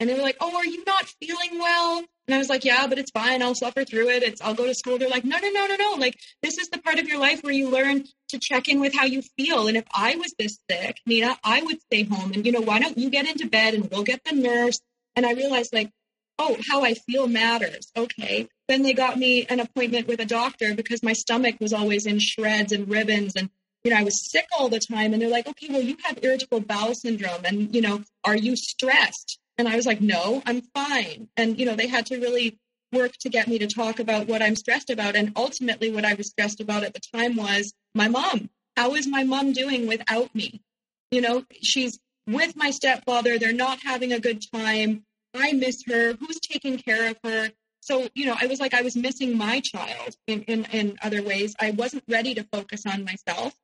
and 0.00 0.08
they 0.08 0.14
were 0.14 0.22
like, 0.22 0.38
"Oh, 0.40 0.56
are 0.56 0.66
you 0.66 0.84
not 0.84 1.12
feeling 1.20 1.58
well?" 1.58 2.04
And 2.28 2.34
I 2.36 2.38
was 2.38 2.48
like, 2.48 2.64
yeah, 2.64 2.86
but 2.86 2.98
it's 2.98 3.10
fine. 3.10 3.42
I'll 3.42 3.54
suffer 3.54 3.84
through 3.84 4.08
it. 4.10 4.22
It's 4.22 4.40
I'll 4.40 4.54
go 4.54 4.66
to 4.66 4.74
school. 4.74 4.96
They're 4.96 5.08
like, 5.08 5.24
no, 5.24 5.38
no, 5.38 5.50
no, 5.50 5.66
no, 5.66 5.76
no. 5.76 5.94
Like 5.98 6.18
this 6.42 6.56
is 6.56 6.68
the 6.68 6.78
part 6.78 6.98
of 6.98 7.08
your 7.08 7.18
life 7.18 7.42
where 7.42 7.52
you 7.52 7.68
learn 7.68 8.04
to 8.28 8.38
check 8.40 8.68
in 8.68 8.80
with 8.80 8.94
how 8.94 9.06
you 9.06 9.22
feel. 9.36 9.66
And 9.66 9.76
if 9.76 9.84
I 9.92 10.14
was 10.16 10.32
this 10.38 10.58
sick, 10.70 10.98
Nina, 11.04 11.36
I 11.42 11.62
would 11.62 11.80
stay 11.82 12.04
home. 12.04 12.32
And 12.32 12.46
you 12.46 12.52
know, 12.52 12.60
why 12.60 12.78
don't 12.78 12.96
you 12.96 13.10
get 13.10 13.28
into 13.28 13.48
bed 13.48 13.74
and 13.74 13.90
we'll 13.90 14.04
get 14.04 14.22
the 14.24 14.36
nurse? 14.36 14.80
And 15.16 15.26
I 15.26 15.32
realized 15.32 15.74
like, 15.74 15.90
oh, 16.38 16.56
how 16.70 16.84
I 16.84 16.94
feel 16.94 17.26
matters. 17.26 17.90
Okay. 17.96 18.48
Then 18.68 18.82
they 18.82 18.94
got 18.94 19.18
me 19.18 19.44
an 19.46 19.58
appointment 19.58 20.06
with 20.06 20.20
a 20.20 20.24
doctor 20.24 20.74
because 20.74 21.02
my 21.02 21.12
stomach 21.12 21.56
was 21.60 21.72
always 21.72 22.06
in 22.06 22.20
shreds 22.20 22.72
and 22.72 22.88
ribbons 22.88 23.34
and 23.36 23.50
you 23.84 23.90
know, 23.90 23.98
I 23.98 24.04
was 24.04 24.30
sick 24.30 24.46
all 24.58 24.68
the 24.68 24.80
time. 24.80 25.12
And 25.12 25.20
they're 25.20 25.28
like, 25.28 25.48
okay, 25.48 25.68
well, 25.70 25.82
you 25.82 25.96
have 26.04 26.18
irritable 26.22 26.60
bowel 26.60 26.94
syndrome. 26.94 27.44
And, 27.44 27.74
you 27.74 27.80
know, 27.80 28.02
are 28.24 28.36
you 28.36 28.56
stressed? 28.56 29.38
And 29.58 29.68
I 29.68 29.76
was 29.76 29.86
like, 29.86 30.00
no, 30.00 30.42
I'm 30.46 30.62
fine. 30.74 31.28
And, 31.36 31.58
you 31.58 31.66
know, 31.66 31.74
they 31.74 31.88
had 31.88 32.06
to 32.06 32.18
really 32.18 32.58
work 32.92 33.12
to 33.20 33.28
get 33.28 33.48
me 33.48 33.58
to 33.58 33.66
talk 33.66 33.98
about 33.98 34.28
what 34.28 34.42
I'm 34.42 34.56
stressed 34.56 34.90
about. 34.90 35.16
And 35.16 35.32
ultimately, 35.36 35.90
what 35.90 36.04
I 36.04 36.14
was 36.14 36.28
stressed 36.28 36.60
about 36.60 36.84
at 36.84 36.94
the 36.94 37.00
time 37.14 37.36
was 37.36 37.72
my 37.94 38.08
mom. 38.08 38.50
How 38.76 38.94
is 38.94 39.06
my 39.06 39.24
mom 39.24 39.52
doing 39.52 39.86
without 39.86 40.34
me? 40.34 40.62
You 41.10 41.20
know, 41.20 41.44
she's 41.60 41.98
with 42.26 42.56
my 42.56 42.70
stepfather. 42.70 43.38
They're 43.38 43.52
not 43.52 43.80
having 43.84 44.12
a 44.12 44.20
good 44.20 44.42
time. 44.52 45.04
I 45.34 45.52
miss 45.52 45.84
her. 45.86 46.14
Who's 46.14 46.40
taking 46.40 46.78
care 46.78 47.10
of 47.10 47.18
her? 47.24 47.50
So, 47.80 48.08
you 48.14 48.26
know, 48.26 48.36
I 48.40 48.46
was 48.46 48.60
like, 48.60 48.74
I 48.74 48.82
was 48.82 48.94
missing 48.94 49.36
my 49.36 49.60
child 49.60 50.16
in, 50.26 50.42
in, 50.42 50.66
in 50.66 50.98
other 51.02 51.22
ways. 51.22 51.54
I 51.60 51.72
wasn't 51.72 52.04
ready 52.08 52.34
to 52.34 52.44
focus 52.44 52.84
on 52.86 53.04
myself. 53.04 53.54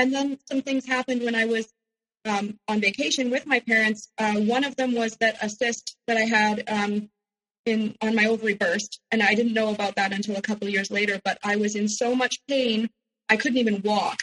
And 0.00 0.14
then 0.14 0.38
some 0.46 0.62
things 0.62 0.86
happened 0.86 1.22
when 1.22 1.34
I 1.34 1.44
was 1.44 1.70
um, 2.24 2.58
on 2.66 2.80
vacation 2.80 3.30
with 3.30 3.46
my 3.46 3.60
parents. 3.60 4.10
Uh, 4.16 4.36
one 4.36 4.64
of 4.64 4.74
them 4.74 4.94
was 4.94 5.14
that 5.20 5.36
a 5.42 5.50
cyst 5.50 5.94
that 6.06 6.16
I 6.16 6.22
had 6.22 6.64
um, 6.68 7.10
in 7.66 7.94
on 8.00 8.14
my 8.14 8.24
ovary 8.24 8.54
burst, 8.54 8.98
and 9.10 9.22
I 9.22 9.34
didn't 9.34 9.52
know 9.52 9.68
about 9.68 9.96
that 9.96 10.14
until 10.14 10.36
a 10.36 10.40
couple 10.40 10.70
years 10.70 10.90
later. 10.90 11.20
But 11.22 11.36
I 11.44 11.56
was 11.56 11.76
in 11.76 11.86
so 11.86 12.14
much 12.14 12.36
pain, 12.48 12.88
I 13.28 13.36
couldn't 13.36 13.58
even 13.58 13.82
walk, 13.82 14.20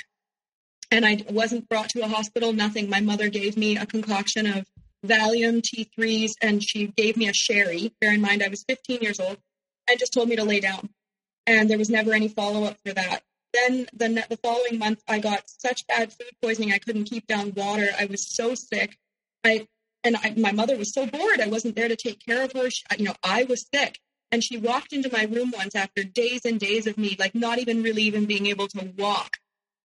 and 0.90 1.06
I 1.06 1.24
wasn't 1.30 1.70
brought 1.70 1.90
to 1.90 2.02
a 2.02 2.08
hospital. 2.08 2.54
Nothing. 2.54 2.90
My 2.90 3.02
mother 3.02 3.30
gave 3.30 3.56
me 3.56 3.78
a 3.78 3.86
concoction 3.86 4.48
of 4.48 4.66
Valium 5.06 5.62
T3s, 5.62 6.32
and 6.42 6.64
she 6.64 6.88
gave 6.88 7.18
me 7.18 7.30
a 7.30 7.34
sherry. 7.34 7.94
Bear 8.02 8.16
in 8.16 8.22
mind, 8.22 8.42
I 8.42 8.48
was 8.48 8.66
15 8.68 9.02
years 9.02 9.20
old, 9.20 9.38
and 9.88 10.00
just 10.00 10.14
told 10.14 10.28
me 10.28 10.38
to 10.38 10.44
lay 10.44 10.60
down. 10.60 10.90
And 11.46 11.70
there 11.70 11.78
was 11.78 11.92
never 11.92 12.16
any 12.16 12.30
follow 12.30 12.64
up 12.64 12.78
for 12.84 12.94
that 12.94 13.22
then 13.58 13.88
the, 13.94 14.26
the 14.30 14.38
following 14.38 14.78
month, 14.78 15.02
I 15.08 15.20
got 15.20 15.44
such 15.48 15.88
bad 15.88 16.12
food 16.12 16.32
poisoning 16.42 16.72
I 16.72 16.80
couldn't 16.80 17.06
keep 17.06 17.28
down 17.28 17.54
water. 17.56 17.88
I 18.00 18.06
was 18.06 18.28
so 18.36 18.56
sick. 18.56 18.98
I 19.44 19.68
and 20.04 20.16
I, 20.16 20.34
my 20.38 20.52
mother 20.52 20.78
was 20.78 20.94
so 20.94 21.06
bored. 21.06 21.42
I 21.42 21.48
wasn't 21.48 21.76
there 21.76 21.88
to 21.88 21.96
take 21.96 22.26
care 22.26 22.44
of 22.44 22.54
her. 22.54 22.70
She, 22.70 22.84
you 22.98 23.06
know, 23.06 23.16
I 23.24 23.44
was 23.44 23.66
sick. 23.74 24.00
And 24.32 24.44
she 24.44 24.58
walked 24.58 24.94
into 24.94 25.12
my 25.12 25.24
room 25.24 25.52
once 25.56 25.76
after 25.76 26.04
days 26.04 26.42
and 26.46 26.60
days 26.60 26.86
of 26.88 26.98
me, 26.98 27.16
like 27.18 27.34
not 27.34 27.60
even 27.60 27.82
really 27.82 28.04
even 28.04 28.26
being 28.26 28.46
able 28.46 28.68
to 28.70 28.94
walk. 28.98 29.38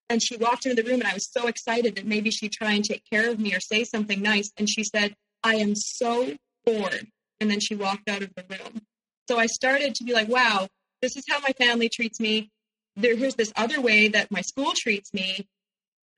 And 0.09 0.23
she 0.23 0.36
walked 0.36 0.66
into 0.66 0.82
the 0.82 0.89
room, 0.89 1.01
and 1.01 1.09
I 1.09 1.15
was 1.15 1.31
so 1.31 1.47
excited 1.47 1.97
that 1.97 2.07
maybe 2.07 2.31
she'd 2.31 2.53
try 2.53 2.73
and 2.73 2.85
take 2.85 3.03
care 3.11 3.31
of 3.31 3.39
me 3.39 3.55
or 3.55 3.61
say 3.61 3.85
something 3.85 4.20
nice. 4.20 4.51
And 4.59 4.69
she 4.69 4.85
said, 4.85 5.15
I 5.43 5.55
am 5.55 5.74
so 5.74 6.35
bored. 6.66 7.07
And 7.40 7.51
then 7.51 7.61
she 7.61 7.74
walked 7.74 8.09
out 8.09 8.23
of 8.23 8.31
the 8.35 8.44
room. 8.49 8.82
So 9.28 9.39
I 9.39 9.47
started 9.47 9.94
to 9.94 10.05
be 10.05 10.12
like, 10.12 10.28
wow, 10.28 10.69
this 11.01 11.16
is 11.16 11.24
how 11.28 11.39
my 11.40 11.53
family 11.53 11.89
treats 11.89 12.20
me 12.20 12.51
there, 12.97 13.16
here's 13.16 13.35
this 13.35 13.52
other 13.56 13.81
way 13.81 14.09
that 14.09 14.31
my 14.31 14.40
school 14.40 14.73
treats 14.74 15.12
me. 15.14 15.47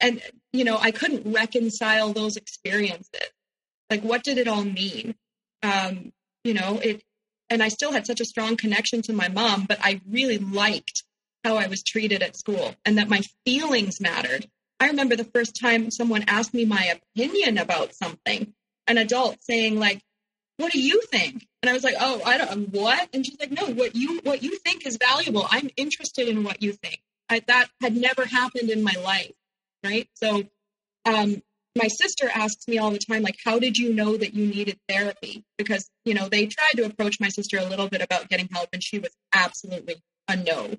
And 0.01 0.21
you 0.53 0.65
know 0.65 0.77
i 0.79 0.91
couldn't 0.91 1.33
reconcile 1.33 2.13
those 2.13 2.37
experiences. 2.37 3.31
Like 3.91 4.03
what 4.03 4.25
did 4.25 4.39
it 4.39 4.49
all 4.49 4.65
mean? 4.65 5.15
Um 5.63 6.13
you 6.43 6.55
know 6.55 6.79
it 6.83 7.03
and 7.49 7.63
i 7.63 7.69
still 7.69 7.93
had 7.93 8.07
such 8.07 8.21
a 8.21 8.25
strong 8.25 8.57
connection 8.57 9.03
to 9.03 9.13
my 9.13 9.29
mom 9.29 9.65
but 9.67 9.79
i 9.83 10.01
really 10.09 10.39
liked 10.39 11.05
how 11.43 11.57
i 11.57 11.67
was 11.67 11.83
treated 11.83 12.23
at 12.23 12.37
school 12.37 12.75
and 12.85 12.99
that 12.99 13.09
my 13.09 13.23
feelings 13.45 14.01
mattered. 14.01 14.47
I 14.81 14.89
remember 14.89 15.17
the 15.17 15.25
first 15.25 15.59
time 15.59 15.91
someone 15.91 16.25
asked 16.27 16.53
me 16.53 16.65
my 16.65 16.99
opinion 17.17 17.57
about 17.59 17.95
something 17.95 18.53
an 18.87 18.99
adult 18.99 19.43
saying 19.43 19.79
like 19.79 20.03
what 20.57 20.73
do 20.73 20.81
you 20.81 21.03
think? 21.11 21.47
And 21.63 21.71
I 21.71 21.73
was 21.73 21.85
like, 21.85 21.97
oh, 21.99 22.23
I 22.25 22.39
don't, 22.39 22.73
what? 22.73 23.09
And 23.13 23.25
she's 23.25 23.39
like, 23.41 23.51
no, 23.51 23.67
what 23.67 23.95
you, 23.95 24.21
what 24.23 24.43
you 24.43 24.57
think 24.59 24.87
is 24.87 24.97
valuable. 24.97 25.47
I'm 25.51 25.71
interested 25.77 26.29
in 26.29 26.45
what 26.45 26.63
you 26.63 26.73
think. 26.73 27.01
I, 27.29 27.41
that 27.49 27.69
had 27.81 27.97
never 27.97 28.25
happened 28.25 28.71
in 28.71 28.83
my 28.83 28.95
life. 29.03 29.33
Right. 29.83 30.09
So, 30.15 30.45
um, 31.05 31.43
my 31.77 31.89
sister 31.89 32.31
asks 32.33 32.69
me 32.69 32.79
all 32.79 32.93
the 32.93 32.99
time, 32.99 33.23
like, 33.23 33.37
how 33.45 33.59
did 33.59 33.77
you 33.77 33.93
know 33.93 34.17
that 34.17 34.33
you 34.33 34.47
needed 34.47 34.79
therapy? 34.89 35.45
Because, 35.59 35.91
you 36.05 36.15
know, 36.15 36.29
they 36.29 36.47
tried 36.47 36.75
to 36.77 36.85
approach 36.85 37.17
my 37.21 37.29
sister 37.29 37.59
a 37.59 37.65
little 37.65 37.89
bit 37.89 38.01
about 38.01 38.29
getting 38.29 38.49
help, 38.53 38.69
and 38.73 38.83
she 38.83 39.01
was 39.01 39.11
absolutely 39.33 39.97
a 40.29 40.37
no 40.37 40.77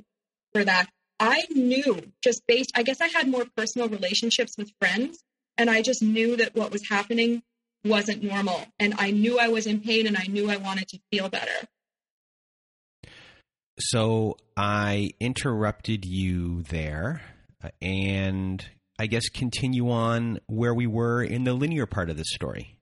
for 0.54 0.64
that. 0.64 0.88
I 1.20 1.44
knew 1.50 2.02
just 2.24 2.44
based, 2.48 2.72
I 2.76 2.84
guess 2.84 3.02
I 3.02 3.08
had 3.08 3.28
more 3.28 3.46
personal 3.58 3.90
relationships 3.90 4.56
with 4.58 4.72
friends, 4.80 5.24
and 5.58 5.70
I 5.70 5.82
just 5.82 6.02
knew 6.02 6.38
that 6.38 6.56
what 6.56 6.72
was 6.72 6.88
happening 6.90 7.44
wasn't 7.86 8.24
normal. 8.24 8.66
And 8.80 8.96
I 8.98 9.12
knew 9.12 9.40
I 9.40 9.48
was 9.48 9.68
in 9.68 9.82
pain 9.82 10.08
and 10.08 10.18
I 10.18 10.26
knew 10.28 10.50
I 10.50 10.58
wanted 10.58 10.88
to 10.90 11.00
feel 11.12 11.30
better. 11.30 11.68
So 13.80 14.38
I 14.58 15.12
interrupted 15.20 16.06
you 16.06 16.64
there 16.64 17.22
uh, 17.64 17.70
and 17.82 18.66
I 18.98 19.08
guess 19.08 19.28
continue 19.30 19.90
on 19.92 20.40
where 20.48 20.74
we 20.74 20.88
were 20.88 21.22
in 21.24 21.44
the 21.44 21.54
linear 21.54 21.86
part 21.86 22.10
of 22.10 22.18
the 22.18 22.24
story. 22.24 22.78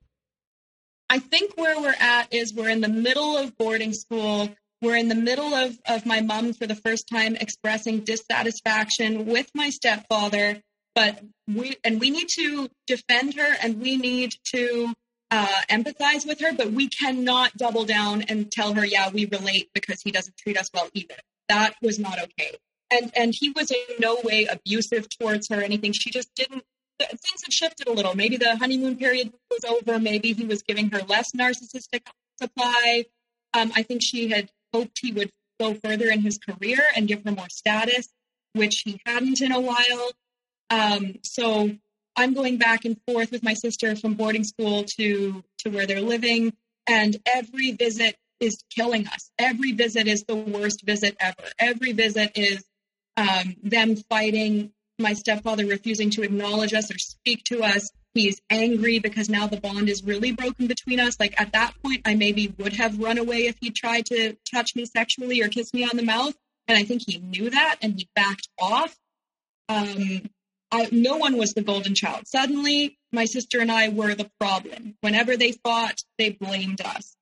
I 1.10 1.20
think 1.20 1.58
where 1.58 1.80
we're 1.80 1.96
at 2.00 2.34
is 2.34 2.54
we're 2.54 2.70
in 2.70 2.82
the 2.82 2.88
middle 2.88 3.38
of 3.38 3.58
boarding 3.58 3.94
school. 3.94 4.50
We're 4.82 4.98
in 4.98 5.08
the 5.08 5.16
middle 5.16 5.54
of, 5.54 5.78
of 5.88 6.06
my 6.06 6.22
mom 6.22 6.54
for 6.54 6.68
the 6.68 6.76
first 6.76 7.08
time 7.12 7.36
expressing 7.36 8.02
dissatisfaction 8.02 9.26
with 9.26 9.50
my 9.56 9.70
stepfather 9.70 10.62
but 10.96 11.20
we 11.48 11.78
and 11.84 12.00
we 12.00 12.10
need 12.10 12.28
to 12.30 12.70
defend 12.88 13.36
her 13.36 13.56
and 13.62 13.82
we 13.82 13.98
need 13.98 14.34
to 14.54 14.94
uh, 15.32 15.62
empathize 15.70 16.28
with 16.28 16.40
her, 16.42 16.54
but 16.54 16.72
we 16.72 16.88
cannot 16.88 17.58
double 17.58 17.86
down 17.86 18.22
and 18.24 18.52
tell 18.52 18.74
her, 18.76 18.86
yeah, 18.86 19.10
we 19.10 19.26
relate 19.26 19.70
because 19.74 20.02
he 20.04 20.12
doesn't 20.12 20.38
treat 20.38 20.58
us 20.58 20.70
well 20.74 20.90
either. 20.94 21.16
That 21.50 21.74
was 21.82 21.98
not 21.98 22.22
okay. 22.22 22.56
And 22.92 23.12
and 23.16 23.34
he 23.36 23.50
was 23.50 23.72
in 23.72 23.96
no 24.00 24.20
way 24.24 24.46
abusive 24.46 25.08
towards 25.10 25.50
her 25.50 25.60
or 25.60 25.64
anything. 25.64 25.94
She 25.94 26.12
just 26.12 26.34
didn't. 26.36 26.64
Things 27.00 27.42
had 27.44 27.52
shifted 27.52 27.88
a 27.88 27.92
little. 27.92 28.16
Maybe 28.16 28.38
the 28.38 28.56
honeymoon 28.56 28.96
period 28.96 29.34
was 29.50 29.64
over. 29.66 30.00
Maybe 30.00 30.34
he 30.34 30.46
was 30.46 30.62
giving 30.62 30.92
her 30.92 31.02
less 31.02 31.32
narcissistic 31.32 32.02
supply. 32.40 33.06
Um, 33.56 33.72
I 33.76 33.82
think 33.82 34.02
she 34.04 34.30
had 34.30 34.50
hoped 34.72 35.00
he 35.02 35.12
would 35.12 35.32
go 35.60 35.74
further 35.84 36.10
in 36.10 36.22
his 36.22 36.38
career 36.38 36.80
and 36.96 37.08
give 37.08 37.24
her 37.24 37.32
more 37.32 37.50
status, 37.50 38.10
which 38.54 38.84
he 38.86 39.02
hadn't 39.06 39.42
in 39.42 39.52
a 39.52 39.60
while. 39.60 40.12
Um, 40.70 41.16
so 41.24 41.72
I'm 42.16 42.34
going 42.34 42.58
back 42.58 42.86
and 42.86 42.98
forth 43.08 43.32
with 43.32 43.44
my 43.44 43.54
sister 43.54 43.96
from 43.96 44.14
boarding 44.14 44.44
school 44.44 44.84
to 44.98 45.44
to 45.60 45.70
where 45.70 45.86
they're 45.86 46.02
living, 46.02 46.54
and 46.88 47.18
every 47.26 47.72
visit 47.72 48.16
is 48.40 48.64
killing 48.70 49.08
us. 49.08 49.32
Every 49.40 49.72
visit 49.72 50.08
is 50.08 50.24
the 50.24 50.36
worst 50.36 50.84
visit 50.86 51.16
ever. 51.20 51.50
Every 51.58 51.94
visit 51.94 52.32
is 52.36 52.64
um, 53.18 53.56
them 53.64 53.96
fighting. 53.96 54.72
My 55.00 55.14
stepfather 55.14 55.66
refusing 55.66 56.10
to 56.12 56.22
acknowledge 56.22 56.74
us 56.74 56.92
or 56.92 56.98
speak 56.98 57.44
to 57.46 57.64
us. 57.64 57.90
He's 58.14 58.40
angry 58.50 59.00
because 59.00 59.28
now 59.28 59.48
the 59.48 59.60
bond 59.60 59.90
is 59.90 60.04
really 60.04 60.34
broken 60.34 60.68
between 60.68 61.00
us. 61.00 61.20
Like 61.20 61.40
at 61.42 61.54
that 61.54 61.74
point, 61.84 62.02
I 62.06 62.14
maybe 62.14 62.54
would 62.60 62.74
have 62.74 63.00
run 63.00 63.18
away 63.18 63.48
if 63.48 63.56
he 63.60 63.72
tried 63.72 64.06
to 64.08 64.38
touch 64.54 64.76
me 64.76 64.86
sexually 64.86 65.42
or 65.42 65.48
kiss 65.48 65.74
me 65.74 65.84
on 65.84 65.98
the 65.98 66.04
mouth. 66.04 66.36
And 66.68 66.78
I 66.78 66.84
think 66.84 67.02
he 67.08 67.18
knew 67.18 67.50
that 67.50 67.78
and 67.82 67.96
he 67.98 68.08
backed 68.16 68.50
off. 68.60 68.96
Um, 69.68 70.30
I, 70.74 70.90
no 70.92 71.18
one 71.18 71.38
was 71.38 71.54
the 71.54 71.62
golden 71.62 71.94
child. 71.94 72.28
Suddenly, 72.28 72.98
my 73.12 73.26
sister 73.26 73.60
and 73.60 73.72
I 73.72 73.90
were 73.90 74.16
the 74.16 74.32
problem. 74.40 74.96
Whenever 75.02 75.38
they 75.38 75.52
fought, 75.52 76.00
they 76.18 76.32
blamed 76.32 76.82
us. 76.82 77.16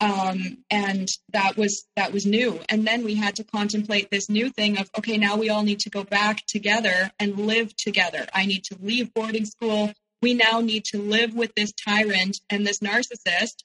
Um, 0.00 0.64
and 0.70 1.08
that 1.32 1.56
was 1.56 1.86
that 1.94 2.12
was 2.12 2.26
new. 2.26 2.58
And 2.68 2.86
then 2.86 3.04
we 3.04 3.14
had 3.14 3.36
to 3.36 3.44
contemplate 3.44 4.10
this 4.10 4.28
new 4.28 4.50
thing 4.50 4.78
of 4.78 4.90
okay, 4.98 5.18
now 5.18 5.36
we 5.36 5.50
all 5.50 5.62
need 5.62 5.80
to 5.80 5.90
go 5.90 6.02
back 6.02 6.44
together 6.46 7.12
and 7.20 7.46
live 7.46 7.76
together. 7.76 8.26
I 8.34 8.46
need 8.46 8.64
to 8.64 8.78
leave 8.80 9.14
boarding 9.14 9.44
school. 9.44 9.92
We 10.20 10.34
now 10.34 10.60
need 10.60 10.84
to 10.86 10.98
live 10.98 11.34
with 11.34 11.54
this 11.54 11.72
tyrant 11.72 12.40
and 12.50 12.66
this 12.66 12.80
narcissist. 12.80 13.62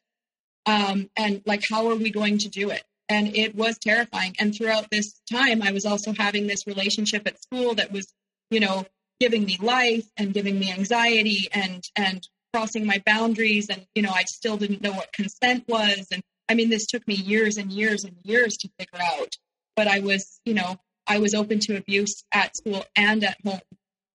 Um, 0.68 1.10
and 1.16 1.42
like, 1.46 1.64
how 1.70 1.90
are 1.90 1.96
we 1.96 2.12
going 2.12 2.38
to 2.40 2.50
do 2.50 2.70
it? 2.70 2.84
and 3.08 3.36
it 3.36 3.54
was 3.54 3.78
terrifying. 3.78 4.36
And 4.40 4.56
throughout 4.56 4.90
this 4.90 5.22
time, 5.32 5.62
I 5.62 5.72
was 5.72 5.86
also 5.86 6.12
having 6.12 6.48
this 6.48 6.66
relationship 6.66 7.28
at 7.28 7.40
school 7.40 7.76
that 7.76 7.92
was, 7.92 8.12
you 8.50 8.60
know, 8.60 8.86
giving 9.20 9.46
me 9.46 9.58
life 9.62 10.06
and 10.18 10.34
giving 10.34 10.60
me 10.60 10.72
anxiety 10.72 11.48
and 11.54 11.84
and 11.96 12.28
crossing 12.54 12.86
my 12.86 13.02
boundaries. 13.06 13.70
And 13.70 13.86
you 13.96 14.02
know, 14.02 14.12
I 14.14 14.24
still 14.24 14.58
didn't 14.58 14.82
know 14.82 14.94
what 14.94 15.14
consent 15.14 15.66
was. 15.68 16.08
And 16.12 16.22
I 16.50 16.54
mean, 16.54 16.70
this 16.70 16.86
took 16.86 17.08
me 17.08 17.16
years 17.16 17.58
and 17.58 17.72
years 17.72 18.04
and 18.04 18.16
years 18.24 18.58
to 18.58 18.70
figure 18.80 19.02
out. 19.02 19.36
But 19.76 19.88
I 19.88 20.00
was, 20.00 20.40
you 20.46 20.54
know, 20.54 20.78
I 21.08 21.20
was 21.20 21.34
open 21.34 21.60
to 21.62 21.78
abuse 21.78 22.24
at 22.32 22.56
school 22.56 22.86
and 22.96 23.24
at 23.24 23.38
home 23.46 23.60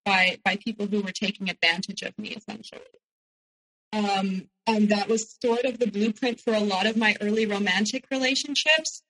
by 0.05 0.39
by 0.45 0.57
people 0.57 0.87
who 0.87 1.01
were 1.01 1.13
taking 1.13 1.49
advantage 1.51 2.03
of 2.03 2.19
me, 2.19 2.29
essentially. 2.29 2.81
Um, 3.93 4.49
and 4.67 4.89
that 4.91 5.09
was 5.09 5.37
sort 5.43 5.65
of 5.65 5.79
the 5.79 5.91
blueprint 5.91 6.41
for 6.41 6.55
a 6.55 6.61
lot 6.61 6.87
of 6.87 6.97
my 6.97 7.17
early 7.21 7.47
romantic 7.47 8.05
relationships. 8.11 9.03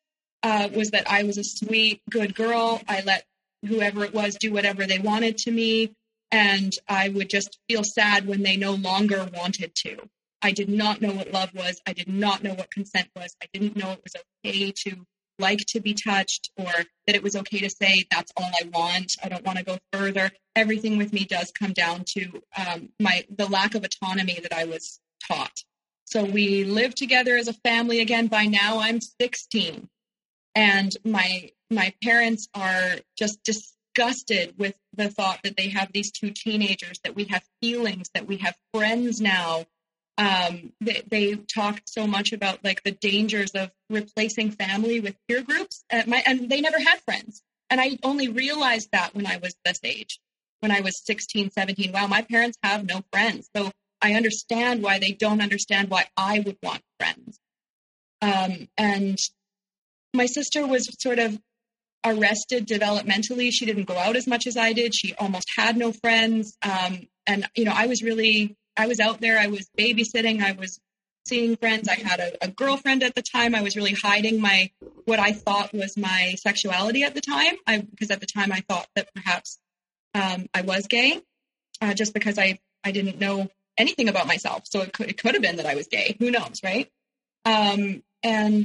Uh, 0.42 0.70
was 0.74 0.90
that 0.92 1.10
I 1.10 1.22
was 1.24 1.36
a 1.36 1.44
sweet, 1.44 2.00
good 2.08 2.34
girl. 2.34 2.80
I 2.88 3.02
let 3.02 3.26
whoever 3.66 4.04
it 4.04 4.14
was 4.14 4.36
do 4.36 4.52
whatever 4.52 4.86
they 4.86 4.98
wanted 4.98 5.38
to 5.38 5.50
me, 5.50 5.94
and 6.30 6.72
I 6.88 7.08
would 7.08 7.30
just 7.30 7.58
feel 7.68 7.84
sad 7.84 8.26
when 8.26 8.42
they 8.42 8.56
no 8.56 8.72
longer 8.72 9.28
wanted 9.34 9.74
to. 9.86 10.08
I 10.42 10.52
did 10.52 10.68
not 10.68 11.02
know 11.02 11.12
what 11.12 11.32
love 11.32 11.50
was. 11.54 11.80
I 11.86 11.92
did 11.92 12.08
not 12.08 12.42
know 12.42 12.54
what 12.54 12.70
consent 12.70 13.08
was. 13.14 13.36
I 13.42 13.46
didn't 13.52 13.76
know 13.76 13.92
it 13.92 14.02
was 14.02 14.14
okay 14.44 14.72
to 14.84 15.06
like 15.38 15.60
to 15.68 15.80
be 15.80 15.94
touched 15.94 16.50
or 16.56 16.70
that 17.06 17.16
it 17.16 17.22
was 17.22 17.34
okay 17.34 17.58
to 17.60 17.70
say 17.70 18.04
that's 18.10 18.32
all 18.36 18.50
I 18.62 18.68
want. 18.68 19.12
I 19.22 19.28
don't 19.28 19.44
want 19.44 19.58
to 19.58 19.64
go 19.64 19.78
further. 19.92 20.30
Everything 20.54 20.98
with 20.98 21.12
me 21.12 21.24
does 21.24 21.50
come 21.58 21.72
down 21.72 22.04
to 22.16 22.42
um, 22.56 22.90
my 23.00 23.24
the 23.34 23.46
lack 23.46 23.74
of 23.74 23.84
autonomy 23.84 24.38
that 24.42 24.52
I 24.52 24.64
was 24.64 25.00
taught. 25.26 25.62
So 26.04 26.24
we 26.24 26.64
live 26.64 26.94
together 26.94 27.36
as 27.36 27.48
a 27.48 27.52
family 27.52 28.00
again. 28.00 28.26
By 28.26 28.46
now 28.46 28.80
I'm 28.80 29.00
16, 29.00 29.88
and 30.54 30.92
my 31.04 31.50
my 31.70 31.94
parents 32.02 32.48
are 32.54 32.96
just 33.16 33.38
disgusted 33.44 34.54
with 34.58 34.74
the 34.94 35.08
thought 35.08 35.40
that 35.44 35.56
they 35.56 35.68
have 35.68 35.92
these 35.92 36.10
two 36.10 36.30
teenagers, 36.30 36.98
that 37.04 37.14
we 37.14 37.24
have 37.24 37.44
feelings, 37.60 38.10
that 38.14 38.26
we 38.26 38.38
have 38.38 38.56
friends 38.72 39.20
now, 39.20 39.66
um, 40.20 40.72
they, 40.82 41.02
they 41.08 41.34
talked 41.34 41.88
so 41.88 42.06
much 42.06 42.32
about 42.32 42.62
like 42.62 42.82
the 42.82 42.90
dangers 42.90 43.52
of 43.52 43.70
replacing 43.88 44.50
family 44.50 45.00
with 45.00 45.16
peer 45.26 45.42
groups. 45.42 45.82
Uh, 45.90 46.02
my, 46.06 46.22
and 46.26 46.50
they 46.50 46.60
never 46.60 46.78
had 46.78 47.00
friends. 47.00 47.42
And 47.70 47.80
I 47.80 47.98
only 48.02 48.28
realized 48.28 48.90
that 48.92 49.14
when 49.14 49.26
I 49.26 49.38
was 49.38 49.54
this 49.64 49.80
age, 49.82 50.20
when 50.60 50.72
I 50.72 50.82
was 50.82 51.00
16, 51.06 51.52
17. 51.52 51.92
Wow, 51.92 52.06
my 52.06 52.20
parents 52.20 52.58
have 52.62 52.84
no 52.84 53.02
friends. 53.10 53.48
So 53.56 53.70
I 54.02 54.12
understand 54.12 54.82
why 54.82 54.98
they 54.98 55.12
don't 55.12 55.40
understand 55.40 55.88
why 55.88 56.06
I 56.18 56.40
would 56.40 56.58
want 56.62 56.82
friends. 56.98 57.38
Um, 58.20 58.68
and 58.76 59.18
my 60.14 60.26
sister 60.26 60.66
was 60.66 60.88
sort 61.00 61.18
of 61.18 61.38
arrested 62.04 62.66
developmentally. 62.66 63.50
She 63.52 63.66
didn't 63.66 63.84
go 63.84 63.96
out 63.96 64.16
as 64.16 64.26
much 64.26 64.46
as 64.46 64.56
I 64.56 64.72
did. 64.72 64.94
She 64.94 65.14
almost 65.14 65.46
had 65.56 65.76
no 65.76 65.92
friends. 65.92 66.56
Um, 66.62 67.08
and, 67.26 67.48
you 67.54 67.64
know, 67.64 67.72
I 67.74 67.86
was 67.86 68.02
really 68.02 68.56
I 68.76 68.86
was 68.86 69.00
out 69.00 69.20
there. 69.20 69.38
I 69.38 69.48
was 69.48 69.68
babysitting. 69.78 70.42
I 70.42 70.52
was 70.52 70.80
seeing 71.26 71.56
friends. 71.56 71.88
I 71.88 71.96
had 71.96 72.20
a, 72.20 72.44
a, 72.44 72.48
girlfriend 72.48 73.02
at 73.02 73.14
the 73.14 73.22
time. 73.22 73.54
I 73.54 73.60
was 73.60 73.76
really 73.76 73.92
hiding 73.92 74.40
my 74.40 74.70
what 75.04 75.18
I 75.18 75.32
thought 75.32 75.74
was 75.74 75.96
my 75.96 76.34
sexuality 76.38 77.02
at 77.02 77.14
the 77.14 77.20
time. 77.20 77.56
I 77.66 77.78
because 77.80 78.10
at 78.10 78.20
the 78.20 78.26
time 78.26 78.52
I 78.52 78.62
thought 78.68 78.88
that 78.96 79.12
perhaps 79.14 79.58
um, 80.14 80.46
I 80.54 80.62
was 80.62 80.86
gay, 80.86 81.20
uh, 81.82 81.94
just 81.94 82.14
because 82.14 82.38
I 82.38 82.58
I 82.82 82.92
didn't 82.92 83.20
know 83.20 83.48
anything 83.76 84.08
about 84.08 84.26
myself. 84.26 84.62
So 84.64 84.80
it 84.80 84.92
could 84.92 85.10
it 85.10 85.20
could 85.20 85.34
have 85.34 85.42
been 85.42 85.56
that 85.56 85.66
I 85.66 85.74
was 85.74 85.88
gay. 85.88 86.16
Who 86.18 86.30
knows, 86.30 86.60
right? 86.64 86.88
Um, 87.44 88.02
and 88.22 88.64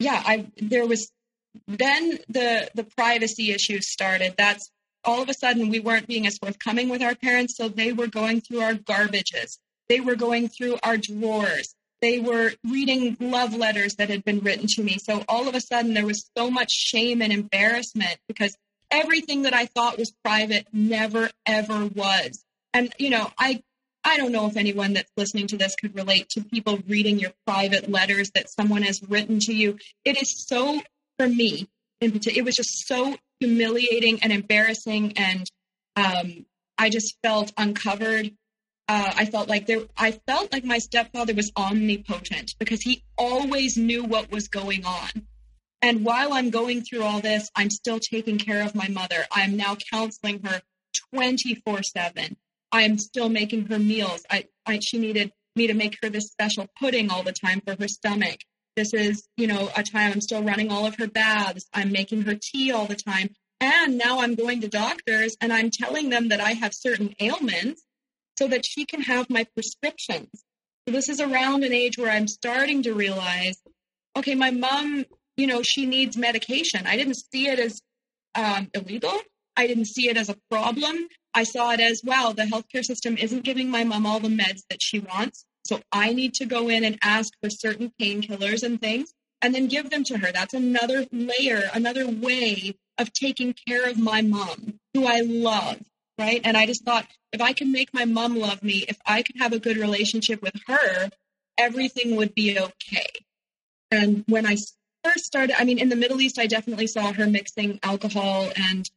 yeah, 0.00 0.20
I 0.26 0.46
there 0.56 0.86
was 0.86 1.12
then 1.68 2.18
the 2.28 2.70
the 2.74 2.84
privacy 2.84 3.52
issues 3.52 3.88
started. 3.88 4.34
That's 4.36 4.68
all 5.04 5.22
of 5.22 5.28
a 5.28 5.34
sudden 5.34 5.68
we 5.68 5.78
weren't 5.78 6.08
being 6.08 6.26
as 6.26 6.38
forthcoming 6.38 6.88
with 6.88 7.02
our 7.02 7.14
parents. 7.14 7.56
So 7.56 7.68
they 7.68 7.92
were 7.92 8.08
going 8.08 8.40
through 8.40 8.60
our 8.60 8.74
garbages. 8.74 9.58
They 9.88 10.00
were 10.00 10.16
going 10.16 10.48
through 10.48 10.78
our 10.82 10.96
drawers. 10.96 11.74
They 12.00 12.18
were 12.18 12.52
reading 12.64 13.16
love 13.20 13.54
letters 13.54 13.96
that 13.96 14.08
had 14.08 14.24
been 14.24 14.40
written 14.40 14.66
to 14.68 14.82
me. 14.82 14.98
So 14.98 15.22
all 15.28 15.48
of 15.48 15.54
a 15.54 15.60
sudden 15.60 15.92
there 15.92 16.06
was 16.06 16.30
so 16.36 16.50
much 16.50 16.70
shame 16.72 17.20
and 17.20 17.32
embarrassment 17.32 18.16
because 18.26 18.56
everything 18.90 19.42
that 19.42 19.52
I 19.52 19.66
thought 19.66 19.98
was 19.98 20.12
private 20.24 20.66
never 20.72 21.30
ever 21.44 21.86
was. 21.86 22.42
And 22.72 22.92
you 22.98 23.10
know, 23.10 23.30
I 23.38 23.62
I 24.02 24.16
don't 24.16 24.32
know 24.32 24.46
if 24.46 24.56
anyone 24.56 24.94
that's 24.94 25.10
listening 25.16 25.46
to 25.48 25.56
this 25.56 25.76
could 25.76 25.94
relate 25.94 26.28
to 26.30 26.42
people 26.42 26.78
reading 26.88 27.18
your 27.18 27.32
private 27.46 27.90
letters 27.90 28.30
that 28.34 28.50
someone 28.50 28.82
has 28.82 29.02
written 29.02 29.38
to 29.40 29.54
you. 29.54 29.78
It 30.04 30.20
is 30.20 30.46
so 30.46 30.80
for 31.18 31.28
me 31.28 31.68
in 32.00 32.12
particular, 32.12 32.40
it 32.40 32.44
was 32.44 32.56
just 32.56 32.86
so 32.86 33.16
humiliating 33.40 34.22
and 34.22 34.32
embarrassing, 34.32 35.12
and 35.16 35.50
um, 35.96 36.46
I 36.78 36.88
just 36.88 37.16
felt 37.22 37.52
uncovered. 37.56 38.32
Uh, 38.88 39.12
I 39.14 39.26
felt 39.26 39.48
like 39.48 39.66
there. 39.66 39.82
I 39.96 40.12
felt 40.12 40.52
like 40.52 40.64
my 40.64 40.78
stepfather 40.78 41.34
was 41.34 41.52
omnipotent 41.56 42.54
because 42.58 42.82
he 42.82 43.04
always 43.18 43.76
knew 43.76 44.02
what 44.04 44.30
was 44.30 44.48
going 44.48 44.84
on. 44.84 45.26
And 45.82 46.04
while 46.04 46.32
I'm 46.32 46.50
going 46.50 46.82
through 46.82 47.02
all 47.02 47.20
this, 47.20 47.50
I'm 47.54 47.70
still 47.70 47.98
taking 48.00 48.38
care 48.38 48.64
of 48.64 48.74
my 48.74 48.88
mother. 48.88 49.26
I 49.34 49.42
am 49.42 49.56
now 49.56 49.76
counseling 49.90 50.42
her 50.44 50.60
24 51.14 51.82
7. 51.82 52.36
I 52.72 52.82
am 52.82 52.98
still 52.98 53.28
making 53.28 53.66
her 53.66 53.78
meals. 53.78 54.24
I, 54.30 54.44
I, 54.66 54.80
she 54.80 54.98
needed 54.98 55.32
me 55.56 55.66
to 55.66 55.74
make 55.74 55.98
her 56.02 56.08
this 56.08 56.28
special 56.28 56.68
pudding 56.78 57.10
all 57.10 57.22
the 57.22 57.32
time 57.32 57.60
for 57.60 57.76
her 57.78 57.88
stomach. 57.88 58.38
This 58.76 58.94
is, 58.94 59.26
you 59.36 59.46
know, 59.46 59.68
a 59.76 59.82
time 59.82 60.12
I'm 60.12 60.20
still 60.20 60.42
running 60.42 60.70
all 60.70 60.86
of 60.86 60.96
her 60.96 61.08
baths. 61.08 61.66
I'm 61.74 61.90
making 61.90 62.22
her 62.22 62.36
tea 62.40 62.70
all 62.72 62.86
the 62.86 62.94
time. 62.94 63.30
And 63.60 63.98
now 63.98 64.20
I'm 64.20 64.36
going 64.36 64.60
to 64.62 64.68
doctors 64.68 65.36
and 65.40 65.52
I'm 65.52 65.70
telling 65.70 66.08
them 66.08 66.28
that 66.28 66.40
I 66.40 66.52
have 66.52 66.72
certain 66.72 67.14
ailments 67.20 67.82
so 68.38 68.48
that 68.48 68.64
she 68.64 68.86
can 68.86 69.02
have 69.02 69.28
my 69.28 69.44
prescriptions. 69.54 70.30
So 70.88 70.92
this 70.92 71.08
is 71.08 71.20
around 71.20 71.64
an 71.64 71.74
age 71.74 71.98
where 71.98 72.10
I'm 72.10 72.26
starting 72.26 72.82
to 72.84 72.94
realize, 72.94 73.60
okay, 74.16 74.34
my 74.34 74.50
mom, 74.50 75.04
you 75.36 75.46
know, 75.46 75.62
she 75.62 75.84
needs 75.84 76.16
medication. 76.16 76.86
I 76.86 76.96
didn't 76.96 77.16
see 77.16 77.48
it 77.48 77.58
as 77.58 77.82
um, 78.34 78.70
illegal. 78.72 79.12
I 79.56 79.66
didn't 79.66 79.86
see 79.86 80.08
it 80.08 80.16
as 80.16 80.30
a 80.30 80.36
problem. 80.50 81.06
I 81.34 81.44
saw 81.44 81.72
it 81.72 81.80
as, 81.80 82.02
well. 82.04 82.32
the 82.32 82.42
healthcare 82.42 82.84
system 82.84 83.16
isn't 83.16 83.44
giving 83.44 83.70
my 83.70 83.84
mom 83.84 84.06
all 84.06 84.20
the 84.20 84.28
meds 84.28 84.62
that 84.70 84.82
she 84.82 84.98
wants. 84.98 85.44
So 85.64 85.80
I 85.92 86.12
need 86.12 86.34
to 86.34 86.46
go 86.46 86.68
in 86.68 86.84
and 86.84 86.98
ask 87.02 87.32
for 87.42 87.50
certain 87.50 87.92
painkillers 88.00 88.62
and 88.62 88.80
things 88.80 89.12
and 89.42 89.54
then 89.54 89.68
give 89.68 89.90
them 89.90 90.04
to 90.04 90.18
her. 90.18 90.32
That's 90.32 90.54
another 90.54 91.06
layer, 91.12 91.70
another 91.72 92.08
way 92.08 92.74
of 92.98 93.12
taking 93.12 93.54
care 93.66 93.88
of 93.88 93.98
my 93.98 94.22
mom, 94.22 94.80
who 94.94 95.06
I 95.06 95.20
love, 95.20 95.80
right? 96.18 96.40
And 96.44 96.56
I 96.56 96.66
just 96.66 96.84
thought 96.84 97.06
if 97.32 97.40
I 97.40 97.52
can 97.52 97.72
make 97.72 97.94
my 97.94 98.04
mom 98.04 98.36
love 98.36 98.62
me, 98.62 98.84
if 98.88 98.98
I 99.06 99.22
could 99.22 99.36
have 99.38 99.52
a 99.52 99.58
good 99.58 99.76
relationship 99.76 100.42
with 100.42 100.54
her, 100.66 101.10
everything 101.56 102.16
would 102.16 102.34
be 102.34 102.58
okay. 102.58 103.06
And 103.90 104.24
when 104.26 104.46
I 104.46 104.56
first 105.04 105.24
started, 105.24 105.60
I 105.60 105.64
mean, 105.64 105.78
in 105.78 105.88
the 105.88 105.96
Middle 105.96 106.20
East, 106.20 106.38
I 106.38 106.46
definitely 106.46 106.86
saw 106.86 107.12
her 107.12 107.26
mixing 107.26 107.78
alcohol 107.82 108.50
and 108.56 108.88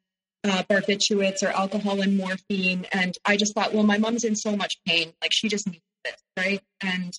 uh, 0.43 0.63
barbiturates 0.69 1.41
or 1.43 1.47
alcohol 1.47 2.01
and 2.01 2.17
morphine. 2.17 2.85
And 2.91 3.15
I 3.25 3.37
just 3.37 3.53
thought, 3.53 3.73
well, 3.73 3.83
my 3.83 3.97
mom's 3.97 4.23
in 4.23 4.35
so 4.35 4.55
much 4.55 4.75
pain. 4.85 5.13
Like 5.21 5.31
she 5.33 5.47
just 5.47 5.67
needs 5.67 5.83
this, 6.03 6.15
right? 6.37 6.61
And 6.81 7.13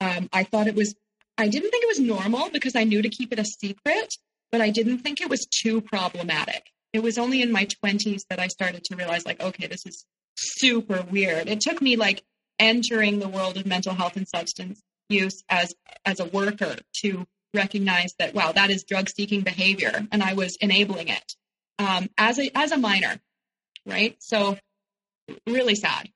um, 0.00 0.28
I 0.32 0.44
thought 0.44 0.66
it 0.66 0.74
was, 0.74 0.94
I 1.38 1.48
didn't 1.48 1.70
think 1.70 1.84
it 1.84 1.88
was 1.88 2.00
normal 2.00 2.50
because 2.50 2.76
I 2.76 2.84
knew 2.84 3.02
to 3.02 3.08
keep 3.08 3.32
it 3.32 3.38
a 3.38 3.44
secret, 3.44 4.14
but 4.50 4.60
I 4.60 4.70
didn't 4.70 4.98
think 4.98 5.20
it 5.20 5.30
was 5.30 5.46
too 5.46 5.80
problematic. 5.80 6.66
It 6.92 7.02
was 7.02 7.18
only 7.18 7.42
in 7.42 7.50
my 7.50 7.66
20s 7.84 8.22
that 8.28 8.38
I 8.38 8.48
started 8.48 8.84
to 8.84 8.96
realize, 8.96 9.24
like, 9.24 9.42
okay, 9.42 9.66
this 9.66 9.86
is 9.86 10.04
super 10.36 11.04
weird. 11.10 11.48
It 11.48 11.60
took 11.60 11.80
me 11.80 11.96
like 11.96 12.22
entering 12.58 13.18
the 13.18 13.28
world 13.28 13.56
of 13.56 13.66
mental 13.66 13.94
health 13.94 14.16
and 14.16 14.28
substance 14.28 14.82
use 15.08 15.42
as 15.48 15.74
as 16.04 16.20
a 16.20 16.24
worker 16.26 16.76
to 17.02 17.26
recognize 17.54 18.14
that 18.18 18.34
wow 18.34 18.52
that 18.52 18.70
is 18.70 18.84
drug 18.84 19.08
seeking 19.08 19.42
behavior 19.42 20.06
and 20.10 20.22
i 20.22 20.32
was 20.32 20.56
enabling 20.60 21.08
it 21.08 21.34
um, 21.78 22.08
as 22.18 22.38
a 22.38 22.50
as 22.56 22.72
a 22.72 22.78
minor 22.78 23.18
right 23.86 24.16
so 24.20 24.56
really 25.46 25.74
sad 25.74 26.08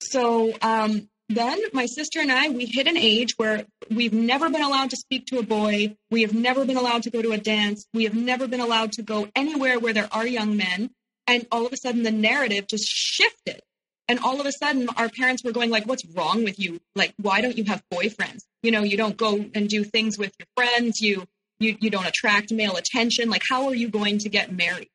so 0.00 0.52
um, 0.62 1.08
then 1.28 1.58
my 1.72 1.86
sister 1.86 2.20
and 2.20 2.30
I, 2.30 2.48
we 2.50 2.66
hit 2.66 2.86
an 2.86 2.96
age 2.96 3.34
where 3.36 3.64
we've 3.90 4.12
never 4.12 4.48
been 4.48 4.62
allowed 4.62 4.90
to 4.90 4.96
speak 4.96 5.26
to 5.26 5.38
a 5.38 5.42
boy. 5.42 5.96
We 6.10 6.22
have 6.22 6.34
never 6.34 6.64
been 6.64 6.76
allowed 6.76 7.02
to 7.04 7.10
go 7.10 7.20
to 7.20 7.32
a 7.32 7.38
dance. 7.38 7.86
We 7.92 8.04
have 8.04 8.14
never 8.14 8.46
been 8.46 8.60
allowed 8.60 8.92
to 8.92 9.02
go 9.02 9.28
anywhere 9.34 9.78
where 9.80 9.92
there 9.92 10.08
are 10.12 10.26
young 10.26 10.56
men. 10.56 10.90
And 11.26 11.46
all 11.50 11.66
of 11.66 11.72
a 11.72 11.76
sudden 11.76 12.04
the 12.04 12.12
narrative 12.12 12.68
just 12.68 12.86
shifted. 12.86 13.60
And 14.08 14.20
all 14.20 14.40
of 14.40 14.46
a 14.46 14.52
sudden 14.52 14.88
our 14.96 15.08
parents 15.08 15.42
were 15.42 15.50
going 15.50 15.70
like, 15.70 15.86
what's 15.86 16.04
wrong 16.14 16.44
with 16.44 16.60
you? 16.60 16.80
Like, 16.94 17.12
why 17.20 17.40
don't 17.40 17.58
you 17.58 17.64
have 17.64 17.82
boyfriends? 17.92 18.42
You 18.62 18.70
know, 18.70 18.84
you 18.84 18.96
don't 18.96 19.16
go 19.16 19.44
and 19.52 19.68
do 19.68 19.82
things 19.82 20.16
with 20.16 20.32
your 20.38 20.46
friends. 20.56 21.00
You, 21.00 21.26
you, 21.58 21.76
you 21.80 21.90
don't 21.90 22.06
attract 22.06 22.52
male 22.52 22.76
attention. 22.76 23.30
Like, 23.30 23.42
how 23.48 23.66
are 23.68 23.74
you 23.74 23.88
going 23.88 24.18
to 24.18 24.28
get 24.28 24.52
married? 24.52 24.88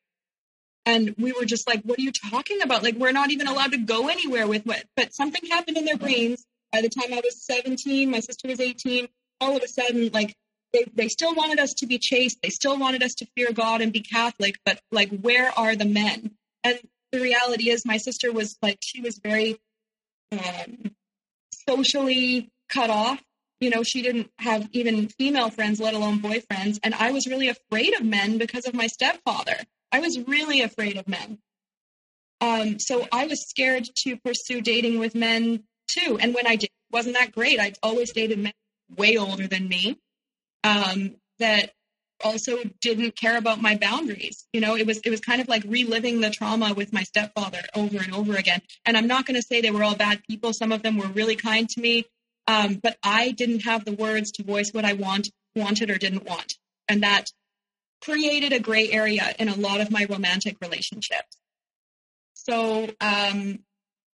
And 0.86 1.16
we 1.18 1.32
were 1.32 1.46
just 1.46 1.68
like, 1.68 1.82
what 1.84 2.00
are 2.00 2.02
you 2.02 2.12
talking 2.12 2.62
about? 2.62 2.84
Like, 2.84 2.96
we're 2.96 3.12
not 3.12 3.32
even 3.32 3.48
allowed 3.48 3.72
to 3.72 3.78
go 3.78 4.10
anywhere 4.10 4.48
with 4.48 4.66
what, 4.66 4.84
but 4.96 5.14
something 5.14 5.50
happened 5.50 5.78
in 5.78 5.86
their 5.86 5.98
brains. 5.98 6.46
By 6.72 6.82
the 6.82 6.90
time 6.90 7.14
I 7.14 7.22
was 7.24 7.46
17, 7.46 8.10
my 8.10 8.20
sister 8.20 8.48
was 8.48 8.60
18, 8.60 9.08
all 9.40 9.56
of 9.56 9.64
a 9.64 9.68
sudden, 9.68 10.10
like, 10.14 10.36
they, 10.74 10.86
they 10.94 11.08
still 11.08 11.36
wanted 11.36 11.60
us 11.60 11.74
to 11.80 11.86
be 11.86 12.00
chaste. 12.00 12.40
They 12.42 12.50
still 12.50 12.78
wanted 12.80 13.04
us 13.04 13.14
to 13.16 13.28
fear 13.36 13.52
God 13.52 13.82
and 13.82 13.92
be 13.92 14.02
Catholic, 14.02 14.56
but 14.66 14.80
like, 14.92 15.10
where 15.10 15.52
are 15.58 15.76
the 15.76 15.86
men? 15.86 16.32
And 16.64 16.80
the 17.12 17.20
reality 17.20 17.70
is, 17.70 17.86
my 17.86 17.98
sister 17.98 18.32
was 18.32 18.58
like, 18.62 18.80
she 18.82 19.02
was 19.02 19.20
very 19.22 19.60
um, 20.32 20.96
socially 21.68 22.50
cut 22.70 22.90
off. 22.90 23.22
You 23.62 23.70
know, 23.70 23.84
she 23.84 24.02
didn't 24.02 24.30
have 24.40 24.68
even 24.74 25.08
female 25.08 25.50
friends, 25.50 25.80
let 25.80 25.94
alone 25.94 26.20
boyfriends. 26.20 26.80
And 26.84 26.94
I 26.96 27.12
was 27.12 27.28
really 27.28 27.48
afraid 27.48 27.94
of 27.94 28.04
men 28.04 28.38
because 28.38 28.66
of 28.66 28.74
my 28.74 28.88
stepfather. 28.88 29.56
I 29.92 30.00
was 30.00 30.20
really 30.28 30.62
afraid 30.62 30.98
of 30.98 31.08
men. 31.08 31.38
Um, 32.42 32.80
so 32.80 33.08
I 33.12 33.28
was 33.28 33.48
scared 33.48 33.88
to 34.04 34.18
pursue 34.18 34.62
dating 34.62 35.00
with 35.00 35.16
men 35.16 35.64
too. 35.88 36.18
And 36.20 36.34
when 36.34 36.48
I 36.48 36.56
did, 36.56 36.70
wasn't 36.92 37.16
that 37.16 37.32
great. 37.32 37.60
I 37.60 37.74
always 37.84 38.12
dated 38.12 38.40
men 38.40 38.54
way 38.98 39.16
older 39.18 39.48
than 39.48 39.70
me 39.70 39.98
um, 40.64 41.16
that 41.40 41.72
also 42.24 42.60
didn't 42.82 43.16
care 43.16 43.38
about 43.38 43.62
my 43.62 43.76
boundaries. 43.76 44.48
You 44.54 44.62
know, 44.62 44.76
it 44.76 44.86
was 44.86 45.00
it 45.00 45.10
was 45.10 45.20
kind 45.20 45.42
of 45.42 45.48
like 45.48 45.64
reliving 45.66 46.22
the 46.22 46.30
trauma 46.30 46.74
with 46.74 46.94
my 46.94 47.04
stepfather 47.04 47.62
over 47.76 47.98
and 47.98 48.14
over 48.14 48.36
again. 48.36 48.62
And 48.86 48.98
I'm 48.98 49.08
not 49.08 49.26
going 49.26 49.40
to 49.40 49.42
say 49.42 49.62
they 49.62 49.72
were 49.72 49.84
all 49.84 49.96
bad 49.96 50.22
people. 50.30 50.54
Some 50.54 50.72
of 50.72 50.84
them 50.84 50.98
were 50.98 51.08
really 51.08 51.36
kind 51.36 51.68
to 51.70 51.82
me, 51.82 52.06
um, 52.48 52.80
but 52.82 52.98
I 53.04 53.32
didn't 53.32 53.62
have 53.62 53.86
the 53.86 53.94
words 53.94 54.32
to 54.34 54.44
voice 54.44 54.72
what 54.72 54.86
I 54.86 54.94
want 54.94 55.30
wanted 55.56 55.90
or 55.90 55.98
didn't 55.98 56.26
want, 56.26 56.56
and 56.88 57.04
that 57.04 57.26
created 58.02 58.54
a 58.54 58.60
gray 58.60 58.92
area 58.92 59.34
in 59.38 59.48
a 59.48 59.56
lot 59.56 59.82
of 59.82 59.92
my 59.92 60.06
romantic 60.10 60.58
relationships. 60.62 61.38
So 62.34 62.90
um, 63.00 63.60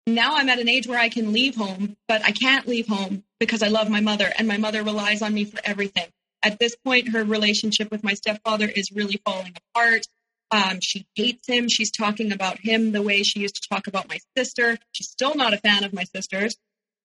now 0.07 0.37
I'm 0.37 0.49
at 0.49 0.59
an 0.59 0.69
age 0.69 0.87
where 0.87 0.99
I 0.99 1.09
can 1.09 1.33
leave 1.33 1.55
home, 1.55 1.97
but 2.09 2.25
I 2.25 2.33
can't 2.33 2.67
leave 2.67 2.89
home 2.89 3.25
because 3.39 3.63
I 3.63 3.69
love 3.69 3.91
my 3.91 4.01
mother, 4.01 4.31
and 4.39 4.49
my 4.49 4.57
mother 4.57 4.83
relies 4.83 5.23
on 5.23 5.35
me 5.35 5.45
for 5.45 5.61
everything. 5.65 6.07
At 6.43 6.59
this 6.59 6.77
point, 6.77 7.09
her 7.09 7.25
relationship 7.25 7.91
with 7.91 8.05
my 8.05 8.15
stepfather 8.15 8.69
is 8.69 8.91
really 8.93 9.21
falling 9.25 9.55
apart. 9.75 10.07
Um, 10.51 10.79
she 10.83 11.07
hates 11.15 11.49
him. 11.49 11.69
She's 11.69 11.91
talking 11.91 12.33
about 12.33 12.59
him 12.59 12.93
the 12.93 13.03
way 13.03 13.23
she 13.23 13.41
used 13.41 13.57
to 13.57 13.69
talk 13.69 13.87
about 13.87 14.09
my 14.09 14.19
sister. 14.37 14.79
She's 14.93 15.09
still 15.09 15.35
not 15.35 15.55
a 15.55 15.59
fan 15.59 15.85
of 15.85 15.93
my 15.95 16.05
sisters. 16.05 16.57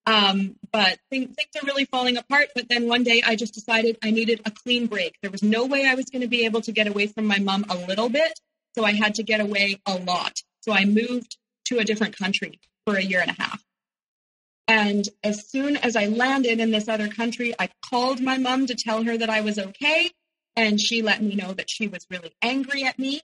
Um, 0.05 0.55
but 0.71 0.97
things, 1.09 1.35
things 1.35 1.49
are 1.61 1.65
really 1.65 1.85
falling 1.85 2.17
apart. 2.17 2.47
But 2.55 2.69
then 2.69 2.87
one 2.87 3.03
day 3.03 3.21
I 3.25 3.35
just 3.35 3.53
decided 3.53 3.97
I 4.03 4.11
needed 4.11 4.41
a 4.45 4.51
clean 4.51 4.87
break. 4.87 5.17
There 5.21 5.31
was 5.31 5.43
no 5.43 5.65
way 5.65 5.85
I 5.85 5.95
was 5.95 6.05
going 6.05 6.21
to 6.21 6.27
be 6.27 6.45
able 6.45 6.61
to 6.61 6.71
get 6.71 6.87
away 6.87 7.07
from 7.07 7.25
my 7.25 7.39
mom 7.39 7.65
a 7.69 7.75
little 7.75 8.09
bit. 8.09 8.39
So 8.75 8.83
I 8.83 8.93
had 8.93 9.15
to 9.15 9.23
get 9.23 9.39
away 9.39 9.79
a 9.85 9.97
lot. 9.97 10.41
So 10.61 10.73
I 10.73 10.85
moved 10.85 11.37
to 11.65 11.79
a 11.79 11.83
different 11.83 12.17
country 12.17 12.59
for 12.85 12.95
a 12.95 13.03
year 13.03 13.21
and 13.21 13.31
a 13.31 13.41
half. 13.41 13.63
And 14.67 15.07
as 15.23 15.49
soon 15.49 15.77
as 15.77 15.95
I 15.95 16.05
landed 16.05 16.59
in 16.59 16.71
this 16.71 16.87
other 16.87 17.07
country, 17.07 17.55
I 17.57 17.69
called 17.89 18.21
my 18.21 18.37
mom 18.37 18.67
to 18.67 18.75
tell 18.75 19.03
her 19.03 19.17
that 19.17 19.29
I 19.29 19.41
was 19.41 19.57
okay. 19.57 20.11
And 20.55 20.79
she 20.79 21.01
let 21.01 21.21
me 21.21 21.35
know 21.35 21.53
that 21.53 21.69
she 21.69 21.87
was 21.87 22.05
really 22.09 22.33
angry 22.41 22.83
at 22.83 22.99
me 22.99 23.21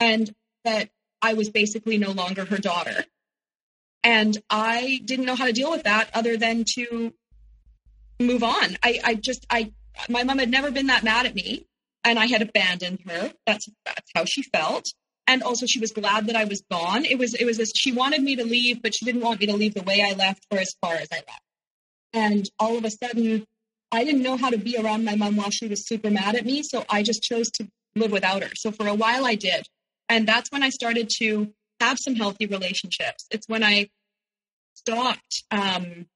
and 0.00 0.34
that 0.64 0.88
I 1.20 1.34
was 1.34 1.50
basically 1.50 1.98
no 1.98 2.12
longer 2.12 2.44
her 2.44 2.58
daughter. 2.58 3.04
And 4.06 4.38
I 4.48 5.00
didn't 5.04 5.26
know 5.26 5.34
how 5.34 5.46
to 5.46 5.52
deal 5.52 5.70
with 5.70 5.82
that 5.82 6.10
other 6.14 6.36
than 6.36 6.64
to 6.76 7.12
move 8.20 8.44
on. 8.44 8.76
I, 8.82 9.00
I 9.02 9.14
just, 9.14 9.44
I, 9.50 9.72
my 10.08 10.22
mom 10.22 10.38
had 10.38 10.48
never 10.48 10.70
been 10.70 10.86
that 10.86 11.02
mad 11.02 11.26
at 11.26 11.34
me 11.34 11.66
and 12.04 12.16
I 12.16 12.26
had 12.26 12.40
abandoned 12.40 13.00
her. 13.08 13.32
That's, 13.46 13.68
that's 13.84 14.10
how 14.14 14.24
she 14.24 14.42
felt 14.42 14.86
and 15.26 15.42
also 15.42 15.66
she 15.66 15.80
was 15.80 15.92
glad 15.92 16.26
that 16.26 16.36
I 16.36 16.44
was 16.44 16.62
gone. 16.70 17.04
It 17.04 17.18
was 17.18 17.34
it 17.34 17.44
was 17.44 17.56
this, 17.56 17.72
she 17.74 17.92
wanted 17.92 18.22
me 18.22 18.36
to 18.36 18.44
leave, 18.44 18.82
but 18.82 18.94
she 18.94 19.04
didn't 19.04 19.22
want 19.22 19.40
me 19.40 19.46
to 19.46 19.56
leave 19.56 19.74
the 19.74 19.82
way 19.82 20.02
I 20.02 20.12
left 20.12 20.46
or 20.50 20.58
as 20.58 20.74
far 20.80 20.94
as 20.94 21.08
I 21.12 21.16
left. 21.16 21.42
And 22.12 22.48
all 22.58 22.78
of 22.78 22.84
a 22.84 22.90
sudden, 22.90 23.44
I 23.92 24.04
didn't 24.04 24.22
know 24.22 24.36
how 24.36 24.50
to 24.50 24.58
be 24.58 24.76
around 24.76 25.04
my 25.04 25.16
mom 25.16 25.36
while 25.36 25.50
she 25.50 25.66
was 25.66 25.86
super 25.86 26.10
mad 26.10 26.34
at 26.34 26.46
me, 26.46 26.62
so 26.62 26.84
I 26.88 27.02
just 27.02 27.22
chose 27.22 27.50
to 27.52 27.68
live 27.94 28.12
without 28.12 28.42
her. 28.42 28.50
So 28.54 28.70
for 28.70 28.86
a 28.86 28.94
while, 28.94 29.26
I 29.26 29.34
did, 29.34 29.66
and 30.08 30.26
that's 30.26 30.50
when 30.50 30.62
I 30.62 30.70
started 30.70 31.10
to 31.18 31.52
have 31.80 31.98
some 32.00 32.14
healthy 32.14 32.46
relationships. 32.46 33.26
It's 33.30 33.48
when 33.48 33.64
I 33.64 33.88
stopped 34.76 35.44
um, 35.50 36.06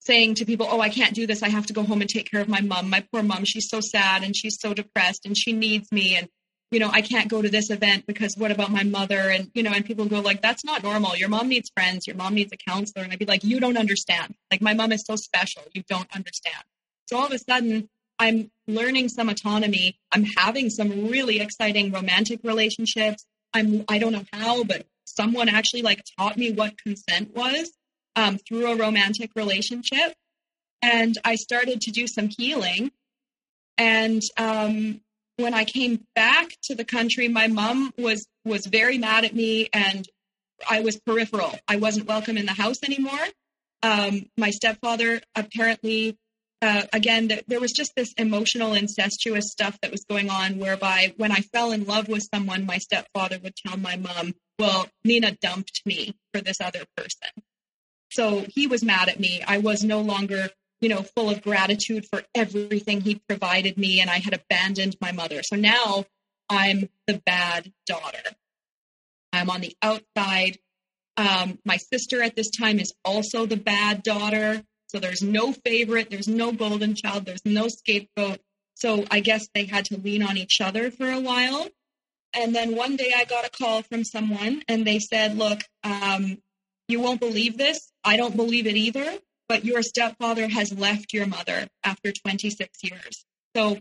saying 0.00 0.36
to 0.36 0.44
people, 0.44 0.66
"Oh, 0.70 0.80
I 0.80 0.88
can't 0.88 1.14
do 1.14 1.26
this. 1.26 1.42
I 1.42 1.48
have 1.48 1.66
to 1.66 1.72
go 1.72 1.82
home 1.82 2.00
and 2.00 2.10
take 2.10 2.30
care 2.30 2.40
of 2.40 2.48
my 2.48 2.60
mom. 2.60 2.90
My 2.90 3.04
poor 3.12 3.22
mom. 3.22 3.44
She's 3.44 3.68
so 3.68 3.80
sad 3.80 4.22
and 4.22 4.36
she's 4.36 4.58
so 4.60 4.74
depressed 4.74 5.26
and 5.26 5.36
she 5.36 5.52
needs 5.52 5.90
me." 5.92 6.16
And 6.16 6.28
you 6.74 6.80
know, 6.80 6.90
I 6.92 7.02
can't 7.02 7.28
go 7.28 7.40
to 7.40 7.48
this 7.48 7.70
event 7.70 8.04
because 8.04 8.34
what 8.36 8.50
about 8.50 8.72
my 8.72 8.82
mother? 8.82 9.30
And, 9.30 9.48
you 9.54 9.62
know, 9.62 9.70
and 9.70 9.84
people 9.84 10.06
go 10.06 10.18
like, 10.18 10.42
that's 10.42 10.64
not 10.64 10.82
normal. 10.82 11.16
Your 11.16 11.28
mom 11.28 11.48
needs 11.48 11.70
friends. 11.70 12.04
Your 12.04 12.16
mom 12.16 12.34
needs 12.34 12.52
a 12.52 12.56
counselor. 12.56 13.04
And 13.04 13.12
I'd 13.12 13.18
be 13.20 13.26
like, 13.26 13.44
you 13.44 13.60
don't 13.60 13.76
understand. 13.76 14.34
Like 14.50 14.60
my 14.60 14.74
mom 14.74 14.90
is 14.90 15.04
so 15.06 15.14
special. 15.14 15.62
You 15.72 15.84
don't 15.88 16.08
understand. 16.12 16.64
So 17.06 17.16
all 17.16 17.26
of 17.26 17.32
a 17.32 17.38
sudden 17.38 17.88
I'm 18.18 18.50
learning 18.66 19.08
some 19.08 19.28
autonomy. 19.28 19.98
I'm 20.10 20.24
having 20.24 20.68
some 20.68 21.08
really 21.08 21.40
exciting 21.40 21.92
romantic 21.92 22.40
relationships. 22.42 23.24
I'm, 23.52 23.84
I 23.88 23.98
don't 23.98 24.12
know 24.12 24.24
how, 24.32 24.64
but 24.64 24.84
someone 25.16 25.48
actually 25.48 25.82
like 25.82 26.02
taught 26.18 26.36
me 26.36 26.52
what 26.52 26.80
consent 26.82 27.34
was 27.34 27.70
um, 28.16 28.38
through 28.38 28.66
a 28.66 28.76
romantic 28.76 29.30
relationship. 29.34 30.14
And 30.82 31.16
I 31.24 31.36
started 31.36 31.80
to 31.82 31.90
do 31.90 32.06
some 32.06 32.28
healing. 32.28 32.90
And 33.78 34.22
um, 34.36 35.00
when 35.36 35.54
I 35.54 35.64
came 35.64 36.04
back 36.14 36.56
to 36.64 36.74
the 36.74 36.84
country, 36.84 37.28
my 37.28 37.48
mom 37.48 37.92
was 37.98 38.26
was 38.44 38.66
very 38.66 38.98
mad 38.98 39.24
at 39.24 39.34
me, 39.34 39.68
and 39.72 40.06
I 40.68 40.80
was 40.80 41.00
peripheral. 41.00 41.54
I 41.66 41.76
wasn't 41.76 42.06
welcome 42.06 42.36
in 42.36 42.46
the 42.46 42.52
house 42.52 42.82
anymore. 42.84 43.26
Um, 43.82 44.26
my 44.36 44.50
stepfather 44.50 45.20
apparently, 45.34 46.16
uh, 46.62 46.82
again, 46.92 47.28
th- 47.28 47.44
there 47.48 47.60
was 47.60 47.72
just 47.72 47.92
this 47.96 48.12
emotional, 48.16 48.74
incestuous 48.74 49.50
stuff 49.50 49.78
that 49.82 49.90
was 49.90 50.04
going 50.08 50.30
on. 50.30 50.58
Whereby, 50.58 51.14
when 51.16 51.32
I 51.32 51.40
fell 51.40 51.72
in 51.72 51.84
love 51.84 52.08
with 52.08 52.28
someone, 52.32 52.64
my 52.66 52.78
stepfather 52.78 53.38
would 53.42 53.56
tell 53.56 53.76
my 53.76 53.96
mom, 53.96 54.34
"Well, 54.58 54.88
Nina 55.04 55.32
dumped 55.32 55.82
me 55.84 56.14
for 56.32 56.40
this 56.40 56.60
other 56.60 56.84
person." 56.96 57.30
So 58.10 58.46
he 58.48 58.66
was 58.66 58.84
mad 58.84 59.08
at 59.08 59.18
me. 59.18 59.42
I 59.46 59.58
was 59.58 59.82
no 59.82 60.00
longer 60.00 60.50
you 60.84 60.90
know, 60.90 61.02
full 61.16 61.30
of 61.30 61.40
gratitude 61.40 62.04
for 62.04 62.22
everything 62.34 63.00
he 63.00 63.14
provided 63.26 63.78
me, 63.78 64.00
and 64.00 64.10
I 64.10 64.18
had 64.18 64.34
abandoned 64.34 64.96
my 65.00 65.12
mother. 65.12 65.42
So 65.42 65.56
now 65.56 66.04
I'm 66.50 66.90
the 67.06 67.22
bad 67.24 67.72
daughter. 67.86 68.22
I'm 69.32 69.48
on 69.48 69.62
the 69.62 69.74
outside. 69.80 70.58
Um, 71.16 71.58
my 71.64 71.78
sister 71.78 72.22
at 72.22 72.36
this 72.36 72.50
time 72.50 72.78
is 72.78 72.92
also 73.02 73.46
the 73.46 73.56
bad 73.56 74.02
daughter. 74.02 74.62
So 74.88 74.98
there's 74.98 75.22
no 75.22 75.52
favorite, 75.52 76.10
there's 76.10 76.28
no 76.28 76.52
golden 76.52 76.94
child, 76.94 77.24
there's 77.24 77.46
no 77.46 77.68
scapegoat. 77.68 78.40
So 78.74 79.06
I 79.10 79.20
guess 79.20 79.48
they 79.54 79.64
had 79.64 79.86
to 79.86 79.96
lean 79.96 80.22
on 80.22 80.36
each 80.36 80.60
other 80.60 80.90
for 80.90 81.10
a 81.10 81.18
while. 81.18 81.66
And 82.34 82.54
then 82.54 82.74
one 82.76 82.96
day 82.96 83.12
I 83.16 83.24
got 83.24 83.46
a 83.46 83.50
call 83.50 83.82
from 83.82 84.04
someone 84.04 84.62
and 84.68 84.86
they 84.86 84.98
said, 84.98 85.36
Look, 85.36 85.62
um, 85.82 86.38
you 86.88 87.00
won't 87.00 87.20
believe 87.20 87.56
this. 87.56 87.92
I 88.04 88.16
don't 88.16 88.36
believe 88.36 88.66
it 88.66 88.76
either 88.76 89.18
but 89.48 89.64
your 89.64 89.82
stepfather 89.82 90.48
has 90.48 90.72
left 90.72 91.12
your 91.12 91.26
mother 91.26 91.68
after 91.82 92.12
26 92.12 92.78
years. 92.82 93.24
So, 93.56 93.78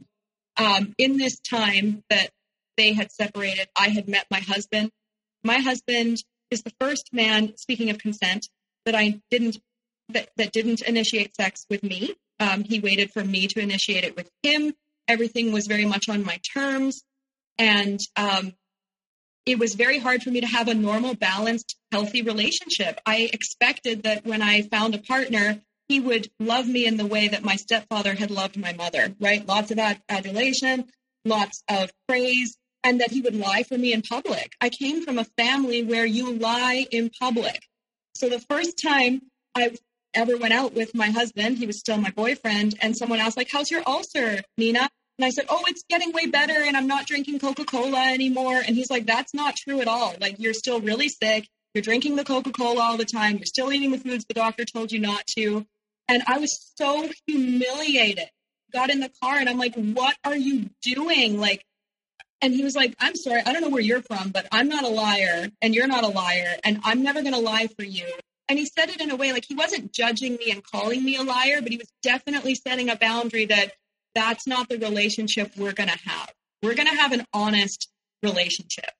um, 0.57 0.93
in 0.97 1.17
this 1.17 1.39
time 1.39 2.03
that 2.09 2.29
they 2.77 2.93
had 2.93 3.11
separated, 3.11 3.69
I 3.77 3.89
had 3.89 4.07
met 4.07 4.27
my 4.29 4.39
husband. 4.39 4.91
My 5.43 5.59
husband 5.59 6.17
is 6.51 6.61
the 6.61 6.73
first 6.79 7.09
man, 7.11 7.55
speaking 7.57 7.89
of 7.89 7.97
consent, 7.97 8.47
that 8.85 8.95
I 8.95 9.19
didn't 9.31 9.57
that, 10.09 10.29
that 10.37 10.51
didn't 10.51 10.81
initiate 10.81 11.33
sex 11.35 11.65
with 11.69 11.81
me. 11.81 12.13
Um, 12.39 12.63
he 12.63 12.79
waited 12.79 13.11
for 13.11 13.23
me 13.23 13.47
to 13.47 13.61
initiate 13.61 14.03
it 14.03 14.15
with 14.15 14.29
him. 14.43 14.73
Everything 15.07 15.51
was 15.51 15.65
very 15.65 15.85
much 15.85 16.09
on 16.09 16.23
my 16.23 16.39
terms, 16.53 17.03
and 17.57 17.99
um, 18.15 18.53
it 19.45 19.59
was 19.59 19.75
very 19.75 19.99
hard 19.99 20.23
for 20.23 20.29
me 20.29 20.41
to 20.41 20.47
have 20.47 20.67
a 20.67 20.73
normal, 20.73 21.15
balanced, 21.15 21.75
healthy 21.91 22.21
relationship. 22.21 22.99
I 23.05 23.29
expected 23.33 24.03
that 24.03 24.25
when 24.25 24.41
I 24.41 24.61
found 24.63 24.95
a 24.95 24.99
partner, 24.99 25.61
he 25.87 25.99
would 25.99 26.29
love 26.39 26.67
me 26.67 26.85
in 26.85 26.97
the 26.97 27.05
way 27.05 27.27
that 27.27 27.43
my 27.43 27.55
stepfather 27.57 28.13
had 28.13 28.31
loved 28.31 28.57
my 28.57 28.73
mother, 28.73 29.13
right? 29.19 29.45
Lots 29.45 29.71
of 29.71 29.79
ad- 29.79 30.01
adulation, 30.07 30.85
lots 31.25 31.61
of 31.69 31.91
praise, 32.07 32.57
and 32.83 33.01
that 33.01 33.11
he 33.11 33.21
would 33.21 33.35
lie 33.35 33.63
for 33.63 33.77
me 33.77 33.93
in 33.93 34.01
public. 34.01 34.53
I 34.61 34.69
came 34.69 35.03
from 35.03 35.17
a 35.17 35.25
family 35.37 35.83
where 35.83 36.05
you 36.05 36.33
lie 36.33 36.85
in 36.91 37.09
public. 37.19 37.61
So 38.15 38.29
the 38.29 38.39
first 38.39 38.81
time 38.81 39.21
I 39.55 39.75
ever 40.13 40.37
went 40.37 40.53
out 40.53 40.73
with 40.73 40.95
my 40.95 41.09
husband, 41.09 41.57
he 41.57 41.65
was 41.67 41.79
still 41.79 41.97
my 41.97 42.11
boyfriend, 42.11 42.75
and 42.81 42.95
someone 42.95 43.19
asked, 43.19 43.37
like, 43.37 43.49
how's 43.51 43.71
your 43.71 43.83
ulcer, 43.85 44.41
Nina? 44.57 44.89
And 45.17 45.25
I 45.25 45.29
said, 45.29 45.45
Oh, 45.49 45.63
it's 45.67 45.83
getting 45.89 46.11
way 46.11 46.27
better 46.27 46.53
and 46.53 46.75
I'm 46.75 46.87
not 46.87 47.05
drinking 47.05 47.39
Coca 47.39 47.65
Cola 47.65 48.11
anymore. 48.11 48.61
And 48.65 48.75
he's 48.75 48.89
like, 48.89 49.05
That's 49.05 49.33
not 49.33 49.55
true 49.55 49.81
at 49.81 49.87
all. 49.87 50.15
Like, 50.19 50.35
you're 50.39 50.53
still 50.53 50.81
really 50.81 51.09
sick. 51.09 51.47
You're 51.73 51.81
drinking 51.81 52.15
the 52.15 52.23
Coca 52.23 52.51
Cola 52.51 52.81
all 52.81 52.97
the 52.97 53.05
time. 53.05 53.37
You're 53.37 53.45
still 53.45 53.71
eating 53.71 53.91
the 53.91 53.97
foods 53.97 54.25
the 54.25 54.33
doctor 54.33 54.65
told 54.65 54.91
you 54.91 54.99
not 54.99 55.25
to. 55.37 55.65
And 56.07 56.23
I 56.27 56.37
was 56.39 56.73
so 56.77 57.09
humiliated. 57.27 58.29
Got 58.71 58.89
in 58.89 58.99
the 58.99 59.11
car 59.21 59.37
and 59.37 59.47
I'm 59.47 59.57
like, 59.57 59.75
What 59.75 60.15
are 60.23 60.35
you 60.35 60.69
doing? 60.81 61.39
Like, 61.39 61.63
and 62.41 62.53
he 62.53 62.63
was 62.63 62.75
like, 62.75 62.93
I'm 62.99 63.15
sorry, 63.15 63.41
I 63.45 63.53
don't 63.53 63.61
know 63.61 63.69
where 63.69 63.81
you're 63.81 64.01
from, 64.01 64.31
but 64.31 64.47
I'm 64.51 64.67
not 64.67 64.83
a 64.83 64.89
liar 64.89 65.47
and 65.61 65.73
you're 65.73 65.87
not 65.87 66.03
a 66.03 66.09
liar 66.09 66.57
and 66.65 66.79
I'm 66.83 67.01
never 67.01 67.21
going 67.21 67.33
to 67.33 67.39
lie 67.39 67.67
for 67.67 67.85
you. 67.85 68.05
And 68.49 68.59
he 68.59 68.65
said 68.65 68.89
it 68.89 68.99
in 68.99 69.11
a 69.11 69.15
way 69.15 69.31
like 69.31 69.45
he 69.47 69.55
wasn't 69.55 69.93
judging 69.93 70.35
me 70.35 70.51
and 70.51 70.61
calling 70.61 71.05
me 71.05 71.15
a 71.15 71.23
liar, 71.23 71.61
but 71.61 71.71
he 71.71 71.77
was 71.77 71.87
definitely 72.01 72.55
setting 72.55 72.89
a 72.89 72.97
boundary 72.97 73.45
that 73.45 73.71
that's 74.15 74.47
not 74.47 74.69
the 74.69 74.77
relationship 74.77 75.51
we're 75.57 75.73
going 75.73 75.89
to 75.89 75.99
have. 76.09 76.31
We're 76.61 76.75
going 76.75 76.87
to 76.87 76.95
have 76.95 77.11
an 77.11 77.25
honest 77.33 77.89
relationship. 78.21 78.91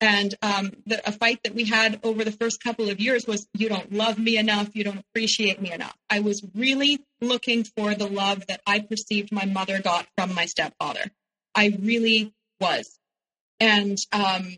And 0.00 0.34
um, 0.42 0.72
the, 0.84 1.06
a 1.08 1.12
fight 1.12 1.40
that 1.44 1.54
we 1.54 1.64
had 1.64 2.00
over 2.02 2.22
the 2.22 2.32
first 2.32 2.62
couple 2.62 2.90
of 2.90 3.00
years 3.00 3.26
was 3.26 3.46
you 3.54 3.68
don't 3.68 3.92
love 3.92 4.18
me 4.18 4.36
enough, 4.36 4.68
you 4.74 4.84
don't 4.84 4.98
appreciate 4.98 5.60
me 5.60 5.72
enough. 5.72 5.96
I 6.10 6.20
was 6.20 6.44
really 6.54 7.02
looking 7.20 7.64
for 7.64 7.94
the 7.94 8.06
love 8.06 8.46
that 8.48 8.60
I 8.66 8.80
perceived 8.80 9.32
my 9.32 9.46
mother 9.46 9.80
got 9.80 10.06
from 10.16 10.34
my 10.34 10.44
stepfather. 10.44 11.04
I 11.54 11.78
really 11.80 12.34
was. 12.60 12.98
And 13.58 13.96
um, 14.12 14.56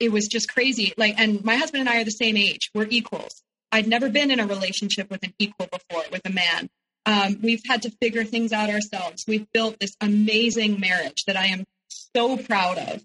it 0.00 0.10
was 0.10 0.26
just 0.26 0.52
crazy. 0.52 0.92
Like, 0.96 1.14
and 1.18 1.44
my 1.44 1.54
husband 1.54 1.82
and 1.82 1.88
I 1.88 2.00
are 2.00 2.04
the 2.04 2.10
same 2.10 2.36
age, 2.36 2.70
we're 2.74 2.88
equals. 2.90 3.42
I'd 3.70 3.86
never 3.86 4.08
been 4.08 4.30
in 4.30 4.40
a 4.40 4.46
relationship 4.46 5.08
with 5.10 5.22
an 5.22 5.34
equal 5.38 5.68
before, 5.70 6.04
with 6.10 6.22
a 6.24 6.30
man. 6.30 6.68
Um, 7.06 7.38
we've 7.40 7.62
had 7.66 7.82
to 7.82 7.90
figure 8.02 8.24
things 8.24 8.52
out 8.52 8.68
ourselves. 8.68 9.24
We've 9.26 9.46
built 9.52 9.78
this 9.80 9.96
amazing 10.00 10.80
marriage 10.80 11.24
that 11.26 11.36
I 11.36 11.46
am 11.46 11.64
so 11.88 12.36
proud 12.36 12.78
of. 12.78 13.02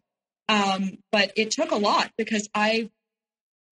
Um, 0.50 0.98
but 1.12 1.32
it 1.38 1.52
took 1.52 1.72
a 1.72 1.76
lot 1.76 2.12
because 2.18 2.50
I, 2.54 2.90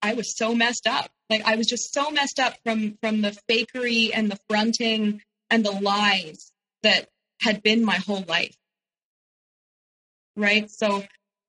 I 0.02 0.14
was 0.14 0.38
so 0.38 0.56
messed 0.56 0.88
up. 0.88 1.10
Like 1.30 1.42
I 1.46 1.56
was 1.56 1.68
just 1.68 1.94
so 1.94 2.10
messed 2.10 2.40
up 2.40 2.56
from 2.64 2.98
from 3.02 3.22
the 3.22 3.38
fakery 3.50 4.12
and 4.14 4.32
the 4.32 4.40
fronting 4.50 5.22
and 5.50 5.66
the 5.66 5.72
lies 5.72 6.52
that 6.84 7.10
had 7.42 7.62
been 7.62 7.84
my 7.84 7.96
whole 7.96 8.24
life. 8.28 8.56
Right. 10.36 10.70
So 10.70 11.04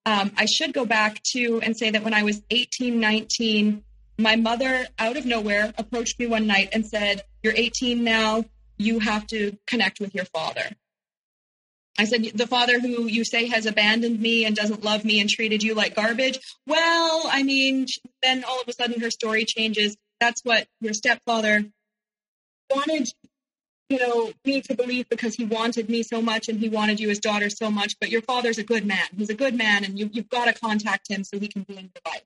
um, 0.06 0.32
I 0.36 0.46
should 0.46 0.72
go 0.72 0.84
back 0.84 1.22
to 1.32 1.60
and 1.62 1.76
say 1.76 1.90
that 1.90 2.02
when 2.02 2.14
I 2.14 2.22
was 2.22 2.42
18, 2.50 2.98
19, 2.98 3.84
my 4.18 4.36
mother 4.36 4.86
out 4.98 5.16
of 5.16 5.24
nowhere 5.24 5.72
approached 5.78 6.18
me 6.18 6.26
one 6.26 6.46
night 6.46 6.70
and 6.72 6.86
said, 6.86 7.22
You're 7.42 7.54
18 7.56 8.02
now. 8.02 8.44
You 8.80 8.98
have 8.98 9.26
to 9.26 9.58
connect 9.66 10.00
with 10.00 10.14
your 10.14 10.24
father. 10.24 10.70
I 11.98 12.04
said, 12.04 12.24
the 12.34 12.46
father 12.46 12.80
who 12.80 13.06
you 13.08 13.24
say 13.24 13.46
has 13.48 13.66
abandoned 13.66 14.20
me 14.20 14.46
and 14.46 14.56
doesn't 14.56 14.82
love 14.82 15.04
me 15.04 15.20
and 15.20 15.28
treated 15.28 15.62
you 15.62 15.74
like 15.74 15.94
garbage. 15.94 16.38
Well, 16.66 17.24
I 17.30 17.42
mean, 17.42 17.86
then 18.22 18.42
all 18.42 18.58
of 18.58 18.66
a 18.68 18.72
sudden 18.72 19.02
her 19.02 19.10
story 19.10 19.44
changes. 19.44 19.98
That's 20.18 20.40
what 20.44 20.66
your 20.80 20.94
stepfather 20.94 21.64
wanted, 22.74 23.10
you 23.90 23.98
know, 23.98 24.32
me 24.46 24.62
to 24.62 24.74
believe 24.74 25.10
because 25.10 25.34
he 25.34 25.44
wanted 25.44 25.90
me 25.90 26.02
so 26.02 26.22
much 26.22 26.48
and 26.48 26.58
he 26.58 26.70
wanted 26.70 27.00
you 27.00 27.10
as 27.10 27.18
daughter 27.18 27.50
so 27.50 27.70
much. 27.70 27.96
But 28.00 28.08
your 28.08 28.22
father's 28.22 28.56
a 28.56 28.64
good 28.64 28.86
man. 28.86 29.06
He's 29.14 29.28
a 29.28 29.34
good 29.34 29.54
man, 29.54 29.84
and 29.84 29.98
you, 29.98 30.08
you've 30.10 30.30
got 30.30 30.46
to 30.46 30.54
contact 30.58 31.10
him 31.10 31.22
so 31.22 31.38
he 31.38 31.48
can 31.48 31.64
be 31.64 31.74
in 31.76 31.90
your 31.94 32.12
life. 32.12 32.24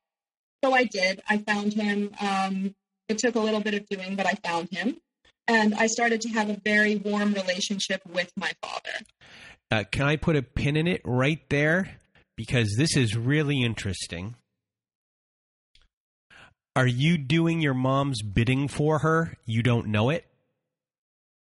So 0.62 0.72
I 0.72 0.84
did. 0.84 1.20
I 1.28 1.38
found 1.38 1.72
him. 1.72 2.10
Um, 2.20 2.76
it 3.08 3.18
took 3.18 3.34
a 3.34 3.40
little 3.40 3.60
bit 3.60 3.74
of 3.74 3.88
doing, 3.88 4.14
but 4.14 4.26
I 4.26 4.34
found 4.34 4.68
him. 4.70 4.98
And 5.46 5.74
I 5.74 5.86
started 5.88 6.20
to 6.22 6.28
have 6.30 6.48
a 6.48 6.60
very 6.64 6.96
warm 6.96 7.34
relationship 7.34 8.00
with 8.06 8.30
my 8.36 8.52
father. 8.62 9.04
Uh, 9.70 9.84
can 9.90 10.06
I 10.06 10.16
put 10.16 10.36
a 10.36 10.42
pin 10.42 10.76
in 10.76 10.86
it 10.86 11.02
right 11.04 11.40
there? 11.50 11.98
Because 12.36 12.74
this 12.76 12.96
is 12.96 13.16
really 13.16 13.62
interesting. 13.62 14.36
Are 16.76 16.86
you 16.86 17.18
doing 17.18 17.60
your 17.60 17.74
mom's 17.74 18.22
bidding 18.22 18.68
for 18.68 18.98
her? 19.00 19.36
You 19.44 19.62
don't 19.62 19.88
know 19.88 20.10
it? 20.10 20.26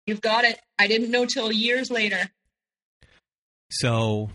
You've 0.05 0.22
got 0.22 0.45
it. 0.45 0.59
I 0.77 0.88
didn't 0.88 1.11
know 1.11 1.26
till 1.26 1.51
years 1.51 1.89
later. 1.89 2.30
So 3.72 4.30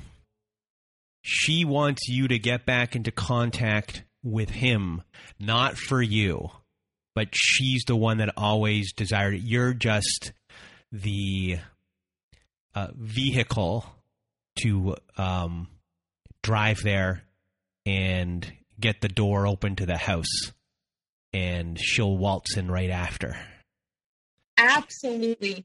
she 1.22 1.64
wants 1.64 2.08
you 2.08 2.28
to 2.28 2.38
get 2.38 2.66
back 2.66 2.96
into 2.96 3.10
contact 3.12 4.02
with 4.22 4.50
him, 4.50 5.02
not 5.38 5.78
for 5.78 6.02
you, 6.02 6.50
but 7.14 7.28
she's 7.32 7.84
the 7.86 7.96
one 7.96 8.18
that 8.18 8.32
always 8.36 8.92
desired 8.92 9.34
it. 9.34 9.42
You're 9.42 9.74
just 9.74 10.32
the 10.90 11.58
uh, 12.74 12.88
vehicle 12.94 13.86
to 14.60 14.96
um, 15.16 15.68
drive 16.42 16.78
there 16.82 17.22
and 17.86 18.50
get 18.78 19.00
the 19.00 19.08
door 19.08 19.46
open 19.46 19.76
to 19.76 19.86
the 19.86 19.96
house, 19.96 20.52
and 21.32 21.78
she'll 21.80 22.16
waltz 22.16 22.56
in 22.56 22.70
right 22.70 22.90
after. 22.90 23.36
Absolutely, 24.58 25.64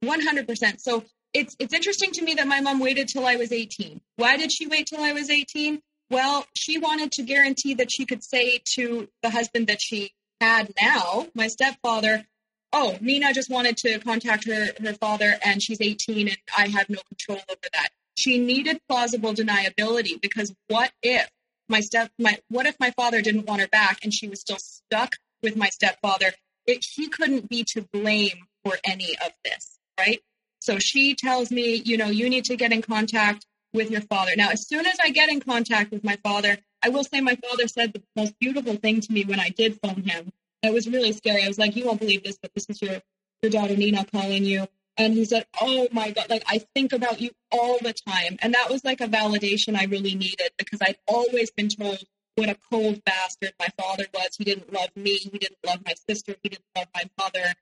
one 0.00 0.20
hundred 0.20 0.46
percent. 0.46 0.80
So 0.80 1.04
it's 1.32 1.54
it's 1.58 1.74
interesting 1.74 2.12
to 2.12 2.24
me 2.24 2.34
that 2.34 2.46
my 2.46 2.60
mom 2.60 2.78
waited 2.78 3.08
till 3.08 3.26
I 3.26 3.36
was 3.36 3.52
eighteen. 3.52 4.00
Why 4.16 4.36
did 4.36 4.50
she 4.52 4.66
wait 4.66 4.86
till 4.86 5.02
I 5.02 5.12
was 5.12 5.30
eighteen? 5.30 5.80
Well, 6.10 6.46
she 6.54 6.78
wanted 6.78 7.12
to 7.12 7.22
guarantee 7.22 7.74
that 7.74 7.88
she 7.90 8.06
could 8.06 8.22
say 8.22 8.60
to 8.76 9.08
the 9.22 9.30
husband 9.30 9.66
that 9.66 9.80
she 9.80 10.12
had 10.44 10.72
now, 10.80 11.26
my 11.34 11.48
stepfather, 11.48 12.24
oh, 12.72 12.96
Nina 13.00 13.32
just 13.32 13.50
wanted 13.50 13.76
to 13.78 13.98
contact 14.00 14.46
her, 14.46 14.68
her 14.82 14.94
father 14.94 15.34
and 15.44 15.62
she's 15.62 15.80
18 15.80 16.28
and 16.28 16.38
I 16.56 16.68
have 16.68 16.88
no 16.88 17.00
control 17.08 17.38
over 17.48 17.68
that. 17.72 17.88
She 18.16 18.38
needed 18.38 18.80
plausible 18.88 19.34
deniability 19.34 20.20
because 20.20 20.54
what 20.68 20.92
if 21.02 21.28
my 21.68 21.80
step, 21.80 22.10
my, 22.18 22.38
what 22.48 22.66
if 22.66 22.76
my 22.78 22.90
father 22.90 23.20
didn't 23.22 23.46
want 23.46 23.62
her 23.62 23.68
back 23.68 23.98
and 24.02 24.12
she 24.12 24.28
was 24.28 24.40
still 24.40 24.58
stuck 24.58 25.16
with 25.42 25.56
my 25.56 25.68
stepfather? 25.68 26.32
It, 26.66 26.84
she 26.84 27.08
couldn't 27.08 27.48
be 27.48 27.64
to 27.74 27.86
blame 27.92 28.46
for 28.64 28.74
any 28.84 29.16
of 29.24 29.32
this, 29.44 29.78
right? 29.98 30.20
So 30.60 30.78
she 30.78 31.14
tells 31.14 31.50
me, 31.50 31.82
you 31.84 31.96
know, 31.96 32.06
you 32.06 32.28
need 32.28 32.44
to 32.46 32.56
get 32.56 32.72
in 32.72 32.82
contact 32.82 33.46
with 33.74 33.90
your 33.90 34.00
father. 34.02 34.32
Now, 34.36 34.50
as 34.50 34.66
soon 34.66 34.86
as 34.86 34.96
I 35.02 35.10
get 35.10 35.28
in 35.28 35.40
contact 35.40 35.90
with 35.90 36.04
my 36.04 36.16
father, 36.22 36.56
I 36.82 36.88
will 36.88 37.04
say 37.04 37.20
my 37.20 37.36
father 37.36 37.68
said 37.68 37.92
the 37.92 38.02
most 38.16 38.38
beautiful 38.38 38.76
thing 38.76 39.00
to 39.02 39.12
me 39.12 39.24
when 39.24 39.40
I 39.40 39.50
did 39.50 39.78
phone 39.82 40.02
him 40.02 40.32
it 40.64 40.72
was 40.72 40.88
really 40.88 41.12
scary. 41.12 41.44
I 41.44 41.48
was 41.48 41.58
like, 41.58 41.76
you 41.76 41.86
won't 41.86 42.00
believe 42.00 42.24
this, 42.24 42.38
but 42.40 42.52
this 42.54 42.66
is 42.68 42.80
your, 42.80 43.00
your 43.42 43.50
daughter 43.50 43.76
Nina 43.76 44.04
calling 44.06 44.44
you. 44.44 44.66
And 44.96 45.12
he 45.12 45.24
said, 45.24 45.46
Oh 45.60 45.88
my 45.92 46.10
God, 46.12 46.30
like 46.30 46.44
I 46.46 46.62
think 46.74 46.92
about 46.92 47.20
you 47.20 47.30
all 47.50 47.78
the 47.80 47.92
time. 47.92 48.36
And 48.40 48.54
that 48.54 48.70
was 48.70 48.84
like 48.84 49.00
a 49.00 49.08
validation 49.08 49.76
I 49.76 49.84
really 49.84 50.14
needed 50.14 50.50
because 50.56 50.80
I'd 50.80 50.96
always 51.06 51.50
been 51.50 51.68
told 51.68 51.98
what 52.36 52.48
a 52.48 52.56
cold 52.72 53.02
bastard 53.04 53.52
my 53.58 53.68
father 53.78 54.06
was. 54.14 54.36
He 54.38 54.44
didn't 54.44 54.72
love 54.72 54.90
me. 54.96 55.16
He 55.16 55.30
didn't 55.30 55.58
love 55.66 55.80
my 55.84 55.94
sister. 56.08 56.36
He 56.42 56.48
didn't 56.48 56.64
love 56.76 56.86
my 56.94 57.02
mother. 57.18 57.54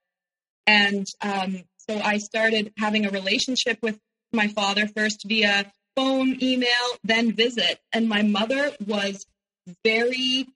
And 0.66 1.06
um, 1.22 1.64
so 1.78 1.98
I 1.98 2.18
started 2.18 2.72
having 2.78 3.06
a 3.06 3.10
relationship 3.10 3.78
with 3.82 3.98
my 4.32 4.48
father 4.48 4.86
first 4.86 5.24
via 5.26 5.72
phone, 5.96 6.38
email, 6.42 6.68
then 7.04 7.32
visit. 7.32 7.80
And 7.92 8.08
my 8.08 8.22
mother 8.22 8.72
was 8.86 9.26
very 9.84 10.46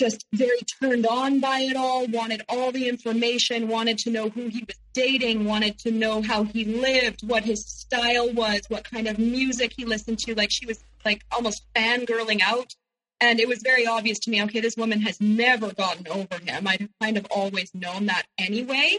just 0.00 0.24
very 0.32 0.60
turned 0.80 1.06
on 1.06 1.40
by 1.40 1.60
it 1.60 1.76
all, 1.76 2.06
wanted 2.06 2.40
all 2.48 2.72
the 2.72 2.88
information, 2.88 3.68
wanted 3.68 3.98
to 3.98 4.10
know 4.10 4.30
who 4.30 4.48
he 4.48 4.64
was 4.66 4.78
dating, 4.94 5.44
wanted 5.44 5.78
to 5.78 5.90
know 5.90 6.22
how 6.22 6.42
he 6.42 6.64
lived, 6.64 7.20
what 7.28 7.44
his 7.44 7.66
style 7.66 8.32
was, 8.32 8.62
what 8.68 8.82
kind 8.82 9.06
of 9.06 9.18
music 9.18 9.74
he 9.76 9.84
listened 9.84 10.18
to. 10.18 10.34
Like 10.34 10.50
she 10.50 10.64
was 10.64 10.82
like 11.04 11.22
almost 11.30 11.66
fangirling 11.76 12.40
out. 12.40 12.74
And 13.20 13.38
it 13.38 13.46
was 13.46 13.60
very 13.62 13.86
obvious 13.86 14.18
to 14.20 14.30
me, 14.30 14.42
okay, 14.44 14.60
this 14.60 14.74
woman 14.78 15.02
has 15.02 15.20
never 15.20 15.70
gotten 15.74 16.08
over 16.08 16.42
him. 16.42 16.66
I'd 16.66 16.88
kind 17.02 17.18
of 17.18 17.26
always 17.30 17.70
known 17.74 18.06
that 18.06 18.22
anyway. 18.38 18.96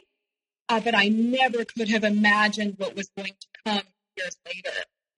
Uh, 0.69 0.81
but 0.81 0.93
I 0.93 1.07
never 1.07 1.65
could 1.65 1.89
have 1.89 2.03
imagined 2.03 2.75
what 2.77 2.95
was 2.95 3.09
going 3.17 3.33
to 3.33 3.47
come 3.65 3.83
years 4.15 4.37
later 4.45 4.69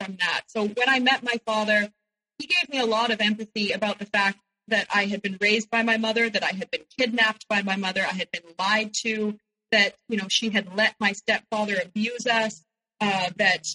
from 0.03 0.17
that. 0.19 0.41
So 0.47 0.67
when 0.67 0.89
I 0.89 0.99
met 0.99 1.23
my 1.23 1.39
father, 1.45 1.89
he 2.37 2.47
gave 2.47 2.69
me 2.69 2.79
a 2.79 2.85
lot 2.85 3.11
of 3.11 3.21
empathy 3.21 3.71
about 3.71 3.99
the 3.99 4.05
fact 4.05 4.39
that 4.67 4.87
I 4.93 5.05
had 5.05 5.21
been 5.21 5.37
raised 5.41 5.69
by 5.69 5.83
my 5.83 5.97
mother, 5.97 6.29
that 6.29 6.43
I 6.43 6.53
had 6.53 6.71
been 6.71 6.85
kidnapped 6.97 7.47
by 7.47 7.61
my 7.61 7.75
mother, 7.75 8.01
I 8.01 8.13
had 8.13 8.31
been 8.31 8.43
lied 8.57 8.93
to, 9.03 9.37
that, 9.71 9.95
you 10.07 10.17
know, 10.17 10.27
she 10.29 10.49
had 10.49 10.75
let 10.75 10.95
my 10.99 11.11
stepfather 11.11 11.75
abuse 11.83 12.25
us, 12.27 12.63
uh, 13.01 13.29
that, 13.37 13.67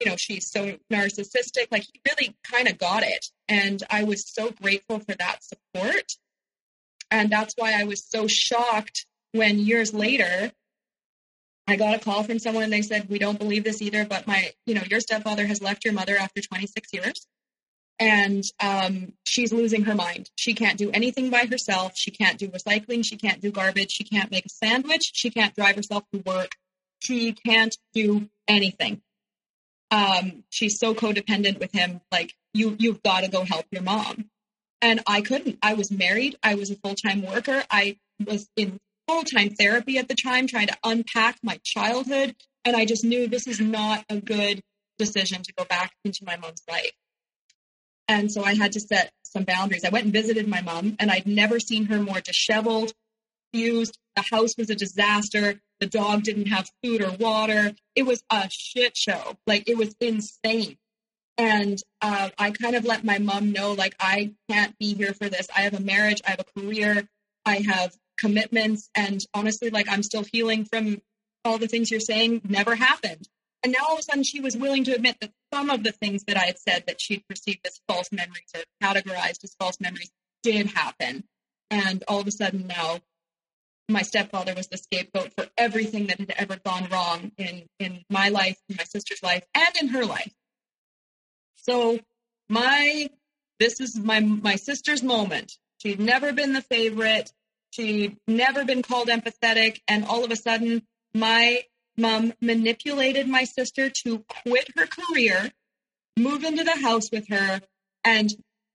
you 0.00 0.10
know, 0.10 0.16
she's 0.16 0.50
so 0.50 0.76
narcissistic. 0.90 1.66
Like 1.70 1.82
he 1.82 2.00
really 2.08 2.36
kind 2.50 2.68
of 2.68 2.78
got 2.78 3.02
it. 3.02 3.26
And 3.48 3.82
I 3.90 4.04
was 4.04 4.32
so 4.32 4.50
grateful 4.50 5.00
for 5.00 5.14
that 5.14 5.40
support. 5.42 6.12
And 7.10 7.28
that's 7.28 7.54
why 7.56 7.78
I 7.78 7.84
was 7.84 8.04
so 8.08 8.26
shocked 8.28 9.06
when 9.32 9.58
years 9.58 9.92
later 9.92 10.52
I 11.70 11.76
got 11.76 11.94
a 11.94 11.98
call 11.98 12.22
from 12.22 12.38
someone 12.38 12.64
and 12.64 12.72
they 12.72 12.82
said, 12.82 13.08
We 13.08 13.18
don't 13.18 13.38
believe 13.38 13.64
this 13.64 13.80
either, 13.80 14.04
but 14.04 14.26
my, 14.26 14.52
you 14.66 14.74
know, 14.74 14.82
your 14.90 15.00
stepfather 15.00 15.46
has 15.46 15.62
left 15.62 15.84
your 15.84 15.94
mother 15.94 16.16
after 16.16 16.40
26 16.40 16.92
years 16.92 17.26
and 18.00 18.42
um, 18.60 19.12
she's 19.24 19.52
losing 19.52 19.84
her 19.84 19.94
mind. 19.94 20.30
She 20.34 20.54
can't 20.54 20.78
do 20.78 20.90
anything 20.90 21.28
by 21.28 21.44
herself. 21.44 21.92
She 21.94 22.10
can't 22.10 22.38
do 22.38 22.48
recycling. 22.48 23.04
She 23.04 23.16
can't 23.16 23.42
do 23.42 23.52
garbage. 23.52 23.92
She 23.92 24.04
can't 24.04 24.30
make 24.30 24.46
a 24.46 24.48
sandwich. 24.48 25.10
She 25.12 25.30
can't 25.30 25.54
drive 25.54 25.76
herself 25.76 26.04
to 26.12 26.22
work. 26.24 26.52
She 27.00 27.32
can't 27.32 27.76
do 27.92 28.28
anything. 28.48 29.02
Um, 29.90 30.44
she's 30.48 30.78
so 30.78 30.94
codependent 30.94 31.60
with 31.60 31.72
him. 31.72 32.00
Like 32.10 32.34
you, 32.54 32.74
you've 32.78 33.02
got 33.02 33.20
to 33.20 33.30
go 33.30 33.44
help 33.44 33.66
your 33.70 33.82
mom. 33.82 34.30
And 34.80 35.02
I 35.06 35.20
couldn't. 35.20 35.58
I 35.62 35.74
was 35.74 35.90
married. 35.90 36.36
I 36.42 36.54
was 36.54 36.70
a 36.70 36.76
full 36.76 36.94
time 36.94 37.20
worker. 37.20 37.64
I 37.70 37.98
was 38.24 38.48
in 38.56 38.80
full 39.10 39.24
time 39.24 39.50
therapy 39.50 39.98
at 39.98 40.08
the 40.08 40.14
time, 40.14 40.46
trying 40.46 40.68
to 40.68 40.76
unpack 40.84 41.38
my 41.42 41.58
childhood. 41.64 42.36
And 42.64 42.76
I 42.76 42.84
just 42.84 43.04
knew 43.04 43.26
this 43.26 43.46
is 43.46 43.60
not 43.60 44.04
a 44.08 44.20
good 44.20 44.60
decision 44.98 45.42
to 45.42 45.52
go 45.54 45.64
back 45.64 45.92
into 46.04 46.24
my 46.24 46.36
mom's 46.36 46.62
life. 46.70 46.92
And 48.06 48.30
so 48.30 48.44
I 48.44 48.54
had 48.54 48.72
to 48.72 48.80
set 48.80 49.12
some 49.22 49.44
boundaries. 49.44 49.84
I 49.84 49.90
went 49.90 50.04
and 50.04 50.12
visited 50.12 50.46
my 50.48 50.60
mom, 50.60 50.96
and 50.98 51.10
I'd 51.10 51.26
never 51.26 51.60
seen 51.60 51.86
her 51.86 52.00
more 52.00 52.20
disheveled, 52.20 52.92
confused. 53.52 53.96
The 54.16 54.24
house 54.30 54.54
was 54.58 54.68
a 54.70 54.74
disaster. 54.74 55.60
The 55.78 55.86
dog 55.86 56.24
didn't 56.24 56.46
have 56.46 56.68
food 56.82 57.02
or 57.02 57.12
water. 57.12 57.72
It 57.94 58.02
was 58.02 58.22
a 58.30 58.48
shit 58.50 58.96
show. 58.96 59.36
Like 59.46 59.68
it 59.68 59.78
was 59.78 59.94
insane. 60.00 60.76
And 61.38 61.78
uh, 62.02 62.30
I 62.36 62.50
kind 62.50 62.76
of 62.76 62.84
let 62.84 63.02
my 63.02 63.18
mom 63.18 63.52
know, 63.52 63.72
like, 63.72 63.94
I 63.98 64.32
can't 64.50 64.76
be 64.78 64.94
here 64.94 65.14
for 65.14 65.30
this. 65.30 65.48
I 65.56 65.62
have 65.62 65.72
a 65.72 65.80
marriage, 65.80 66.20
I 66.26 66.30
have 66.30 66.40
a 66.40 66.60
career, 66.60 67.08
I 67.46 67.64
have 67.66 67.96
commitments. 68.20 68.90
And 68.94 69.24
honestly, 69.34 69.70
like, 69.70 69.88
I'm 69.88 70.02
still 70.02 70.24
healing 70.24 70.64
from 70.64 71.00
all 71.44 71.58
the 71.58 71.68
things 71.68 71.90
you're 71.90 72.00
saying 72.00 72.42
never 72.44 72.74
happened. 72.74 73.28
And 73.62 73.72
now 73.72 73.86
all 73.88 73.94
of 73.94 74.00
a 74.00 74.02
sudden 74.02 74.22
she 74.22 74.40
was 74.40 74.56
willing 74.56 74.84
to 74.84 74.94
admit 74.94 75.16
that 75.20 75.32
some 75.52 75.70
of 75.70 75.82
the 75.82 75.92
things 75.92 76.24
that 76.24 76.36
I 76.36 76.46
had 76.46 76.58
said 76.58 76.84
that 76.86 77.00
she'd 77.00 77.26
perceived 77.28 77.66
as 77.66 77.80
false 77.88 78.10
memories 78.12 78.50
or 78.54 78.62
categorized 78.82 79.44
as 79.44 79.54
false 79.58 79.80
memories 79.80 80.10
did 80.42 80.68
happen. 80.68 81.24
And 81.70 82.02
all 82.08 82.20
of 82.20 82.26
a 82.26 82.30
sudden 82.30 82.66
now 82.66 83.00
my 83.88 84.02
stepfather 84.02 84.54
was 84.54 84.68
the 84.68 84.78
scapegoat 84.78 85.32
for 85.36 85.46
everything 85.58 86.06
that 86.06 86.20
had 86.20 86.32
ever 86.36 86.56
gone 86.64 86.88
wrong 86.90 87.32
in, 87.36 87.64
in 87.78 88.04
my 88.08 88.28
life, 88.28 88.56
in 88.68 88.76
my 88.76 88.84
sister's 88.84 89.22
life, 89.22 89.44
and 89.54 89.76
in 89.80 89.88
her 89.88 90.04
life. 90.04 90.32
So 91.56 91.98
my 92.48 93.10
this 93.58 93.80
is 93.80 93.98
my 93.98 94.20
my 94.20 94.56
sister's 94.56 95.02
moment. 95.02 95.52
She'd 95.78 96.00
never 96.00 96.32
been 96.32 96.52
the 96.52 96.62
favorite. 96.62 97.32
She'd 97.70 98.16
never 98.26 98.64
been 98.64 98.82
called 98.82 99.08
empathetic, 99.08 99.80
and 99.86 100.04
all 100.04 100.24
of 100.24 100.30
a 100.30 100.36
sudden, 100.36 100.82
my 101.14 101.64
mom 101.96 102.32
manipulated 102.40 103.28
my 103.28 103.44
sister 103.44 103.90
to 104.04 104.24
quit 104.28 104.68
her 104.76 104.86
career, 104.86 105.52
move 106.16 106.44
into 106.44 106.64
the 106.64 106.78
house 106.82 107.10
with 107.10 107.28
her, 107.28 107.60
and 108.04 108.30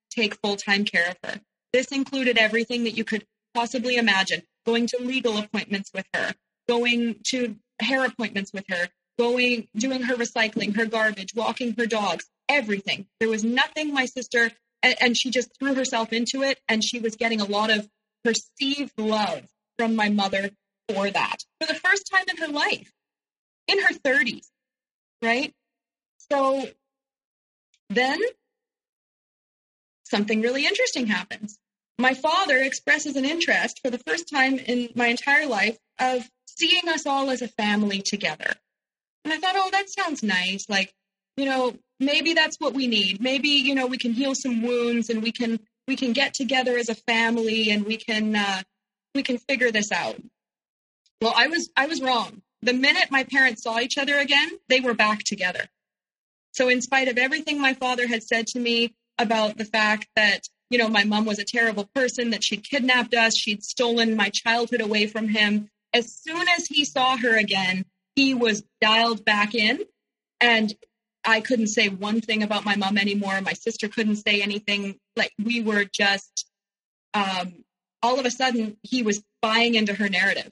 take 0.10 0.36
full 0.36 0.56
time 0.56 0.86
care 0.86 1.10
of 1.10 1.18
her. 1.24 1.42
This 1.74 1.88
included 1.88 2.38
everything 2.38 2.86
that 2.86 2.98
you 2.98 3.04
could 3.04 3.26
possibly 3.54 3.98
imagine 3.98 4.44
going 4.66 4.88
to 4.88 4.98
legal 5.02 5.38
appointments 5.38 5.92
with 5.94 6.06
her, 6.14 6.34
going 6.68 7.20
to 7.28 7.56
hair 7.80 8.06
appointments 8.06 8.52
with 8.54 8.66
her, 8.70 8.88
going, 9.20 9.68
doing 9.76 10.04
her 10.04 10.16
recycling, 10.16 10.76
her 10.76 10.86
garbage, 10.86 11.36
walking 11.36 11.76
her 11.78 11.86
dogs, 11.86 12.26
everything. 12.50 13.08
There 13.20 13.30
was 13.30 13.44
nothing 13.44 13.94
my 13.94 14.06
sister, 14.06 14.52
and, 14.82 14.96
and 15.00 15.18
she 15.18 15.30
just 15.30 15.52
threw 15.60 15.76
herself 15.76 16.14
into 16.14 16.44
it, 16.44 16.60
and 16.68 16.84
she 16.84 17.00
was 17.00 17.16
getting 17.16 17.42
a 17.42 17.46
lot 17.46 17.70
of 17.70 17.88
perceived 18.26 18.98
love 18.98 19.44
from 19.78 19.96
my 19.96 20.10
mother 20.10 20.50
for 20.90 21.10
that 21.10 21.38
for 21.60 21.68
the 21.68 21.80
first 21.80 22.10
time 22.12 22.26
in 22.30 22.38
her 22.38 22.48
life, 22.48 22.92
in 23.68 23.80
her 23.80 23.94
30s, 23.94 24.48
right? 25.22 25.54
So 26.32 26.66
then 27.90 28.20
something 30.04 30.42
really 30.42 30.66
interesting 30.66 31.08
happens. 31.08 31.58
My 31.98 32.14
father 32.14 32.58
expresses 32.58 33.16
an 33.16 33.26
interest 33.26 33.80
for 33.84 33.90
the 33.90 34.00
first 34.00 34.30
time 34.30 34.58
in 34.58 34.90
my 34.96 35.08
entire 35.08 35.48
life 35.48 35.78
of 36.00 36.28
seeing 36.48 36.90
us 36.90 37.06
all 37.06 37.30
as 37.30 37.42
a 37.42 37.48
family 37.48 38.02
together. 38.02 38.54
And 39.24 39.34
I 39.34 39.38
thought, 39.38 39.56
oh, 39.56 39.70
that 39.72 39.90
sounds 39.90 40.24
nice. 40.24 40.66
Like, 40.68 40.94
you 41.38 41.46
know, 41.46 41.76
maybe 42.00 42.34
that's 42.34 42.58
what 42.60 42.74
we 42.74 42.88
need. 42.88 43.22
Maybe, 43.22 43.50
you 43.50 43.76
know, 43.76 43.88
we 43.88 43.98
can 43.98 44.14
heal 44.14 44.36
some 44.36 44.62
wounds 44.62 45.10
and 45.10 45.24
we 45.24 45.32
can 45.32 45.60
we 45.88 45.95
can 45.95 46.14
get 46.14 46.34
together 46.34 46.78
as 46.78 46.90
a 46.90 46.95
family 46.95 47.70
and 47.72 47.86
we 47.86 47.98
can 47.98 48.36
uh, 48.36 48.62
we 49.14 49.24
can 49.24 49.38
figure 49.38 49.72
this 49.72 49.91
out. 49.91 50.22
Well, 51.22 51.34
I 51.36 51.48
was 51.48 51.70
I 51.76 51.88
was 51.88 52.02
wrong. 52.02 52.41
The 52.62 52.74
minute 52.74 53.12
my 53.12 53.24
parents 53.24 53.64
saw 53.64 53.80
each 53.80 53.98
other 53.98 54.18
again, 54.18 54.49
they 54.70 54.80
were 54.80 54.94
back 54.94 55.24
together. 55.24 55.66
So 56.53 56.70
in 56.70 56.82
spite 56.82 57.07
of 57.07 57.18
everything 57.18 57.60
my 57.60 57.74
father 57.74 58.07
had 58.07 58.24
said 58.24 58.48
to 58.48 58.60
me 58.60 58.95
about 59.20 59.57
the 59.57 59.66
fact 59.66 60.07
that, 60.16 60.48
you 60.70 60.78
know, 60.78 60.88
my 60.88 61.03
mom 61.03 61.26
was 61.26 61.38
a 61.38 61.45
terrible 61.45 61.90
person, 61.94 62.32
that 62.32 62.44
she'd 62.44 62.68
kidnapped 62.68 63.14
us, 63.14 63.38
she'd 63.38 63.64
stolen 63.64 64.16
my 64.16 64.32
childhood 64.34 64.82
away 64.82 65.06
from 65.06 65.28
him, 65.28 65.70
as 65.94 66.14
soon 66.14 66.45
as 66.57 66.68
he 66.68 66.84
saw 66.84 67.18
her 67.18 67.38
again, 67.38 67.86
he 68.16 68.34
was 68.34 68.64
dialed 68.82 69.24
back 69.24 69.56
in 69.56 69.80
and 70.41 70.74
I 71.26 71.42
couldn't 71.42 71.68
say 71.68 71.90
one 71.90 72.22
thing 72.22 72.44
about 72.44 72.66
my 72.66 72.76
mom 72.76 72.98
anymore. 72.98 73.40
My 73.42 73.54
sister 73.54 73.88
couldn't 73.88 74.18
say 74.18 74.42
anything. 74.42 75.00
Like 75.16 75.34
we 75.44 75.62
were 75.62 75.86
just, 75.86 76.48
um, 77.14 77.64
all 78.02 78.20
of 78.20 78.26
a 78.26 78.32
sudden, 78.32 78.78
he 78.84 79.02
was 79.02 79.24
buying 79.42 79.76
into 79.76 79.94
her 79.94 80.10
narrative. 80.10 80.52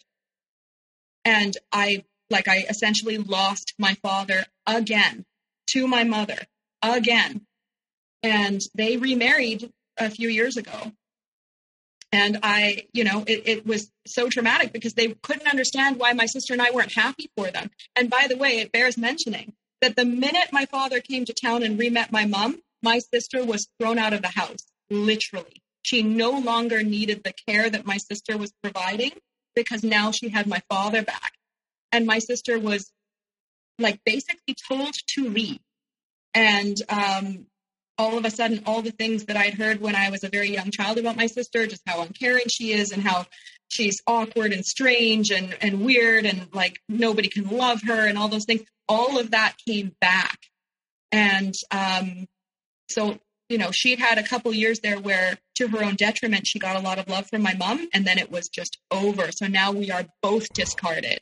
And 1.26 1.56
I, 1.72 2.04
like, 2.30 2.48
I 2.48 2.66
essentially 2.70 3.18
lost 3.18 3.74
my 3.78 3.96
father 4.02 4.46
again 4.66 5.26
to 5.68 5.88
my 5.88 6.04
mother 6.04 6.40
again. 6.82 7.46
And 8.22 8.62
they 8.74 8.98
remarried 8.98 9.72
a 9.98 10.10
few 10.10 10.30
years 10.30 10.58
ago. 10.58 10.92
And 12.12 12.40
I, 12.44 12.88
you 12.94 13.04
know, 13.04 13.24
it, 13.26 13.44
it, 13.46 13.66
was 13.66 13.92
so 14.06 14.30
traumatic 14.30 14.72
because 14.72 14.94
they 14.94 15.16
couldn't 15.24 15.48
understand 15.48 15.98
why 15.98 16.14
my 16.14 16.28
sister 16.28 16.54
and 16.54 16.62
I 16.62 16.70
weren't 16.70 16.94
happy 16.94 17.32
for 17.36 17.50
them. 17.50 17.72
And 17.96 18.08
by 18.08 18.28
the 18.30 18.38
way, 18.38 18.60
it 18.60 18.72
bears 18.72 19.00
mentioning 19.00 19.54
that 19.84 19.98
the 19.98 20.06
minute 20.06 20.48
my 20.54 20.66
father 20.66 21.02
came 21.02 21.26
to 21.26 21.34
town 21.34 21.62
and 21.62 21.78
re-met 21.78 22.10
my 22.10 22.26
mom, 22.26 22.62
my 22.82 23.00
sister 23.00 23.44
was 23.44 23.68
thrown 23.78 24.00
out 24.00 24.14
of 24.14 24.22
the 24.22 24.30
house, 24.30 24.72
literally. 24.90 25.62
She 25.82 26.02
no 26.02 26.32
longer 26.32 26.84
needed 26.84 27.26
the 27.26 27.34
care 27.46 27.70
that 27.70 27.86
my 27.86 27.98
sister 27.98 28.38
was 28.38 28.54
providing 28.64 29.12
because 29.58 29.84
now 29.84 30.12
she 30.12 30.30
had 30.30 30.48
my 30.48 30.62
father 30.70 31.02
back. 31.02 31.34
And 31.92 32.06
my 32.06 32.20
sister 32.20 32.58
was 32.58 32.94
like 33.78 34.00
basically 34.06 34.56
told 34.70 34.94
to 35.16 35.28
leave. 35.28 35.60
And 36.34 36.78
um, 36.88 37.48
all 37.98 38.18
of 38.18 38.24
a 38.24 38.32
sudden, 38.32 38.62
all 38.66 38.82
the 38.82 38.92
things 38.92 39.26
that 39.26 39.36
I'd 39.36 39.56
heard 39.56 39.82
when 39.82 39.98
I 39.98 40.10
was 40.10 40.24
a 40.24 40.30
very 40.30 40.50
young 40.50 40.72
child 40.72 40.98
about 40.98 41.18
my 41.18 41.28
sister, 41.28 41.68
just 41.68 41.84
how 41.86 42.02
uncaring 42.04 42.48
she 42.48 42.72
is 42.72 42.94
and 42.94 43.04
how 43.04 43.26
she's 43.70 44.02
awkward 44.08 44.54
and 44.54 44.66
strange 44.66 45.32
and, 45.32 45.56
and 45.62 45.84
weird 45.84 46.26
and 46.26 46.48
like 46.54 46.80
nobody 46.88 47.30
can 47.30 47.48
love 47.48 47.82
her 47.84 48.08
and 48.08 48.18
all 48.18 48.28
those 48.28 48.46
things 48.46 48.62
all 48.88 49.20
of 49.20 49.32
that 49.32 49.56
came 49.68 49.96
back. 50.02 50.38
And 51.12 51.54
um, 51.72 52.28
so, 52.90 53.20
you 53.50 53.58
know, 53.58 53.72
she'd 53.72 54.00
had 54.00 54.18
a 54.18 54.24
couple 54.24 54.54
years 54.54 54.80
there 54.80 55.00
where, 55.00 55.38
to 55.56 55.68
her 55.68 55.84
own 55.84 55.96
detriment, 55.96 56.48
she 56.48 56.60
got 56.60 56.76
a 56.76 56.80
lot 56.80 56.98
of 56.98 57.08
love 57.08 57.28
from 57.30 57.44
my 57.44 57.54
mom, 57.54 57.88
and 57.94 58.06
then 58.06 58.18
it 58.18 58.32
was 58.32 58.50
just 58.50 58.78
over. 58.92 59.32
So 59.32 59.48
now 59.48 59.72
we 59.72 59.92
are 59.92 60.06
both 60.22 60.48
discarded. 60.54 61.20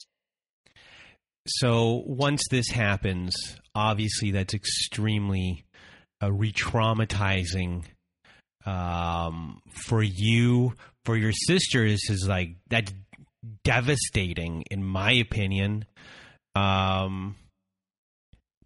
So 1.47 2.03
once 2.05 2.43
this 2.49 2.69
happens, 2.69 3.33
obviously 3.73 4.31
that's 4.31 4.53
extremely 4.53 5.65
uh, 6.23 6.31
re-traumatizing 6.31 7.85
um, 8.65 9.59
for 9.71 10.03
you, 10.03 10.75
for 11.05 11.17
your 11.17 11.31
sisters. 11.31 12.01
Is 12.09 12.25
like 12.27 12.55
that's 12.69 12.93
devastating, 13.63 14.63
in 14.71 14.83
my 14.83 15.11
opinion. 15.13 15.85
Um, 16.55 17.35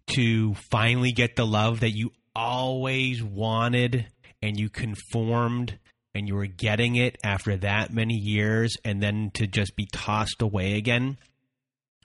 to 0.08 0.54
finally 0.70 1.12
get 1.12 1.36
the 1.36 1.46
love 1.46 1.80
that 1.80 1.90
you 1.90 2.12
always 2.34 3.22
wanted 3.22 4.06
and 4.42 4.58
you 4.58 4.68
conformed 4.68 5.78
and 6.14 6.28
you 6.28 6.34
were 6.34 6.46
getting 6.46 6.96
it 6.96 7.18
after 7.24 7.56
that 7.56 7.92
many 7.92 8.14
years 8.14 8.74
and 8.84 9.02
then 9.02 9.30
to 9.34 9.46
just 9.46 9.74
be 9.76 9.86
tossed 9.92 10.42
away 10.42 10.74
again 10.74 11.18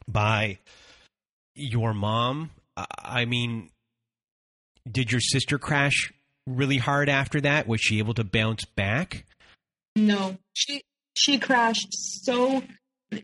by 0.08 0.58
your 1.54 1.94
mom 1.94 2.50
i 2.98 3.26
mean 3.26 3.70
did 4.90 5.12
your 5.12 5.22
sister 5.22 5.60
crash 5.60 6.12
really 6.48 6.78
hard 6.78 7.10
after 7.10 7.40
that 7.42 7.68
was 7.68 7.80
she 7.82 8.00
able 8.00 8.14
to 8.14 8.24
bounce 8.24 8.66
back 8.66 9.26
no 9.96 10.38
she 10.54 10.82
she 11.16 11.38
crashed 11.38 11.94
so 11.94 12.64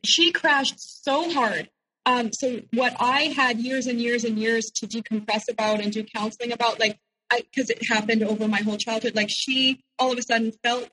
she 0.04 0.32
crashed 0.32 0.76
so 0.78 1.32
hard 1.32 1.70
um, 2.08 2.32
so 2.32 2.62
what 2.72 2.96
I 3.02 3.24
had 3.24 3.60
years 3.60 3.86
and 3.86 4.00
years 4.00 4.24
and 4.24 4.40
years 4.40 4.72
to 4.76 4.88
decompress 4.88 5.52
about 5.52 5.82
and 5.82 5.92
do 5.92 6.06
counseling 6.06 6.54
about, 6.54 6.80
like, 6.80 6.98
because 7.30 7.70
it 7.70 7.86
happened 7.90 8.24
over 8.24 8.48
my 8.48 8.62
whole 8.62 8.78
childhood, 8.78 9.14
like 9.14 9.28
she 9.30 9.84
all 10.00 10.14
of 10.14 10.18
a 10.18 10.22
sudden 10.22 10.54
felt 10.64 10.90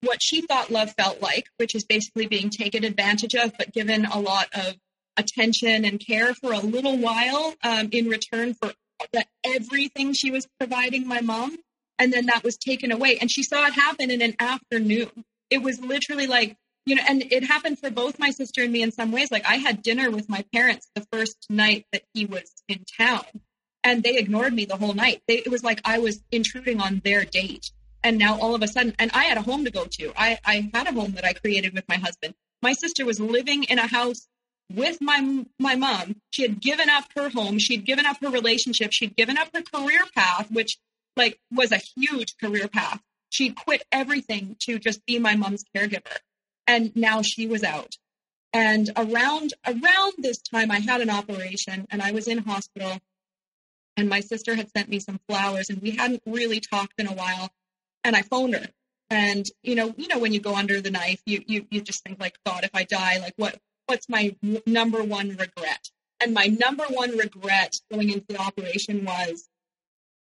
what 0.00 0.20
she 0.22 0.40
thought 0.40 0.70
love 0.70 0.94
felt 0.96 1.20
like, 1.20 1.44
which 1.58 1.74
is 1.74 1.84
basically 1.84 2.26
being 2.28 2.48
taken 2.48 2.82
advantage 2.82 3.34
of, 3.34 3.52
but 3.58 3.74
given 3.74 4.06
a 4.06 4.18
lot 4.18 4.48
of 4.54 4.74
attention 5.18 5.84
and 5.84 6.00
care 6.00 6.32
for 6.32 6.54
a 6.54 6.60
little 6.60 6.96
while 6.96 7.54
um, 7.62 7.90
in 7.92 8.08
return 8.08 8.54
for 8.54 8.72
everything 9.44 10.14
she 10.14 10.30
was 10.30 10.48
providing 10.58 11.06
my 11.06 11.20
mom. 11.20 11.58
And 11.98 12.12
then 12.12 12.26
that 12.26 12.42
was 12.42 12.56
taken 12.56 12.90
away. 12.90 13.18
And 13.18 13.30
she 13.30 13.42
saw 13.42 13.66
it 13.66 13.74
happen 13.74 14.10
in 14.10 14.20
an 14.20 14.34
afternoon. 14.38 15.24
It 15.50 15.62
was 15.62 15.80
literally 15.80 16.26
like 16.26 16.56
you 16.86 16.96
know, 16.96 17.02
and 17.08 17.22
it 17.32 17.44
happened 17.44 17.78
for 17.78 17.90
both 17.90 18.18
my 18.18 18.30
sister 18.30 18.62
and 18.62 18.72
me 18.72 18.82
in 18.82 18.92
some 18.92 19.10
ways. 19.10 19.30
Like 19.30 19.46
I 19.46 19.56
had 19.56 19.82
dinner 19.82 20.10
with 20.10 20.28
my 20.28 20.44
parents 20.52 20.88
the 20.94 21.06
first 21.12 21.46
night 21.48 21.86
that 21.92 22.02
he 22.12 22.26
was 22.26 22.52
in 22.68 22.84
town, 22.98 23.24
and 23.82 24.02
they 24.02 24.16
ignored 24.16 24.52
me 24.52 24.64
the 24.64 24.76
whole 24.76 24.92
night. 24.92 25.22
They, 25.26 25.36
it 25.36 25.50
was 25.50 25.64
like 25.64 25.80
I 25.84 25.98
was 25.98 26.22
intruding 26.30 26.80
on 26.80 27.00
their 27.04 27.24
date. 27.24 27.70
And 28.02 28.18
now 28.18 28.38
all 28.38 28.54
of 28.54 28.62
a 28.62 28.68
sudden, 28.68 28.94
and 28.98 29.10
I 29.14 29.24
had 29.24 29.38
a 29.38 29.42
home 29.42 29.64
to 29.64 29.70
go 29.70 29.86
to. 29.86 30.12
I, 30.14 30.38
I 30.44 30.70
had 30.74 30.86
a 30.86 30.92
home 30.92 31.12
that 31.12 31.24
I 31.24 31.32
created 31.32 31.72
with 31.72 31.88
my 31.88 31.96
husband. 31.96 32.34
My 32.60 32.74
sister 32.74 33.06
was 33.06 33.18
living 33.18 33.64
in 33.64 33.78
a 33.78 33.86
house 33.86 34.28
with 34.70 34.98
my 35.00 35.44
my 35.58 35.74
mom. 35.76 36.16
She 36.30 36.42
had 36.42 36.60
given 36.60 36.90
up 36.90 37.04
her 37.16 37.30
home. 37.30 37.58
She'd 37.58 37.86
given 37.86 38.04
up 38.04 38.18
her 38.20 38.28
relationship. 38.28 38.92
She'd 38.92 39.16
given 39.16 39.38
up 39.38 39.48
her 39.54 39.62
career 39.62 40.02
path, 40.14 40.50
which 40.50 40.76
like 41.16 41.38
was 41.52 41.72
a 41.72 41.80
huge 41.96 42.36
career 42.38 42.68
path. 42.68 43.00
She 43.30 43.50
quit 43.50 43.84
everything 43.92 44.56
to 44.60 44.78
just 44.78 45.04
be 45.06 45.18
my 45.18 45.36
mom's 45.36 45.64
caregiver 45.76 46.18
and 46.66 46.94
now 46.96 47.22
she 47.22 47.46
was 47.46 47.64
out 47.64 47.96
And 48.52 48.90
around 48.96 49.54
around 49.66 50.14
this 50.18 50.38
time, 50.42 50.70
I 50.72 50.80
had 50.80 51.02
an 51.02 51.10
operation 51.10 51.86
and 51.90 52.02
I 52.02 52.12
was 52.12 52.28
in 52.28 52.38
hospital. 52.38 52.98
And 53.96 54.08
my 54.08 54.20
sister 54.20 54.54
had 54.56 54.70
sent 54.70 54.88
me 54.88 55.00
some 55.00 55.20
flowers, 55.28 55.70
and 55.70 55.82
we 55.82 55.92
hadn't 55.92 56.22
really 56.26 56.60
talked 56.60 56.94
in 56.98 57.08
a 57.08 57.14
while. 57.14 57.50
And 58.04 58.16
I 58.16 58.22
phoned 58.22 58.54
her, 58.54 58.66
and 59.10 59.46
you 59.62 59.74
know, 59.76 59.94
you 59.98 60.08
know, 60.08 60.18
when 60.18 60.32
you 60.34 60.40
go 60.40 60.56
under 60.56 60.80
the 60.80 60.90
knife, 60.90 61.22
you 61.26 61.44
you 61.46 61.66
you 61.70 61.82
just 61.82 62.04
think 62.04 62.20
like, 62.20 62.38
God, 62.46 62.64
if 62.64 62.70
I 62.74 62.84
die, 62.84 63.18
like 63.20 63.34
what 63.36 63.58
what's 63.86 64.08
my 64.08 64.36
number 64.66 65.02
one 65.04 65.30
regret? 65.30 65.90
And 66.20 66.34
my 66.34 66.46
number 66.46 66.84
one 66.90 67.16
regret 67.18 67.74
going 67.92 68.10
into 68.10 68.26
the 68.28 68.38
operation 68.40 69.04
was 69.04 69.48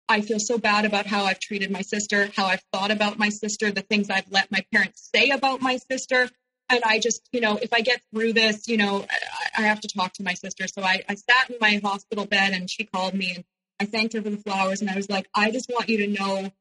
I 0.08 0.22
feel 0.22 0.40
so 0.40 0.58
bad 0.58 0.86
about 0.86 1.08
how 1.08 1.26
I've 1.26 1.40
treated 1.40 1.72
my 1.72 1.82
sister, 1.82 2.30
how 2.36 2.46
I've 2.46 2.64
thought 2.72 2.92
about 2.92 3.18
my 3.18 3.30
sister, 3.30 3.72
the 3.72 3.82
things 3.82 4.10
I've 4.10 4.30
let 4.30 4.52
my 4.52 4.64
parents 4.72 5.10
say 5.14 5.30
about 5.30 5.62
my 5.62 5.78
sister. 5.78 6.30
And 6.70 6.84
I 6.84 7.00
just, 7.00 7.28
you 7.32 7.42
know, 7.42 7.58
if 7.58 7.74
I 7.74 7.82
get 7.82 8.02
through 8.14 8.34
this, 8.34 8.68
you 8.68 8.78
know, 8.78 9.06
I, 9.58 9.64
I 9.64 9.68
have 9.68 9.82
to 9.82 9.88
talk 9.88 10.14
to 10.14 10.24
my 10.24 10.34
sister. 10.34 10.68
So 10.68 10.82
I, 10.84 11.04
I 11.08 11.16
sat 11.16 11.50
in 11.50 11.58
my 11.60 11.80
hospital 11.84 12.26
bed 12.26 12.54
and 12.54 12.70
she 12.70 12.84
called 12.84 13.14
me 13.14 13.34
and 13.36 13.44
I 13.80 13.86
thanked 13.86 14.14
her 14.14 14.22
for 14.22 14.30
the 14.30 14.38
flowers. 14.38 14.82
And 14.82 14.90
I 14.90 14.96
was 14.96 15.10
like, 15.10 15.28
I 15.34 15.52
just 15.52 15.70
want 15.70 15.90
you 15.90 15.98
to 16.00 16.08
know 16.08 16.52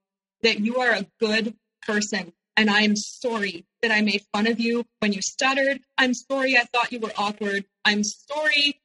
that 0.43 0.61
you 0.61 0.81
are 0.81 0.93
a 0.93 1.07
good 1.21 1.55
person. 1.87 2.33
And 2.57 2.71
I 2.71 2.83
am 2.83 2.97
sorry 2.97 3.67
that 3.83 3.91
I 3.91 4.01
made 4.01 4.23
fun 4.33 4.47
of 4.47 4.61
you 4.61 4.85
when 5.01 5.13
you 5.13 5.21
stuttered. 5.23 5.81
I'm 5.99 6.15
sorry 6.15 6.57
I 6.57 6.65
thought 6.65 6.93
you 6.93 7.01
were 7.01 7.13
awkward. 7.17 7.65
I'm 7.85 8.05
sorry 8.05 8.81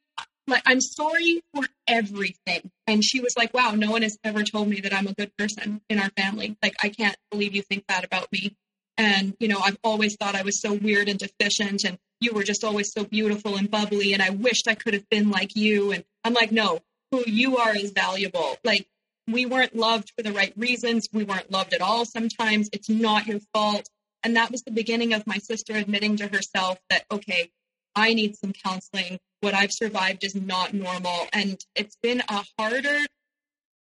like 0.49 0.63
i'm 0.65 0.81
sorry 0.81 1.41
for 1.53 1.63
everything. 1.87 2.71
And 2.87 3.03
she 3.03 3.21
was 3.21 3.35
like 3.37 3.53
wow 3.53 3.71
no 3.71 3.91
one 3.91 4.01
has 4.01 4.17
ever 4.23 4.43
told 4.43 4.67
me 4.67 4.81
that 4.81 4.93
i'm 4.93 5.07
a 5.07 5.13
good 5.13 5.35
person 5.37 5.81
in 5.89 5.99
our 5.99 6.09
family. 6.17 6.57
Like 6.61 6.75
i 6.83 6.89
can't 6.89 7.15
believe 7.31 7.55
you 7.55 7.61
think 7.61 7.85
that 7.87 8.03
about 8.03 8.31
me. 8.31 8.55
And 8.97 9.35
you 9.39 9.47
know 9.47 9.59
i've 9.59 9.77
always 9.83 10.15
thought 10.15 10.35
i 10.35 10.43
was 10.43 10.61
so 10.61 10.73
weird 10.73 11.09
and 11.09 11.19
deficient 11.19 11.83
and 11.83 11.97
you 12.21 12.33
were 12.33 12.43
just 12.43 12.63
always 12.63 12.91
so 12.91 13.05
beautiful 13.05 13.55
and 13.55 13.71
bubbly 13.71 14.13
and 14.13 14.21
i 14.21 14.29
wished 14.29 14.67
i 14.67 14.75
could 14.75 14.93
have 14.93 15.09
been 15.09 15.29
like 15.31 15.55
you. 15.55 15.91
And 15.91 16.03
i'm 16.23 16.33
like 16.33 16.51
no 16.51 16.79
who 17.11 17.23
you 17.25 17.57
are 17.57 17.75
is 17.75 17.91
valuable. 17.91 18.57
Like 18.63 18.87
we 19.27 19.45
weren't 19.45 19.75
loved 19.75 20.11
for 20.15 20.21
the 20.21 20.31
right 20.31 20.53
reasons. 20.55 21.07
We 21.11 21.23
weren't 21.23 21.51
loved 21.51 21.73
at 21.73 21.81
all 21.81 22.05
sometimes. 22.05 22.69
It's 22.71 22.89
not 22.89 23.25
your 23.25 23.39
fault. 23.53 23.89
And 24.23 24.35
that 24.35 24.51
was 24.51 24.61
the 24.61 24.71
beginning 24.71 25.13
of 25.13 25.25
my 25.25 25.37
sister 25.37 25.75
admitting 25.75 26.17
to 26.17 26.27
herself 26.27 26.77
that 26.89 27.05
okay 27.11 27.51
i 27.95 28.13
need 28.13 28.35
some 28.35 28.53
counseling 28.53 29.19
what 29.41 29.53
I've 29.53 29.71
survived 29.71 30.23
is 30.23 30.35
not 30.35 30.73
normal. 30.73 31.27
And 31.33 31.59
it's 31.75 31.95
been 32.01 32.21
a 32.27 32.43
harder 32.57 33.05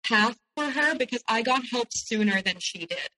path 0.05 0.37
for 0.55 0.65
her 0.65 0.95
because 0.95 1.23
I 1.27 1.41
got 1.41 1.63
help 1.71 1.87
sooner 1.91 2.41
than 2.41 2.55
she 2.59 2.85
did. 2.85 3.09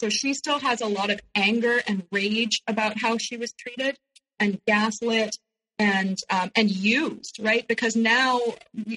So 0.00 0.08
she 0.08 0.34
still 0.34 0.60
has 0.60 0.80
a 0.80 0.86
lot 0.86 1.10
of 1.10 1.20
anger 1.34 1.80
and 1.86 2.04
rage 2.12 2.62
about 2.66 3.00
how 3.00 3.18
she 3.18 3.36
was 3.36 3.52
treated 3.52 3.98
and 4.38 4.60
gaslit 4.66 5.36
and 5.78 6.18
um, 6.30 6.50
and 6.56 6.70
used, 6.70 7.38
right? 7.40 7.66
Because 7.66 7.96
now, 7.96 8.40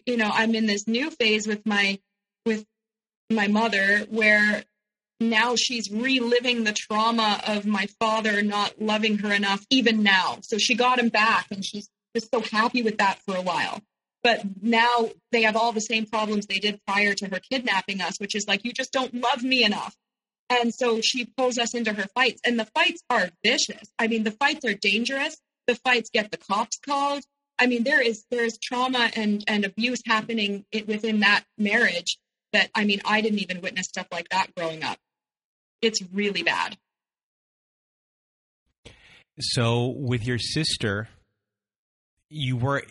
you 0.05 0.17
know, 0.17 0.29
I'm 0.31 0.53
in 0.55 0.65
this 0.67 0.87
new 0.87 1.09
phase 1.11 1.47
with 1.47 1.65
my 1.65 1.99
with 2.45 2.65
my 3.29 3.47
mother 3.47 3.99
where 4.09 4.63
now 5.19 5.55
she's 5.55 5.91
reliving 5.91 6.63
the 6.63 6.73
trauma 6.73 7.39
of 7.47 7.65
my 7.65 7.87
father 7.99 8.41
not 8.41 8.81
loving 8.81 9.19
her 9.19 9.31
enough 9.31 9.63
even 9.69 10.03
now. 10.03 10.39
So 10.41 10.57
she 10.57 10.75
got 10.75 10.99
him 10.99 11.09
back 11.09 11.47
and 11.51 11.63
she's 11.63 11.87
was 12.13 12.27
so 12.33 12.41
happy 12.41 12.81
with 12.81 12.97
that 12.97 13.19
for 13.25 13.35
a 13.35 13.41
while. 13.41 13.81
But 14.23 14.43
now 14.61 15.09
they 15.31 15.43
have 15.43 15.55
all 15.55 15.71
the 15.71 15.79
same 15.79 16.05
problems 16.05 16.45
they 16.45 16.59
did 16.59 16.79
prior 16.85 17.13
to 17.15 17.27
her 17.27 17.39
kidnapping 17.51 18.01
us, 18.01 18.19
which 18.19 18.35
is 18.35 18.47
like, 18.47 18.63
you 18.63 18.71
just 18.71 18.91
don't 18.91 19.13
love 19.15 19.43
me 19.43 19.63
enough. 19.63 19.95
And 20.49 20.73
so 20.73 21.01
she 21.01 21.25
pulls 21.25 21.57
us 21.57 21.73
into 21.73 21.93
her 21.93 22.07
fights, 22.13 22.41
and 22.45 22.59
the 22.59 22.65
fights 22.65 23.01
are 23.09 23.29
vicious. 23.43 23.89
I 23.97 24.07
mean, 24.07 24.23
the 24.23 24.31
fights 24.31 24.65
are 24.65 24.73
dangerous. 24.73 25.37
The 25.65 25.75
fights 25.75 26.09
get 26.13 26.29
the 26.29 26.37
cops 26.37 26.77
called. 26.77 27.23
I 27.57 27.67
mean, 27.67 27.83
there 27.83 28.01
is 28.01 28.25
there 28.31 28.43
is 28.43 28.57
trauma 28.61 29.09
and 29.15 29.43
and 29.47 29.63
abuse 29.63 30.01
happening 30.05 30.65
within 30.87 31.21
that 31.21 31.45
marriage 31.57 32.17
that 32.51 32.69
I 32.75 32.83
mean, 32.83 33.01
I 33.05 33.21
didn't 33.21 33.39
even 33.39 33.61
witness 33.61 33.87
stuff 33.87 34.07
like 34.11 34.27
that 34.29 34.53
growing 34.55 34.83
up. 34.83 34.97
It's 35.81 36.01
really 36.11 36.43
bad. 36.43 36.77
So, 39.39 39.87
with 39.87 40.25
your 40.25 40.37
sister, 40.37 41.07
you 42.31 42.57
were 42.57 42.83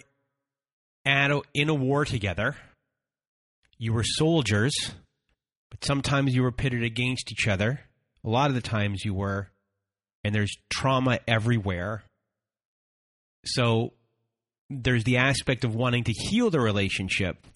at 1.05 1.31
a, 1.31 1.41
in 1.55 1.69
a 1.69 1.75
war 1.75 2.05
together. 2.05 2.57
You 3.79 3.95
were 3.95 4.05
soldiers, 4.05 4.75
but 5.71 5.85
sometimes 5.85 6.35
you 6.35 6.43
were 6.43 6.53
pitted 6.53 6.83
against 6.83 7.33
each 7.33 7.49
other. 7.49 7.81
A 8.25 8.29
lot 8.29 8.51
of 8.51 8.55
the 8.55 8.61
times 8.61 9.05
you 9.05 9.15
were, 9.15 9.49
and 10.23 10.35
there's 10.35 10.55
trauma 10.71 11.19
everywhere. 11.27 12.05
So 13.47 13.95
there's 14.69 15.05
the 15.05 15.17
aspect 15.17 15.65
of 15.65 15.75
wanting 15.75 16.05
to 16.05 16.13
heal 16.13 16.51
the 16.51 16.61
relationship, 16.61 17.47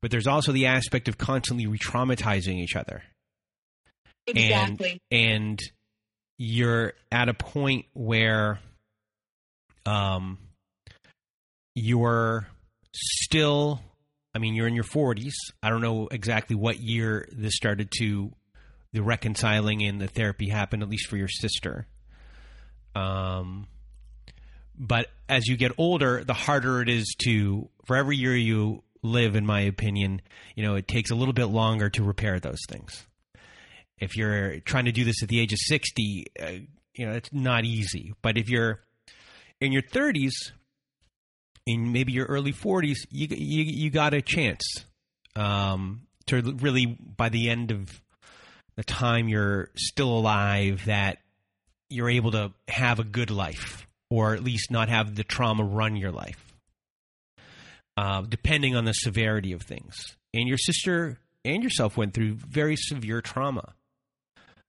but 0.00 0.10
there's 0.10 0.26
also 0.26 0.52
the 0.52 0.66
aspect 0.66 1.08
of 1.08 1.18
constantly 1.18 1.66
re 1.66 1.78
traumatizing 1.78 2.56
each 2.56 2.74
other. 2.74 3.02
Exactly. 4.26 5.02
And, 5.10 5.20
and 5.20 5.58
you're 6.38 6.94
at 7.12 7.28
a 7.28 7.34
point 7.34 7.84
where 7.92 8.58
um, 9.84 10.38
you're 11.74 12.46
still 12.94 13.80
I 14.34 14.40
mean, 14.40 14.54
you're 14.54 14.66
in 14.66 14.74
your 14.74 14.84
40s. 14.84 15.32
I 15.62 15.70
don't 15.70 15.80
know 15.80 16.08
exactly 16.10 16.56
what 16.56 16.80
year 16.80 17.28
this 17.30 17.54
started 17.54 17.92
to 17.98 18.32
the 18.92 19.02
reconciling 19.02 19.82
and 19.84 20.00
the 20.00 20.08
therapy 20.08 20.48
happened, 20.48 20.82
at 20.82 20.88
least 20.88 21.08
for 21.08 21.16
your 21.16 21.28
sister. 21.28 21.86
Um, 22.96 23.68
but 24.76 25.08
as 25.28 25.46
you 25.46 25.56
get 25.56 25.72
older, 25.78 26.24
the 26.24 26.34
harder 26.34 26.82
it 26.82 26.88
is 26.88 27.14
to 27.24 27.68
for 27.86 27.96
every 27.96 28.16
year 28.16 28.36
you 28.36 28.82
live. 29.02 29.36
In 29.36 29.46
my 29.46 29.60
opinion, 29.60 30.20
you 30.56 30.64
know, 30.64 30.74
it 30.74 30.88
takes 30.88 31.10
a 31.10 31.14
little 31.14 31.34
bit 31.34 31.46
longer 31.46 31.90
to 31.90 32.02
repair 32.02 32.40
those 32.40 32.60
things. 32.68 33.06
If 33.98 34.16
you're 34.16 34.58
trying 34.60 34.86
to 34.86 34.92
do 34.92 35.04
this 35.04 35.22
at 35.22 35.28
the 35.28 35.40
age 35.40 35.52
of 35.52 35.58
60, 35.60 36.26
uh, 36.40 36.46
you 36.94 37.06
know, 37.06 37.12
it's 37.12 37.32
not 37.32 37.64
easy. 37.64 38.14
But 38.22 38.36
if 38.36 38.48
you're 38.48 38.80
in 39.60 39.70
your 39.70 39.82
30s, 39.82 40.32
in 41.66 41.92
maybe 41.92 42.12
your 42.12 42.26
early 42.26 42.52
40s, 42.52 42.98
you 43.10 43.28
you, 43.30 43.64
you 43.64 43.90
got 43.90 44.14
a 44.14 44.22
chance 44.22 44.62
um, 45.36 46.02
to 46.26 46.40
really 46.40 46.86
by 46.86 47.28
the 47.28 47.48
end 47.48 47.70
of 47.70 48.00
the 48.76 48.84
time 48.84 49.28
you're 49.28 49.70
still 49.76 50.18
alive 50.18 50.84
that 50.86 51.18
you're 51.88 52.10
able 52.10 52.32
to 52.32 52.52
have 52.68 52.98
a 52.98 53.04
good 53.04 53.30
life 53.30 53.86
or 54.10 54.34
at 54.34 54.42
least 54.42 54.70
not 54.70 54.88
have 54.88 55.14
the 55.14 55.24
trauma 55.24 55.64
run 55.64 55.96
your 55.96 56.10
life, 56.12 56.54
uh, 57.96 58.22
depending 58.22 58.76
on 58.76 58.84
the 58.84 58.92
severity 58.92 59.52
of 59.52 59.62
things. 59.62 60.16
And 60.32 60.48
your 60.48 60.58
sister 60.58 61.18
and 61.44 61.62
yourself 61.62 61.96
went 61.96 62.14
through 62.14 62.34
very 62.34 62.76
severe 62.76 63.20
trauma. 63.20 63.74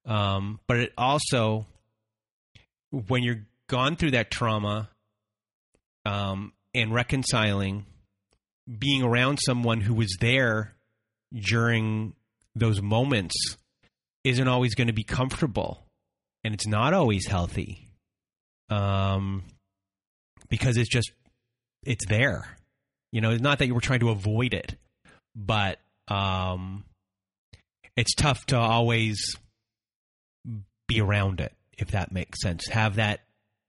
Um, 0.06 0.60
but 0.68 0.78
it 0.78 0.94
also, 0.98 1.66
when 2.92 3.24
you're 3.24 3.46
gone 3.68 3.96
through 3.96 4.12
that 4.12 4.30
trauma, 4.30 4.90
um, 6.06 6.54
and 6.76 6.94
reconciling 6.94 7.86
being 8.80 9.04
around 9.04 9.40
someone 9.46 9.82
who 9.82 9.94
was 9.94 10.16
there 10.20 10.76
during 11.34 12.14
those 12.56 12.82
moments 12.82 13.36
isn't 14.24 14.48
always 14.48 14.76
going 14.76 14.88
to 14.88 14.94
be 14.94 15.04
comfortable 15.04 15.84
and 16.44 16.54
it's 16.54 16.68
not 16.68 16.94
always 16.94 17.28
healthy 17.28 17.88
um, 18.70 19.44
because 20.50 20.78
it's 20.78 20.90
just 20.90 21.12
it's 21.84 22.06
there. 22.08 22.58
You 23.12 23.22
know 23.22 23.32
it's 23.32 23.42
not 23.42 23.60
that 23.60 23.68
you 23.68 23.74
were 23.74 23.82
trying 23.82 24.02
to 24.02 24.10
avoid 24.10 24.54
it 24.54 24.76
but 25.36 25.80
um, 26.08 26.84
it's 27.96 28.16
tough 28.16 28.46
to 28.48 28.58
always 28.58 29.36
be 30.88 31.02
around 31.02 31.40
it 31.40 31.54
if 31.78 31.92
that 31.92 32.12
makes 32.12 32.42
sense. 32.42 32.68
Have 32.70 32.96
that 32.96 33.22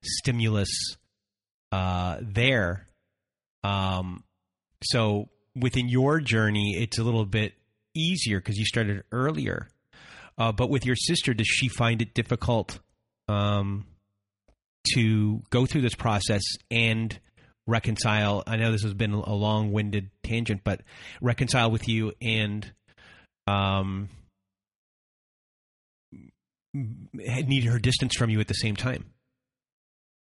stimulus 0.03 0.97
uh, 1.73 2.19
there 2.21 2.87
um, 3.67 4.23
so 4.83 5.29
within 5.55 5.89
your 5.89 6.21
journey, 6.21 6.77
it's 6.79 6.99
a 6.99 7.03
little 7.03 7.27
bit 7.27 7.55
easier 7.95 8.39
because 8.39 8.57
you 8.59 8.65
started 8.65 9.03
earlier. 9.11 9.69
Uh, 10.39 10.53
but 10.53 10.69
with 10.71 10.85
your 10.85 10.97
sister, 10.97 11.35
does 11.35 11.47
she 11.47 11.69
find 11.69 12.03
it 12.03 12.15
difficult 12.15 12.79
um, 13.29 13.87
to 14.95 15.43
go 15.51 15.67
through 15.67 15.81
this 15.81 15.95
process 15.95 16.43
and 16.71 17.19
reconcile? 17.67 18.45
I 18.47 18.57
know 18.57 18.71
this 18.71 18.83
has 18.83 18.95
been 18.95 19.13
a 19.13 19.35
long-winded 19.35 20.11
tangent, 20.23 20.61
but 20.63 20.83
reconcile 21.21 21.71
with 21.71 21.89
you 21.89 22.13
and 22.21 22.71
um, 23.47 24.11
need 26.75 27.65
her 27.65 27.79
distance 27.79 28.15
from 28.17 28.31
you 28.31 28.41
at 28.41 28.49
the 28.49 28.55
same 28.55 28.77
time. 28.77 29.07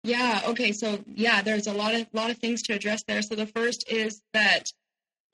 Yeah. 0.05 0.43
Okay. 0.49 0.73
So 0.73 1.01
yeah, 1.15 1.43
there's 1.43 1.67
a 1.67 1.73
lot 1.75 1.95
of 1.95 2.07
lot 2.13 2.31
of 2.31 2.39
things 2.39 2.63
to 2.63 2.75
address 2.75 3.03
there. 3.07 3.23
So 3.23 3.35
the 3.37 3.47
first 3.47 3.85
is 3.91 4.23
that 4.35 4.65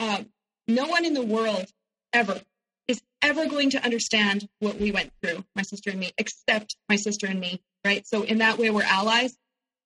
um, 0.00 0.26
no 0.68 0.86
one 0.86 1.04
in 1.04 1.14
the 1.14 1.22
world 1.24 1.66
ever 2.12 2.40
is 2.88 3.00
ever 3.22 3.46
going 3.46 3.70
to 3.70 3.84
understand 3.84 4.48
what 4.60 4.78
we 4.80 4.92
went 4.92 5.12
through, 5.22 5.44
my 5.56 5.62
sister 5.62 5.90
and 5.90 6.00
me, 6.00 6.12
except 6.18 6.76
my 6.88 6.96
sister 6.96 7.26
and 7.26 7.40
me. 7.40 7.60
Right. 7.84 8.06
So 8.06 8.22
in 8.22 8.38
that 8.38 8.58
way, 8.58 8.70
we're 8.70 8.82
allies. 8.84 9.36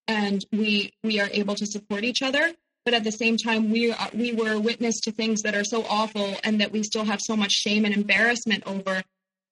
and 0.09 0.45
we 0.53 0.93
we 1.05 1.21
are 1.21 1.29
able 1.33 1.55
to 1.55 1.67
support 1.67 2.05
each 2.05 2.23
other 2.23 2.53
but 2.85 2.95
at 2.95 3.05
the 3.05 3.13
same 3.13 3.37
time 3.37 3.71
we 3.71 3.93
uh, 3.93 4.07
we 4.15 4.33
were 4.33 4.59
witness 4.59 5.01
to 5.01 5.13
things 5.13 5.43
that 5.43 5.55
are 5.55 5.65
so 5.65 5.85
awful 5.89 6.37
and 6.45 6.61
that 6.61 6.73
we 6.73 6.83
still 6.83 7.05
have 7.05 7.21
so 7.21 7.37
much 7.37 7.53
shame 7.53 7.85
and 7.85 7.95
embarrassment 7.95 8.63
over 8.67 9.03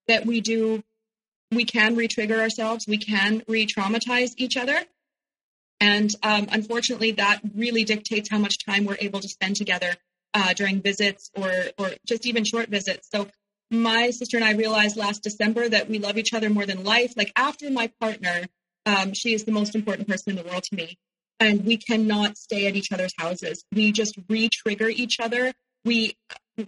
that 0.09 0.27
we 0.27 0.40
do 0.40 0.82
we 1.52 1.65
can 1.65 1.94
re-trigger 1.97 2.40
ourselves 2.40 2.85
we 2.89 2.98
can 2.98 3.43
re-traumatize 3.48 4.31
each 4.36 4.57
other 4.57 4.81
and 5.81 6.11
um, 6.23 6.47
unfortunately 6.52 7.12
that 7.12 7.40
really 7.55 7.85
dictates 7.85 8.28
how 8.31 8.39
much 8.39 8.65
time 8.65 8.85
we're 8.85 8.97
able 9.01 9.20
to 9.20 9.28
spend 9.28 9.57
together 9.57 9.94
uh, 10.35 10.52
during 10.55 10.81
visits 10.81 11.31
or 11.36 11.51
or 11.78 11.90
just 12.07 12.27
even 12.27 12.44
short 12.44 12.69
visits 12.69 13.09
so 13.11 13.27
my 13.70 14.11
sister 14.11 14.36
and 14.36 14.44
i 14.44 14.52
realized 14.52 14.97
last 14.97 15.23
december 15.23 15.69
that 15.69 15.89
we 15.89 15.98
love 15.98 16.19
each 16.19 16.35
other 16.35 16.51
more 16.51 16.66
than 16.66 16.85
life 16.85 17.15
like 17.16 17.32
after 17.36 17.70
my 17.70 17.90
partner 18.01 18.47
um, 18.86 19.12
she 19.12 19.35
is 19.35 19.44
the 19.44 19.52
most 19.52 19.74
important 19.74 20.09
person 20.09 20.31
in 20.31 20.36
the 20.36 20.48
world 20.48 20.62
to 20.62 20.74
me 20.77 20.97
and 21.40 21.65
we 21.65 21.78
cannot 21.78 22.36
stay 22.36 22.66
at 22.66 22.77
each 22.77 22.93
other's 22.93 23.15
houses. 23.19 23.65
We 23.73 23.90
just 23.90 24.16
re-trigger 24.28 24.89
each 24.90 25.19
other. 25.19 25.52
We 25.85 26.16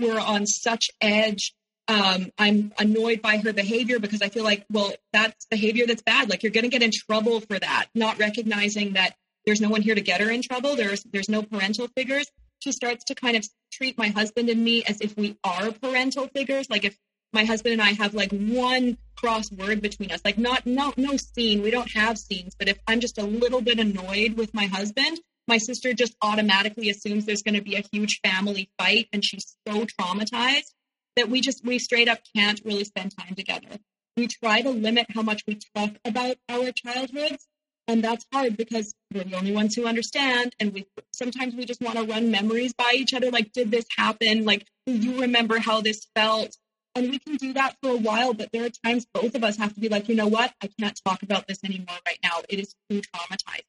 we're 0.01 0.19
on 0.19 0.47
such 0.47 0.91
edge. 1.01 1.55
Um, 1.89 2.31
I'm 2.39 2.73
annoyed 2.79 3.23
by 3.23 3.39
her 3.39 3.53
behavior 3.53 3.99
because 3.99 4.23
I 4.23 4.29
feel 4.29 4.45
like, 4.45 4.65
well, 4.71 4.93
that's 5.13 5.47
behavior 5.47 5.87
that's 5.87 6.03
bad. 6.03 6.31
Like 6.31 6.43
you're 6.43 6.53
going 6.53 6.65
to 6.65 6.71
get 6.71 6.83
in 6.83 6.91
trouble 6.93 7.41
for 7.41 7.59
that, 7.59 7.87
not 7.95 8.19
recognizing 8.19 8.93
that 8.93 9.17
there's 9.45 9.61
no 9.61 9.69
one 9.69 9.83
here 9.83 9.95
to 9.95 10.01
get 10.01 10.21
her 10.21 10.31
in 10.31 10.43
trouble. 10.43 10.77
There's 10.77 11.03
there's 11.05 11.29
no 11.29 11.43
parental 11.43 11.89
figures. 11.89 12.27
She 12.61 12.71
starts 12.71 13.05
to 13.07 13.15
kind 13.15 13.37
of 13.37 13.45
treat 13.73 13.99
my 13.99 14.09
husband 14.09 14.49
and 14.49 14.63
me 14.63 14.85
as 14.85 15.01
if 15.01 15.17
we 15.17 15.37
are 15.43 15.73
parental 15.73 16.29
figures. 16.29 16.71
Like 16.71 16.85
if 16.85 16.97
my 17.33 17.45
husband 17.45 17.73
and 17.73 17.83
I 17.83 17.93
have 17.93 18.15
like 18.15 18.31
one 18.31 18.99
cross 19.17 19.51
word 19.51 19.83
between 19.83 20.13
us, 20.13 20.21
like 20.25 20.39
not 20.39 20.65
no 20.65 20.93
no 20.97 21.17
scene. 21.17 21.63
We 21.63 21.73
don't 21.73 21.91
have 21.93 22.17
scenes, 22.17 22.55
but 22.57 22.69
if 22.69 22.79
I'm 22.87 23.01
just 23.01 23.19
a 23.19 23.25
little 23.25 23.61
bit 23.61 23.81
annoyed 23.81 24.35
with 24.37 24.55
my 24.55 24.67
husband, 24.67 25.19
my 25.49 25.59
sister 25.59 25.93
just 25.93 26.15
automatically 26.23 26.91
assumes 26.91 27.27
there's 27.27 27.43
going 27.43 27.57
to 27.57 27.63
be 27.63 27.75
a 27.75 27.85
huge 27.93 28.21
family 28.25 28.71
fight, 28.79 29.09
and 29.13 29.25
she's 29.25 29.57
so 29.67 29.85
traumatized 29.85 30.71
that 31.17 31.29
we 31.29 31.41
just 31.41 31.65
we 31.65 31.79
straight 31.79 32.09
up 32.09 32.21
can't 32.35 32.61
really 32.65 32.85
spend 32.85 33.15
time 33.17 33.35
together. 33.35 33.79
We 34.17 34.29
try 34.29 34.63
to 34.63 34.71
limit 34.71 35.07
how 35.15 35.23
much 35.23 35.43
we 35.47 35.59
talk 35.75 35.91
about 36.05 36.37
our 36.49 36.71
childhoods, 36.73 37.49
and 37.89 38.03
that's 38.05 38.27
hard 38.33 38.57
because 38.57 38.95
we're 39.13 39.25
the 39.25 39.37
only 39.37 39.53
ones 39.53 39.75
who 39.75 39.87
understand 39.87 40.55
and 40.61 40.73
we 40.73 40.87
sometimes 41.13 41.55
we 41.55 41.65
just 41.65 41.81
want 41.81 41.99
to 41.99 42.05
run 42.05 42.31
memories 42.31 42.73
by 42.73 42.93
each 42.95 43.15
other 43.15 43.31
like 43.31 43.53
did 43.53 43.71
this 43.71 43.87
happen 43.97 44.45
like 44.45 44.67
do 44.87 44.93
you 44.93 45.21
remember 45.21 45.59
how 45.59 45.81
this 45.81 46.07
felt 46.15 46.57
and 46.95 47.11
we 47.11 47.19
can 47.19 47.37
do 47.37 47.53
that 47.55 47.77
for 47.83 47.91
a 47.91 47.97
while, 47.97 48.35
but 48.35 48.51
there 48.53 48.67
are 48.67 48.71
times 48.85 49.07
both 49.13 49.35
of 49.35 49.43
us 49.45 49.57
have 49.57 49.75
to 49.75 49.81
be 49.81 49.89
like, 49.89 50.09
you 50.09 50.15
know 50.15 50.27
what? 50.27 50.53
I 50.63 50.69
can't 50.79 50.99
talk 51.07 51.23
about 51.23 51.47
this 51.47 51.59
anymore 51.65 51.97
right 52.07 52.19
now. 52.23 52.43
It 52.49 52.61
is 52.61 52.75
too 52.91 53.01
traumatizing. 53.01 53.63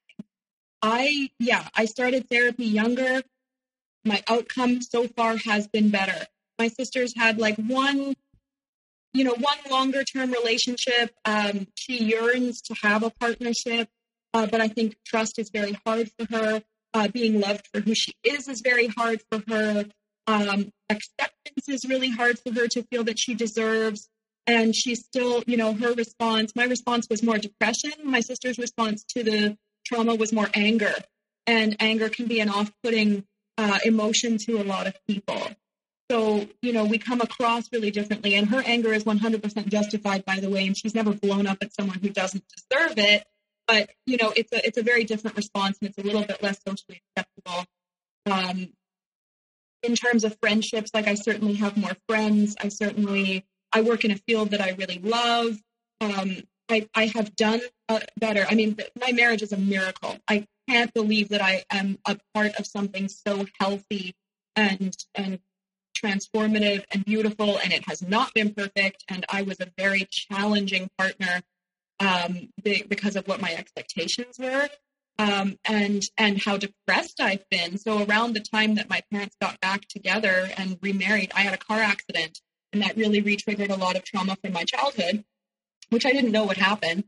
I, 0.82 1.30
yeah, 1.38 1.66
I 1.74 1.86
started 1.86 2.28
therapy 2.28 2.66
younger. 2.66 3.22
My 4.04 4.22
outcome 4.28 4.82
so 4.82 5.08
far 5.08 5.38
has 5.38 5.66
been 5.66 5.88
better. 5.88 6.26
My 6.58 6.68
sister's 6.68 7.14
had 7.16 7.38
like 7.38 7.56
one, 7.56 8.14
you 9.12 9.24
know, 9.24 9.34
one 9.34 9.58
longer 9.70 10.04
term 10.04 10.32
relationship. 10.32 11.14
Um, 11.24 11.66
she 11.74 12.04
yearns 12.04 12.60
to 12.62 12.74
have 12.82 13.02
a 13.02 13.10
partnership, 13.10 13.88
uh, 14.32 14.46
but 14.46 14.60
I 14.60 14.68
think 14.68 14.96
trust 15.04 15.38
is 15.38 15.50
very 15.50 15.78
hard 15.86 16.10
for 16.18 16.26
her. 16.30 16.62
Uh, 16.92 17.08
being 17.08 17.40
loved 17.40 17.66
for 17.72 17.80
who 17.80 17.92
she 17.92 18.12
is 18.22 18.46
is 18.46 18.60
very 18.60 18.86
hard 18.86 19.20
for 19.30 19.42
her. 19.48 19.84
Um, 20.28 20.70
acceptance 20.88 21.68
is 21.68 21.84
really 21.84 22.10
hard 22.10 22.38
for 22.38 22.52
her 22.54 22.68
to 22.68 22.82
feel 22.84 23.04
that 23.04 23.18
she 23.18 23.34
deserves. 23.34 24.08
And 24.46 24.76
she's 24.76 25.04
still, 25.04 25.42
you 25.46 25.56
know, 25.56 25.72
her 25.74 25.92
response, 25.94 26.52
my 26.54 26.64
response 26.64 27.06
was 27.08 27.22
more 27.22 27.38
depression. 27.38 27.92
My 28.04 28.20
sister's 28.20 28.58
response 28.58 29.02
to 29.16 29.24
the 29.24 29.56
trauma 29.84 30.14
was 30.14 30.32
more 30.32 30.48
anger. 30.54 30.94
And 31.46 31.76
anger 31.80 32.08
can 32.08 32.26
be 32.26 32.40
an 32.40 32.48
off 32.48 32.70
putting 32.82 33.24
uh, 33.58 33.78
emotion 33.84 34.38
to 34.46 34.60
a 34.60 34.64
lot 34.64 34.86
of 34.86 34.94
people. 35.06 35.40
So, 36.10 36.46
you 36.60 36.72
know, 36.72 36.84
we 36.84 36.98
come 36.98 37.20
across 37.20 37.72
really 37.72 37.90
differently. 37.90 38.34
And 38.34 38.48
her 38.48 38.62
anger 38.66 38.92
is 38.92 39.04
100% 39.04 39.68
justified, 39.68 40.24
by 40.24 40.40
the 40.40 40.50
way. 40.50 40.66
And 40.66 40.76
she's 40.76 40.94
never 40.94 41.12
blown 41.12 41.46
up 41.46 41.58
at 41.62 41.74
someone 41.74 41.98
who 42.00 42.10
doesn't 42.10 42.44
deserve 42.48 42.98
it. 42.98 43.24
But, 43.66 43.90
you 44.06 44.18
know, 44.18 44.32
it's 44.36 44.52
a, 44.52 44.66
it's 44.66 44.76
a 44.76 44.82
very 44.82 45.04
different 45.04 45.36
response 45.36 45.78
and 45.80 45.88
it's 45.88 45.98
a 45.98 46.02
little 46.02 46.24
bit 46.24 46.42
less 46.42 46.58
socially 46.66 47.02
acceptable. 47.16 47.64
Um, 48.26 48.68
in 49.82 49.94
terms 49.94 50.24
of 50.24 50.36
friendships, 50.40 50.90
like 50.94 51.08
I 51.08 51.14
certainly 51.14 51.54
have 51.54 51.76
more 51.76 51.96
friends. 52.08 52.56
I 52.60 52.68
certainly 52.68 53.44
I 53.72 53.82
work 53.82 54.04
in 54.04 54.10
a 54.10 54.16
field 54.16 54.50
that 54.50 54.60
I 54.60 54.70
really 54.70 54.98
love. 54.98 55.56
Um, 56.00 56.38
I, 56.70 56.88
I 56.94 57.06
have 57.14 57.36
done 57.36 57.60
uh, 57.88 58.00
better. 58.18 58.46
I 58.48 58.54
mean, 58.54 58.76
my 58.98 59.12
marriage 59.12 59.42
is 59.42 59.52
a 59.52 59.58
miracle. 59.58 60.16
I 60.26 60.46
can't 60.68 60.92
believe 60.94 61.28
that 61.30 61.42
I 61.42 61.64
am 61.70 61.98
a 62.06 62.18
part 62.34 62.54
of 62.54 62.66
something 62.66 63.08
so 63.08 63.46
healthy 63.60 64.14
and 64.56 64.96
and 65.14 65.40
transformative 66.04 66.84
and 66.92 67.04
beautiful. 67.04 67.58
And 67.58 67.72
it 67.72 67.84
has 67.88 68.02
not 68.02 68.34
been 68.34 68.52
perfect. 68.52 69.04
And 69.08 69.24
I 69.28 69.42
was 69.42 69.58
a 69.60 69.68
very 69.78 70.06
challenging 70.10 70.90
partner 70.98 71.42
um, 72.00 72.48
because 72.62 73.16
of 73.16 73.26
what 73.28 73.40
my 73.40 73.54
expectations 73.54 74.38
were 74.38 74.68
um, 75.18 75.56
and 75.64 76.02
and 76.18 76.42
how 76.42 76.56
depressed 76.56 77.20
I've 77.20 77.48
been. 77.50 77.78
So 77.78 78.04
around 78.04 78.34
the 78.34 78.40
time 78.40 78.74
that 78.76 78.88
my 78.88 79.02
parents 79.10 79.36
got 79.40 79.60
back 79.60 79.86
together 79.88 80.48
and 80.56 80.78
remarried, 80.82 81.32
I 81.34 81.42
had 81.42 81.54
a 81.54 81.58
car 81.58 81.80
accident, 81.80 82.40
and 82.72 82.82
that 82.82 82.96
really 82.96 83.20
re-triggered 83.20 83.70
a 83.70 83.76
lot 83.76 83.96
of 83.96 84.04
trauma 84.04 84.36
from 84.42 84.52
my 84.52 84.64
childhood, 84.64 85.24
which 85.90 86.06
I 86.06 86.12
didn't 86.12 86.32
know 86.32 86.44
would 86.46 86.56
happen. 86.56 87.04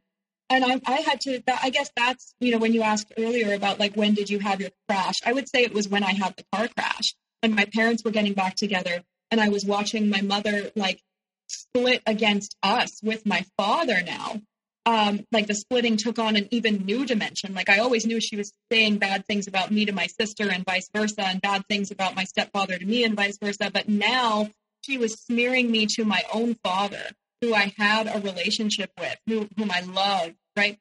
And 0.48 0.64
I, 0.64 0.80
I 0.86 1.00
had 1.00 1.20
to. 1.22 1.42
I 1.60 1.70
guess 1.70 1.90
that's 1.96 2.34
you 2.38 2.52
know 2.52 2.58
when 2.58 2.72
you 2.72 2.82
asked 2.82 3.12
earlier 3.18 3.54
about 3.54 3.80
like 3.80 3.96
when 3.96 4.14
did 4.14 4.30
you 4.30 4.38
have 4.38 4.60
your 4.60 4.70
crash? 4.88 5.16
I 5.24 5.32
would 5.32 5.48
say 5.48 5.62
it 5.62 5.74
was 5.74 5.88
when 5.88 6.04
I 6.04 6.12
had 6.12 6.36
the 6.36 6.44
car 6.52 6.68
crash, 6.68 7.14
and 7.42 7.54
my 7.54 7.66
parents 7.74 8.04
were 8.04 8.10
getting 8.10 8.34
back 8.34 8.56
together, 8.56 9.02
and 9.30 9.40
I 9.40 9.48
was 9.48 9.64
watching 9.64 10.08
my 10.08 10.20
mother 10.20 10.70
like 10.76 11.00
split 11.48 12.02
against 12.06 12.56
us 12.62 13.00
with 13.02 13.24
my 13.24 13.44
father 13.56 14.02
now 14.02 14.40
um, 14.86 15.26
like 15.32 15.48
the 15.48 15.54
splitting 15.54 15.96
took 15.96 16.18
on 16.18 16.36
an 16.36 16.46
even 16.52 16.86
new 16.86 17.04
dimension. 17.04 17.52
Like 17.52 17.68
I 17.68 17.78
always 17.78 18.06
knew 18.06 18.20
she 18.20 18.36
was 18.36 18.52
saying 18.70 18.98
bad 18.98 19.26
things 19.26 19.48
about 19.48 19.72
me 19.72 19.84
to 19.84 19.92
my 19.92 20.06
sister 20.06 20.48
and 20.50 20.64
vice 20.64 20.88
versa, 20.94 21.22
and 21.22 21.42
bad 21.42 21.64
things 21.68 21.90
about 21.90 22.14
my 22.14 22.24
stepfather 22.24 22.78
to 22.78 22.86
me 22.86 23.02
and 23.04 23.16
vice 23.16 23.36
versa. 23.38 23.70
But 23.72 23.88
now 23.88 24.48
she 24.82 24.96
was 24.96 25.14
smearing 25.14 25.70
me 25.70 25.86
to 25.96 26.04
my 26.04 26.22
own 26.32 26.54
father, 26.62 27.02
who 27.40 27.52
I 27.52 27.74
had 27.76 28.06
a 28.06 28.20
relationship 28.20 28.92
with, 28.98 29.16
who, 29.26 29.48
whom 29.58 29.70
I 29.72 29.80
loved 29.80 30.36
right? 30.56 30.78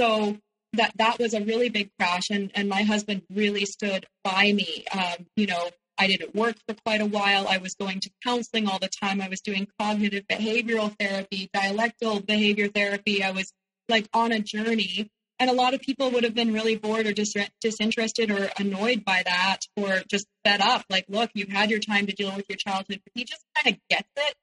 So 0.00 0.38
that 0.72 0.92
that 0.96 1.18
was 1.18 1.34
a 1.34 1.42
really 1.42 1.68
big 1.68 1.90
crash, 1.98 2.30
and 2.30 2.50
and 2.54 2.68
my 2.68 2.82
husband 2.82 3.22
really 3.30 3.66
stood 3.66 4.06
by 4.24 4.52
me. 4.52 4.84
Um, 4.92 5.26
you 5.36 5.46
know, 5.46 5.68
I 6.02 6.08
didn't 6.08 6.34
work 6.34 6.56
for 6.66 6.74
quite 6.84 7.00
a 7.00 7.06
while. 7.06 7.46
I 7.46 7.58
was 7.58 7.76
going 7.76 8.00
to 8.00 8.10
counseling 8.24 8.66
all 8.66 8.80
the 8.80 8.88
time. 8.88 9.20
I 9.20 9.28
was 9.28 9.40
doing 9.40 9.68
cognitive 9.80 10.24
behavioral 10.26 10.92
therapy, 10.98 11.48
dialectal 11.54 12.26
behavior 12.26 12.66
therapy. 12.66 13.22
I 13.22 13.30
was 13.30 13.52
like 13.88 14.08
on 14.12 14.32
a 14.32 14.40
journey. 14.40 15.12
And 15.38 15.48
a 15.48 15.52
lot 15.52 15.74
of 15.74 15.80
people 15.80 16.10
would 16.10 16.24
have 16.24 16.34
been 16.34 16.52
really 16.52 16.74
bored 16.74 17.06
or 17.06 17.12
dis- 17.12 17.36
disinterested 17.60 18.32
or 18.32 18.50
annoyed 18.58 19.04
by 19.04 19.22
that 19.24 19.60
or 19.76 20.02
just 20.10 20.26
fed 20.44 20.60
up. 20.60 20.84
Like, 20.90 21.04
look, 21.08 21.30
you've 21.34 21.50
had 21.50 21.70
your 21.70 21.78
time 21.78 22.06
to 22.06 22.12
deal 22.12 22.34
with 22.34 22.46
your 22.48 22.58
childhood. 22.58 23.00
But 23.04 23.12
he 23.14 23.22
just 23.22 23.44
kind 23.62 23.76
of 23.76 23.80
gets 23.88 24.08
it. 24.16 24.34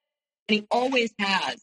And 0.48 0.60
he 0.60 0.68
always 0.72 1.12
has. 1.20 1.58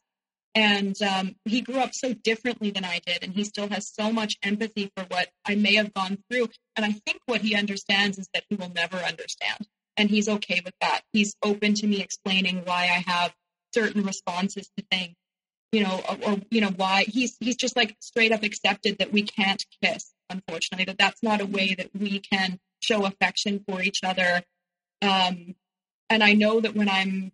And 0.54 1.00
um, 1.00 1.36
he 1.46 1.62
grew 1.62 1.78
up 1.78 1.94
so 1.94 2.12
differently 2.12 2.70
than 2.70 2.84
I 2.84 3.00
did. 3.06 3.24
And 3.24 3.32
he 3.32 3.44
still 3.44 3.70
has 3.70 3.90
so 3.90 4.12
much 4.12 4.36
empathy 4.42 4.92
for 4.94 5.04
what 5.04 5.30
I 5.46 5.54
may 5.54 5.76
have 5.76 5.94
gone 5.94 6.18
through. 6.30 6.48
And 6.76 6.84
I 6.84 6.92
think 6.92 7.20
what 7.24 7.40
he 7.40 7.54
understands 7.54 8.18
is 8.18 8.28
that 8.34 8.44
he 8.50 8.56
will 8.56 8.72
never 8.74 8.98
understand 8.98 9.66
and 9.96 10.10
he's 10.10 10.28
okay 10.28 10.60
with 10.64 10.74
that. 10.80 11.02
He's 11.12 11.34
open 11.42 11.74
to 11.74 11.86
me 11.86 12.00
explaining 12.00 12.62
why 12.64 12.82
I 12.82 13.04
have 13.06 13.34
certain 13.74 14.02
responses 14.02 14.70
to 14.76 14.84
things, 14.90 15.14
you 15.72 15.82
know, 15.82 16.02
or, 16.08 16.30
or, 16.30 16.38
you 16.50 16.60
know 16.60 16.72
why 16.76 17.04
he's 17.08 17.36
he's 17.40 17.56
just 17.56 17.76
like 17.76 17.96
straight 18.00 18.32
up 18.32 18.42
accepted 18.42 18.98
that 18.98 19.12
we 19.12 19.22
can't 19.22 19.62
kiss. 19.82 20.12
Unfortunately, 20.30 20.84
that 20.86 20.98
that's 20.98 21.22
not 21.22 21.40
a 21.40 21.46
way 21.46 21.74
that 21.74 21.90
we 21.94 22.20
can 22.20 22.58
show 22.80 23.04
affection 23.04 23.64
for 23.68 23.82
each 23.82 24.00
other. 24.04 24.42
Um, 25.02 25.54
and 26.08 26.22
I 26.22 26.34
know 26.34 26.60
that 26.60 26.74
when 26.74 26.88
I'm, 26.88 27.32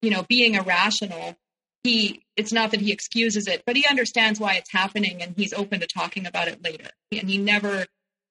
you 0.00 0.10
know, 0.10 0.22
being 0.22 0.54
irrational, 0.54 1.36
he 1.82 2.22
it's 2.36 2.52
not 2.52 2.70
that 2.70 2.80
he 2.80 2.92
excuses 2.92 3.46
it, 3.46 3.62
but 3.66 3.76
he 3.76 3.84
understands 3.88 4.40
why 4.40 4.54
it's 4.54 4.72
happening, 4.72 5.22
and 5.22 5.34
he's 5.36 5.52
open 5.52 5.80
to 5.80 5.86
talking 5.86 6.26
about 6.26 6.48
it 6.48 6.62
later. 6.62 6.90
And 7.10 7.28
he 7.28 7.38
never 7.38 7.86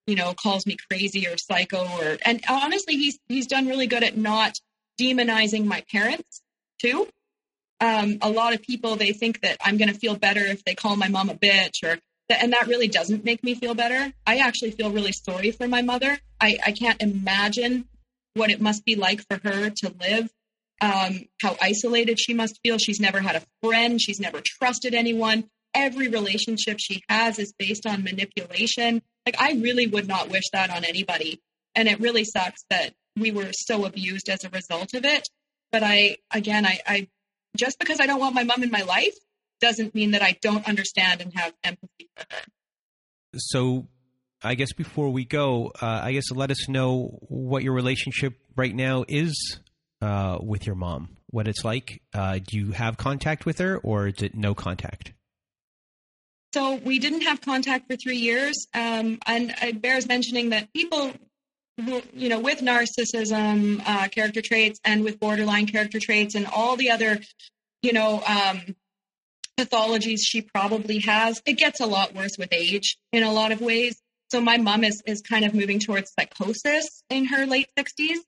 you 0.08 0.16
know, 0.16 0.34
calls 0.34 0.66
me 0.66 0.78
crazy 0.90 1.28
or 1.28 1.38
psycho 1.38 1.86
or 2.00 2.18
and 2.26 2.44
honestly 2.50 2.96
he's 2.96 3.20
he's 3.28 3.48
done 3.48 3.68
really 3.68 3.88
good 3.88 4.04
at 4.04 4.18
not 4.18 4.56
demonizing 5.00 5.66
my 5.66 5.84
parents 5.92 6.42
too. 6.80 7.08
Um, 7.80 8.18
a 8.22 8.30
lot 8.30 8.54
of 8.54 8.62
people 8.62 8.96
they 8.96 9.12
think 9.12 9.42
that 9.42 9.58
I'm 9.64 9.78
going 9.78 9.92
to 9.92 9.98
feel 9.98 10.16
better 10.16 10.42
if 10.42 10.64
they 10.64 10.76
call 10.76 10.96
my 10.96 11.08
mom 11.08 11.30
a 11.30 11.36
bitch 11.36 11.84
or 11.84 11.98
and 12.30 12.54
that 12.54 12.68
really 12.68 12.88
doesn't 12.88 13.26
make 13.26 13.44
me 13.44 13.56
feel 13.56 13.76
better. 13.76 14.14
I 14.26 14.38
actually 14.38 14.72
feel 14.72 14.92
really 14.92 15.12
sorry 15.12 15.52
for 15.52 15.68
my 15.68 15.82
mother. 15.82 16.18
I, 16.40 16.58
I 16.66 16.72
can't 16.72 17.02
imagine 17.02 17.86
what 18.36 18.50
it 18.50 18.62
must 18.62 18.86
be 18.86 18.96
like 18.96 19.22
for 19.28 19.40
her 19.44 19.70
to 19.70 19.94
live, 20.00 20.32
um, 20.80 21.26
how 21.42 21.58
isolated 21.62 22.20
she 22.20 22.34
must 22.34 22.60
feel. 22.64 22.78
She's 22.78 23.02
never 23.02 23.20
had 23.20 23.36
a 23.36 23.44
friend. 23.62 24.00
She's 24.02 24.20
never 24.20 24.42
trusted 24.42 24.94
anyone. 24.94 25.50
Every 25.74 26.08
relationship 26.08 26.78
she 26.80 27.04
has 27.10 27.38
is 27.38 27.54
based 27.58 27.86
on 27.86 28.04
manipulation 28.04 29.02
Like 29.26 29.36
I 29.40 29.54
really 29.54 29.88
would 29.88 30.08
not 30.08 30.30
wish 30.30 30.50
that 30.54 30.70
on 30.70 30.84
anybody. 30.86 31.42
And 31.76 31.88
it 31.88 32.00
really 32.00 32.24
sucks 32.24 32.64
that 32.70 32.94
we 33.16 33.32
were 33.32 33.52
so 33.54 33.86
abused 33.86 34.30
as 34.30 34.44
a 34.44 34.50
result 34.50 34.94
of 34.94 35.06
it. 35.06 35.28
But 35.72 35.84
I, 35.84 36.18
again, 36.32 36.66
I, 36.66 36.80
I 36.86 37.08
just 37.56 37.80
because 37.80 38.00
I 38.00 38.06
don't 38.06 38.20
want 38.20 38.36
my 38.36 38.44
mom 38.44 38.64
in 38.64 38.72
my 38.72 38.82
life 38.82 39.16
doesn't 39.60 39.94
mean 39.96 40.12
that 40.12 40.22
I 40.22 40.38
don't 40.42 40.68
understand 40.68 41.22
and 41.22 41.34
have 41.36 41.54
empathy 41.64 42.10
for 42.16 42.26
her. 42.30 42.42
So, 43.36 43.88
I 44.44 44.56
guess 44.56 44.74
before 44.74 45.12
we 45.12 45.24
go, 45.24 45.72
uh, 45.82 46.02
I 46.04 46.14
guess 46.14 46.32
let 46.32 46.50
us 46.52 46.68
know 46.68 47.20
what 47.22 47.64
your 47.64 47.74
relationship 47.74 48.34
right 48.56 48.76
now 48.76 49.06
is 49.08 49.60
uh, 50.02 50.40
with 50.42 50.66
your 50.66 50.76
mom. 50.76 51.18
What 51.28 51.48
it's 51.48 51.64
like. 51.64 52.02
Uh, 52.14 52.40
do 52.46 52.58
you 52.58 52.72
have 52.72 52.98
contact 52.98 53.46
with 53.46 53.60
her, 53.60 53.78
or 53.78 54.08
is 54.08 54.22
it 54.22 54.36
no 54.36 54.54
contact? 54.54 55.14
So 56.54 56.76
we 56.76 57.00
didn't 57.00 57.22
have 57.22 57.40
contact 57.40 57.88
for 57.90 57.96
three 57.96 58.18
years, 58.18 58.68
um, 58.74 59.20
and 59.26 59.56
it 59.62 59.82
bears 59.82 60.06
mentioning 60.06 60.50
that 60.50 60.74
people, 60.74 61.14
who, 61.78 62.02
you 62.14 62.28
know, 62.28 62.40
with 62.40 62.60
narcissism 62.60 63.82
uh, 63.86 64.10
character 64.10 64.42
traits 64.42 64.80
and 64.84 65.04
with 65.04 65.20
borderline 65.20 65.66
character 65.66 66.00
traits 66.00 66.36
and 66.36 66.46
all 66.48 66.76
the 66.76 66.92
other, 66.92 67.20
you 67.82 67.94
know, 67.94 68.22
um, 68.28 68.76
pathologies 69.58 70.20
she 70.24 70.42
probably 70.42 71.00
has, 71.00 71.42
it 71.46 71.54
gets 71.54 71.80
a 71.80 71.86
lot 71.86 72.14
worse 72.14 72.38
with 72.38 72.52
age 72.52 72.98
in 73.14 73.24
a 73.24 73.32
lot 73.32 73.54
of 73.54 73.62
ways. 73.62 74.02
So 74.30 74.42
my 74.42 74.58
mom 74.58 74.84
is 74.84 75.02
is 75.06 75.22
kind 75.22 75.46
of 75.46 75.54
moving 75.54 75.80
towards 75.80 76.12
psychosis 76.20 77.04
in 77.10 77.26
her 77.26 77.46
late 77.46 77.68
sixties. 77.78 78.20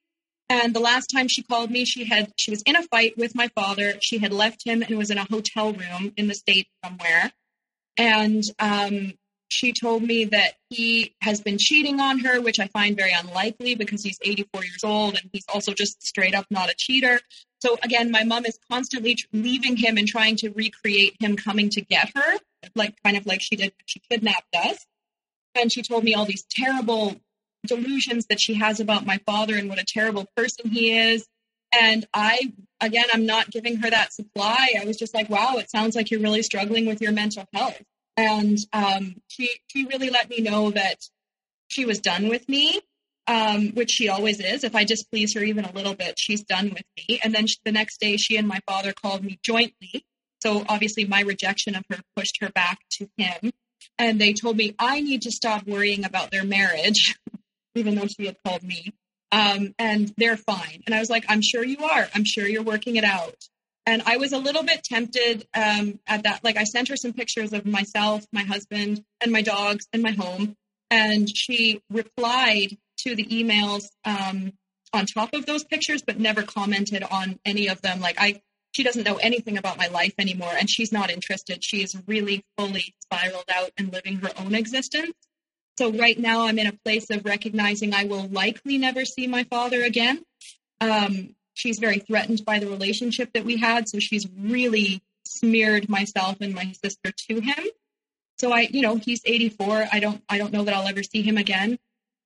And 0.49 0.73
the 0.73 0.79
last 0.79 1.07
time 1.07 1.27
she 1.27 1.43
called 1.43 1.71
me, 1.71 1.85
she 1.85 2.05
had 2.05 2.31
she 2.37 2.51
was 2.51 2.61
in 2.63 2.75
a 2.75 2.83
fight 2.83 3.17
with 3.17 3.35
my 3.35 3.49
father. 3.49 3.93
She 4.01 4.19
had 4.19 4.31
left 4.31 4.65
him 4.65 4.81
and 4.81 4.97
was 4.97 5.09
in 5.09 5.17
a 5.17 5.25
hotel 5.25 5.73
room 5.73 6.13
in 6.15 6.27
the 6.27 6.35
state 6.35 6.67
somewhere 6.83 7.33
and 7.97 8.43
um, 8.59 9.13
she 9.53 9.71
told 9.71 10.03
me 10.03 10.25
that 10.25 10.53
he 10.69 11.15
has 11.21 11.41
been 11.41 11.57
cheating 11.57 11.99
on 11.99 12.19
her, 12.19 12.41
which 12.41 12.59
I 12.59 12.67
find 12.67 12.97
very 12.97 13.13
unlikely 13.13 13.75
because 13.75 14.03
he's 14.03 14.17
84 14.21 14.63
years 14.63 14.83
old 14.83 15.15
and 15.15 15.29
he's 15.31 15.45
also 15.53 15.73
just 15.73 16.05
straight 16.05 16.33
up 16.33 16.47
not 16.49 16.69
a 16.69 16.75
cheater. 16.75 17.19
So 17.61 17.77
again, 17.83 18.11
my 18.11 18.23
mom 18.23 18.45
is 18.45 18.57
constantly 18.69 19.17
leaving 19.31 19.77
him 19.77 19.97
and 19.97 20.07
trying 20.07 20.35
to 20.37 20.49
recreate 20.49 21.15
him 21.19 21.37
coming 21.37 21.69
to 21.69 21.81
get 21.81 22.11
her, 22.15 22.39
like 22.75 22.95
kind 23.03 23.15
of 23.15 23.25
like 23.25 23.41
she 23.41 23.55
did 23.55 23.73
she 23.85 24.01
kidnapped 24.09 24.55
us. 24.55 24.85
And 25.55 25.71
she 25.71 25.83
told 25.83 26.03
me 26.03 26.15
all 26.15 26.25
these 26.25 26.45
terrible 26.49 27.15
delusions 27.65 28.25
that 28.25 28.41
she 28.41 28.55
has 28.55 28.79
about 28.79 29.05
my 29.05 29.19
father 29.25 29.55
and 29.55 29.69
what 29.69 29.79
a 29.79 29.85
terrible 29.85 30.25
person 30.35 30.71
he 30.71 30.97
is. 30.97 31.27
And 31.79 32.05
I, 32.13 32.53
again, 32.79 33.05
I'm 33.13 33.25
not 33.25 33.49
giving 33.49 33.77
her 33.77 33.89
that 33.89 34.13
supply. 34.13 34.73
I 34.79 34.85
was 34.85 34.97
just 34.97 35.13
like, 35.13 35.29
wow, 35.29 35.55
it 35.57 35.69
sounds 35.69 35.95
like 35.95 36.11
you're 36.11 36.19
really 36.19 36.43
struggling 36.43 36.85
with 36.85 37.01
your 37.01 37.11
mental 37.11 37.45
health. 37.53 37.81
And 38.15 38.57
um, 38.73 39.15
she, 39.27 39.49
she 39.67 39.85
really 39.85 40.09
let 40.09 40.29
me 40.29 40.39
know 40.39 40.71
that 40.71 40.97
she 41.67 41.85
was 41.85 41.99
done 41.99 42.29
with 42.29 42.47
me, 42.47 42.79
um, 43.27 43.69
which 43.69 43.91
she 43.91 44.09
always 44.09 44.39
is. 44.39 44.63
If 44.63 44.75
I 44.75 44.83
displease 44.83 45.33
her 45.35 45.43
even 45.43 45.65
a 45.65 45.71
little 45.71 45.95
bit, 45.95 46.15
she's 46.17 46.43
done 46.43 46.69
with 46.69 46.83
me. 46.97 47.19
And 47.23 47.33
then 47.33 47.47
she, 47.47 47.55
the 47.65 47.71
next 47.71 47.99
day, 47.99 48.17
she 48.17 48.37
and 48.37 48.47
my 48.47 48.59
father 48.67 48.93
called 48.93 49.23
me 49.23 49.39
jointly. 49.43 50.05
So 50.41 50.63
obviously, 50.67 51.05
my 51.05 51.21
rejection 51.21 51.75
of 51.75 51.83
her 51.89 51.99
pushed 52.15 52.39
her 52.41 52.49
back 52.49 52.79
to 52.99 53.09
him. 53.17 53.51
And 53.97 54.19
they 54.19 54.33
told 54.33 54.57
me 54.57 54.75
I 54.77 55.01
need 55.01 55.23
to 55.23 55.31
stop 55.31 55.65
worrying 55.65 56.05
about 56.05 56.31
their 56.31 56.43
marriage, 56.43 57.17
even 57.75 57.95
though 57.95 58.07
she 58.07 58.25
had 58.25 58.37
called 58.45 58.63
me 58.63 58.93
um, 59.33 59.73
and 59.79 60.13
they're 60.15 60.37
fine. 60.37 60.83
And 60.85 60.93
I 60.93 60.99
was 60.99 61.09
like, 61.09 61.25
I'm 61.27 61.41
sure 61.41 61.65
you 61.65 61.83
are. 61.83 62.07
I'm 62.13 62.23
sure 62.23 62.45
you're 62.45 62.61
working 62.61 62.97
it 62.97 63.03
out. 63.03 63.35
And 63.85 64.03
I 64.05 64.17
was 64.17 64.31
a 64.31 64.37
little 64.37 64.63
bit 64.63 64.83
tempted 64.83 65.47
um, 65.55 65.99
at 66.07 66.23
that. 66.23 66.43
Like, 66.43 66.55
I 66.55 66.65
sent 66.65 66.89
her 66.89 66.95
some 66.95 67.13
pictures 67.13 67.51
of 67.51 67.65
myself, 67.65 68.23
my 68.31 68.43
husband, 68.43 69.03
and 69.21 69.31
my 69.31 69.41
dogs 69.41 69.87
and 69.91 70.03
my 70.03 70.11
home. 70.11 70.55
And 70.91 71.27
she 71.35 71.81
replied 71.89 72.77
to 72.99 73.15
the 73.15 73.25
emails 73.25 73.87
um, 74.05 74.53
on 74.93 75.07
top 75.07 75.33
of 75.33 75.47
those 75.47 75.63
pictures, 75.63 76.03
but 76.05 76.19
never 76.19 76.43
commented 76.43 77.03
on 77.03 77.39
any 77.43 77.67
of 77.67 77.81
them. 77.81 77.99
Like, 77.99 78.17
I, 78.19 78.39
she 78.73 78.83
doesn't 78.83 79.03
know 79.03 79.15
anything 79.15 79.57
about 79.57 79.79
my 79.79 79.87
life 79.87 80.13
anymore, 80.19 80.53
and 80.57 80.69
she's 80.69 80.91
not 80.91 81.09
interested. 81.09 81.63
She 81.63 81.81
is 81.81 81.97
really 82.07 82.45
fully 82.55 82.93
spiraled 83.01 83.49
out 83.53 83.71
and 83.77 83.91
living 83.91 84.17
her 84.17 84.29
own 84.37 84.53
existence. 84.53 85.15
So 85.77 85.91
right 85.91 86.17
now 86.17 86.45
I'm 86.45 86.59
in 86.59 86.67
a 86.67 86.73
place 86.73 87.09
of 87.09 87.25
recognizing 87.25 87.93
I 87.93 88.05
will 88.05 88.27
likely 88.27 88.77
never 88.77 89.05
see 89.05 89.27
my 89.27 89.43
father 89.45 89.81
again. 89.83 90.23
Um, 90.79 91.35
she's 91.53 91.79
very 91.79 91.99
threatened 91.99 92.45
by 92.45 92.59
the 92.59 92.67
relationship 92.67 93.31
that 93.33 93.45
we 93.45 93.57
had, 93.57 93.89
so 93.89 93.99
she's 93.99 94.27
really 94.37 95.01
smeared 95.25 95.89
myself 95.89 96.37
and 96.41 96.53
my 96.53 96.73
sister 96.83 97.11
to 97.29 97.39
him. 97.39 97.65
So 98.37 98.51
I, 98.51 98.67
you 98.69 98.81
know, 98.81 98.95
he's 98.95 99.21
84. 99.25 99.87
I 99.91 99.99
don't, 99.99 100.21
I 100.27 100.37
don't 100.37 100.51
know 100.51 100.63
that 100.63 100.73
I'll 100.73 100.87
ever 100.87 101.03
see 101.03 101.21
him 101.21 101.37
again. 101.37 101.77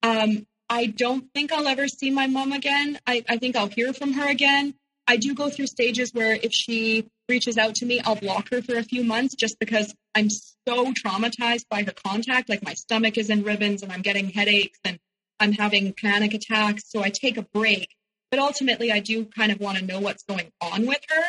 Um, 0.03 0.45
I 0.69 0.87
don't 0.87 1.31
think 1.33 1.51
I'll 1.51 1.67
ever 1.67 1.87
see 1.87 2.11
my 2.11 2.27
mom 2.27 2.51
again. 2.51 2.99
I, 3.07 3.23
I 3.29 3.37
think 3.37 3.55
I'll 3.55 3.67
hear 3.67 3.93
from 3.93 4.13
her 4.13 4.27
again. 4.29 4.73
I 5.07 5.17
do 5.17 5.33
go 5.33 5.49
through 5.49 5.67
stages 5.67 6.11
where 6.13 6.33
if 6.33 6.51
she 6.53 7.07
reaches 7.29 7.57
out 7.57 7.75
to 7.75 7.85
me, 7.85 8.01
I'll 8.01 8.15
block 8.15 8.49
her 8.51 8.61
for 8.61 8.75
a 8.75 8.83
few 8.83 9.03
months 9.03 9.35
just 9.35 9.57
because 9.59 9.95
I'm 10.13 10.29
so 10.29 10.91
traumatized 10.91 11.65
by 11.69 11.83
her 11.83 11.93
contact. 12.05 12.49
Like 12.49 12.63
my 12.63 12.73
stomach 12.73 13.17
is 13.17 13.29
in 13.29 13.43
ribbons 13.43 13.83
and 13.83 13.91
I'm 13.91 14.01
getting 14.01 14.29
headaches 14.29 14.79
and 14.83 14.99
I'm 15.39 15.53
having 15.53 15.93
panic 15.93 16.33
attacks. 16.33 16.83
So 16.87 17.01
I 17.01 17.09
take 17.09 17.37
a 17.37 17.43
break. 17.53 17.87
But 18.29 18.39
ultimately, 18.39 18.91
I 18.91 18.99
do 18.99 19.25
kind 19.25 19.51
of 19.51 19.59
want 19.61 19.77
to 19.77 19.85
know 19.85 20.01
what's 20.01 20.23
going 20.23 20.51
on 20.59 20.85
with 20.85 20.99
her. 21.09 21.23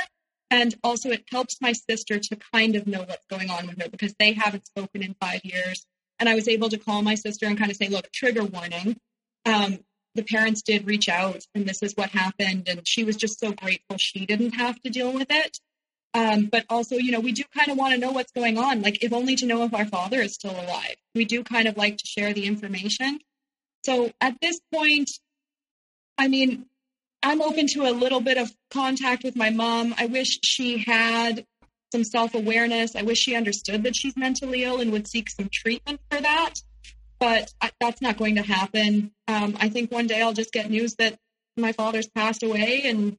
And 0.50 0.74
also, 0.82 1.10
it 1.10 1.24
helps 1.30 1.60
my 1.60 1.72
sister 1.72 2.18
to 2.18 2.38
kind 2.52 2.74
of 2.74 2.86
know 2.86 3.00
what's 3.00 3.26
going 3.30 3.50
on 3.50 3.68
with 3.68 3.80
her 3.80 3.88
because 3.88 4.14
they 4.18 4.32
haven't 4.32 4.66
spoken 4.66 5.02
in 5.02 5.14
five 5.20 5.40
years. 5.44 5.86
And 6.18 6.28
I 6.28 6.34
was 6.34 6.48
able 6.48 6.68
to 6.70 6.78
call 6.78 7.02
my 7.02 7.14
sister 7.14 7.46
and 7.46 7.56
kind 7.56 7.70
of 7.70 7.76
say, 7.76 7.88
look, 7.88 8.10
trigger 8.12 8.44
warning. 8.44 8.96
Um, 9.46 9.78
the 10.18 10.24
parents 10.24 10.62
did 10.62 10.84
reach 10.84 11.08
out 11.08 11.46
and 11.54 11.64
this 11.64 11.80
is 11.80 11.94
what 11.94 12.10
happened. 12.10 12.68
And 12.68 12.86
she 12.86 13.04
was 13.04 13.16
just 13.16 13.38
so 13.38 13.52
grateful 13.52 13.96
she 13.98 14.26
didn't 14.26 14.56
have 14.56 14.80
to 14.82 14.90
deal 14.90 15.12
with 15.12 15.28
it. 15.30 15.58
Um, 16.12 16.46
but 16.46 16.64
also, 16.68 16.96
you 16.96 17.12
know, 17.12 17.20
we 17.20 17.30
do 17.30 17.44
kind 17.56 17.70
of 17.70 17.78
want 17.78 17.94
to 17.94 18.00
know 18.00 18.10
what's 18.10 18.32
going 18.32 18.58
on, 18.58 18.82
like 18.82 19.04
if 19.04 19.12
only 19.12 19.36
to 19.36 19.46
know 19.46 19.62
if 19.62 19.72
our 19.72 19.86
father 19.86 20.20
is 20.20 20.34
still 20.34 20.50
alive. 20.50 20.96
We 21.14 21.24
do 21.24 21.44
kind 21.44 21.68
of 21.68 21.76
like 21.76 21.98
to 21.98 22.04
share 22.04 22.32
the 22.32 22.46
information. 22.46 23.20
So 23.84 24.10
at 24.20 24.40
this 24.42 24.58
point, 24.74 25.08
I 26.16 26.26
mean, 26.26 26.66
I'm 27.22 27.40
open 27.40 27.68
to 27.68 27.82
a 27.86 27.92
little 27.92 28.20
bit 28.20 28.38
of 28.38 28.50
contact 28.72 29.22
with 29.22 29.36
my 29.36 29.50
mom. 29.50 29.94
I 29.98 30.06
wish 30.06 30.40
she 30.42 30.78
had 30.78 31.44
some 31.92 32.02
self 32.02 32.34
awareness. 32.34 32.96
I 32.96 33.02
wish 33.02 33.18
she 33.18 33.36
understood 33.36 33.84
that 33.84 33.94
she's 33.94 34.16
mentally 34.16 34.64
ill 34.64 34.80
and 34.80 34.90
would 34.90 35.06
seek 35.06 35.30
some 35.30 35.48
treatment 35.52 36.00
for 36.10 36.20
that 36.20 36.54
but 37.20 37.52
I, 37.60 37.70
that's 37.80 38.02
not 38.02 38.16
going 38.16 38.36
to 38.36 38.42
happen. 38.42 39.12
Um, 39.26 39.56
I 39.60 39.68
think 39.68 39.90
one 39.90 40.06
day 40.06 40.22
I'll 40.22 40.32
just 40.32 40.52
get 40.52 40.70
news 40.70 40.94
that 40.96 41.18
my 41.56 41.72
father's 41.72 42.08
passed 42.08 42.42
away, 42.42 42.82
and 42.84 43.16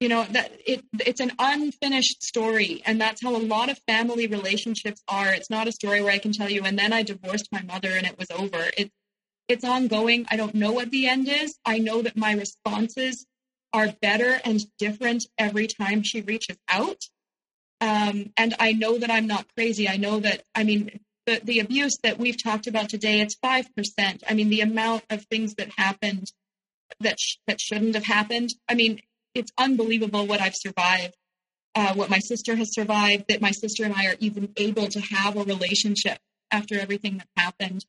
you 0.00 0.08
know 0.08 0.24
that 0.30 0.52
it 0.66 0.84
it's 1.04 1.20
an 1.20 1.32
unfinished 1.38 2.22
story, 2.22 2.82
and 2.86 3.00
that's 3.00 3.22
how 3.22 3.36
a 3.36 3.38
lot 3.38 3.68
of 3.68 3.78
family 3.86 4.26
relationships 4.26 5.02
are. 5.08 5.32
It's 5.32 5.50
not 5.50 5.68
a 5.68 5.72
story 5.72 6.00
where 6.02 6.12
I 6.12 6.18
can 6.18 6.32
tell 6.32 6.50
you, 6.50 6.62
and 6.64 6.78
then 6.78 6.92
I 6.92 7.02
divorced 7.02 7.48
my 7.52 7.62
mother 7.62 7.90
and 7.90 8.06
it 8.06 8.18
was 8.18 8.30
over. 8.30 8.70
It's 8.76 8.90
it's 9.48 9.64
ongoing. 9.64 10.26
I 10.30 10.36
don't 10.36 10.54
know 10.54 10.72
what 10.72 10.90
the 10.90 11.06
end 11.06 11.28
is. 11.28 11.56
I 11.64 11.78
know 11.78 12.02
that 12.02 12.16
my 12.16 12.32
responses 12.32 13.26
are 13.72 13.94
better 14.00 14.40
and 14.44 14.60
different 14.78 15.26
every 15.38 15.66
time 15.66 16.02
she 16.02 16.20
reaches 16.20 16.56
out. 16.68 17.02
Um, 17.80 18.32
and 18.36 18.54
I 18.58 18.72
know 18.72 18.98
that 18.98 19.10
I'm 19.10 19.26
not 19.26 19.46
crazy. 19.54 19.88
I 19.88 19.98
know 19.98 20.18
that, 20.20 20.42
I 20.54 20.64
mean, 20.64 21.00
the, 21.26 21.40
the 21.42 21.58
abuse 21.58 21.98
that 22.02 22.18
we've 22.18 22.40
talked 22.40 22.66
about 22.66 22.88
today, 22.88 23.20
it's 23.20 23.36
5%. 23.36 24.22
I 24.28 24.34
mean, 24.34 24.48
the 24.48 24.60
amount 24.60 25.04
of 25.10 25.24
things 25.24 25.54
that 25.54 25.70
happened 25.76 26.30
that, 27.00 27.18
sh- 27.18 27.36
that 27.46 27.60
shouldn't 27.60 27.94
have 27.94 28.04
happened. 28.04 28.50
I 28.68 28.74
mean, 28.74 29.00
it's 29.34 29.52
unbelievable 29.58 30.26
what 30.26 30.40
I've 30.40 30.54
survived, 30.54 31.14
uh, 31.74 31.94
what 31.94 32.10
my 32.10 32.20
sister 32.20 32.56
has 32.56 32.72
survived, 32.72 33.24
that 33.28 33.42
my 33.42 33.50
sister 33.50 33.84
and 33.84 33.92
I 33.92 34.06
are 34.06 34.16
even 34.20 34.52
able 34.56 34.86
to 34.88 35.00
have 35.00 35.36
a 35.36 35.44
relationship 35.44 36.18
after 36.50 36.78
everything 36.78 37.18
that 37.18 37.28
happened. 37.36 37.84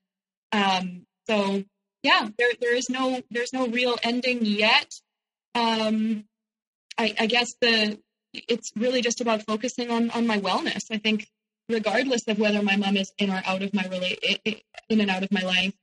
Um, 0.52 1.06
so 1.30 1.64
yeah, 2.04 2.28
there, 2.38 2.52
there 2.60 2.76
is 2.76 2.90
no, 2.90 3.22
there's 3.30 3.54
no 3.54 3.68
real 3.68 3.98
ending 4.04 4.46
yet. 4.46 4.92
Um, 5.56 6.26
I, 6.98 7.14
I 7.20 7.28
guess 7.28 7.54
the, 7.62 8.00
it's 8.34 8.72
really 8.76 9.02
just 9.02 9.22
about 9.22 9.44
focusing 9.44 9.92
on, 9.92 10.10
on 10.12 10.26
my 10.26 10.40
wellness. 10.40 10.86
I 10.92 10.98
think 10.98 11.28
regardless 11.70 12.28
of 12.28 12.40
whether 12.40 12.62
my 12.62 12.76
mom 12.76 12.98
is 12.98 13.12
in 13.18 13.30
or 13.30 13.42
out 13.46 13.62
of 13.62 13.74
my 13.74 13.84
rela- 13.84 14.62
in 14.90 15.02
and 15.02 15.10
out 15.10 15.24
of 15.24 15.32
my 15.32 15.42
life. 15.42 15.74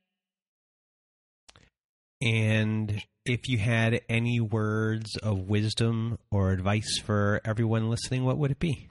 And 2.20 3.02
if 3.26 3.48
you 3.48 3.58
had 3.58 4.00
any 4.08 4.40
words 4.40 5.16
of 5.16 5.48
wisdom 5.48 6.18
or 6.30 6.52
advice 6.52 6.98
for 7.04 7.40
everyone 7.44 7.90
listening, 7.90 8.24
what 8.24 8.38
would 8.38 8.50
it 8.50 8.58
be? 8.58 8.88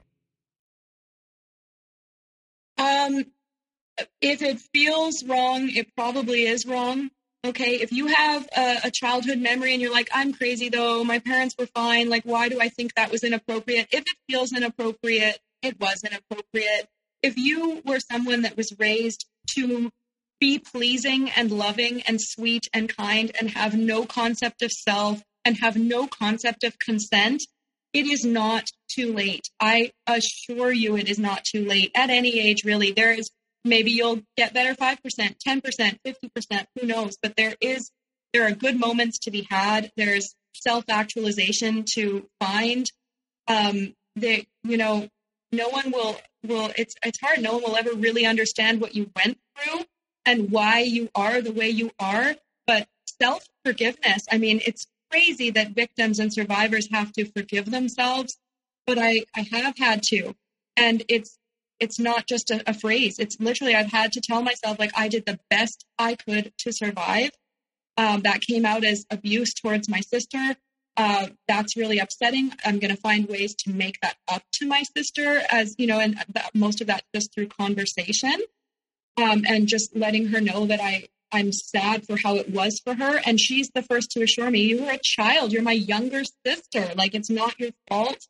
Um, 2.78 3.24
if 4.20 4.42
it 4.42 4.60
feels 4.72 5.24
wrong, 5.24 5.68
it 5.68 5.94
probably 5.96 6.46
is 6.46 6.66
wrong. 6.66 7.10
Okay, 7.44 7.74
if 7.74 7.92
you 7.92 8.06
have 8.06 8.48
a, 8.56 8.76
a, 8.84 8.90
childhood 8.90 9.38
memory 9.38 9.74
and 9.74 9.82
you're 9.82 9.92
like, 9.92 10.08
I'm 10.14 10.32
crazy 10.32 10.70
though, 10.70 11.04
my 11.04 11.18
parents 11.18 11.54
were 11.58 11.66
fine, 11.66 12.08
like, 12.08 12.24
why 12.24 12.48
do 12.48 12.58
I 12.58 12.70
think 12.70 12.94
that 12.94 13.12
was 13.12 13.22
inappropriate? 13.22 13.88
If 13.92 14.00
it 14.00 14.16
feels 14.30 14.54
inappropriate, 14.54 15.38
it 15.64 15.80
wasn't 15.80 16.14
appropriate. 16.14 16.88
If 17.22 17.36
you 17.36 17.80
were 17.84 18.00
someone 18.00 18.42
that 18.42 18.56
was 18.56 18.74
raised 18.78 19.26
to 19.56 19.90
be 20.40 20.58
pleasing 20.58 21.30
and 21.30 21.50
loving 21.50 22.02
and 22.02 22.20
sweet 22.20 22.68
and 22.72 22.94
kind 22.94 23.32
and 23.40 23.50
have 23.50 23.74
no 23.74 24.04
concept 24.04 24.62
of 24.62 24.70
self 24.70 25.22
and 25.44 25.56
have 25.58 25.76
no 25.76 26.06
concept 26.06 26.64
of 26.64 26.78
consent, 26.78 27.42
it 27.92 28.06
is 28.06 28.24
not 28.24 28.64
too 28.88 29.12
late. 29.12 29.48
I 29.60 29.92
assure 30.06 30.72
you, 30.72 30.96
it 30.96 31.08
is 31.08 31.18
not 31.18 31.44
too 31.44 31.64
late 31.64 31.92
at 31.94 32.10
any 32.10 32.38
age, 32.38 32.64
really. 32.64 32.92
There 32.92 33.12
is 33.12 33.30
maybe 33.64 33.92
you'll 33.92 34.20
get 34.36 34.52
better 34.52 34.74
5%, 34.74 34.98
10%, 34.98 35.98
50%, 36.06 36.64
who 36.78 36.86
knows? 36.86 37.16
But 37.22 37.36
there 37.36 37.54
is, 37.60 37.90
there 38.32 38.46
are 38.46 38.52
good 38.52 38.78
moments 38.78 39.18
to 39.20 39.30
be 39.30 39.46
had. 39.48 39.90
There's 39.96 40.34
self 40.54 40.84
actualization 40.88 41.84
to 41.94 42.26
find. 42.40 42.90
Um, 43.46 43.94
that, 44.16 44.44
you 44.62 44.76
know, 44.76 45.08
no 45.56 45.68
one 45.68 45.90
will, 45.90 46.16
will, 46.46 46.70
it's, 46.76 46.94
it's 47.04 47.20
hard. 47.20 47.40
No 47.40 47.54
one 47.54 47.62
will 47.62 47.76
ever 47.76 47.94
really 47.94 48.26
understand 48.26 48.80
what 48.80 48.94
you 48.94 49.10
went 49.16 49.38
through 49.56 49.84
and 50.26 50.50
why 50.50 50.80
you 50.80 51.10
are 51.14 51.40
the 51.40 51.52
way 51.52 51.68
you 51.68 51.90
are. 51.98 52.34
But 52.66 52.88
self 53.20 53.46
forgiveness, 53.64 54.26
I 54.30 54.38
mean, 54.38 54.60
it's 54.66 54.86
crazy 55.10 55.50
that 55.50 55.70
victims 55.70 56.18
and 56.18 56.32
survivors 56.32 56.88
have 56.90 57.12
to 57.12 57.24
forgive 57.24 57.70
themselves, 57.70 58.36
but 58.86 58.98
I, 58.98 59.24
I 59.36 59.46
have 59.52 59.76
had 59.78 60.02
to. 60.04 60.34
And 60.76 61.04
it's 61.08 61.38
it's 61.80 61.98
not 61.98 62.26
just 62.26 62.50
a, 62.50 62.62
a, 62.68 62.74
phrase. 62.74 63.18
It's 63.18 63.38
literally 63.40 63.74
I've 63.74 63.90
had 63.90 64.12
to 64.12 64.20
tell 64.20 64.42
myself 64.42 64.78
like 64.78 64.92
I 64.96 65.08
did 65.08 65.26
the 65.26 65.38
best 65.50 65.84
I 65.98 66.14
could 66.14 66.52
to 66.58 66.72
survive. 66.72 67.30
Um, 67.96 68.22
that 68.22 68.40
came 68.40 68.64
out 68.64 68.84
as 68.84 69.06
abuse 69.10 69.54
towards 69.54 69.88
my 69.88 70.00
sister. 70.00 70.56
Uh, 70.96 71.28
that's 71.48 71.76
really 71.76 71.98
upsetting. 71.98 72.52
I'm 72.64 72.78
going 72.78 72.94
to 72.94 73.00
find 73.00 73.28
ways 73.28 73.54
to 73.56 73.72
make 73.72 74.00
that 74.00 74.16
up 74.28 74.42
to 74.54 74.66
my 74.66 74.84
sister, 74.96 75.42
as 75.50 75.74
you 75.76 75.86
know, 75.86 75.98
and 75.98 76.16
most 76.54 76.80
of 76.80 76.86
that 76.86 77.02
just 77.14 77.34
through 77.34 77.48
conversation, 77.48 78.36
um, 79.16 79.42
and 79.46 79.66
just 79.66 79.96
letting 79.96 80.28
her 80.28 80.40
know 80.40 80.66
that 80.66 80.80
I 80.80 81.08
I'm 81.34 81.50
sad 81.50 82.06
for 82.06 82.16
how 82.22 82.36
it 82.36 82.50
was 82.50 82.80
for 82.84 82.94
her. 82.94 83.20
And 83.26 83.40
she's 83.40 83.68
the 83.74 83.82
first 83.82 84.12
to 84.12 84.22
assure 84.22 84.50
me, 84.50 84.60
you 84.60 84.84
were 84.84 84.92
a 84.92 85.00
child. 85.02 85.52
You're 85.52 85.62
my 85.62 85.72
younger 85.72 86.22
sister. 86.46 86.92
Like, 86.94 87.14
it's 87.14 87.28
not 87.30 87.58
your 87.58 87.70
fault. 87.88 88.28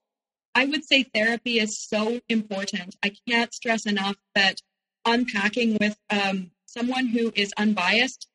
I 0.55 0.65
would 0.65 0.85
say 0.86 1.03
therapy 1.03 1.61
is 1.61 1.78
so 1.78 2.20
important. 2.31 2.97
I 3.03 3.12
can't 3.28 3.53
stress 3.53 3.85
enough 3.85 4.16
that 4.35 4.61
unpacking 5.05 5.77
with 5.78 5.99
um, 6.09 6.53
someone 6.65 7.09
who 7.09 7.31
is 7.35 7.53
unbiased 7.59 8.27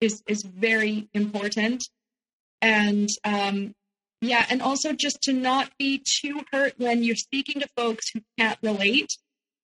is, 0.00 0.22
is 0.28 0.42
very 0.42 1.08
important. 1.12 1.88
And 2.62 3.08
um, 3.24 3.74
yeah, 4.20 4.46
and 4.48 4.62
also 4.62 4.92
just 4.92 5.22
to 5.22 5.32
not 5.32 5.70
be 5.78 6.02
too 6.04 6.42
hurt 6.52 6.74
when 6.78 7.02
you're 7.02 7.16
speaking 7.16 7.60
to 7.60 7.68
folks 7.76 8.10
who 8.12 8.20
can't 8.38 8.58
relate 8.62 9.16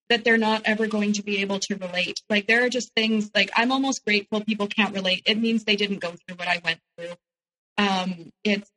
that 0.08 0.24
they're 0.24 0.36
not 0.36 0.62
ever 0.66 0.86
going 0.86 1.14
to 1.14 1.22
be 1.22 1.38
able 1.40 1.58
to 1.58 1.76
relate. 1.76 2.20
Like 2.28 2.46
there 2.46 2.64
are 2.64 2.68
just 2.68 2.92
things 2.94 3.30
like 3.34 3.50
I'm 3.56 3.72
almost 3.72 4.04
grateful 4.04 4.44
people 4.44 4.66
can't 4.66 4.94
relate. 4.94 5.22
It 5.26 5.38
means 5.38 5.64
they 5.64 5.76
didn't 5.76 6.00
go 6.00 6.10
through 6.10 6.36
what 6.36 6.48
I 6.48 6.60
went 6.62 6.80
through. 6.98 7.14
Um, 7.78 8.30
it's 8.44 8.70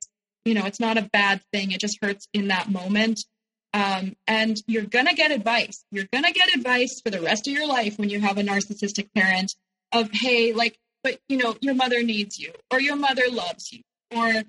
you 0.46 0.54
know 0.54 0.66
it's 0.66 0.80
not 0.80 0.98
a 0.98 1.10
bad 1.12 1.42
thing. 1.52 1.72
It 1.72 1.82
just 1.82 2.00
hurts 2.02 2.28
in 2.34 2.48
that 2.48 2.70
moment. 2.72 3.26
Um, 3.74 4.16
and 4.26 4.58
you're 4.68 4.86
gonna 4.86 5.14
get 5.14 5.32
advice. 5.32 5.84
You're 5.92 6.08
gonna 6.14 6.32
get 6.32 6.56
advice 6.56 7.02
for 7.04 7.10
the 7.10 7.22
rest 7.22 7.48
of 7.48 7.54
your 7.54 7.68
life 7.68 8.00
when 8.00 8.10
you 8.10 8.22
have 8.22 8.38
a 8.38 8.44
narcissistic 8.44 9.10
parent 9.14 9.54
of 9.92 10.10
hey, 10.14 10.54
like, 10.54 10.78
but 11.04 11.20
you 11.28 11.38
know 11.38 11.58
your 11.60 11.76
mother 11.76 12.02
needs 12.02 12.40
you 12.40 12.54
or 12.72 12.80
your 12.80 12.96
mother 12.96 13.24
loves 13.30 13.74
you 13.74 13.82
or 14.16 14.44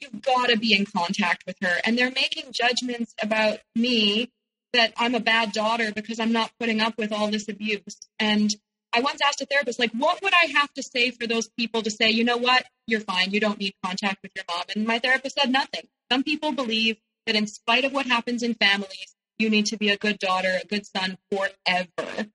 you've 0.00 0.22
got 0.22 0.48
to 0.48 0.56
be 0.56 0.74
in 0.74 0.86
contact 0.86 1.44
with 1.46 1.56
her. 1.62 1.74
And 1.84 1.98
they're 1.98 2.12
making 2.12 2.52
judgments 2.52 3.14
about 3.22 3.58
me 3.74 4.30
that 4.72 4.92
I'm 4.96 5.14
a 5.14 5.20
bad 5.20 5.52
daughter 5.52 5.92
because 5.94 6.18
I'm 6.18 6.32
not 6.32 6.50
putting 6.58 6.80
up 6.80 6.96
with 6.96 7.12
all 7.12 7.30
this 7.30 7.48
abuse. 7.48 7.96
And 8.18 8.54
I 8.94 9.00
once 9.00 9.20
asked 9.24 9.40
a 9.40 9.46
therapist, 9.46 9.78
like, 9.78 9.92
what 9.92 10.22
would 10.22 10.32
I 10.34 10.52
have 10.58 10.72
to 10.74 10.82
say 10.82 11.10
for 11.10 11.26
those 11.26 11.48
people 11.48 11.82
to 11.82 11.90
say, 11.90 12.10
you 12.10 12.24
know 12.24 12.36
what, 12.36 12.64
you're 12.86 13.00
fine, 13.00 13.30
you 13.30 13.40
don't 13.40 13.58
need 13.58 13.74
contact 13.84 14.18
with 14.22 14.32
your 14.36 14.44
mom? 14.48 14.64
And 14.74 14.86
my 14.86 14.98
therapist 14.98 15.38
said 15.40 15.50
nothing. 15.50 15.82
Some 16.10 16.22
people 16.22 16.52
believe 16.52 16.96
that 17.26 17.36
in 17.36 17.46
spite 17.46 17.84
of 17.84 17.92
what 17.92 18.06
happens 18.06 18.42
in 18.42 18.54
families, 18.54 19.14
you 19.38 19.50
need 19.50 19.66
to 19.66 19.76
be 19.76 19.90
a 19.90 19.96
good 19.96 20.18
daughter, 20.18 20.58
a 20.62 20.66
good 20.66 20.86
son 20.86 21.16
forever. 21.30 22.26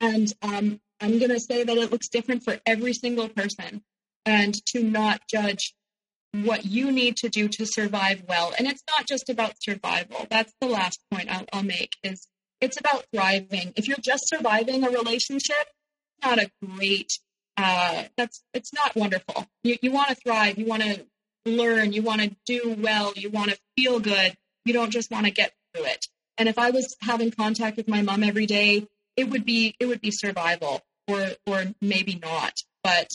And 0.00 0.32
um, 0.42 0.80
I'm 1.00 1.18
going 1.18 1.30
to 1.30 1.40
say 1.40 1.64
that 1.64 1.76
it 1.76 1.90
looks 1.90 2.08
different 2.08 2.44
for 2.44 2.58
every 2.64 2.92
single 2.92 3.28
person 3.28 3.82
and 4.24 4.54
to 4.66 4.82
not 4.82 5.20
judge 5.28 5.74
what 6.42 6.64
you 6.64 6.90
need 6.90 7.16
to 7.18 7.28
do 7.28 7.48
to 7.48 7.64
survive 7.64 8.24
well. 8.28 8.52
And 8.58 8.66
it's 8.66 8.82
not 8.98 9.06
just 9.06 9.28
about 9.28 9.54
survival. 9.60 10.26
That's 10.28 10.52
the 10.60 10.66
last 10.66 11.00
point 11.12 11.30
I'll, 11.30 11.46
I'll 11.52 11.62
make 11.62 11.92
is 12.02 12.26
it's 12.60 12.78
about 12.78 13.04
thriving. 13.14 13.72
If 13.76 13.86
you're 13.86 13.96
just 14.02 14.28
surviving 14.28 14.82
a 14.84 14.90
relationship, 14.90 15.68
not 16.24 16.38
a 16.38 16.50
great, 16.64 17.12
uh, 17.56 18.04
that's, 18.16 18.42
it's 18.52 18.72
not 18.74 18.96
wonderful. 18.96 19.46
You, 19.62 19.76
you 19.80 19.92
want 19.92 20.08
to 20.08 20.16
thrive. 20.16 20.58
You 20.58 20.66
want 20.66 20.82
to 20.82 21.06
learn. 21.46 21.92
You 21.92 22.02
want 22.02 22.22
to 22.22 22.34
do 22.46 22.76
well. 22.78 23.12
You 23.14 23.30
want 23.30 23.50
to 23.50 23.58
feel 23.76 24.00
good. 24.00 24.34
You 24.64 24.72
don't 24.72 24.90
just 24.90 25.12
want 25.12 25.26
to 25.26 25.30
get 25.30 25.52
through 25.72 25.84
it. 25.84 26.06
And 26.36 26.48
if 26.48 26.58
I 26.58 26.70
was 26.70 26.96
having 27.00 27.30
contact 27.30 27.76
with 27.76 27.86
my 27.86 28.02
mom 28.02 28.24
every 28.24 28.46
day, 28.46 28.88
it 29.16 29.30
would 29.30 29.44
be, 29.44 29.76
it 29.78 29.86
would 29.86 30.00
be 30.00 30.10
survival 30.10 30.80
or, 31.06 31.28
or 31.46 31.64
maybe 31.80 32.18
not. 32.20 32.54
But 32.82 33.10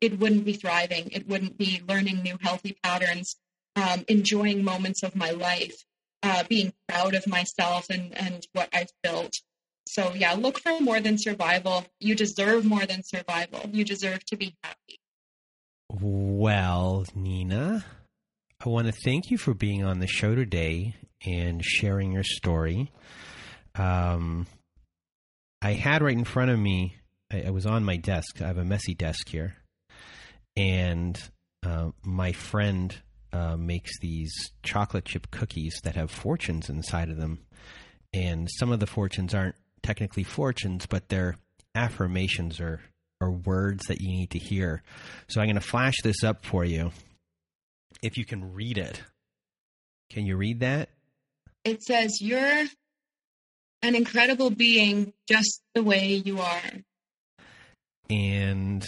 it 0.00 0.18
wouldn't 0.18 0.44
be 0.44 0.52
thriving. 0.52 1.10
It 1.10 1.28
wouldn't 1.28 1.58
be 1.58 1.82
learning 1.88 2.22
new 2.22 2.38
healthy 2.40 2.76
patterns, 2.82 3.36
um, 3.76 4.04
enjoying 4.08 4.64
moments 4.64 5.02
of 5.02 5.16
my 5.16 5.30
life, 5.30 5.84
uh, 6.22 6.44
being 6.48 6.72
proud 6.88 7.14
of 7.14 7.26
myself 7.26 7.90
and, 7.90 8.16
and 8.16 8.46
what 8.52 8.68
I've 8.72 8.92
built. 9.02 9.34
So, 9.88 10.12
yeah, 10.14 10.34
look 10.34 10.60
for 10.60 10.80
more 10.80 11.00
than 11.00 11.16
survival. 11.18 11.86
You 11.98 12.14
deserve 12.14 12.64
more 12.64 12.84
than 12.84 13.02
survival. 13.02 13.68
You 13.72 13.84
deserve 13.84 14.24
to 14.26 14.36
be 14.36 14.56
happy. 14.62 15.00
Well, 15.90 17.06
Nina, 17.14 17.84
I 18.64 18.68
want 18.68 18.86
to 18.86 18.92
thank 19.04 19.30
you 19.30 19.38
for 19.38 19.54
being 19.54 19.84
on 19.84 20.00
the 20.00 20.06
show 20.06 20.34
today 20.34 20.94
and 21.24 21.64
sharing 21.64 22.12
your 22.12 22.22
story. 22.22 22.92
Um, 23.74 24.46
I 25.62 25.72
had 25.72 26.02
right 26.02 26.16
in 26.16 26.24
front 26.24 26.50
of 26.50 26.58
me, 26.58 26.96
I, 27.32 27.44
I 27.46 27.50
was 27.50 27.64
on 27.64 27.82
my 27.82 27.96
desk. 27.96 28.42
I 28.42 28.46
have 28.46 28.58
a 28.58 28.64
messy 28.64 28.94
desk 28.94 29.30
here 29.30 29.56
and 30.58 31.16
uh, 31.64 31.90
my 32.04 32.32
friend 32.32 32.94
uh, 33.32 33.56
makes 33.56 33.98
these 34.00 34.32
chocolate 34.62 35.04
chip 35.04 35.30
cookies 35.30 35.80
that 35.84 35.94
have 35.94 36.10
fortunes 36.10 36.68
inside 36.68 37.08
of 37.08 37.16
them, 37.16 37.38
and 38.12 38.48
some 38.58 38.72
of 38.72 38.80
the 38.80 38.86
fortunes 38.86 39.34
aren't 39.34 39.54
technically 39.82 40.24
fortunes, 40.24 40.86
but 40.86 41.08
they're 41.08 41.36
affirmations 41.74 42.60
or 42.60 42.80
or 43.20 43.30
words 43.32 43.86
that 43.86 44.00
you 44.00 44.08
need 44.08 44.30
to 44.30 44.38
hear. 44.38 44.82
So 45.28 45.40
I'm 45.40 45.46
going 45.46 45.56
to 45.56 45.60
flash 45.60 45.94
this 46.02 46.22
up 46.22 46.44
for 46.44 46.64
you. 46.64 46.92
If 48.02 48.16
you 48.16 48.24
can 48.24 48.52
read 48.52 48.78
it, 48.78 49.02
can 50.10 50.24
you 50.24 50.36
read 50.36 50.60
that? 50.60 50.90
It 51.64 51.82
says, 51.82 52.20
"You're 52.20 52.66
an 53.82 53.94
incredible 53.94 54.50
being, 54.50 55.12
just 55.28 55.62
the 55.74 55.82
way 55.82 56.14
you 56.24 56.40
are." 56.40 56.62
And 58.10 58.84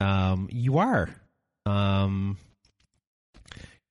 um, 0.00 0.48
you 0.50 0.78
are. 0.78 1.08
Um, 1.66 2.38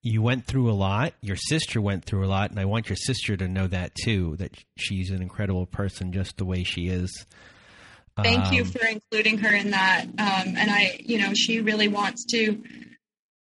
you 0.02 0.22
went 0.22 0.46
through 0.46 0.70
a 0.70 0.72
lot. 0.72 1.12
Your 1.20 1.36
sister 1.36 1.80
went 1.80 2.04
through 2.04 2.24
a 2.24 2.28
lot, 2.28 2.50
and 2.50 2.58
I 2.58 2.64
want 2.64 2.88
your 2.88 2.96
sister 2.96 3.36
to 3.36 3.46
know 3.46 3.66
that 3.66 3.92
too. 3.94 4.36
That 4.36 4.56
she's 4.76 5.10
an 5.10 5.20
incredible 5.20 5.66
person, 5.66 6.12
just 6.12 6.36
the 6.36 6.44
way 6.44 6.64
she 6.64 6.88
is. 6.88 7.26
Thank 8.22 8.46
um, 8.46 8.54
you 8.54 8.64
for 8.64 8.84
including 8.84 9.38
her 9.38 9.54
in 9.54 9.70
that. 9.70 10.04
Um, 10.04 10.56
and 10.56 10.70
I, 10.70 11.00
you 11.00 11.18
know, 11.18 11.32
she 11.34 11.60
really 11.60 11.88
wants 11.88 12.24
to 12.32 12.62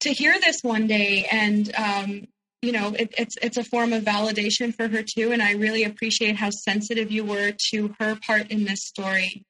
to 0.01 0.13
hear 0.13 0.35
this 0.41 0.61
one 0.63 0.87
day, 0.87 1.27
and 1.31 1.73
um, 1.77 2.27
you 2.63 2.73
know, 2.73 2.95
it, 2.99 3.15
it's 3.17 3.37
it's 3.41 3.57
a 3.57 3.65
form 3.65 3.93
of 3.93 4.03
validation 4.03 4.75
for 4.75 4.89
her 4.89 5.03
too. 5.03 5.33
And 5.33 5.41
I 5.43 5.53
really 5.53 5.85
appreciate 5.85 6.37
how 6.37 6.51
sensitive 6.51 7.13
you 7.13 7.25
were 7.25 7.53
to 7.71 7.95
her 8.01 8.17
part 8.27 8.51
in 8.51 8.65
this 8.65 8.81
story. 8.85 9.45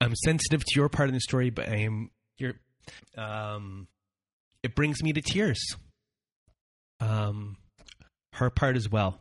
I'm 0.00 0.14
sensitive 0.14 0.64
to 0.64 0.72
your 0.76 0.88
part 0.88 1.08
in 1.08 1.14
the 1.14 1.20
story, 1.20 1.50
but 1.50 1.68
I 1.68 1.76
am 1.76 2.10
your. 2.38 2.54
Um, 3.16 3.86
it 4.62 4.74
brings 4.74 5.02
me 5.02 5.12
to 5.12 5.20
tears. 5.20 5.76
Um, 7.00 7.56
her 8.34 8.50
part 8.50 8.76
as 8.76 8.88
well. 8.88 9.20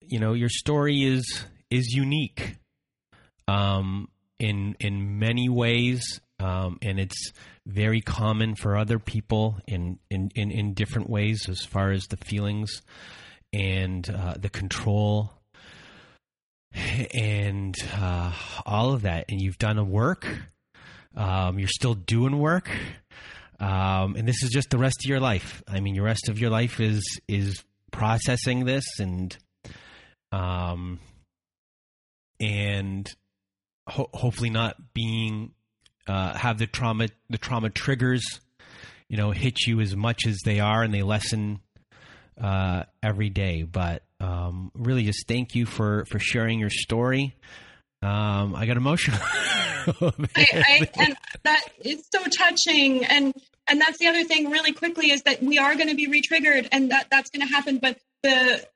You 0.00 0.20
know, 0.20 0.32
your 0.34 0.48
story 0.48 1.02
is 1.02 1.44
is 1.70 1.88
unique, 1.92 2.56
um, 3.48 4.08
in 4.38 4.76
in 4.78 5.18
many 5.18 5.48
ways, 5.48 6.20
um, 6.38 6.78
and 6.82 7.00
it's 7.00 7.32
very 7.66 8.00
common 8.00 8.54
for 8.54 8.76
other 8.76 8.98
people 8.98 9.58
in, 9.66 9.98
in, 10.10 10.30
in, 10.34 10.50
in 10.50 10.74
different 10.74 11.10
ways 11.10 11.48
as 11.48 11.62
far 11.62 11.90
as 11.90 12.06
the 12.06 12.16
feelings 12.16 12.82
and 13.56 14.08
uh, 14.10 14.34
the 14.38 14.50
control 14.50 15.32
and 17.14 17.74
uh, 17.94 18.32
all 18.66 18.92
of 18.92 19.02
that. 19.02 19.24
And 19.30 19.40
you've 19.40 19.56
done 19.56 19.78
a 19.78 19.84
work. 19.84 20.28
Um, 21.16 21.58
you're 21.58 21.68
still 21.68 21.94
doing 21.94 22.38
work. 22.38 22.70
Um, 23.58 24.16
and 24.16 24.28
this 24.28 24.42
is 24.42 24.50
just 24.50 24.68
the 24.68 24.76
rest 24.76 24.98
of 25.04 25.08
your 25.08 25.20
life. 25.20 25.62
I 25.66 25.80
mean, 25.80 25.94
your 25.94 26.04
rest 26.04 26.28
of 26.28 26.38
your 26.38 26.50
life 26.50 26.78
is 26.80 27.02
is 27.26 27.64
processing 27.90 28.66
this 28.66 28.84
and 28.98 29.34
um, 30.30 31.00
and 32.38 33.10
ho- 33.88 34.10
hopefully 34.12 34.50
not 34.50 34.76
being 34.92 35.52
uh, 36.06 36.36
have 36.36 36.58
the 36.58 36.66
trauma 36.66 37.08
the 37.30 37.38
trauma 37.38 37.70
triggers 37.70 38.22
you 39.08 39.16
know 39.16 39.30
hit 39.30 39.66
you 39.66 39.80
as 39.80 39.96
much 39.96 40.26
as 40.26 40.38
they 40.44 40.60
are 40.60 40.82
and 40.82 40.92
they 40.92 41.02
lessen 41.02 41.60
uh, 42.40 42.84
every 43.02 43.30
day. 43.30 43.62
But 43.62 44.02
um, 44.20 44.70
really 44.74 45.04
just 45.04 45.26
thank 45.26 45.54
you 45.54 45.66
for 45.66 46.04
for 46.06 46.18
sharing 46.18 46.58
your 46.58 46.70
story. 46.70 47.34
Um, 48.02 48.54
i 48.54 48.66
got 48.66 48.76
emotional. 48.76 49.18
I, 49.22 50.18
I, 50.36 50.90
and 50.98 51.16
that 51.44 51.62
is 51.80 52.04
so 52.12 52.22
touching. 52.24 53.04
And 53.04 53.32
and 53.68 53.80
that's 53.80 53.98
the 53.98 54.06
other 54.06 54.24
thing 54.24 54.50
really 54.50 54.72
quickly 54.72 55.10
is 55.10 55.22
that 55.22 55.42
we 55.42 55.58
are 55.58 55.74
going 55.74 55.88
to 55.88 55.94
be 55.94 56.06
retriggered 56.08 56.68
and 56.72 56.90
that 56.90 57.08
that's 57.10 57.30
going 57.30 57.46
to 57.46 57.52
happen. 57.52 57.78
But 57.78 57.98
the 58.22 58.66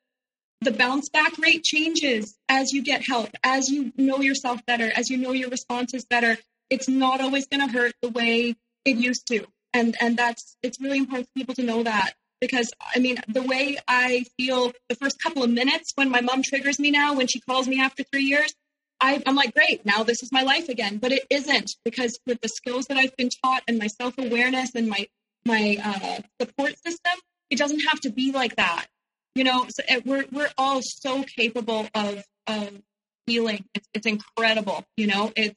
the 0.62 0.72
bounce 0.72 1.08
back 1.08 1.38
rate 1.38 1.64
changes 1.64 2.36
as 2.48 2.72
you 2.72 2.82
get 2.82 3.02
help 3.06 3.30
as 3.42 3.70
you 3.70 3.92
know 3.96 4.20
yourself 4.20 4.64
better 4.66 4.90
as 4.94 5.08
you 5.08 5.16
know 5.16 5.32
your 5.32 5.50
responses 5.50 6.04
better. 6.04 6.38
It's 6.70 6.88
not 6.88 7.20
always 7.20 7.46
going 7.46 7.66
to 7.66 7.72
hurt 7.72 7.94
the 8.00 8.10
way 8.10 8.56
it 8.84 8.96
used 8.96 9.26
to. 9.28 9.46
And 9.72 9.96
and 10.00 10.16
that's 10.16 10.56
it's 10.62 10.80
really 10.80 10.98
important 10.98 11.28
for 11.28 11.32
people 11.34 11.54
to 11.54 11.62
know 11.62 11.82
that 11.82 12.14
because 12.40 12.70
i 12.94 12.98
mean 12.98 13.16
the 13.28 13.42
way 13.42 13.76
i 13.88 14.24
feel 14.36 14.72
the 14.88 14.94
first 14.94 15.22
couple 15.22 15.42
of 15.42 15.50
minutes 15.50 15.92
when 15.94 16.10
my 16.10 16.20
mom 16.20 16.42
triggers 16.42 16.78
me 16.78 16.90
now 16.90 17.14
when 17.14 17.26
she 17.26 17.40
calls 17.40 17.68
me 17.68 17.80
after 17.80 18.02
three 18.04 18.24
years 18.24 18.54
I, 19.00 19.22
i'm 19.26 19.36
like 19.36 19.54
great 19.54 19.84
now 19.84 20.02
this 20.02 20.22
is 20.22 20.30
my 20.32 20.42
life 20.42 20.68
again. 20.68 20.98
But 20.98 21.12
it 21.12 21.26
isn't 21.30 21.70
because 21.84 22.18
with 22.26 22.40
the 22.40 22.48
skills 22.48 22.86
that 22.86 22.96
i've 22.96 23.16
been 23.16 23.30
taught 23.44 23.62
and 23.66 23.78
my 23.78 23.86
self-awareness 23.86 24.74
and 24.74 24.88
my 24.88 25.06
my 25.44 25.76
uh, 25.82 26.20
support 26.40 26.74
system 26.84 27.18
it 27.48 27.58
doesn't 27.58 27.80
have 27.80 28.00
to 28.00 28.10
be 28.10 28.30
like 28.32 28.56
that. 28.56 28.86
You 29.34 29.44
know 29.44 29.66
so 29.68 29.82
it, 29.88 30.06
we're 30.06 30.24
we're 30.30 30.50
all 30.58 30.80
so 30.82 31.24
capable 31.24 31.88
of 31.94 32.24
of 32.46 32.82
healing 33.26 33.64
it's, 33.74 33.88
it's 33.94 34.06
incredible 34.06 34.84
you 34.96 35.06
know? 35.06 35.32
It's 35.36 35.54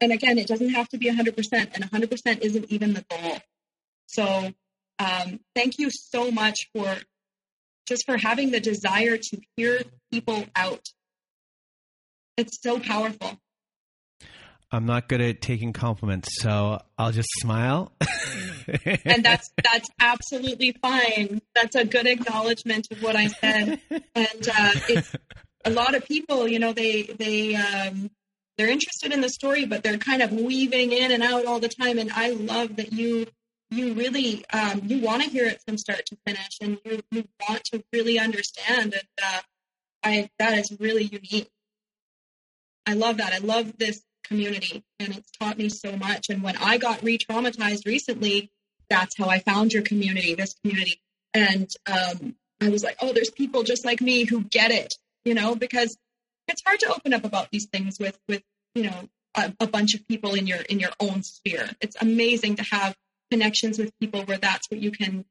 and 0.00 0.12
again, 0.12 0.38
it 0.38 0.46
doesn't 0.46 0.70
have 0.70 0.88
to 0.90 0.98
be 0.98 1.10
100%, 1.10 1.52
and 1.52 1.90
100% 1.90 2.40
isn't 2.40 2.66
even 2.70 2.94
the 2.94 3.04
goal. 3.08 3.38
So, 4.06 4.52
um, 4.98 5.40
thank 5.54 5.78
you 5.78 5.90
so 5.90 6.30
much 6.30 6.56
for 6.74 6.96
just 7.86 8.04
for 8.06 8.16
having 8.16 8.50
the 8.50 8.60
desire 8.60 9.16
to 9.16 9.40
hear 9.56 9.80
people 10.12 10.44
out. 10.56 10.82
It's 12.36 12.60
so 12.62 12.78
powerful. 12.80 13.38
I'm 14.72 14.84
not 14.84 15.08
good 15.08 15.20
at 15.20 15.40
taking 15.40 15.72
compliments, 15.72 16.28
so 16.40 16.80
I'll 16.98 17.12
just 17.12 17.28
smile. 17.38 17.92
and 19.04 19.24
that's 19.24 19.48
that's 19.62 19.88
absolutely 20.00 20.72
fine. 20.82 21.40
That's 21.54 21.76
a 21.76 21.84
good 21.84 22.06
acknowledgement 22.06 22.88
of 22.90 23.02
what 23.02 23.14
I 23.14 23.28
said. 23.28 23.80
And 23.90 24.48
uh, 24.48 24.72
it's 24.88 25.14
a 25.64 25.70
lot 25.70 25.94
of 25.94 26.04
people, 26.06 26.48
you 26.48 26.58
know, 26.58 26.72
they 26.72 27.02
they 27.02 27.54
um, 27.54 28.10
they're 28.58 28.68
interested 28.68 29.12
in 29.12 29.20
the 29.20 29.28
story, 29.28 29.66
but 29.66 29.84
they're 29.84 29.98
kind 29.98 30.20
of 30.20 30.32
weaving 30.32 30.92
in 30.92 31.12
and 31.12 31.22
out 31.22 31.46
all 31.46 31.60
the 31.60 31.68
time. 31.68 31.98
And 31.98 32.10
I 32.12 32.30
love 32.30 32.76
that 32.76 32.92
you 32.92 33.26
you 33.70 33.94
really 33.94 34.44
um, 34.52 34.82
you 34.84 35.00
want 35.00 35.22
to 35.22 35.28
hear 35.28 35.46
it 35.46 35.62
from 35.62 35.78
start 35.78 36.06
to 36.06 36.16
finish, 36.26 36.58
and 36.60 36.78
you, 36.84 37.02
you 37.10 37.24
want 37.48 37.64
to 37.64 37.84
really 37.92 38.18
understand. 38.18 38.94
And 38.94 39.08
uh, 39.22 39.40
I 40.04 40.30
that 40.38 40.58
is 40.58 40.76
really 40.78 41.04
unique. 41.04 41.50
I 42.86 42.94
love 42.94 43.16
that. 43.16 43.32
I 43.32 43.38
love 43.38 43.76
this 43.78 44.02
community, 44.24 44.84
and 45.00 45.16
it's 45.16 45.30
taught 45.32 45.58
me 45.58 45.68
so 45.68 45.96
much. 45.96 46.30
And 46.30 46.42
when 46.42 46.56
I 46.56 46.78
got 46.78 47.02
re-traumatized 47.02 47.86
recently, 47.86 48.50
that's 48.88 49.16
how 49.16 49.28
I 49.28 49.40
found 49.40 49.72
your 49.72 49.82
community, 49.82 50.34
this 50.34 50.54
community, 50.62 51.00
and 51.34 51.68
um, 51.86 52.36
I 52.60 52.68
was 52.68 52.82
like, 52.82 52.96
oh, 53.00 53.12
there's 53.12 53.30
people 53.30 53.62
just 53.62 53.84
like 53.84 54.00
me 54.00 54.24
who 54.24 54.42
get 54.42 54.70
it, 54.70 54.94
you 55.24 55.34
know, 55.34 55.54
because 55.54 55.98
it's 56.48 56.62
hard 56.64 56.80
to 56.80 56.92
open 56.92 57.12
up 57.12 57.24
about 57.24 57.50
these 57.50 57.66
things 57.66 57.98
with 57.98 58.18
with 58.28 58.42
you 58.74 58.84
know 58.84 59.08
a, 59.34 59.52
a, 59.60 59.66
bunch 59.66 59.94
of 59.94 60.06
people 60.06 60.34
in 60.34 60.46
your 60.46 60.60
in 60.60 60.78
your 60.80 60.92
own 61.00 61.22
sphere. 61.22 61.68
It's 61.80 61.96
amazing 62.00 62.56
to 62.56 62.62
have 62.62 62.96
connections 63.30 63.78
with 63.78 63.98
people 63.98 64.22
where 64.24 64.38
that's 64.38 64.70
what 64.70 64.80
you 64.80 64.90
can 64.90 65.24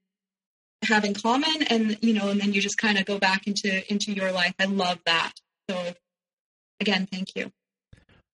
have 0.83 1.05
in 1.05 1.13
common, 1.13 1.63
and 1.69 1.97
you 2.01 2.13
know, 2.13 2.29
and 2.29 2.39
then 2.39 2.53
you 2.53 2.61
just 2.61 2.77
kind 2.77 2.97
of 2.97 3.05
go 3.05 3.19
back 3.19 3.47
into 3.47 3.91
into 3.91 4.13
your 4.13 4.31
life. 4.31 4.53
I 4.59 4.65
love 4.65 4.99
that. 5.05 5.33
So 5.69 5.93
again, 6.79 7.07
thank 7.11 7.35
you. 7.35 7.51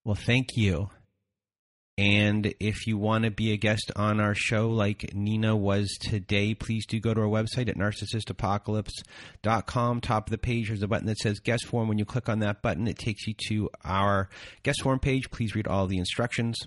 Well, 0.04 0.16
thank 0.16 0.58
you. 0.58 0.90
And 1.98 2.54
if 2.60 2.86
you 2.88 2.98
want 2.98 3.24
to 3.26 3.32
be 3.32 3.52
a 3.52 3.58
guest 3.58 3.92
on 3.96 4.20
our 4.20 4.34
show 4.34 4.70
like 4.70 5.14
Nina 5.14 5.56
was 5.56 5.96
today, 6.00 6.56
please 6.56 6.88
do 6.88 7.00
go 7.00 7.14
to 7.14 7.22
our 7.22 7.28
website 7.28 7.70
at 7.70 7.78
narcissistapocalypse.com. 7.78 10.02
Top 10.02 10.26
of 10.26 10.32
the 10.32 10.40
page, 10.40 10.70
there's 10.70 10.82
a 10.82 10.88
button 10.88 11.06
that 11.08 11.20
says 11.20 11.40
guest 11.40 11.68
form. 11.68 11.88
When 11.88 12.00
you 12.00 12.06
click 12.06 12.28
on 12.28 12.40
that 12.40 12.64
button, 12.64 12.88
it 12.88 12.98
takes 12.98 13.28
you 13.28 13.36
to 13.50 13.70
our 13.84 14.30
guest 14.64 14.82
form 14.82 14.98
page. 15.00 15.30
Please 15.30 15.54
read 15.54 15.68
all 15.68 15.86
the 15.86 16.00
instructions 16.00 16.58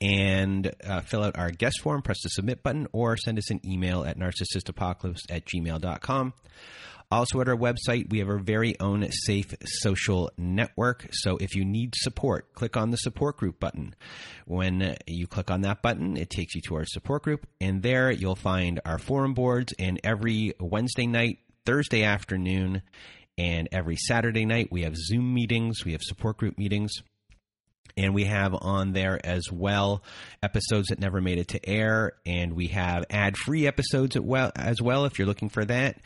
and 0.00 0.72
uh, 0.84 1.00
fill 1.00 1.22
out 1.22 1.38
our 1.38 1.50
guest 1.50 1.80
form, 1.82 2.02
press 2.02 2.22
the 2.22 2.28
submit 2.28 2.62
button, 2.62 2.86
or 2.92 3.16
send 3.16 3.38
us 3.38 3.50
an 3.50 3.60
email 3.64 4.04
at 4.04 4.18
narcissistapocalypse 4.18 5.22
at 5.30 5.46
gmail.com. 5.46 6.32
Also, 7.10 7.40
at 7.40 7.48
our 7.48 7.56
website, 7.56 8.10
we 8.10 8.18
have 8.18 8.28
our 8.28 8.38
very 8.38 8.78
own 8.80 9.06
safe 9.10 9.54
social 9.64 10.30
network. 10.36 11.06
So, 11.12 11.36
if 11.36 11.54
you 11.54 11.64
need 11.64 11.94
support, 11.96 12.54
click 12.54 12.76
on 12.76 12.90
the 12.90 12.96
support 12.96 13.36
group 13.36 13.60
button. 13.60 13.94
When 14.46 14.96
you 15.06 15.26
click 15.26 15.50
on 15.50 15.60
that 15.60 15.82
button, 15.82 16.16
it 16.16 16.30
takes 16.30 16.54
you 16.54 16.62
to 16.62 16.76
our 16.76 16.86
support 16.86 17.22
group, 17.22 17.46
and 17.60 17.82
there 17.82 18.10
you'll 18.10 18.34
find 18.34 18.80
our 18.84 18.98
forum 18.98 19.34
boards. 19.34 19.72
And 19.78 20.00
every 20.02 20.54
Wednesday 20.58 21.06
night, 21.06 21.38
Thursday 21.66 22.02
afternoon, 22.02 22.82
and 23.36 23.68
every 23.70 23.96
Saturday 23.96 24.44
night, 24.44 24.68
we 24.70 24.82
have 24.82 24.96
Zoom 24.96 25.34
meetings, 25.34 25.84
we 25.84 25.92
have 25.92 26.02
support 26.02 26.38
group 26.38 26.58
meetings. 26.58 27.02
And 27.96 28.12
we 28.12 28.24
have 28.24 28.54
on 28.54 28.92
there 28.92 29.20
as 29.24 29.52
well 29.52 30.02
episodes 30.42 30.88
that 30.88 30.98
never 30.98 31.20
made 31.20 31.38
it 31.38 31.48
to 31.48 31.68
air, 31.68 32.12
and 32.26 32.54
we 32.54 32.68
have 32.68 33.04
ad-free 33.08 33.68
episodes 33.68 34.18
well 34.18 34.50
as 34.56 34.82
well 34.82 35.04
if 35.04 35.18
you're 35.18 35.28
looking 35.28 35.48
for 35.48 35.64
that. 35.64 35.98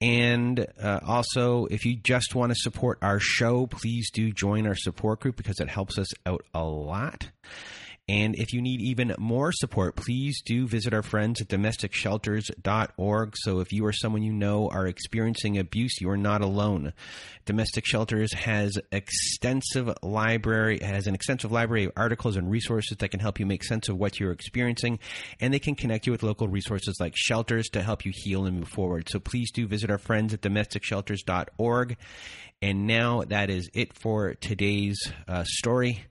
And 0.00 0.66
uh, 0.80 1.00
also, 1.06 1.66
if 1.66 1.84
you 1.84 1.96
just 1.96 2.34
want 2.34 2.50
to 2.50 2.56
support 2.56 2.98
our 3.02 3.20
show, 3.20 3.66
please 3.66 4.10
do 4.10 4.32
join 4.32 4.66
our 4.66 4.74
support 4.74 5.20
group 5.20 5.36
because 5.36 5.60
it 5.60 5.68
helps 5.68 5.98
us 5.98 6.08
out 6.26 6.44
a 6.54 6.62
lot. 6.64 7.28
And 8.08 8.34
if 8.34 8.52
you 8.52 8.60
need 8.60 8.80
even 8.80 9.14
more 9.16 9.52
support, 9.52 9.94
please 9.94 10.42
do 10.42 10.66
visit 10.66 10.92
our 10.92 11.04
friends 11.04 11.40
at 11.40 11.46
domesticshelters.org. 11.46 13.34
So 13.36 13.60
if 13.60 13.72
you 13.72 13.86
or 13.86 13.92
someone 13.92 14.22
you 14.22 14.32
know 14.32 14.68
are 14.68 14.88
experiencing 14.88 15.56
abuse, 15.56 16.00
you 16.00 16.10
are 16.10 16.16
not 16.16 16.42
alone. 16.42 16.94
Domestic 17.44 17.86
Shelters 17.86 18.34
has 18.34 18.76
extensive 18.90 19.92
library 20.02 20.80
has 20.82 21.06
an 21.06 21.14
extensive 21.14 21.52
library 21.52 21.84
of 21.84 21.92
articles 21.96 22.36
and 22.36 22.50
resources 22.50 22.96
that 22.98 23.10
can 23.10 23.20
help 23.20 23.38
you 23.38 23.46
make 23.46 23.62
sense 23.62 23.88
of 23.88 23.96
what 23.96 24.18
you're 24.18 24.32
experiencing, 24.32 24.98
and 25.40 25.54
they 25.54 25.58
can 25.58 25.74
connect 25.74 26.06
you 26.06 26.12
with 26.12 26.22
local 26.22 26.48
resources 26.48 26.96
like 26.98 27.14
shelters 27.16 27.68
to 27.68 27.82
help 27.82 28.04
you 28.04 28.12
heal 28.14 28.46
and 28.46 28.58
move 28.58 28.68
forward. 28.68 29.08
So 29.08 29.20
please 29.20 29.52
do 29.52 29.66
visit 29.66 29.90
our 29.90 29.98
friends 29.98 30.34
at 30.34 30.40
domesticshelters.org. 30.40 31.96
And 32.60 32.86
now 32.86 33.22
that 33.24 33.50
is 33.50 33.68
it 33.74 33.92
for 33.98 34.34
today's 34.34 34.96
uh, 35.26 35.42
story. 35.44 36.04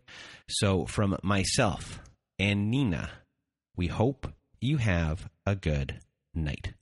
So, 0.54 0.86
from 0.86 1.18
myself 1.24 2.02
and 2.38 2.70
Nina, 2.70 3.10
we 3.78 3.88
hope 3.88 4.34
you 4.60 4.78
have 4.78 5.30
a 5.46 5.56
good 5.56 6.00
night. 6.34 6.74